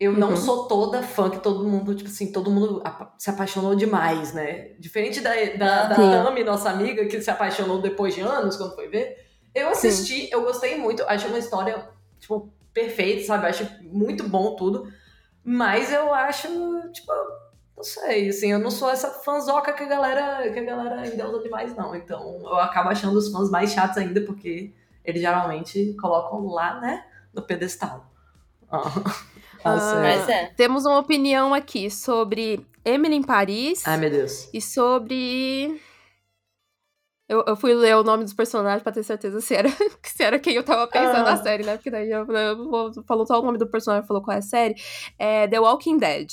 eu 0.00 0.12
não 0.12 0.30
uhum. 0.30 0.36
sou 0.36 0.68
toda 0.68 1.02
fã 1.02 1.28
que 1.28 1.40
todo 1.40 1.68
mundo, 1.68 1.94
tipo 1.94 2.08
assim, 2.08 2.30
todo 2.30 2.50
mundo 2.50 2.82
se 3.18 3.30
apaixonou 3.30 3.74
demais, 3.74 4.32
né? 4.32 4.72
Diferente 4.78 5.20
da, 5.20 5.32
da, 5.56 5.86
da 5.86 5.94
Tami, 5.96 6.44
nossa 6.44 6.70
amiga, 6.70 7.04
que 7.06 7.20
se 7.20 7.30
apaixonou 7.30 7.80
depois 7.80 8.14
de 8.14 8.20
anos, 8.20 8.56
quando 8.56 8.76
foi 8.76 8.88
ver. 8.88 9.26
Eu 9.52 9.70
assisti, 9.70 10.26
Sim. 10.26 10.28
eu 10.30 10.42
gostei 10.42 10.78
muito, 10.78 11.02
achei 11.02 11.28
uma 11.28 11.38
história, 11.38 11.88
tipo, 12.20 12.52
perfeita, 12.72 13.26
sabe? 13.26 13.46
Acho 13.46 13.68
muito 13.82 14.28
bom 14.28 14.54
tudo. 14.54 14.88
Mas 15.42 15.92
eu 15.92 16.14
acho, 16.14 16.48
tipo, 16.92 17.12
não 17.76 17.82
sei, 17.82 18.28
assim, 18.28 18.52
eu 18.52 18.58
não 18.60 18.70
sou 18.70 18.90
essa 18.90 19.08
fanzoca 19.08 19.72
que 19.72 19.82
a 19.82 19.86
galera, 19.86 20.48
que 20.52 20.60
a 20.60 20.64
galera 20.64 21.00
ainda 21.00 21.28
usa 21.28 21.42
demais, 21.42 21.74
não. 21.74 21.96
Então 21.96 22.40
eu 22.42 22.56
acabo 22.56 22.88
achando 22.88 23.18
os 23.18 23.32
fãs 23.32 23.50
mais 23.50 23.72
chatos 23.72 23.98
ainda, 23.98 24.20
porque 24.20 24.72
eles 25.04 25.20
geralmente 25.20 25.96
colocam 26.00 26.46
lá, 26.46 26.80
né, 26.80 27.04
no 27.34 27.42
pedestal. 27.42 28.12
Ah, 29.68 30.32
é. 30.32 30.46
Temos 30.56 30.84
uma 30.84 30.98
opinião 30.98 31.52
aqui 31.52 31.90
sobre 31.90 32.66
Emily 32.84 33.16
em 33.16 33.22
Paris. 33.22 33.86
Ai, 33.86 33.98
meu 33.98 34.10
Deus. 34.10 34.48
E 34.52 34.60
sobre. 34.60 35.80
Eu, 37.28 37.44
eu 37.46 37.56
fui 37.56 37.74
ler 37.74 37.94
o 37.96 38.02
nome 38.02 38.24
dos 38.24 38.32
personagens 38.32 38.82
pra 38.82 38.90
ter 38.90 39.02
certeza 39.02 39.40
se 39.40 39.54
era, 39.54 39.68
se 40.02 40.22
era 40.22 40.38
quem 40.38 40.54
eu 40.54 40.64
tava 40.64 40.86
pensando 40.86 41.26
ah. 41.26 41.32
na 41.32 41.36
série, 41.36 41.62
né? 41.62 41.76
Porque 41.76 41.90
daí 41.90 42.10
eu, 42.10 42.26
eu, 42.26 43.04
falou 43.06 43.26
só 43.26 43.38
o 43.38 43.44
nome 43.44 43.58
do 43.58 43.66
personagem, 43.66 44.06
falou 44.06 44.22
qual 44.22 44.34
é 44.34 44.38
a 44.38 44.42
série. 44.42 44.74
É 45.18 45.46
The 45.46 45.60
Walking 45.60 45.98
Dead. 45.98 46.30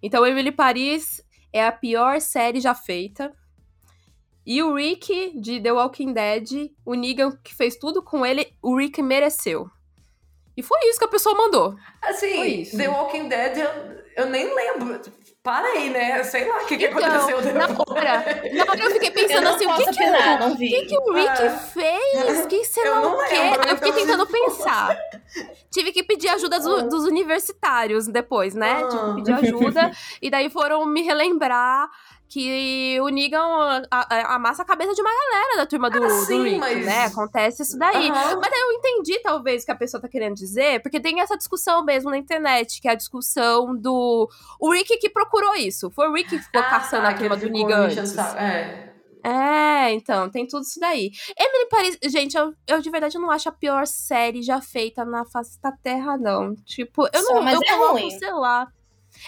Então, 0.00 0.24
Emily 0.24 0.52
Paris 0.52 1.20
é 1.52 1.66
a 1.66 1.72
pior 1.72 2.20
série 2.20 2.60
já 2.60 2.74
feita. 2.74 3.34
E 4.46 4.62
o 4.62 4.74
Rick, 4.74 5.38
de 5.40 5.60
The 5.60 5.72
Walking 5.72 6.12
Dead, 6.12 6.70
o 6.84 6.94
Negan 6.94 7.36
que 7.44 7.54
fez 7.54 7.76
tudo 7.76 8.02
com 8.02 8.24
ele, 8.24 8.46
o 8.62 8.76
Rick 8.76 9.02
mereceu. 9.02 9.68
E 10.58 10.62
foi 10.62 10.76
isso 10.88 10.98
que 10.98 11.04
a 11.04 11.08
pessoa 11.08 11.36
mandou. 11.36 11.76
Assim, 12.02 12.64
The 12.76 12.88
Walking 12.88 13.28
Dead, 13.28 13.58
eu, 13.58 13.70
eu 14.16 14.26
nem 14.26 14.52
lembro. 14.52 15.00
Para 15.40 15.68
aí, 15.68 15.88
né? 15.88 16.20
Sei 16.24 16.48
lá 16.48 16.56
o 16.56 16.66
que, 16.66 16.76
que 16.76 16.86
então, 16.86 16.98
aconteceu 16.98 17.40
depois. 17.40 17.54
Na 17.54 18.64
hora, 18.66 18.80
eu 18.80 18.90
fiquei 18.90 19.12
pensando 19.12 19.44
eu 19.44 19.54
assim, 19.54 19.66
o 19.66 19.76
que, 19.76 19.84
que, 19.84 19.90
o, 19.90 20.56
que, 20.56 20.86
que 20.86 20.98
o 20.98 21.12
Rick 21.14 21.28
ah, 21.28 21.50
fez? 21.50 22.44
O 22.44 22.48
que 22.48 22.84
não, 22.84 23.02
não 23.02 23.28
quer? 23.28 23.52
Lembro, 23.52 23.68
eu 23.68 23.76
fiquei 23.76 24.02
então... 24.02 24.04
tentando 24.04 24.26
pensar. 24.26 24.98
Tive 25.70 25.92
que 25.92 26.02
pedir 26.02 26.28
ajuda 26.30 26.58
do, 26.58 26.74
ah. 26.74 26.82
dos 26.82 27.04
universitários 27.04 28.08
depois, 28.08 28.52
né? 28.52 28.82
Ah. 28.82 28.88
Tive 28.88 29.04
que 29.04 29.14
pedir 29.14 29.32
ajuda. 29.32 29.92
e 30.20 30.28
daí 30.28 30.50
foram 30.50 30.84
me 30.84 31.02
relembrar 31.02 31.88
que 32.28 33.00
o 33.00 33.08
Negan 33.08 33.82
amassa 34.26 34.62
a 34.62 34.64
cabeça 34.64 34.94
de 34.94 35.00
uma 35.00 35.10
galera 35.10 35.56
da 35.56 35.66
turma 35.66 35.90
do, 35.90 36.02
ah, 36.04 36.10
sim, 36.10 36.38
do 36.38 36.42
Rick, 36.44 36.58
mas... 36.58 36.84
né? 36.84 37.04
Acontece 37.06 37.62
isso 37.62 37.78
daí. 37.78 38.10
Uhum. 38.10 38.40
Mas 38.40 38.52
eu 38.52 38.72
entendi, 38.72 39.18
talvez, 39.20 39.62
o 39.62 39.66
que 39.66 39.72
a 39.72 39.76
pessoa 39.76 40.00
tá 40.00 40.08
querendo 40.08 40.34
dizer, 40.34 40.82
porque 40.82 41.00
tem 41.00 41.20
essa 41.20 41.36
discussão 41.36 41.84
mesmo 41.84 42.10
na 42.10 42.18
internet, 42.18 42.80
que 42.80 42.88
é 42.88 42.92
a 42.92 42.94
discussão 42.94 43.74
do. 43.74 44.28
O 44.60 44.72
Rick 44.72 44.98
que 44.98 45.08
procurou 45.08 45.54
isso. 45.54 45.90
Foi 45.90 46.08
o 46.08 46.12
Rick 46.12 46.30
que 46.30 46.38
ficou 46.38 46.60
ah, 46.60 46.70
caçando 46.70 47.06
a 47.06 47.14
turma 47.14 47.36
do 47.36 47.48
Negan 47.48 47.86
antes. 47.86 48.16
É. 48.18 48.88
É, 49.24 49.92
então, 49.92 50.30
tem 50.30 50.46
tudo 50.46 50.62
isso 50.62 50.78
daí. 50.78 51.10
Emily 51.38 51.68
Paris, 51.68 51.98
gente, 52.04 52.36
eu, 52.36 52.54
eu 52.66 52.80
de 52.80 52.90
verdade 52.90 53.18
não 53.18 53.30
acho 53.30 53.48
a 53.48 53.52
pior 53.52 53.86
série 53.86 54.42
já 54.42 54.60
feita 54.60 55.04
na 55.04 55.24
face 55.24 55.60
da 55.60 55.72
Terra, 55.72 56.16
não. 56.16 56.54
Tipo, 56.64 57.08
eu 57.12 57.22
Só, 57.22 57.34
não, 57.34 57.42
mas 57.42 57.54
eu 57.54 57.60
é 57.62 57.76
coloco, 57.76 57.92
ruim. 57.92 58.10
sei 58.10 58.32
lá. 58.32 58.68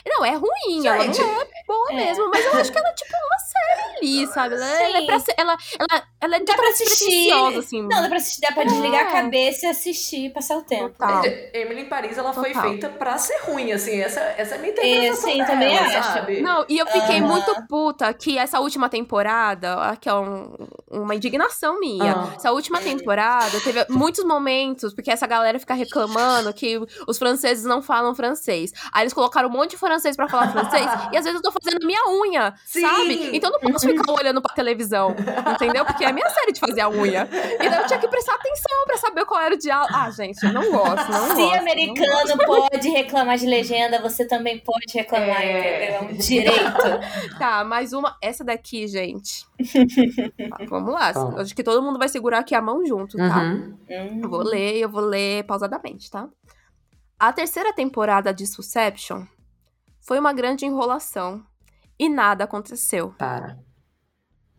Não, 0.07 0.25
é 0.25 0.35
ruim, 0.35 0.87
ela 0.87 1.05
não 1.05 1.41
é 1.41 1.47
boa 1.67 1.93
é. 1.93 1.95
mesmo, 1.95 2.31
mas 2.31 2.45
eu 2.45 2.55
acho 2.55 2.73
que 2.73 2.79
ela 2.79 2.89
é 2.89 2.93
tipo 2.93 3.13
uma 3.13 3.39
série 3.39 3.97
ali, 3.97 4.27
sabe? 4.29 4.55
Ela, 4.55 4.83
ela 4.83 4.99
é 4.99 5.07
pra 5.07 5.19
ser, 5.19 5.35
ela, 5.37 5.57
ela, 5.79 6.03
ela 6.21 6.37
é 6.37 6.41
dá 6.41 6.55
pra 6.55 6.69
assistir. 6.69 7.33
Assim. 7.59 7.83
Não, 7.83 8.03
dá 8.03 8.09
pra 8.09 8.17
assistir, 8.17 8.41
dá 8.41 8.53
pra 8.53 8.63
é. 8.63 8.67
desligar 8.67 9.07
a 9.07 9.13
cabeça 9.13 9.67
e 9.67 9.69
assistir 9.69 10.27
e 10.27 10.31
passar 10.31 10.57
o 10.57 10.63
tempo. 10.63 10.91
Total. 10.91 11.25
Emily 11.53 11.83
em 11.83 11.89
Paris, 11.89 12.17
ela 12.17 12.33
Total. 12.33 12.53
foi 12.53 12.63
feita 12.71 12.89
pra 12.89 13.19
ser 13.19 13.39
ruim, 13.43 13.73
assim, 13.73 14.01
essa, 14.01 14.21
essa 14.21 14.55
é 14.55 14.59
a 14.59 14.61
minha 14.61 14.73
interpretação. 14.73 15.31
É, 15.31 15.33
sim, 15.33 15.45
também 15.45 15.79
acho. 15.79 16.13
Sabe? 16.13 16.41
Não, 16.41 16.65
e 16.69 16.79
eu 16.79 16.87
fiquei 16.87 17.21
muito 17.21 17.67
puta 17.69 18.13
que 18.15 18.39
essa 18.39 18.61
última 18.61 18.89
temporada, 18.89 19.97
que 20.01 20.09
é 20.09 20.15
um, 20.15 20.55
uma 20.91 21.15
indignação 21.15 21.79
minha, 21.79 22.15
ah. 22.15 22.33
essa 22.37 22.53
última 22.53 22.81
temporada 22.81 23.61
teve 23.61 23.85
muitos 23.89 24.25
momentos, 24.25 24.95
porque 24.95 25.11
essa 25.11 25.27
galera 25.27 25.59
fica 25.59 25.75
reclamando 25.75 26.53
que 26.53 26.81
os 27.07 27.19
franceses 27.19 27.65
não 27.65 27.83
falam 27.83 28.15
francês. 28.15 28.73
Aí 28.93 29.03
eles 29.03 29.13
colocaram 29.13 29.49
um 29.49 29.53
monte 29.53 29.70
de 29.71 29.77
francês 29.77 30.17
para 30.17 30.29
falar 30.29 30.51
francês, 30.53 30.85
e 31.13 31.17
às 31.17 31.25
vezes 31.25 31.35
eu 31.35 31.43
tô 31.43 31.53
fazendo 31.53 31.85
minha 31.87 32.01
unha, 32.09 32.55
Sim. 32.67 32.83
sabe? 32.83 33.37
Então 33.37 33.51
eu 33.51 33.61
não 33.63 33.73
posso 33.73 33.87
ficar 33.87 34.13
olhando 34.13 34.43
pra 34.43 34.55
televisão, 34.55 35.15
entendeu? 35.55 35.85
Porque 35.85 36.05
é 36.05 36.09
a 36.09 36.13
minha 36.13 36.29
série 36.31 36.53
de 36.53 36.61
fazer 36.61 36.81
a 36.81 36.91
unha. 36.91 37.29
E 37.33 37.69
daí 37.69 37.81
eu 37.81 37.87
tinha 37.87 37.99
que 37.99 38.09
prestar 38.09 38.35
atenção 38.35 38.85
para 38.87 38.99
saber 38.99 39.25
qual 39.25 39.41
era 39.41 39.55
o 39.55 39.59
diálogo. 39.59 39.93
Ah, 39.95 40.11
gente, 40.11 40.45
eu 40.45 40.53
não 40.53 40.71
gosto, 40.71 41.11
não 41.11 41.37
Se 41.37 41.43
gosto, 41.43 41.59
americano 41.59 42.37
pode 42.45 42.89
reclamar 42.89 43.39
de 43.39 43.47
legenda, 43.47 44.01
você 44.01 44.27
também 44.27 44.59
pode 44.59 44.93
reclamar, 44.93 45.43
é... 45.43 45.61
entendeu? 45.61 45.95
É 45.95 46.01
um 46.03 46.17
direito. 46.17 47.39
tá, 47.39 47.65
mais 47.65 47.93
uma. 47.93 48.17
Essa 48.21 48.45
daqui, 48.45 48.87
gente. 48.89 49.47
Tá, 50.51 50.65
vamos 50.69 50.93
lá. 50.93 51.13
Acho 51.39 51.55
que 51.55 51.63
todo 51.63 51.83
mundo 51.83 51.99
vai 51.99 52.09
segurar 52.09 52.41
aqui 52.41 52.55
a 52.55 52.63
mão 52.63 52.85
junto, 52.85 53.17
tá? 53.17 53.43
Uhum. 53.43 54.21
Eu 54.23 54.29
vou 54.29 54.43
ler, 54.43 54.79
eu 54.79 54.89
vou 54.89 55.03
ler 55.03 55.45
pausadamente, 55.45 56.11
tá? 56.11 56.29
A 57.19 57.33
terceira 57.33 57.73
temporada 57.73 58.33
de 58.33 58.47
Susception 58.47 59.27
foi 60.11 60.19
uma 60.19 60.33
grande 60.33 60.67
enrolação 60.67 61.41
e 61.97 62.09
nada 62.09 62.43
aconteceu. 62.43 63.15
Para. 63.17 63.57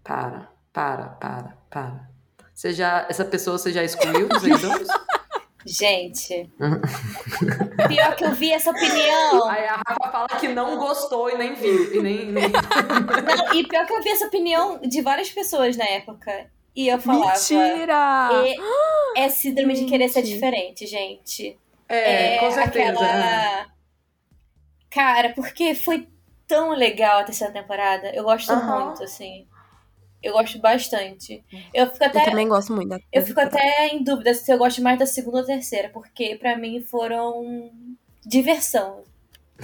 Para, 0.01 0.49
para, 0.71 1.09
para, 1.09 1.57
para. 1.69 2.09
Você 2.53 2.71
já, 2.71 3.05
essa 3.09 3.25
pessoa 3.25 3.57
você 3.57 3.73
já 3.73 3.83
excluiu 3.83 4.29
dos 4.29 4.41
seguidores? 4.41 4.87
Gente, 5.67 6.49
pior 7.89 8.15
que 8.15 8.23
eu 8.23 8.31
vi 8.31 8.53
essa 8.53 8.71
opinião. 8.71 9.45
Aí 9.49 9.65
a 9.65 9.81
Rafa 9.85 10.09
fala 10.09 10.27
que 10.39 10.47
não 10.47 10.77
gostou 10.77 11.29
e 11.29 11.37
nem 11.37 11.53
viu. 11.53 11.95
E, 11.95 12.01
nem, 12.01 12.31
nem... 12.31 12.49
Não, 12.49 13.53
e 13.53 13.67
pior 13.67 13.85
que 13.85 13.93
eu 13.93 14.01
vi 14.01 14.09
essa 14.09 14.27
opinião 14.27 14.79
de 14.79 15.01
várias 15.01 15.29
pessoas 15.29 15.75
na 15.75 15.85
época. 15.85 16.49
E 16.73 16.87
eu 16.87 16.97
falava. 16.97 17.33
Mentira! 17.33 18.29
é 19.17 19.27
síndrome 19.27 19.73
de 19.73 19.83
querer 19.83 20.07
ser 20.07 20.21
diferente, 20.21 20.87
gente. 20.87 21.59
É, 21.89 22.35
é 22.35 22.39
com 22.39 22.49
certeza. 22.51 22.91
Aquela 22.91 23.71
Cara, 24.91 25.33
porque 25.33 25.73
foi 25.73 26.07
tão 26.45 26.71
legal 26.71 27.19
a 27.19 27.23
terceira 27.23 27.53
temporada. 27.53 28.13
Eu 28.13 28.25
gosto 28.25 28.51
uhum. 28.51 28.85
muito, 28.85 29.03
assim. 29.03 29.47
Eu 30.21 30.33
gosto 30.33 30.59
bastante. 30.59 31.43
Eu 31.73 31.89
fico 31.89 32.03
até. 32.03 32.21
Eu 32.21 32.25
também 32.25 32.47
gosto 32.47 32.73
muito 32.73 32.89
da 32.89 32.99
Eu 33.11 33.23
fico 33.23 33.39
até 33.39 33.87
em 33.87 34.03
dúvida 34.03 34.33
se 34.33 34.51
eu 34.51 34.57
gosto 34.57 34.81
mais 34.81 34.99
da 34.99 35.05
segunda 35.05 35.39
ou 35.39 35.45
terceira, 35.45 35.89
porque 35.89 36.35
para 36.35 36.57
mim 36.57 36.81
foram 36.81 37.71
diversão. 38.23 39.03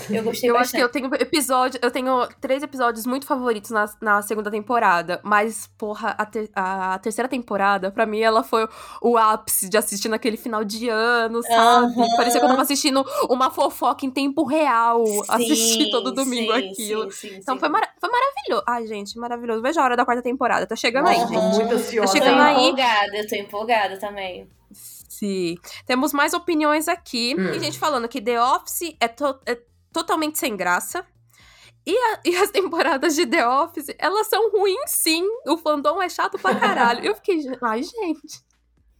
Eu 0.10 0.24
gostei 0.24 0.50
eu 0.50 0.54
bastante. 0.54 0.56
acho 0.56 0.72
que 0.72 0.82
eu 0.82 0.90
tenho 0.90 1.14
episódio, 1.16 1.80
eu 1.82 1.92
tenho 1.92 2.28
três 2.40 2.62
episódios 2.62 3.06
muito 3.06 3.26
favoritos 3.26 3.72
na, 3.72 3.86
na 4.02 4.22
segunda 4.22 4.52
temporada, 4.52 5.20
mas 5.24 5.68
porra, 5.78 6.10
a, 6.18 6.26
ter, 6.26 6.50
a 6.56 7.00
terceira 7.00 7.28
temporada, 7.28 7.92
para 7.92 8.06
mim 8.06 8.20
ela 8.20 8.44
foi 8.44 8.68
o 9.02 9.18
ápice 9.18 9.70
de 9.70 9.78
assistir 9.78 10.10
naquele 10.10 10.38
final 10.38 10.64
de 10.64 10.90
ano, 10.90 11.42
sabe? 11.44 12.00
Uhum. 12.00 12.16
Parecia 12.16 12.40
que 12.40 12.46
eu 12.46 12.50
tava 12.50 12.62
assistindo 12.62 13.06
uma 13.30 13.50
fofoca 13.50 14.06
em 14.06 14.12
tempo 14.12 14.46
real, 14.46 15.06
sim, 15.06 15.22
assistir 15.30 15.90
todo 15.90 16.12
domingo 16.12 16.54
sim, 16.54 16.70
aquilo. 16.70 17.12
Sim, 17.12 17.36
então 17.38 17.58
Foi, 17.58 17.70
mar 17.70 17.88
foi 18.00 18.10
maravilhoso. 18.10 18.64
Ai, 18.68 18.88
gente, 18.88 19.18
maravilhoso. 19.18 19.62
Veja 19.62 19.82
a 19.82 19.84
hora 19.84 19.98
da 19.98 20.06
quarta 20.06 20.22
temporada, 20.22 20.66
tá 20.68 20.76
chegando 20.76 21.06
uhum. 21.06 21.12
aí, 21.12 21.20
gente. 21.20 21.56
Muito 21.56 21.74
ansiosa. 21.76 22.14
Tá 22.14 22.20
chegando 22.20 22.38
tô 22.38 22.44
aí. 22.44 22.66
empolgada, 22.68 23.18
eu 23.18 23.28
tô 23.28 23.36
empolgada 23.36 23.98
também. 23.98 24.48
Sim. 25.18 25.58
Temos 25.88 26.14
mais 26.14 26.34
opiniões 26.34 26.88
aqui. 26.88 27.36
Hum. 27.38 27.56
E 27.56 27.60
gente 27.60 27.80
falando 27.80 28.08
que 28.08 28.22
The 28.22 28.40
Office 28.40 28.96
é, 29.00 29.08
to 29.08 29.40
é 29.48 29.58
totalmente 29.98 30.38
sem 30.38 30.56
graça. 30.56 31.04
E, 31.86 31.98
a, 31.98 32.20
e, 32.30 32.36
as 32.36 32.52
temporadas 32.52 33.16
de 33.16 33.26
The 33.26 33.48
Office, 33.48 33.88
elas 33.98 34.28
são 34.28 34.52
ruins 34.52 34.92
sim. 34.92 35.26
O 35.48 35.58
fandom 35.58 36.02
é 36.02 36.08
chato 36.08 36.38
pra 36.38 36.54
caralho. 36.54 37.04
Eu 37.04 37.16
fiquei, 37.16 37.42
ai, 37.62 37.82
gente. 37.82 38.46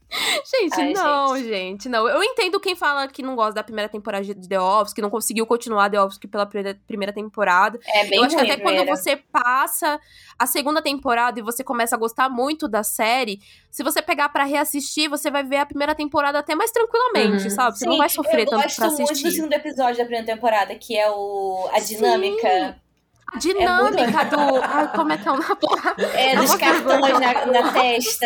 Gente, 0.10 0.80
Ai, 0.80 0.94
não, 0.94 1.36
gente. 1.36 1.48
gente. 1.48 1.90
não. 1.90 2.08
Eu 2.08 2.24
entendo 2.24 2.60
quem 2.60 2.76
fala 2.76 3.08
que 3.08 3.22
não 3.22 3.36
gosta 3.36 3.54
da 3.54 3.64
primeira 3.64 3.90
temporada 3.90 4.24
de 4.24 4.48
The 4.48 4.60
Office, 4.60 4.94
que 4.94 5.02
não 5.02 5.10
conseguiu 5.10 5.46
continuar 5.46 5.90
The 5.90 6.02
Office 6.02 6.20
pela 6.32 6.46
primeira 6.46 7.12
temporada. 7.14 7.80
É 7.86 8.06
bem 8.06 8.20
Eu 8.20 8.24
acho 8.24 8.36
que 8.36 8.42
até 8.42 8.58
quando 8.58 8.86
você 8.86 9.18
passa 9.18 10.00
a 10.40 10.46
segunda 10.46 10.82
temporada 10.82 11.40
e 11.40 11.44
você 11.44 11.64
começa 11.64 11.96
a 11.96 12.00
gostar 12.00 12.30
muito 12.30 12.68
da 12.68 12.84
série, 12.84 13.40
se 13.70 13.84
você 13.84 14.02
pegar 14.02 14.30
para 14.30 14.46
reassistir, 14.46 15.10
você 15.10 15.30
vai 15.30 15.44
ver 15.44 15.58
a 15.58 15.66
primeira 15.66 15.94
temporada 15.94 16.40
até 16.40 16.56
mais 16.56 16.72
tranquilamente, 16.72 17.44
uhum. 17.44 17.50
sabe? 17.50 17.78
Você 17.78 17.84
Sim, 17.84 17.90
não 17.90 17.98
vai 17.98 18.10
sofrer 18.10 18.46
tanto 18.46 18.58
pra 18.60 18.66
assistir. 18.66 18.84
Eu 18.84 18.90
gosto 18.90 19.04
muito 19.04 19.24
do 19.24 19.32
segundo 19.32 19.54
episódio 19.54 19.98
da 19.98 20.06
primeira 20.06 20.26
temporada, 20.26 20.76
que 20.76 20.98
é 20.98 21.10
o 21.10 21.70
a 21.74 21.80
dinâmica. 21.80 22.50
Sim 22.50 22.87
a 23.34 23.38
dinâmica 23.38 24.02
é 24.04 24.12
muito... 24.12 24.38
do. 24.38 24.64
Ai, 24.64 24.92
como 24.94 25.12
é 25.12 25.18
que 25.18 25.28
é 25.28 25.32
uma 25.32 25.56
porra? 25.56 25.96
É, 26.14 26.36
dos 26.36 26.56
cartões 26.56 27.20
na, 27.20 27.46
na 27.48 27.72
testa. 27.74 28.26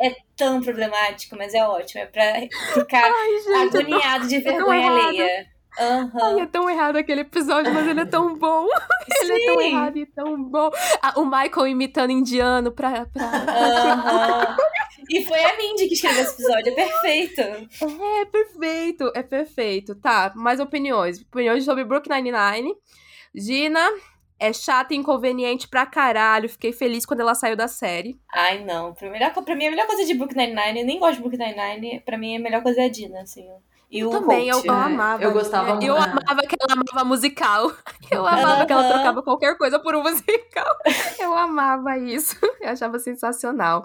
É 0.00 0.16
tão 0.36 0.60
problemático, 0.60 1.36
mas 1.36 1.54
é 1.54 1.66
ótimo. 1.66 2.02
É 2.02 2.06
pra 2.06 2.34
ficar 2.74 3.10
Ai, 3.10 3.38
gente, 3.38 3.78
agoniado 3.78 4.28
de 4.28 4.38
vergonha 4.40 4.90
alheia. 4.90 5.46
Uhum. 5.80 6.10
Ai, 6.22 6.40
é 6.40 6.46
tão 6.46 6.68
errado 6.68 6.96
aquele 6.96 7.22
episódio, 7.22 7.72
mas 7.72 7.88
ele 7.88 8.00
é 8.00 8.04
tão 8.04 8.36
bom. 8.36 8.66
ele 9.22 9.32
é 9.32 9.46
tão 9.46 9.60
errado 9.62 9.96
e 9.96 10.06
tão 10.06 10.44
bom. 10.44 10.70
Ah, 11.00 11.14
o 11.18 11.24
Michael 11.24 11.68
imitando 11.68 12.10
indiano 12.10 12.70
pra. 12.70 13.06
pra... 13.06 13.24
Uhum. 13.24 14.56
e 15.08 15.24
foi 15.24 15.42
a 15.42 15.56
Mindy 15.56 15.88
que 15.88 15.94
escreveu 15.94 16.22
esse 16.24 16.34
episódio, 16.34 16.72
é 16.72 16.74
perfeito. 16.74 17.40
É, 17.40 18.24
perfeito, 18.26 19.12
é 19.14 19.22
perfeito. 19.22 19.94
Tá, 19.94 20.30
mais 20.36 20.60
opiniões. 20.60 21.22
Opiniões 21.22 21.64
sobre 21.64 21.84
Brook 21.84 22.06
99. 22.06 22.74
Gina, 23.34 23.88
é 24.42 24.52
chata 24.52 24.92
e 24.92 24.96
inconveniente 24.96 25.68
pra 25.68 25.86
caralho. 25.86 26.48
Fiquei 26.48 26.72
feliz 26.72 27.06
quando 27.06 27.20
ela 27.20 27.34
saiu 27.34 27.56
da 27.56 27.68
série. 27.68 28.18
Ai, 28.34 28.64
não. 28.64 28.92
Pra, 28.92 29.08
mim, 29.08 29.66
a 29.66 29.70
melhor 29.70 29.86
coisa 29.86 30.04
de 30.04 30.14
Book 30.14 30.36
Nine-Nine, 30.36 30.80
eu 30.80 30.86
nem 30.86 30.98
gosto 30.98 31.16
de 31.16 31.22
Book 31.22 31.38
Nine-Nine, 31.38 32.00
pra 32.00 32.18
mim, 32.18 32.36
a 32.36 32.40
melhor 32.40 32.62
coisa 32.62 32.82
é 32.82 32.86
a 32.86 32.88
Dina, 32.88 33.20
assim. 33.20 33.48
E 33.92 33.98
eu 33.98 34.08
o 34.08 34.10
também, 34.10 34.48
eu, 34.48 34.58
eu, 34.64 34.72
amava. 34.72 35.22
Eu 35.22 35.32
gostava 35.32 35.68
muito. 35.72 35.84
Eu 35.84 35.94
amava 35.94 36.40
que 36.48 36.56
ela 36.58 36.80
amava 36.80 37.06
musical. 37.06 37.70
Eu 38.10 38.26
amava 38.26 38.60
uhum. 38.60 38.66
que 38.66 38.72
ela 38.72 38.88
trocava 38.88 39.22
qualquer 39.22 39.56
coisa 39.56 39.78
por 39.78 39.94
um 39.94 40.02
musical. 40.02 40.76
Eu 41.20 41.36
amava 41.36 41.96
isso. 41.98 42.36
Eu 42.60 42.70
achava 42.70 42.98
sensacional. 42.98 43.84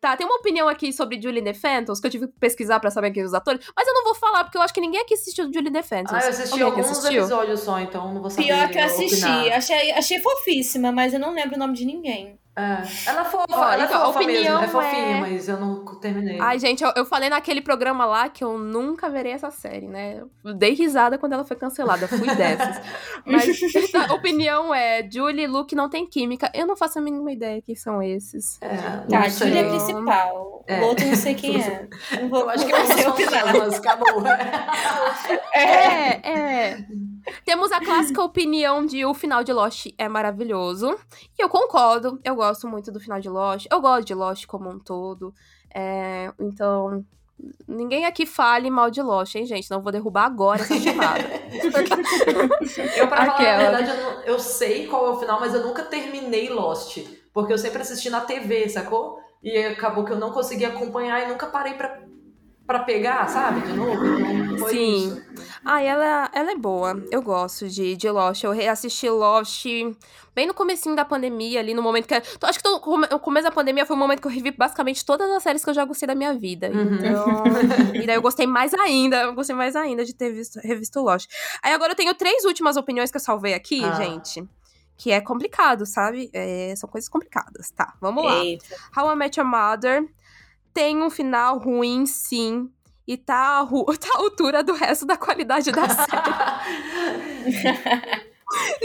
Tá, 0.00 0.16
tem 0.16 0.26
uma 0.26 0.36
opinião 0.36 0.68
aqui 0.68 0.92
sobre 0.92 1.20
Julie 1.20 1.42
DeFantos, 1.42 2.00
que 2.00 2.06
eu 2.06 2.10
tive 2.10 2.28
que 2.28 2.34
pesquisar 2.38 2.80
pra 2.80 2.90
saber 2.90 3.10
quem 3.10 3.24
os 3.24 3.32
atores, 3.32 3.64
mas 3.76 3.86
eu 3.86 3.94
não 3.94 4.04
vou 4.04 4.14
falar, 4.14 4.44
porque 4.44 4.58
eu 4.58 4.62
acho 4.62 4.74
que 4.74 4.80
ninguém 4.80 5.00
aqui 5.00 5.14
assistiu 5.14 5.50
Julie 5.52 5.70
DeFantos. 5.70 6.12
Ah, 6.12 6.20
eu 6.20 6.28
assisti 6.28 6.62
alguns 6.62 6.90
assistiu? 6.90 7.22
episódios 7.22 7.60
só, 7.60 7.80
então 7.80 8.12
não 8.12 8.20
vou 8.20 8.30
saber 8.30 8.46
Pior 8.46 8.68
que 8.68 8.78
eu 8.78 8.84
assisti. 8.84 9.50
Achei, 9.52 9.92
achei 9.92 10.20
fofíssima, 10.20 10.92
mas 10.92 11.14
eu 11.14 11.20
não 11.20 11.32
lembro 11.32 11.56
o 11.56 11.58
nome 11.58 11.74
de 11.74 11.84
ninguém. 11.84 12.38
É. 12.54 12.82
Ela 13.06 13.22
é 13.22 13.24
fofa, 13.24 13.46
Olha, 13.50 13.74
ela 13.74 13.84
é 13.84 13.88
fofa 13.88 14.20
opinião 14.20 14.60
mesmo, 14.60 14.80
é 14.80 14.84
fofinha, 14.84 15.16
é... 15.16 15.20
mas 15.20 15.48
eu 15.48 15.58
não 15.58 15.84
terminei. 15.96 16.38
Ai, 16.38 16.58
gente, 16.58 16.84
eu, 16.84 16.92
eu, 16.94 17.06
falei 17.06 17.30
naquele 17.30 17.62
programa 17.62 18.04
lá 18.04 18.28
que 18.28 18.44
eu 18.44 18.58
nunca 18.58 19.08
verei 19.08 19.32
essa 19.32 19.50
série, 19.50 19.88
né? 19.88 20.22
Eu 20.44 20.52
dei 20.52 20.74
risada 20.74 21.16
quando 21.16 21.32
ela 21.32 21.44
foi 21.44 21.56
cancelada, 21.56 22.06
fui 22.06 22.26
dessas. 22.36 22.78
mas 23.24 23.48
a 23.94 24.12
opinião 24.12 24.74
é, 24.74 25.08
Julie 25.10 25.44
e 25.44 25.46
Luke 25.46 25.74
não 25.74 25.88
tem 25.88 26.06
química. 26.06 26.52
Eu 26.54 26.66
não 26.66 26.76
faço 26.76 26.98
a 26.98 27.02
mínima 27.02 27.32
ideia 27.32 27.62
quem 27.62 27.74
são 27.74 28.02
esses. 28.02 28.60
É, 28.60 28.76
tá, 29.08 29.28
Julie 29.30 29.58
é 29.58 29.68
principal. 29.70 30.62
É. 30.66 30.80
O 30.80 30.84
outro 30.88 31.06
não 31.06 31.16
sei 31.16 31.34
quem 31.34 31.60
é. 31.60 31.88
Não 32.20 32.28
vou, 32.28 32.40
eu 32.40 32.50
acho 32.50 32.66
que 32.66 32.72
vai 32.72 32.86
ser 32.86 33.08
opinar. 33.08 33.56
Mas 33.56 33.74
acabou. 33.74 34.22
É, 35.54 36.20
é. 36.22 36.86
Temos 37.44 37.72
a 37.72 37.80
clássica 37.80 38.22
opinião 38.22 38.84
de 38.84 39.04
o 39.04 39.14
final 39.14 39.42
de 39.42 39.52
Lost 39.52 39.86
é 39.98 40.08
maravilhoso. 40.08 40.98
E 41.38 41.42
eu 41.42 41.48
concordo, 41.48 42.20
eu 42.24 42.34
gosto 42.34 42.66
muito 42.68 42.90
do 42.90 43.00
final 43.00 43.20
de 43.20 43.28
Lost. 43.28 43.66
Eu 43.70 43.80
gosto 43.80 44.06
de 44.06 44.14
Lost 44.14 44.46
como 44.46 44.68
um 44.68 44.78
todo. 44.78 45.34
É, 45.74 46.32
então, 46.38 47.04
ninguém 47.66 48.04
aqui 48.04 48.26
fale 48.26 48.70
mal 48.70 48.90
de 48.90 49.00
Lost, 49.02 49.34
hein, 49.34 49.46
gente? 49.46 49.70
Não 49.70 49.80
vou 49.80 49.92
derrubar 49.92 50.26
agora 50.26 50.62
essa 50.62 50.78
chamada. 50.78 51.20
eu, 52.96 53.08
pra 53.08 53.22
Aquela. 53.22 53.34
falar 53.36 53.54
a 53.54 53.58
verdade, 53.58 53.90
eu, 53.90 53.96
não, 53.96 54.20
eu 54.22 54.38
sei 54.38 54.86
qual 54.86 55.06
é 55.06 55.10
o 55.10 55.18
final, 55.18 55.40
mas 55.40 55.54
eu 55.54 55.62
nunca 55.62 55.82
terminei 55.82 56.48
Lost. 56.50 56.98
Porque 57.32 57.52
eu 57.52 57.58
sempre 57.58 57.80
assisti 57.82 58.10
na 58.10 58.20
TV, 58.20 58.68
sacou? 58.68 59.18
E 59.42 59.56
acabou 59.58 60.04
que 60.04 60.12
eu 60.12 60.18
não 60.18 60.30
consegui 60.30 60.64
acompanhar 60.64 61.22
e 61.22 61.28
nunca 61.28 61.46
parei 61.46 61.74
pra 61.74 62.01
para 62.66 62.80
pegar, 62.80 63.28
sabe? 63.28 63.60
De 63.60 63.72
novo. 63.72 64.04
Então, 64.04 64.68
Sim. 64.68 65.08
Isso. 65.08 65.22
Ah, 65.64 65.82
ela, 65.82 66.30
ela 66.32 66.52
é 66.52 66.56
boa. 66.56 67.02
Eu 67.10 67.22
gosto 67.22 67.68
de, 67.68 67.96
de 67.96 68.10
Lost. 68.10 68.42
Eu 68.44 68.52
reassisti 68.52 69.08
Lost 69.08 69.64
bem 70.34 70.46
no 70.46 70.54
comecinho 70.54 70.96
da 70.96 71.04
pandemia, 71.04 71.60
ali 71.60 71.74
no 71.74 71.82
momento 71.82 72.06
que... 72.06 72.14
Acho 72.14 72.58
que 72.58 72.62
todo, 72.62 72.76
o 72.76 73.18
começo 73.18 73.44
da 73.44 73.50
pandemia 73.50 73.84
foi 73.84 73.94
o 73.94 73.98
momento 73.98 74.20
que 74.20 74.26
eu 74.26 74.30
revi 74.30 74.50
basicamente 74.50 75.04
todas 75.04 75.30
as 75.30 75.42
séries 75.42 75.62
que 75.62 75.70
eu 75.70 75.74
já 75.74 75.84
gostei 75.84 76.06
da 76.06 76.14
minha 76.14 76.32
vida. 76.34 76.70
Uhum. 76.70 76.94
Então... 76.94 77.44
e 77.94 78.06
daí 78.06 78.16
eu 78.16 78.22
gostei 78.22 78.46
mais 78.46 78.72
ainda, 78.74 79.22
eu 79.22 79.34
gostei 79.34 79.54
mais 79.54 79.76
ainda 79.76 80.04
de 80.04 80.14
ter 80.14 80.32
visto, 80.32 80.58
revisto 80.60 81.00
Lost. 81.00 81.28
Aí 81.62 81.72
agora 81.72 81.92
eu 81.92 81.96
tenho 81.96 82.14
três 82.14 82.44
últimas 82.44 82.76
opiniões 82.76 83.10
que 83.10 83.16
eu 83.16 83.20
salvei 83.20 83.54
aqui, 83.54 83.84
ah. 83.84 83.92
gente 83.92 84.48
que 84.96 85.10
é 85.10 85.20
complicado, 85.20 85.84
sabe? 85.84 86.30
É, 86.32 86.72
são 86.76 86.88
coisas 86.88 87.08
complicadas. 87.08 87.72
Tá, 87.72 87.92
vamos 88.00 88.24
lá. 88.24 88.36
Eita. 88.44 88.64
How 88.96 89.10
I 89.10 89.16
Met 89.16 89.40
Your 89.40 89.48
Mother, 89.48 90.08
tem 90.72 91.02
um 91.02 91.10
final 91.10 91.58
ruim, 91.58 92.06
sim. 92.06 92.70
E 93.06 93.16
tá, 93.16 93.66
tá 94.00 94.08
à 94.14 94.18
altura 94.18 94.62
do 94.62 94.72
resto 94.72 95.04
da 95.06 95.16
qualidade 95.16 95.72
da 95.72 95.88
série. 95.88 96.32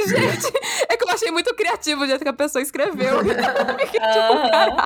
Gente, 0.07 0.47
é 0.89 0.95
que 0.95 1.03
eu 1.03 1.09
achei 1.09 1.29
muito 1.29 1.53
criativo 1.53 2.03
o 2.03 2.07
jeito 2.07 2.23
que 2.23 2.29
a 2.29 2.33
pessoa 2.33 2.61
escreveu. 2.61 3.17
tipo, 3.91 3.99
caralho. 3.99 4.77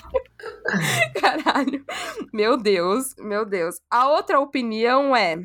caralho. 1.19 1.85
Meu 2.33 2.57
Deus, 2.57 3.15
meu 3.17 3.45
Deus. 3.45 3.75
A 3.89 4.09
outra 4.09 4.39
opinião 4.39 5.15
é: 5.15 5.37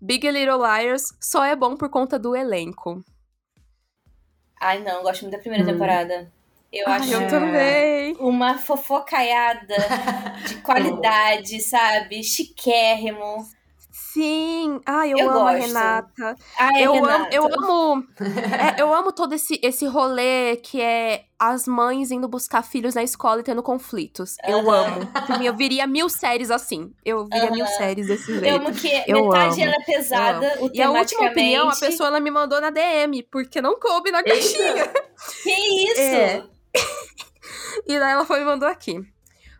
Big 0.00 0.30
Little 0.30 0.58
Liars 0.58 1.12
só 1.20 1.44
é 1.44 1.54
bom 1.54 1.76
por 1.76 1.90
conta 1.90 2.18
do 2.18 2.34
elenco. 2.34 3.04
Ai, 4.60 4.82
não, 4.82 5.02
gosto 5.02 5.22
muito 5.22 5.34
da 5.34 5.40
primeira 5.40 5.64
hum. 5.64 5.68
temporada. 5.68 6.32
Eu 6.72 6.84
Ai, 6.86 6.96
acho 7.00 7.12
eu 7.14 7.28
também. 7.28 8.16
uma 8.20 8.58
fofocaiada 8.58 9.76
de 10.46 10.56
qualidade, 10.62 11.60
sabe? 11.62 12.22
Chiquérrimo. 12.22 13.46
Sim, 13.90 14.80
ai, 14.86 15.12
eu, 15.12 15.18
eu 15.18 15.30
amo 15.30 15.40
gosto. 15.40 15.48
a 15.48 15.58
Renata. 15.58 16.36
Ai, 16.58 16.86
eu 16.86 16.92
Renata. 16.92 17.14
amo, 17.14 17.26
eu 17.30 17.44
amo, 17.46 18.06
é, 18.20 18.82
eu 18.82 18.94
amo 18.94 19.12
todo 19.12 19.34
esse, 19.34 19.58
esse 19.62 19.86
rolê 19.86 20.56
que 20.56 20.80
é 20.80 21.24
as 21.38 21.66
mães 21.68 22.10
indo 22.10 22.26
buscar 22.28 22.62
filhos 22.62 22.94
na 22.94 23.02
escola 23.02 23.40
e 23.40 23.44
tendo 23.44 23.62
conflitos. 23.62 24.36
Eu 24.46 24.70
amo. 24.70 25.06
Por 25.26 25.38
mim, 25.38 25.46
eu 25.46 25.54
viria 25.56 25.86
mil 25.86 26.08
séries 26.08 26.50
assim. 26.50 26.92
Eu 27.04 27.26
viria 27.26 27.50
mil 27.50 27.66
séries 27.66 28.06
desse 28.08 28.26
jeito. 28.26 28.44
Eu 28.46 28.56
amo 28.56 28.72
que 28.72 28.88
eu 29.06 29.24
metade 29.26 29.62
amo. 29.62 29.62
ela 29.62 29.74
é 29.80 29.84
pesada, 29.84 30.58
E 30.72 30.82
a 30.82 30.90
última 30.90 31.26
opinião, 31.30 31.68
a 31.68 31.76
pessoa 31.76 32.08
ela 32.08 32.20
me 32.20 32.30
mandou 32.30 32.60
na 32.60 32.70
DM, 32.70 33.22
porque 33.24 33.60
não 33.60 33.78
coube 33.78 34.10
na 34.10 34.22
caixinha. 34.22 34.86
Que 35.42 35.50
isso? 35.92 36.00
É. 36.00 36.42
e 37.86 37.98
daí 37.98 38.12
ela 38.12 38.24
foi 38.24 38.40
e 38.40 38.44
mandou 38.44 38.68
aqui. 38.68 39.00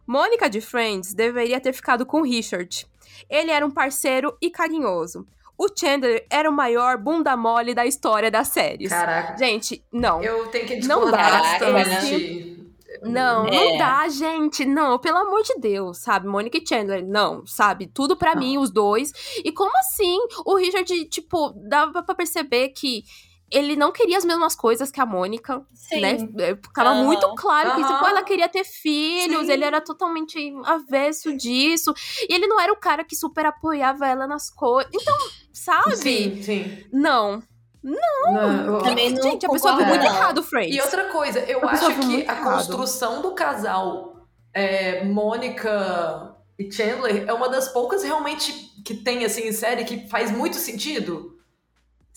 Mônica 0.07 0.49
de 0.49 0.61
Friends 0.61 1.13
deveria 1.13 1.61
ter 1.61 1.73
ficado 1.73 2.07
com 2.07 2.23
Richard. 2.23 2.87
Ele 3.29 3.51
era 3.51 3.67
um 3.67 3.71
parceiro 3.71 4.37
e 4.41 4.51
carinhoso. 4.51 5.27
O 5.59 5.67
Chandler 5.77 6.25
era 6.31 6.49
o 6.49 6.53
maior 6.53 6.97
bunda 6.97 7.37
mole 7.37 7.75
da 7.75 7.85
história 7.85 8.31
das 8.31 8.49
séries. 8.49 8.91
Caraca. 8.91 9.37
Gente, 9.37 9.85
não. 9.93 10.23
Eu 10.23 10.47
tenho 10.47 10.67
que 10.67 10.77
discordar 10.77 11.05
não 11.05 11.11
dá. 11.11 11.73
bastante. 11.73 12.59
Não, 13.03 13.47
é. 13.47 13.51
não 13.51 13.79
dá, 13.79 14.09
gente. 14.09 14.65
Não, 14.65 14.99
pelo 14.99 15.19
amor 15.19 15.43
de 15.43 15.55
Deus, 15.59 15.99
sabe? 15.99 16.27
Mônica 16.27 16.57
e 16.57 16.67
Chandler, 16.67 17.07
não, 17.07 17.47
sabe? 17.47 17.87
Tudo 17.87 18.17
para 18.17 18.35
mim, 18.35 18.57
os 18.57 18.71
dois. 18.71 19.13
E 19.45 19.53
como 19.53 19.77
assim? 19.79 20.19
O 20.47 20.57
Richard, 20.57 21.05
tipo, 21.07 21.53
dava 21.57 22.03
pra 22.03 22.15
perceber 22.15 22.71
que 22.71 23.03
ele 23.51 23.77
não 23.77 23.91
queria 23.93 24.19
as 24.19 24.25
mesmas 24.25 24.55
coisas 24.55 24.91
que 24.91 25.01
a 25.01 25.07
Mônica, 25.07 25.65
Sim. 25.73 26.01
né? 26.01 26.29
É, 26.39 26.57
ficava 26.57 26.93
uhum. 26.93 27.07
muito 27.07 27.35
claro 27.35 27.75
que 27.75 27.83
uhum. 27.83 28.07
ela 28.07 28.23
queria 28.23 28.49
ter 28.49 28.65
filhos, 28.65 29.47
Sim. 29.47 29.53
ele 29.53 29.65
era 29.65 29.81
totalmente 29.81 30.53
avesso 30.65 31.37
disso. 31.37 31.95
E 32.29 32.35
ele 32.35 32.47
não 32.47 32.61
era 32.61 32.73
o 32.73 32.77
cara 32.77 33.05
que 33.05 33.17
super 33.17 33.47
apoiava 33.47 34.07
ela 34.07 34.27
nas 34.27 34.51
coisas. 34.51 34.93
Então, 34.95 35.17
sabe? 35.53 35.97
Sim, 35.97 36.43
sim. 36.43 36.85
Não. 36.93 37.43
Não, 37.83 38.53
não 38.65 38.83
também 38.83 39.11
não 39.11 39.23
gente, 39.23 39.47
a 39.47 39.49
pessoa 39.49 39.77
viu 39.77 39.87
muito 39.87 40.05
errado, 40.05 40.43
Friends. 40.43 40.77
E 40.77 40.81
outra 40.81 41.05
coisa, 41.05 41.39
eu 41.41 41.67
a 41.67 41.73
acho 41.73 41.95
que 42.01 42.27
a 42.27 42.37
construção 42.37 43.23
do 43.23 43.33
casal 43.35 44.27
é, 44.53 45.05
Mônica 45.05 46.37
e 46.59 46.71
Chandler 46.71 47.25
é 47.27 47.33
uma 47.33 47.49
das 47.49 47.69
poucas 47.69 48.03
realmente 48.03 48.53
que 48.85 48.95
tem 48.95 49.25
assim 49.25 49.47
em 49.47 49.53
série 49.53 49.85
que 49.85 50.09
faz 50.09 50.31
muito 50.31 50.57
sentido. 50.57 51.38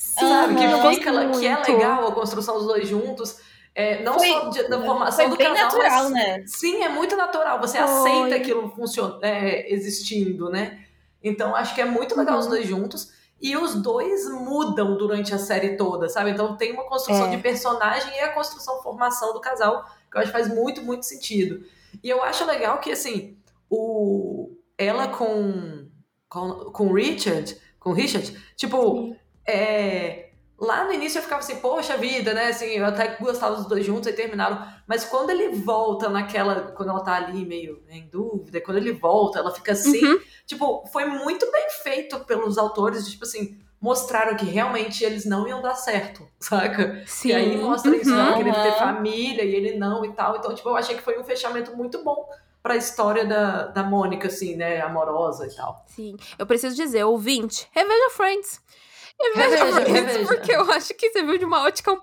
Sim, 0.01 0.27
sabe? 0.27 0.55
Que, 0.55 0.95
fica, 0.95 1.29
que 1.29 1.47
é 1.47 1.61
legal 1.61 2.07
a 2.07 2.11
construção 2.11 2.55
dos 2.55 2.65
dois 2.65 2.87
juntos. 2.87 3.37
É, 3.73 4.03
não 4.03 4.15
foi, 4.15 4.27
só 4.27 4.49
de, 4.49 4.67
da 4.67 4.83
formação 4.83 5.29
do 5.29 5.37
casal, 5.37 5.53
natural, 5.53 6.03
mas, 6.03 6.11
né? 6.11 6.43
Sim, 6.47 6.83
é 6.83 6.89
muito 6.89 7.15
natural. 7.15 7.61
Você 7.61 7.77
foi. 7.77 7.87
aceita 7.87 8.35
aquilo 8.35 8.69
funciona, 8.71 9.19
é, 9.21 9.71
existindo, 9.71 10.49
né? 10.49 10.83
Então 11.23 11.55
acho 11.55 11.75
que 11.75 11.81
é 11.81 11.85
muito 11.85 12.17
legal 12.17 12.35
uhum. 12.35 12.41
os 12.41 12.47
dois 12.47 12.67
juntos. 12.67 13.13
E 13.39 13.55
os 13.55 13.75
dois 13.75 14.27
mudam 14.29 14.97
durante 14.97 15.33
a 15.33 15.37
série 15.37 15.77
toda, 15.77 16.09
sabe? 16.09 16.31
Então 16.31 16.57
tem 16.57 16.73
uma 16.73 16.87
construção 16.87 17.27
é. 17.27 17.35
de 17.35 17.41
personagem 17.41 18.11
e 18.15 18.19
a 18.21 18.33
construção, 18.33 18.81
formação 18.81 19.33
do 19.33 19.39
casal, 19.39 19.85
que 20.11 20.17
eu 20.17 20.21
acho 20.21 20.31
que 20.31 20.37
faz 20.37 20.47
muito, 20.53 20.81
muito 20.81 21.05
sentido. 21.05 21.63
E 22.03 22.09
eu 22.09 22.21
acho 22.23 22.43
legal 22.45 22.79
que, 22.79 22.91
assim, 22.91 23.37
o, 23.69 24.51
ela 24.77 25.07
com, 25.07 25.87
com, 26.27 26.71
com 26.71 26.93
Richard, 26.93 27.57
com 27.79 27.93
Richard, 27.93 28.35
tipo, 28.55 29.15
é, 29.51 30.31
lá 30.61 30.85
no 30.85 30.93
início 30.93 31.17
eu 31.17 31.23
ficava 31.23 31.39
assim, 31.39 31.55
poxa 31.57 31.97
vida, 31.97 32.33
né? 32.33 32.47
Assim, 32.47 32.65
eu 32.65 32.85
até 32.85 33.17
gostava 33.19 33.55
dos 33.55 33.65
dois 33.65 33.83
juntos 33.83 34.07
e 34.07 34.13
terminaram. 34.13 34.65
Mas 34.87 35.03
quando 35.03 35.31
ele 35.31 35.49
volta 35.49 36.07
naquela. 36.07 36.71
Quando 36.73 36.89
ela 36.89 37.03
tá 37.03 37.15
ali 37.15 37.45
meio 37.45 37.83
em 37.89 38.07
dúvida, 38.07 38.61
quando 38.61 38.77
ele 38.77 38.93
volta, 38.93 39.39
ela 39.39 39.51
fica 39.51 39.71
assim. 39.71 40.05
Uhum. 40.05 40.19
Tipo, 40.45 40.85
foi 40.93 41.05
muito 41.05 41.49
bem 41.51 41.67
feito 41.83 42.19
pelos 42.21 42.57
autores, 42.57 43.09
tipo 43.09 43.23
assim, 43.23 43.57
mostraram 43.79 44.35
que 44.37 44.45
realmente 44.45 45.03
eles 45.03 45.25
não 45.25 45.47
iam 45.47 45.61
dar 45.61 45.75
certo, 45.75 46.27
saca? 46.39 47.03
Sim. 47.07 47.29
E 47.29 47.33
aí 47.33 47.57
mostra 47.57 47.95
isso, 47.95 48.13
uhum. 48.13 48.37
querer 48.37 48.53
ter 48.53 48.77
família 48.77 49.43
e 49.43 49.55
ele 49.55 49.77
não 49.77 50.05
e 50.05 50.13
tal. 50.13 50.37
Então, 50.37 50.53
tipo, 50.53 50.69
eu 50.69 50.75
achei 50.75 50.95
que 50.95 51.01
foi 51.01 51.19
um 51.19 51.23
fechamento 51.23 51.75
muito 51.75 52.03
bom 52.03 52.29
pra 52.61 52.75
história 52.75 53.25
da, 53.25 53.67
da 53.67 53.81
Mônica, 53.83 54.27
assim, 54.27 54.55
né? 54.55 54.81
Amorosa 54.81 55.47
e 55.47 55.55
tal. 55.55 55.83
Sim. 55.87 56.15
Eu 56.37 56.45
preciso 56.45 56.75
dizer, 56.75 57.03
ouvinte, 57.03 57.67
reveja 57.71 58.09
Friends. 58.11 58.61
Reveja, 59.35 59.63
reveja 59.63 59.81
Friends, 59.81 60.11
reveja. 60.11 60.25
porque 60.25 60.51
eu 60.51 60.71
acho 60.71 60.93
que 60.93 61.09
você 61.09 61.23
viu 61.23 61.37
de 61.37 61.45
uma 61.45 61.63
ótica 61.63 61.97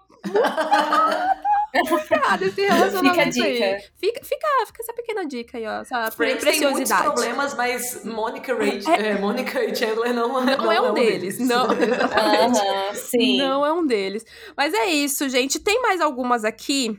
complicada 1.72 2.44
esse 2.46 2.62
relacionamento 2.62 3.14
fica 3.14 3.22
a 3.22 3.30
dica. 3.30 3.64
aí. 3.64 3.80
Fica, 3.96 4.24
fica, 4.24 4.46
fica 4.66 4.82
essa 4.82 4.92
pequena 4.94 5.26
dica 5.26 5.58
aí, 5.58 5.66
ó. 5.66 5.80
Essa 5.80 6.10
Friends 6.10 6.44
tem 6.44 6.60
muitos 6.60 6.92
problemas, 6.92 7.54
mas 7.54 8.04
Mônica 8.04 8.52
é, 8.52 9.08
é, 9.08 9.18
Mônica 9.18 9.62
e 9.62 9.74
Chandler 9.74 10.14
não, 10.14 10.28
não, 10.28 10.44
não 10.44 10.72
é 10.72 10.80
um 10.80 10.94
deles. 10.94 11.38
Não, 11.38 11.66
uh 11.66 11.68
-huh, 11.70 12.94
sim. 12.94 13.38
Não 13.38 13.64
é 13.64 13.72
um 13.72 13.86
deles. 13.86 14.24
Mas 14.56 14.72
é 14.74 14.86
isso, 14.86 15.28
gente. 15.28 15.58
Tem 15.58 15.80
mais 15.82 16.00
algumas 16.00 16.44
aqui 16.44 16.98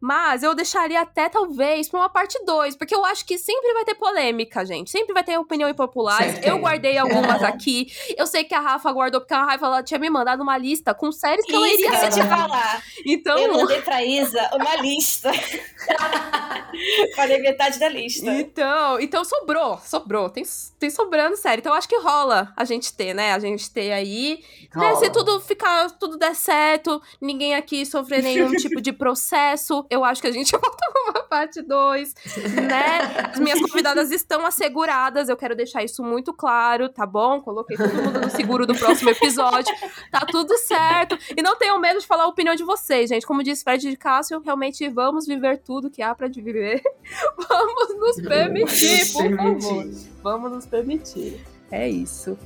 mas 0.00 0.42
eu 0.42 0.54
deixaria 0.54 1.00
até, 1.00 1.28
talvez, 1.28 1.88
pra 1.88 2.00
uma 2.00 2.08
parte 2.08 2.38
2, 2.44 2.76
porque 2.76 2.94
eu 2.94 3.04
acho 3.04 3.24
que 3.24 3.38
sempre 3.38 3.72
vai 3.72 3.84
ter 3.84 3.94
polêmica, 3.94 4.64
gente. 4.64 4.90
Sempre 4.90 5.12
vai 5.12 5.24
ter 5.24 5.36
opinião 5.38 5.68
impopular. 5.68 6.22
Eu 6.44 6.58
guardei 6.58 6.96
algumas 6.96 7.42
aqui. 7.44 7.92
Eu 8.16 8.26
sei 8.26 8.44
que 8.44 8.54
a 8.54 8.60
Rafa 8.60 8.90
guardou, 8.92 9.20
porque 9.20 9.34
a 9.34 9.44
Rafa 9.44 9.66
ela 9.66 9.82
tinha 9.82 9.98
me 9.98 10.08
mandado 10.08 10.42
uma 10.42 10.56
lista 10.56 10.94
com 10.94 11.10
séries 11.10 11.44
que 11.44 11.52
Isso, 11.52 11.60
eu 11.60 11.66
iria 11.66 11.90
assistir. 11.90 12.22
te 12.22 12.28
falar. 12.28 12.82
Então... 13.04 13.38
Eu 13.38 13.54
mandei 13.54 13.80
pra 13.82 14.04
Isa 14.04 14.50
uma 14.54 14.76
lista. 14.76 15.30
Falei 17.16 17.38
metade 17.38 17.78
da 17.78 17.88
lista. 17.88 18.30
Então, 18.30 19.00
então 19.00 19.24
sobrou, 19.24 19.78
sobrou. 19.84 20.30
Tem, 20.30 20.44
tem 20.78 20.90
sobrando 20.90 21.36
série. 21.36 21.60
Então 21.60 21.72
eu 21.72 21.78
acho 21.78 21.88
que 21.88 21.98
rola 21.98 22.52
a 22.56 22.64
gente 22.64 22.92
ter, 22.92 23.14
né? 23.14 23.32
A 23.32 23.38
gente 23.38 23.70
ter 23.70 23.92
aí. 23.92 24.44
Né, 24.74 24.94
se 24.96 25.10
tudo 25.10 25.40
ficar, 25.40 25.90
tudo 25.92 26.18
der 26.18 26.34
certo, 26.34 27.00
ninguém 27.20 27.54
aqui 27.54 27.86
sofrer 27.86 28.22
nenhum 28.22 28.50
tipo 28.56 28.80
de 28.80 28.92
processo 28.92 29.86
eu 29.90 30.04
acho 30.04 30.20
que 30.20 30.28
a 30.28 30.32
gente 30.32 30.50
volta 30.56 30.92
com 30.92 31.10
uma 31.10 31.22
parte 31.22 31.62
2, 31.62 32.14
né? 32.54 33.30
As 33.32 33.38
minhas 33.38 33.60
convidadas 33.60 34.10
estão 34.10 34.44
asseguradas, 34.46 35.28
eu 35.28 35.36
quero 35.36 35.54
deixar 35.54 35.82
isso 35.84 36.02
muito 36.02 36.32
claro, 36.32 36.88
tá 36.88 37.06
bom? 37.06 37.40
Coloquei 37.40 37.76
todo 37.76 37.94
mundo 37.94 38.20
no 38.20 38.30
seguro 38.30 38.66
do 38.66 38.74
próximo 38.74 39.10
episódio, 39.10 39.74
tá 40.10 40.26
tudo 40.26 40.56
certo. 40.58 41.18
E 41.36 41.42
não 41.42 41.56
tenham 41.56 41.78
medo 41.78 42.00
de 42.00 42.06
falar 42.06 42.24
a 42.24 42.28
opinião 42.28 42.54
de 42.54 42.64
vocês, 42.64 43.08
gente. 43.08 43.26
Como 43.26 43.42
disse 43.42 43.64
Fred 43.64 43.90
de 43.90 43.96
Cássio, 43.96 44.40
realmente 44.40 44.88
vamos 44.88 45.26
viver 45.26 45.58
tudo 45.58 45.90
que 45.90 46.02
há 46.02 46.14
pra 46.14 46.28
viver. 46.28 46.82
vamos 47.48 47.96
nos 47.98 48.20
permitir, 48.20 49.12
por 49.12 49.36
favor. 49.36 49.84
Vamos 50.22 50.52
nos 50.52 50.66
permitir. 50.66 51.44
É 51.70 51.88
isso. 51.88 52.38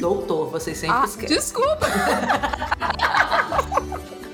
Doutor, 0.00 0.50
vocês 0.50 0.76
sempre 0.78 0.96
ah, 0.96 1.04
esquecem. 1.04 1.36
Desculpa! 1.36 1.86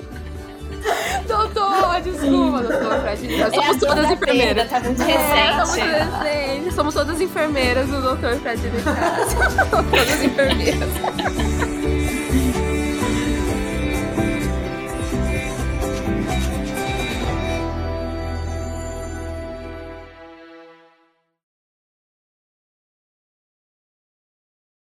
doutor, 1.27 2.01
desculpa, 2.01 2.61
doutor 2.61 3.01
Fred. 3.01 3.37
Nós 3.37 3.53
somos 3.53 3.83
é 3.83 3.87
todas 3.87 4.11
enfermeiras. 4.11 4.69
Tá 4.69 4.79
muito 4.79 5.01
recente. 5.01 5.81
É, 6.27 6.61
somos, 6.61 6.75
somos 6.75 6.93
todas 6.93 7.21
enfermeiras 7.21 7.87
do 7.87 8.01
doutor 8.01 8.35
Fred 8.37 8.61
de 8.61 8.81
Somos 8.81 9.55
todas 9.69 10.23
enfermeiras. 10.23 10.89